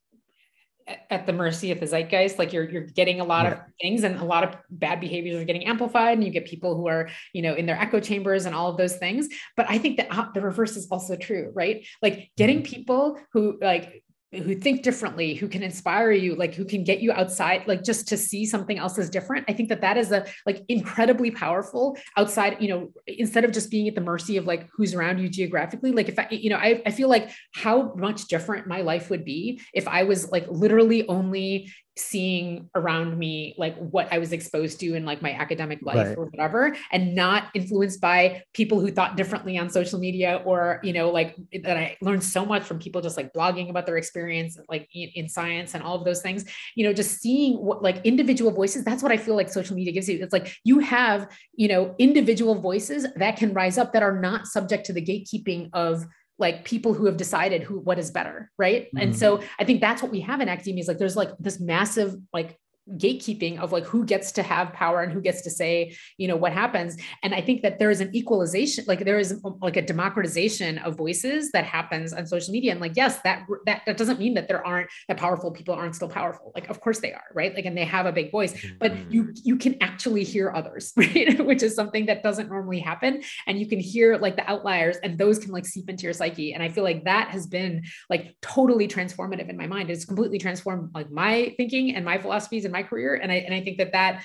at 1.10 1.26
the 1.26 1.34
mercy 1.34 1.72
of 1.72 1.80
the 1.80 1.86
zeitgeist 1.86 2.38
like 2.38 2.52
you're 2.52 2.70
you're 2.70 2.84
getting 2.84 3.22
a 3.22 3.24
lot 3.24 3.46
yeah. 3.46 3.54
of 3.54 3.60
things 3.82 4.04
and 4.04 4.20
a 4.20 4.24
lot 4.24 4.44
of 4.44 4.56
bad 4.70 5.00
behaviors 5.00 5.42
are 5.42 5.46
getting 5.46 5.66
amplified 5.66 6.18
and 6.18 6.24
you 6.24 6.32
get 6.32 6.46
people 6.46 6.76
who 6.76 6.88
are 6.88 7.10
you 7.34 7.42
know 7.42 7.54
in 7.54 7.66
their 7.66 7.80
echo 7.80 8.00
chambers 8.00 8.46
and 8.46 8.54
all 8.54 8.70
of 8.70 8.78
those 8.78 8.98
things 8.98 9.30
but 9.56 9.66
i 9.70 9.78
think 9.78 9.98
that 9.98 10.34
the 10.34 10.42
reverse 10.42 10.76
is 10.76 10.88
also 10.92 11.16
true 11.16 11.52
right 11.54 11.86
like 12.02 12.30
getting 12.38 12.58
mm-hmm. 12.58 12.74
people 12.74 13.18
who 13.32 13.58
like 13.62 14.03
who 14.34 14.56
think 14.56 14.82
differently 14.84 15.34
who 15.34 15.48
can 15.48 15.64
inspire 15.64 16.12
you 16.12 16.36
like 16.36 16.54
who 16.54 16.66
can 16.66 16.84
get 16.84 17.00
you 17.00 17.12
outside 17.12 17.64
like 17.68 17.84
just 17.84 18.08
to 18.08 18.18
see 18.18 18.46
something 18.46 18.78
else 18.78 18.98
is 18.98 19.10
different. 19.10 19.46
I 19.48 19.54
think 19.54 19.70
that 19.70 19.82
that 19.82 19.98
is 19.98 20.12
a 20.12 20.26
like 20.46 20.64
incredibly 20.70 21.32
powerful 21.32 21.98
outside 22.18 22.58
you 22.60 22.70
know 22.70 22.90
instead 23.08 23.44
of 23.44 23.52
just 23.52 23.70
being 23.70 23.88
at 23.88 23.96
the 23.96 24.02
mercy 24.02 24.38
of 24.38 24.46
like 24.46 24.68
who's 24.76 24.94
around 24.94 25.20
you 25.20 25.30
geographically. 25.30 25.92
Like 25.92 26.10
if 26.10 26.18
i 26.20 26.28
you 26.32 26.50
know 26.50 26.58
i, 26.58 26.82
I 26.86 26.92
feel 26.92 27.10
like 27.10 27.30
how 27.54 27.94
much 27.96 28.26
different 28.28 28.68
my 28.68 28.82
life 28.82 29.10
would 29.10 29.26
be 29.26 29.62
if 29.74 29.88
i 29.88 30.04
was 30.04 30.32
like 30.32 30.46
literally 30.50 31.08
only 31.08 31.72
seeing 31.96 32.70
around 32.74 33.18
me 33.20 33.54
like 33.58 33.78
what 33.78 34.08
I 34.12 34.18
was 34.18 34.32
exposed 34.34 34.80
to 34.80 34.96
in 34.96 35.06
like 35.06 35.22
my 35.22 35.32
academic 35.32 35.80
life 35.84 36.08
Right. 36.08 36.18
or 36.18 36.26
whatever 36.26 36.76
and 36.92 37.14
not 37.14 37.50
influenced 37.54 38.02
by 38.02 38.44
people 38.54 38.80
who 38.80 38.92
thought 38.92 39.16
differently 39.16 39.60
on 39.60 39.70
social 39.70 40.00
media 40.00 40.42
or 40.44 40.80
you 40.84 40.92
know 40.92 41.12
like 41.12 41.36
that 41.62 41.78
I 41.78 41.96
learned 42.02 42.24
so 42.24 42.46
much 42.46 42.64
from 42.64 42.80
people 42.80 43.02
just 43.02 43.16
like 43.16 43.32
blogging 43.32 43.70
about 43.70 43.86
their 43.86 43.98
experience 43.98 44.58
like 44.68 44.90
in, 44.94 45.10
in 45.14 45.30
science 45.30 45.76
and 45.76 45.84
all 45.84 45.96
of 45.96 46.04
those 46.04 46.22
things 46.24 46.46
you 46.76 46.84
know 46.84 46.94
just 46.94 47.22
seeing 47.22 47.58
what 47.64 47.84
like 47.84 48.04
individual 48.04 48.52
voices 48.52 48.84
that's 48.84 49.04
what 49.04 49.12
I 49.12 49.18
feel 49.18 49.36
like 49.36 49.50
social 49.52 49.76
media 49.76 49.94
gives 49.94 50.10
you 50.10 50.18
it's 50.24 50.34
like 50.34 50.56
you 50.64 50.80
have 50.80 51.30
you 51.56 51.68
know 51.68 51.94
individual 52.00 52.56
voices 52.56 53.06
that 53.18 53.38
can 53.38 53.54
rise 53.54 53.78
up 53.78 53.94
that 53.94 54.02
are 54.02 54.20
not 54.20 54.48
subject 54.48 54.88
to 54.88 54.94
the 54.94 55.02
gatekeeping 55.02 55.70
of 55.74 56.06
like 56.40 56.66
people 56.66 56.94
who 56.94 57.06
have 57.06 57.18
decided 57.18 57.62
who 57.64 57.80
what 57.80 58.00
is 58.00 58.12
better 58.12 58.52
right 58.58 58.88
and 58.98 59.14
Mhm. 59.14 59.16
so 59.16 59.42
i 59.60 59.64
think 59.64 59.82
that's 59.82 60.02
what 60.02 60.12
we 60.12 60.22
have 60.22 60.42
in 60.42 60.50
academia 60.50 60.82
is 60.82 60.88
like 60.88 60.98
there's 60.98 61.16
like 61.16 61.30
this 61.40 61.60
massive 61.60 62.16
like 62.34 62.58
gatekeeping 62.98 63.60
of 63.60 63.72
like 63.72 63.86
who 63.86 64.06
gets 64.06 64.32
to 64.34 64.44
have 64.44 64.74
power 64.74 65.02
and 65.02 65.12
who 65.12 65.22
gets 65.22 65.42
to 65.42 65.50
say 65.50 65.96
you 66.18 66.28
know 66.28 66.36
what 66.36 66.52
happens. 66.52 66.98
And 67.24 67.34
i 67.34 67.42
think 67.42 67.62
that 67.62 67.80
there 67.80 67.90
is 67.90 68.02
an 68.02 68.14
equalization 68.16 68.84
like 68.88 69.06
there 69.06 69.20
is 69.20 69.42
like 69.62 69.78
a 69.78 69.82
democratization 69.82 70.78
of 70.80 70.98
voices 70.98 71.52
that 71.52 71.66
happens 71.66 72.14
on 72.14 72.26
social 72.26 72.52
media. 72.52 72.72
And 72.72 72.82
like 72.82 72.96
yes 72.96 73.20
that 73.22 73.46
that, 73.66 73.82
that 73.86 73.98
doesn't 73.98 74.20
mean 74.20 74.34
that 74.36 74.48
there 74.48 74.66
aren't 74.66 74.90
that 75.08 75.18
powerful 75.18 75.52
people 75.52 75.74
aren't 75.74 75.96
still 75.96 76.10
powerful. 76.10 76.52
Like 76.56 76.70
of 76.70 76.82
course 76.82 77.00
they 77.00 77.14
are 77.14 77.24
right? 77.34 77.54
Like 77.56 77.66
and 77.66 77.78
they 77.78 77.86
have 77.86 78.06
a 78.06 78.12
big 78.12 78.32
voice. 78.32 78.54
But 78.80 78.94
Mm-hmm. 78.94 79.12
you 79.14 79.34
you 79.44 79.56
can 79.58 79.82
actually 79.82 80.24
hear 80.24 80.52
others 80.54 80.94
right? 80.98 81.44
Which 81.46 81.64
is 81.64 81.74
something 81.76 82.06
that 82.08 82.22
doesn't 82.22 82.50
normally 82.50 82.80
happen. 82.80 83.24
And 83.48 83.60
you 83.60 83.68
can 83.68 83.80
hear 83.80 84.18
like 84.18 84.36
the 84.36 84.50
outliers 84.50 84.98
and 85.04 85.18
those 85.18 85.40
can 85.40 85.52
like 85.52 85.66
seep 85.66 85.90
into 85.90 86.04
your 86.04 86.14
psyche. 86.14 86.54
And 86.54 86.62
i 86.62 86.70
feel 86.70 86.84
like 86.84 87.06
that 87.06 87.30
has 87.30 87.48
been 87.48 87.84
like 88.10 88.36
totally 88.42 88.88
transformative 88.88 89.50
in 89.50 89.58
my 89.58 89.68
mind. 89.68 89.90
It's 89.90 90.06
completely 90.06 90.38
transformed 90.38 90.90
like 90.94 91.10
my 91.12 91.54
thinking 91.58 91.96
and 91.96 92.04
my 92.04 92.18
philosophies 92.18 92.66
and 92.66 92.73
my 92.74 92.84
career 92.84 93.16
and 93.16 93.32
i 93.32 93.36
and 93.36 93.54
i 93.54 93.62
think 93.62 93.78
that 93.78 93.92
that 93.94 94.24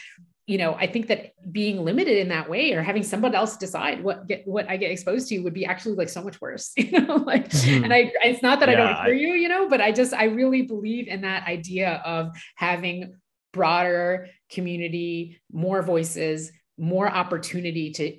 you 0.49 0.59
know 0.59 0.75
i 0.75 0.87
think 0.87 1.07
that 1.07 1.33
being 1.53 1.85
limited 1.85 2.17
in 2.19 2.29
that 2.29 2.49
way 2.51 2.73
or 2.73 2.83
having 2.83 3.05
somebody 3.05 3.37
else 3.37 3.57
decide 3.57 4.03
what 4.03 4.27
get 4.27 4.41
what 4.49 4.69
i 4.69 4.77
get 4.77 4.91
exposed 4.91 5.29
to 5.29 5.39
would 5.41 5.55
be 5.55 5.65
actually 5.67 5.95
like 5.95 6.09
so 6.09 6.23
much 6.23 6.41
worse 6.41 6.73
you 6.77 6.91
know 6.99 7.17
like 7.17 7.49
Mhm. 7.51 7.85
and 7.85 7.93
i 7.95 8.11
it's 8.25 8.43
not 8.43 8.59
that 8.61 8.69
i 8.71 8.75
don't 8.75 9.05
hear 9.05 9.15
you 9.15 9.35
you 9.35 9.49
know 9.49 9.69
but 9.69 9.81
i 9.81 9.93
just 9.93 10.13
i 10.15 10.25
really 10.25 10.63
believe 10.63 11.07
in 11.07 11.21
that 11.23 11.47
idea 11.47 12.03
of 12.05 12.31
having 12.57 13.15
broader 13.53 14.27
community 14.51 15.41
more 15.53 15.83
voices 15.83 16.51
more 16.79 17.09
opportunity 17.23 17.91
to 17.93 18.19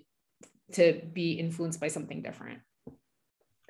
to 0.73 1.01
be 1.13 1.33
influenced 1.33 1.79
by 1.79 1.87
something 1.87 2.21
different 2.21 2.59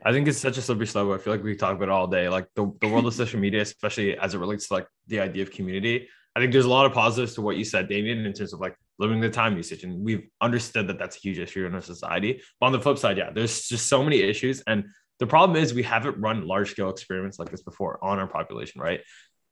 I 0.05 0.13
think 0.13 0.29
it's 0.29 0.37
such 0.37 0.57
a 0.57 0.61
slippery 0.61 0.87
slope. 0.87 1.11
I 1.13 1.21
feel 1.21 1.33
like 1.33 1.43
we 1.43 1.57
talk 1.57 1.75
about 1.75 1.89
it 1.89 1.91
all 1.91 2.07
day. 2.07 2.29
Like 2.29 2.47
the, 2.55 2.71
the 2.79 2.87
world 2.87 3.05
of 3.05 3.13
social 3.23 3.37
media, 3.37 3.61
especially 3.61 4.17
as 4.17 4.33
it 4.33 4.37
relates 4.39 4.69
to 4.69 4.75
like 4.75 4.87
the 5.07 5.19
idea 5.19 5.43
of 5.43 5.51
community. 5.51 6.07
I 6.39 6.43
think 6.43 6.53
there's 6.53 6.65
a 6.65 6.69
lot 6.69 6.85
of 6.85 6.93
positives 6.93 7.33
to 7.35 7.41
what 7.41 7.57
you 7.57 7.65
said, 7.65 7.89
Damien, 7.89 8.25
in 8.25 8.31
terms 8.31 8.53
of 8.53 8.61
like 8.61 8.75
limiting 8.97 9.21
the 9.21 9.29
time 9.29 9.57
usage. 9.57 9.83
And 9.83 10.03
we've 10.03 10.27
understood 10.39 10.87
that 10.87 10.97
that's 10.97 11.17
a 11.17 11.19
huge 11.19 11.37
issue 11.37 11.65
in 11.65 11.75
our 11.75 11.81
society. 11.81 12.41
But 12.59 12.67
on 12.67 12.71
the 12.71 12.79
flip 12.79 12.97
side, 12.97 13.17
yeah, 13.17 13.29
there's 13.29 13.67
just 13.67 13.87
so 13.87 14.01
many 14.01 14.21
issues. 14.21 14.61
And 14.65 14.85
the 15.19 15.27
problem 15.27 15.61
is 15.61 15.73
we 15.73 15.83
haven't 15.83 16.17
run 16.17 16.47
large 16.47 16.71
scale 16.71 16.89
experiments 16.89 17.39
like 17.39 17.51
this 17.51 17.61
before 17.61 17.99
on 18.01 18.19
our 18.19 18.27
population, 18.27 18.79
right? 18.79 19.01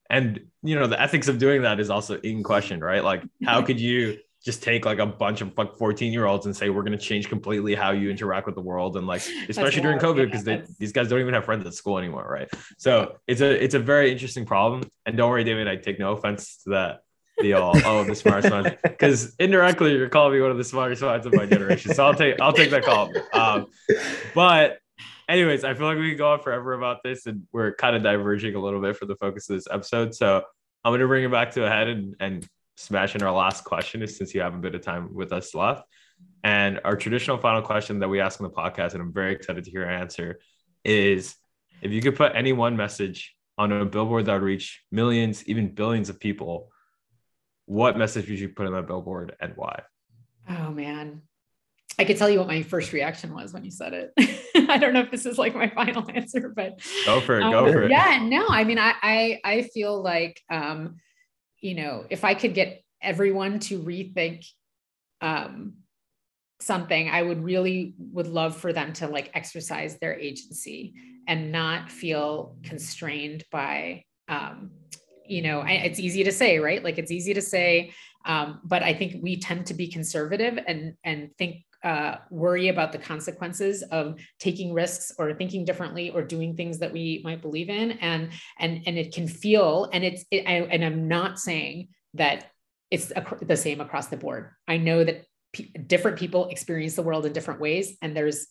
And 0.09 0.39
you 0.63 0.75
know, 0.75 0.87
the 0.87 1.01
ethics 1.01 1.27
of 1.27 1.37
doing 1.37 1.63
that 1.63 1.81
is 1.81 1.89
also 1.89 2.17
in 2.19 2.41
question, 2.41 2.79
right? 2.79 3.03
Like, 3.03 3.23
how 3.43 3.61
could 3.61 3.81
you 3.81 4.17
just 4.47 4.63
take 4.63 4.85
like 4.85 4.99
a 4.99 5.05
bunch 5.05 5.41
of 5.41 5.51
like 5.57 5.75
14 5.75 6.13
year 6.13 6.25
olds 6.25 6.45
and 6.45 6.55
say 6.55 6.69
we're 6.69 6.81
going 6.81 6.97
to 6.97 7.05
change 7.11 7.27
completely 7.27 7.75
how 7.75 7.91
you 7.91 8.09
interact 8.09 8.45
with 8.45 8.55
the 8.55 8.61
world 8.61 8.95
and 8.95 9.05
like 9.05 9.21
especially 9.49 9.81
during 9.81 9.99
covid 9.99 10.23
because 10.27 10.45
that's- 10.45 10.73
these 10.77 10.93
guys 10.93 11.09
don't 11.09 11.19
even 11.19 11.33
have 11.33 11.43
friends 11.43 11.67
at 11.67 11.73
school 11.73 11.97
anymore 11.97 12.25
right? 12.31 12.49
So 12.77 13.17
it's 13.27 13.41
a 13.41 13.61
it's 13.61 13.75
a 13.75 13.79
very 13.79 14.09
interesting 14.09 14.45
problem 14.45 14.89
and 15.05 15.17
don't 15.17 15.29
worry 15.29 15.43
david 15.43 15.67
i 15.67 15.75
take 15.75 15.99
no 15.99 16.13
offense 16.13 16.63
to 16.63 16.69
that 16.69 17.01
the 17.39 17.53
all 17.53 17.75
oh 17.85 18.05
the 18.05 18.15
smartest 18.15 18.49
minds. 18.53 18.69
Because 18.83 19.35
indirectly 19.37 19.91
you're 19.91 20.07
calling 20.07 20.33
me 20.33 20.41
one 20.41 20.51
of 20.51 20.57
the 20.57 20.63
smartest 20.63 21.03
ones 21.03 21.25
of 21.25 21.33
my 21.33 21.45
generation 21.45 21.93
so 21.93 22.05
i'll 22.05 22.15
take 22.15 22.39
i'll 22.39 22.53
take 22.53 22.71
that 22.71 22.83
call. 22.85 23.11
Um 23.33 23.65
but 24.33 24.79
anyways 25.27 25.65
i 25.65 25.73
feel 25.73 25.87
like 25.87 25.97
we 25.97 26.11
could 26.11 26.17
go 26.17 26.31
on 26.31 26.39
forever 26.39 26.71
about 26.71 27.03
this 27.03 27.25
and 27.25 27.43
we're 27.51 27.73
kind 27.75 27.97
of 27.97 28.01
diverging 28.01 28.55
a 28.55 28.61
little 28.61 28.79
bit 28.81 28.95
for 28.95 29.05
the 29.05 29.17
focus 29.17 29.49
of 29.49 29.57
this 29.57 29.67
episode 29.69 30.15
so 30.15 30.41
i'm 30.85 30.91
going 30.91 31.01
to 31.01 31.07
bring 31.07 31.25
it 31.25 31.31
back 31.31 31.51
to 31.51 31.65
a 31.65 31.69
head 31.69 31.89
and 31.89 32.15
and 32.21 32.47
smash 32.77 33.15
in 33.15 33.23
our 33.23 33.33
last 33.33 33.63
question 33.63 34.01
is 34.01 34.17
since 34.17 34.33
you 34.33 34.41
have 34.41 34.53
a 34.53 34.57
bit 34.57 34.75
of 34.75 34.81
time 34.81 35.13
with 35.13 35.33
us 35.33 35.53
left. 35.53 35.83
And 36.43 36.79
our 36.85 36.95
traditional 36.95 37.37
final 37.37 37.61
question 37.61 37.99
that 37.99 38.07
we 38.07 38.21
ask 38.21 38.39
in 38.39 38.45
the 38.45 38.49
podcast, 38.49 38.93
and 38.93 39.01
I'm 39.01 39.13
very 39.13 39.33
excited 39.33 39.65
to 39.65 39.71
hear 39.71 39.81
your 39.81 39.91
answer, 39.91 40.39
is 40.85 41.35
if 41.81 41.91
you 41.91 42.01
could 42.01 42.15
put 42.15 42.31
any 42.35 42.53
one 42.53 42.77
message 42.77 43.35
on 43.57 43.71
a 43.71 43.85
billboard 43.85 44.25
that 44.27 44.33
would 44.33 44.43
reach 44.43 44.83
millions, 44.91 45.45
even 45.47 45.73
billions 45.73 46.09
of 46.09 46.19
people, 46.19 46.71
what 47.65 47.97
message 47.97 48.29
would 48.29 48.39
you 48.39 48.49
put 48.49 48.65
on 48.65 48.73
that 48.73 48.87
billboard 48.87 49.35
and 49.41 49.53
why? 49.55 49.81
oh 50.49 50.71
man 50.71 51.21
i 51.99 52.05
could 52.05 52.17
tell 52.17 52.29
you 52.29 52.39
what 52.39 52.47
my 52.47 52.61
first 52.61 52.93
reaction 52.93 53.33
was 53.33 53.53
when 53.53 53.63
you 53.63 53.71
said 53.71 53.93
it 53.93 54.13
i 54.69 54.77
don't 54.77 54.93
know 54.93 55.01
if 55.01 55.11
this 55.11 55.25
is 55.25 55.37
like 55.37 55.55
my 55.55 55.69
final 55.69 56.05
answer 56.13 56.51
but 56.55 56.79
Go 57.05 57.21
for 57.21 57.39
it. 57.39 57.43
Um, 57.43 57.51
Go 57.51 57.71
for 57.71 57.83
it. 57.83 57.91
Yeah, 57.91 58.19
no, 58.23 58.47
I 58.49 58.63
mean, 58.63 58.77
I, 58.77 58.93
I, 59.01 59.39
I 59.43 59.61
feel 59.63 60.01
like, 60.01 60.41
um, 60.49 60.97
you 61.61 61.75
know, 61.75 62.05
if 62.09 62.23
I 62.23 62.33
could 62.33 62.53
get 62.53 62.81
everyone 63.01 63.59
to 63.59 63.79
rethink, 63.79 64.45
um, 65.21 65.73
something, 66.59 67.09
I 67.09 67.21
would 67.21 67.43
really 67.43 67.93
would 67.99 68.27
love 68.27 68.57
for 68.57 68.73
them 68.73 68.93
to 68.93 69.07
like 69.07 69.31
exercise 69.33 69.99
their 69.99 70.17
agency 70.17 70.93
and 71.27 71.51
not 71.51 71.91
feel 71.91 72.55
constrained 72.63 73.43
by, 73.51 74.03
um, 74.27 74.71
you 75.25 75.41
know, 75.41 75.59
I, 75.59 75.71
it's 75.71 75.99
easy 75.99 76.23
to 76.23 76.31
say, 76.31 76.59
right? 76.59 76.83
Like 76.83 76.97
it's 76.97 77.11
easy 77.11 77.33
to 77.33 77.41
say, 77.41 77.93
um, 78.25 78.61
but 78.63 78.81
I 78.81 78.93
think 78.93 79.21
we 79.21 79.39
tend 79.39 79.67
to 79.67 79.73
be 79.73 79.87
conservative 79.87 80.57
and 80.67 80.93
and 81.03 81.29
think 81.37 81.63
uh, 81.83 82.15
worry 82.29 82.69
about 82.69 82.91
the 82.91 82.97
consequences 82.97 83.83
of 83.83 84.19
taking 84.39 84.73
risks 84.73 85.11
or 85.17 85.33
thinking 85.33 85.65
differently 85.65 86.09
or 86.09 86.23
doing 86.23 86.55
things 86.55 86.79
that 86.79 86.91
we 86.91 87.21
might 87.23 87.41
believe 87.41 87.69
in. 87.69 87.91
And 87.91 88.29
and 88.59 88.81
and 88.85 88.97
it 88.97 89.13
can 89.13 89.27
feel 89.27 89.89
and 89.93 90.03
it's 90.03 90.25
it, 90.31 90.47
I, 90.47 90.61
and 90.61 90.83
i'm 90.83 91.07
not 91.07 91.39
saying 91.39 91.89
that 92.15 92.51
it's 92.89 93.11
the 93.41 93.57
same 93.57 93.81
across 93.81 94.07
the 94.07 94.17
board. 94.17 94.51
I 94.67 94.77
know 94.77 95.03
that 95.03 95.25
p- 95.51 95.73
different 95.85 96.17
people 96.17 96.47
experience 96.47 96.95
the 96.95 97.01
world 97.01 97.25
in 97.25 97.33
different 97.33 97.59
ways 97.59 97.97
and 98.01 98.15
there's 98.15 98.47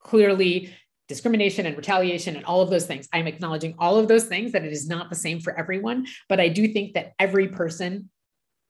clearly 0.00 0.72
discrimination 1.08 1.66
and 1.66 1.76
retaliation 1.76 2.36
and 2.36 2.44
all 2.44 2.60
of 2.62 2.70
those 2.70 2.86
things. 2.86 3.08
I'm 3.12 3.26
acknowledging 3.26 3.74
all 3.78 3.96
of 3.96 4.06
those 4.06 4.24
things 4.24 4.52
that 4.52 4.64
it 4.64 4.72
is 4.72 4.88
not 4.88 5.10
the 5.10 5.16
same 5.16 5.40
for 5.40 5.58
everyone 5.58 6.06
but 6.28 6.40
i 6.40 6.48
do 6.48 6.68
think 6.68 6.94
that 6.94 7.12
every 7.18 7.48
person 7.48 8.10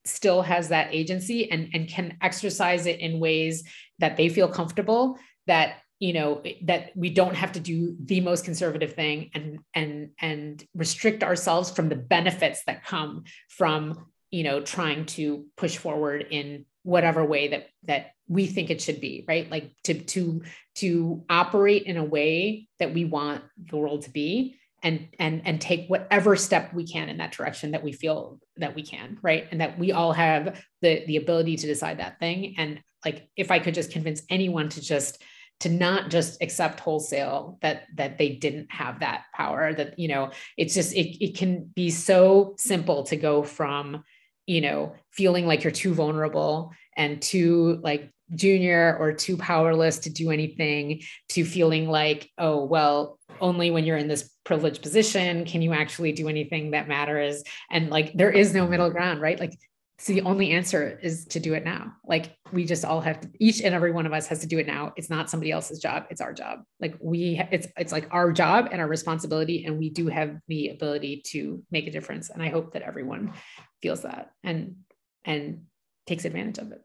still 0.07 0.43
has 0.43 0.69
that 0.69 0.89
agency 0.93 1.51
and, 1.51 1.71
and 1.75 1.89
can 1.89 2.17
exercise 2.23 2.87
it 2.87 3.01
in 3.01 3.21
ways 3.21 3.65
that 3.99 4.17
they 4.17 4.29
feel 4.29 4.49
comfortable 4.49 5.19
that 5.47 5.77
you 5.99 6.13
know 6.13 6.43
that 6.63 6.91
we 6.95 7.09
don't 7.11 7.35
have 7.35 7.53
to 7.53 7.61
do 7.61 7.97
the 8.05 8.21
most 8.21 8.45
conservative 8.45 8.95
thing 8.95 9.31
and 9.35 9.59
and 9.75 10.11
and 10.21 10.65
restrict 10.75 11.23
ourselves 11.23 11.71
from 11.71 11.89
the 11.89 11.97
benefits 11.97 12.63
that 12.67 12.85
come 12.85 13.25
from 13.49 14.07
you 14.31 14.45
know 14.45 14.61
trying 14.61 15.07
to 15.07 15.47
push 15.57 15.79
forward 15.79 16.27
in 16.31 16.67
whatever 16.83 17.25
way 17.25 17.49
that 17.49 17.67
that 17.85 18.13
we 18.29 18.47
think 18.47 18.71
it 18.71 18.81
should 18.81 19.01
be 19.01 19.25
right? 19.27 19.51
Like 19.51 19.73
to 19.85 19.95
to 19.95 20.43
to 20.77 21.25
operate 21.29 21.85
in 21.85 21.97
a 21.97 22.05
way 22.05 22.69
that 22.79 22.93
we 22.95 23.05
want 23.05 23.43
the 23.57 23.77
world 23.77 24.03
to 24.03 24.11
be 24.11 24.57
and 24.87 25.09
and 25.19 25.43
and 25.45 25.61
take 25.61 25.89
whatever 25.89 26.37
step 26.37 26.73
we 26.73 26.87
can 26.87 27.09
in 27.09 27.19
that 27.19 27.33
direction 27.33 27.73
that 27.73 27.83
we 27.83 27.93
feel 27.93 28.39
that 28.57 28.75
we 28.75 28.83
can 28.83 29.19
right? 29.21 29.47
And 29.51 29.61
that 29.61 29.79
we 29.79 29.93
all 29.93 30.13
have 30.13 30.63
the 30.81 31.05
the 31.07 31.17
ability 31.17 31.57
to 31.57 31.67
decide 31.67 31.99
that 31.99 32.19
thing. 32.19 32.55
And 32.57 32.81
like 33.07 33.29
if 33.37 33.51
i 33.51 33.59
could 33.59 33.75
just 33.75 33.93
convince 33.93 34.23
anyone 34.29 34.69
to 34.69 34.81
just 34.81 35.23
to 35.61 35.71
not 35.71 36.11
just 36.11 36.43
accept 36.43 36.81
wholesale 36.81 37.59
that 37.63 37.85
that 37.95 38.19
they 38.19 38.31
didn't 38.31 38.71
have 38.71 39.01
that 39.01 39.25
power 39.35 39.73
that 39.73 39.99
you 39.99 40.09
know 40.09 40.31
it's 40.59 40.75
just 40.75 40.93
it, 40.95 41.25
it 41.25 41.37
can 41.37 41.71
be 41.75 41.89
so 41.89 42.55
simple 42.59 43.05
to 43.05 43.17
go 43.17 43.43
from 43.43 44.05
you 44.47 44.61
know 44.61 44.95
feeling 45.13 45.47
like 45.47 45.65
you're 45.65 45.71
too 45.71 45.95
vulnerable 45.95 46.73
and 46.97 47.23
too 47.23 47.79
like 47.83 48.11
junior 48.35 48.97
or 48.99 49.13
too 49.13 49.37
powerless 49.37 50.01
to 50.01 50.11
do 50.11 50.31
anything 50.31 51.03
to 51.29 51.45
feeling 51.45 51.89
like 51.89 52.31
oh 52.39 52.65
well 52.65 53.19
only 53.41 53.71
when 53.71 53.85
you're 53.85 53.97
in 53.97 54.09
this 54.09 54.31
privileged 54.45 54.83
position 54.83 55.45
can 55.45 55.63
you 55.63 55.73
actually 55.73 56.13
do 56.13 56.29
anything 56.29 56.71
that 56.71 56.89
matters. 56.89 57.43
And 57.71 57.91
like 57.91 58.13
there 58.15 58.31
is 58.31 58.55
no 58.55 58.67
middle 58.67 58.91
ground 58.91 59.21
right? 59.21 59.39
Like 59.39 59.59
so 59.99 60.13
the 60.13 60.23
only 60.23 60.51
answer 60.51 60.99
is 61.03 61.25
to 61.27 61.41
do 61.41 61.55
it 61.55 61.65
now. 61.65 61.95
Like 62.05 62.37
we 62.53 62.67
just 62.67 62.85
all 62.85 63.01
have 63.01 63.21
to 63.21 63.31
each 63.41 63.63
and 63.63 63.75
every 63.75 63.93
one 63.93 64.05
of 64.05 64.13
us 64.13 64.27
has 64.27 64.41
to 64.41 64.47
do 64.47 64.59
it 64.59 64.67
now. 64.67 64.93
It's 64.97 65.09
not 65.09 65.31
somebody 65.31 65.51
else's 65.51 65.79
job. 65.79 66.05
It's 66.11 66.21
our 66.21 66.35
job. 66.35 66.61
Like 66.81 66.97
we 67.01 67.43
it's 67.51 67.67
it's 67.77 67.93
like 67.93 68.07
our 68.11 68.31
job 68.33 68.69
and 68.71 68.81
our 68.81 68.89
responsibility 68.89 69.65
and 69.65 69.79
we 69.79 69.91
do 69.91 70.09
have 70.09 70.39
the 70.49 70.69
ability 70.69 71.23
to 71.29 71.63
make 71.71 71.87
a 71.87 71.91
difference. 71.91 72.31
And 72.31 72.43
i 72.43 72.49
hope 72.49 72.73
that 72.75 72.83
everyone 72.83 73.33
feels 73.83 74.03
that 74.03 74.31
and 74.43 74.77
and 75.25 75.63
takes 76.07 76.25
advantage 76.25 76.59
of 76.59 76.73
it 76.73 76.83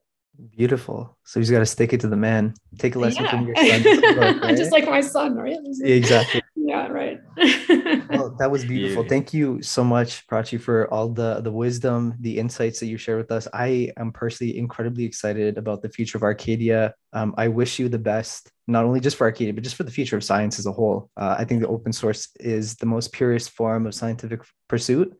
Beautiful. 0.49 1.17
So 1.23 1.39
you 1.39 1.43
just 1.43 1.51
got 1.51 1.59
to 1.59 1.65
stick 1.65 1.93
it 1.93 1.99
to 2.01 2.07
the 2.07 2.15
man. 2.17 2.53
Take 2.79 2.95
a 2.95 2.99
lesson 2.99 3.23
yeah. 3.23 3.31
from 3.31 3.47
your 3.47 3.55
son. 3.55 4.55
just 4.55 4.71
like 4.77 4.85
my 4.85 5.01
son 5.01 5.35
right 5.35 5.57
Yeah, 5.63 5.95
exactly. 5.95 6.41
Yeah, 6.55 6.87
right. 6.87 7.19
well, 8.09 8.35
that 8.39 8.49
was 8.49 8.65
beautiful. 8.65 9.03
Yeah. 9.03 9.09
Thank 9.09 9.33
you 9.33 9.61
so 9.61 9.83
much, 9.83 10.25
Prachee, 10.27 10.59
for 10.59 10.91
all 10.93 11.09
the 11.09 11.41
the 11.41 11.51
wisdom, 11.51 12.15
the 12.19 12.37
insights 12.37 12.79
that 12.79 12.87
you 12.87 12.97
shared 12.97 13.17
with 13.17 13.31
us. 13.31 13.47
I 13.53 13.91
am 13.97 14.11
personally 14.11 14.57
incredibly 14.57 15.03
excited 15.03 15.57
about 15.57 15.81
the 15.81 15.89
future 15.89 16.17
of 16.17 16.23
Arcadia. 16.23 16.93
Um, 17.13 17.33
I 17.37 17.47
wish 17.49 17.77
you 17.77 17.89
the 17.89 17.99
best, 17.99 18.51
not 18.67 18.85
only 18.85 18.99
just 18.99 19.17
for 19.17 19.25
Arcadia, 19.25 19.53
but 19.53 19.63
just 19.63 19.75
for 19.75 19.83
the 19.83 19.91
future 19.91 20.15
of 20.15 20.23
science 20.23 20.59
as 20.59 20.65
a 20.65 20.71
whole. 20.71 21.09
Uh, 21.17 21.35
I 21.37 21.45
think 21.45 21.61
the 21.61 21.67
open 21.67 21.91
source 21.93 22.29
is 22.39 22.75
the 22.75 22.85
most 22.85 23.11
purest 23.11 23.51
form 23.51 23.85
of 23.85 23.93
scientific 23.93 24.41
pursuit. 24.67 25.13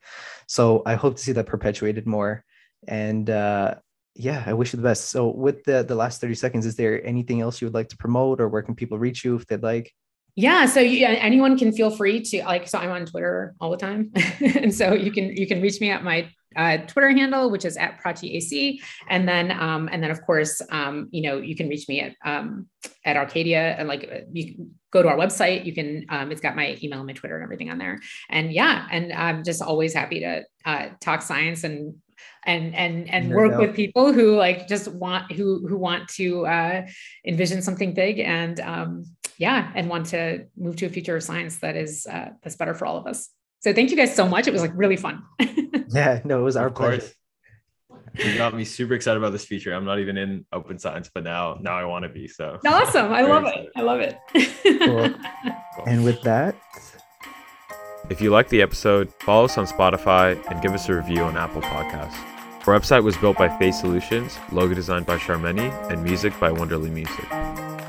So 0.48 0.84
I 0.86 0.96
hope 0.96 1.18
to 1.18 1.22
see 1.22 1.34
that 1.34 1.48
perpetuated 1.48 2.08
more. 2.08 2.44
And 2.88 3.30
uh, 3.30 3.76
yeah, 4.16 4.44
I 4.46 4.54
wish 4.54 4.74
you 4.74 4.78
the 4.78 4.84
best. 4.84 5.10
So 5.10 5.30
with 5.30 5.64
the 5.64 5.84
the 5.84 5.96
last 5.96 6.22
30 6.22 6.36
seconds, 6.36 6.66
is 6.66 6.76
there 6.76 7.06
anything 7.06 7.42
else 7.42 7.62
you 7.62 7.68
would 7.68 7.74
like 7.74 7.90
to 7.90 7.98
promote 7.98 8.42
or 8.42 8.50
where 8.50 8.62
can 8.62 8.76
people 8.76 9.00
reach 9.00 9.24
you 9.24 9.36
if 9.36 9.48
they'd 9.48 9.64
like? 9.64 9.94
Yeah, 10.36 10.66
so 10.66 10.80
you, 10.80 11.06
anyone 11.06 11.58
can 11.58 11.74
feel 11.74 11.92
free 11.92 12.22
to 12.22 12.44
like. 12.44 12.68
So 12.68 12.78
I'm 12.78 12.90
on 12.90 13.06
Twitter 13.06 13.54
all 13.60 13.70
the 13.70 13.78
time, 13.78 14.12
and 14.40 14.74
so 14.74 14.94
you 14.94 15.12
can 15.12 15.36
you 15.36 15.46
can 15.46 15.62
reach 15.62 15.82
me 15.82 15.92
at 15.92 16.04
my 16.04 16.30
uh, 16.56 16.78
Twitter 16.88 17.10
handle, 17.10 17.50
which 17.50 17.66
is 17.66 17.76
at 17.76 18.02
pracheeac, 18.02 18.80
and 19.10 19.28
then 19.28 19.52
um, 19.52 19.90
and 19.92 20.02
then 20.02 20.10
of 20.10 20.22
course 20.26 20.62
um, 20.72 21.10
you 21.12 21.22
know 21.24 21.38
you 21.38 21.56
can 21.56 21.68
reach 21.68 21.88
me 21.90 22.00
at 22.00 22.16
um, 22.24 22.68
at 23.06 23.18
Arcadia 23.18 23.76
and 23.78 23.90
like 23.90 24.10
uh, 24.10 24.20
you 24.32 24.70
go 24.92 25.02
to 25.02 25.10
our 25.10 25.18
website. 25.18 25.66
You 25.66 25.74
can 25.74 26.06
um, 26.08 26.32
it's 26.32 26.42
got 26.42 26.56
my 26.56 26.78
email 26.82 27.00
and 27.00 27.08
my 27.08 27.14
Twitter 27.14 27.36
and 27.36 27.44
everything 27.44 27.70
on 27.70 27.78
there. 27.78 28.00
And 28.30 28.54
yeah, 28.54 28.88
and 28.90 29.12
I'm 29.12 29.44
just 29.44 29.62
always 29.62 29.94
happy 29.94 30.22
to 30.22 30.44
uh, 30.66 30.90
talk 31.02 31.24
science 31.24 31.66
and 31.66 31.96
and 32.46 32.76
and 32.76 33.10
and 33.10 33.30
no 33.30 33.36
work 33.36 33.52
doubt. 33.52 33.62
with 33.62 33.76
people 33.76 34.14
who 34.14 34.36
like 34.36 34.68
just 34.68 34.88
want 34.88 35.32
who 35.32 35.68
who 35.68 35.78
want 35.78 36.10
to 36.10 36.46
uh, 36.46 36.86
envision 37.26 37.62
something 37.62 37.94
big 37.94 38.20
and 38.20 38.60
um, 38.60 39.06
yeah, 39.38 39.72
and 39.74 39.90
want 39.90 40.08
to 40.08 40.46
move 40.56 40.76
to 40.78 40.86
a 40.86 40.90
future 40.90 41.16
of 41.16 41.24
science 41.24 41.58
that 41.60 41.76
is 41.76 42.06
uh, 42.06 42.30
that's 42.44 42.56
better 42.56 42.74
for 42.74 42.86
all 42.86 42.98
of 42.98 43.08
us. 43.08 43.30
So 43.60 43.74
thank 43.74 43.92
you 43.92 43.98
guys 43.98 44.16
so 44.16 44.28
much. 44.28 44.48
It 44.48 44.54
was 44.54 44.62
like 44.62 44.72
really 44.76 44.98
fun. 44.98 45.24
yeah, 45.90 46.22
no, 46.24 46.40
it 46.40 46.44
was 46.44 46.56
our 46.56 46.68
of 46.68 46.76
pleasure. 46.76 47.02
Course. 47.02 47.16
You 48.20 48.38
got 48.38 48.54
me 48.54 48.66
super 48.66 48.94
excited 48.94 49.18
about 49.18 49.32
this 49.32 49.46
feature. 49.46 49.74
I'm 49.74 49.86
not 49.86 50.00
even 50.00 50.18
in 50.18 50.46
open 50.52 50.78
science, 50.78 51.10
but 51.14 51.24
now 51.24 51.58
now 51.62 51.78
I 51.78 51.86
want 51.86 52.04
to 52.04 52.10
be. 52.10 52.28
So 52.28 52.60
awesome. 52.66 53.12
I 53.12 53.22
love 53.22 53.44
excited. 53.44 53.66
it. 53.66 53.72
I 53.76 53.82
love 53.82 54.00
it. 54.00 54.18
cool. 54.82 55.14
And 55.88 56.04
with 56.04 56.22
that, 56.24 56.56
if 58.10 58.22
you 58.22 58.30
like 58.30 58.50
the 58.50 58.62
episode, 58.62 59.12
follow 59.22 59.46
us 59.46 59.58
on 59.58 59.66
Spotify 59.66 60.38
and 60.52 60.62
give 60.62 60.74
us 60.74 60.90
a 60.90 60.96
review 60.96 61.22
on 61.24 61.38
Apple 61.38 61.62
Podcasts. 61.62 62.31
Our 62.68 62.80
website 62.80 63.04
was 63.04 63.18
built 63.18 63.40
by 63.40 63.50
Face 63.58 63.80
Solutions, 63.80 64.38
logo 64.52 64.76
designed 64.76 65.08
by 65.08 65.18
Charmeni, 65.18 65.72
and 65.92 66.04
music 66.04 66.40
by 66.40 66.52
Wonderly 66.52 66.92
Music. 66.92 67.26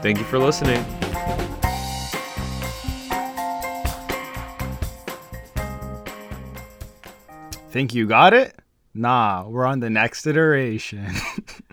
Thank 0.01 0.19
you 0.19 0.25
for 0.25 0.39
listening. 0.39 0.83
Think 7.69 7.93
you 7.93 8.07
got 8.07 8.33
it? 8.33 8.59
Nah, 8.95 9.47
we're 9.47 9.67
on 9.67 9.81
the 9.81 9.91
next 9.91 10.27
iteration. 10.27 11.07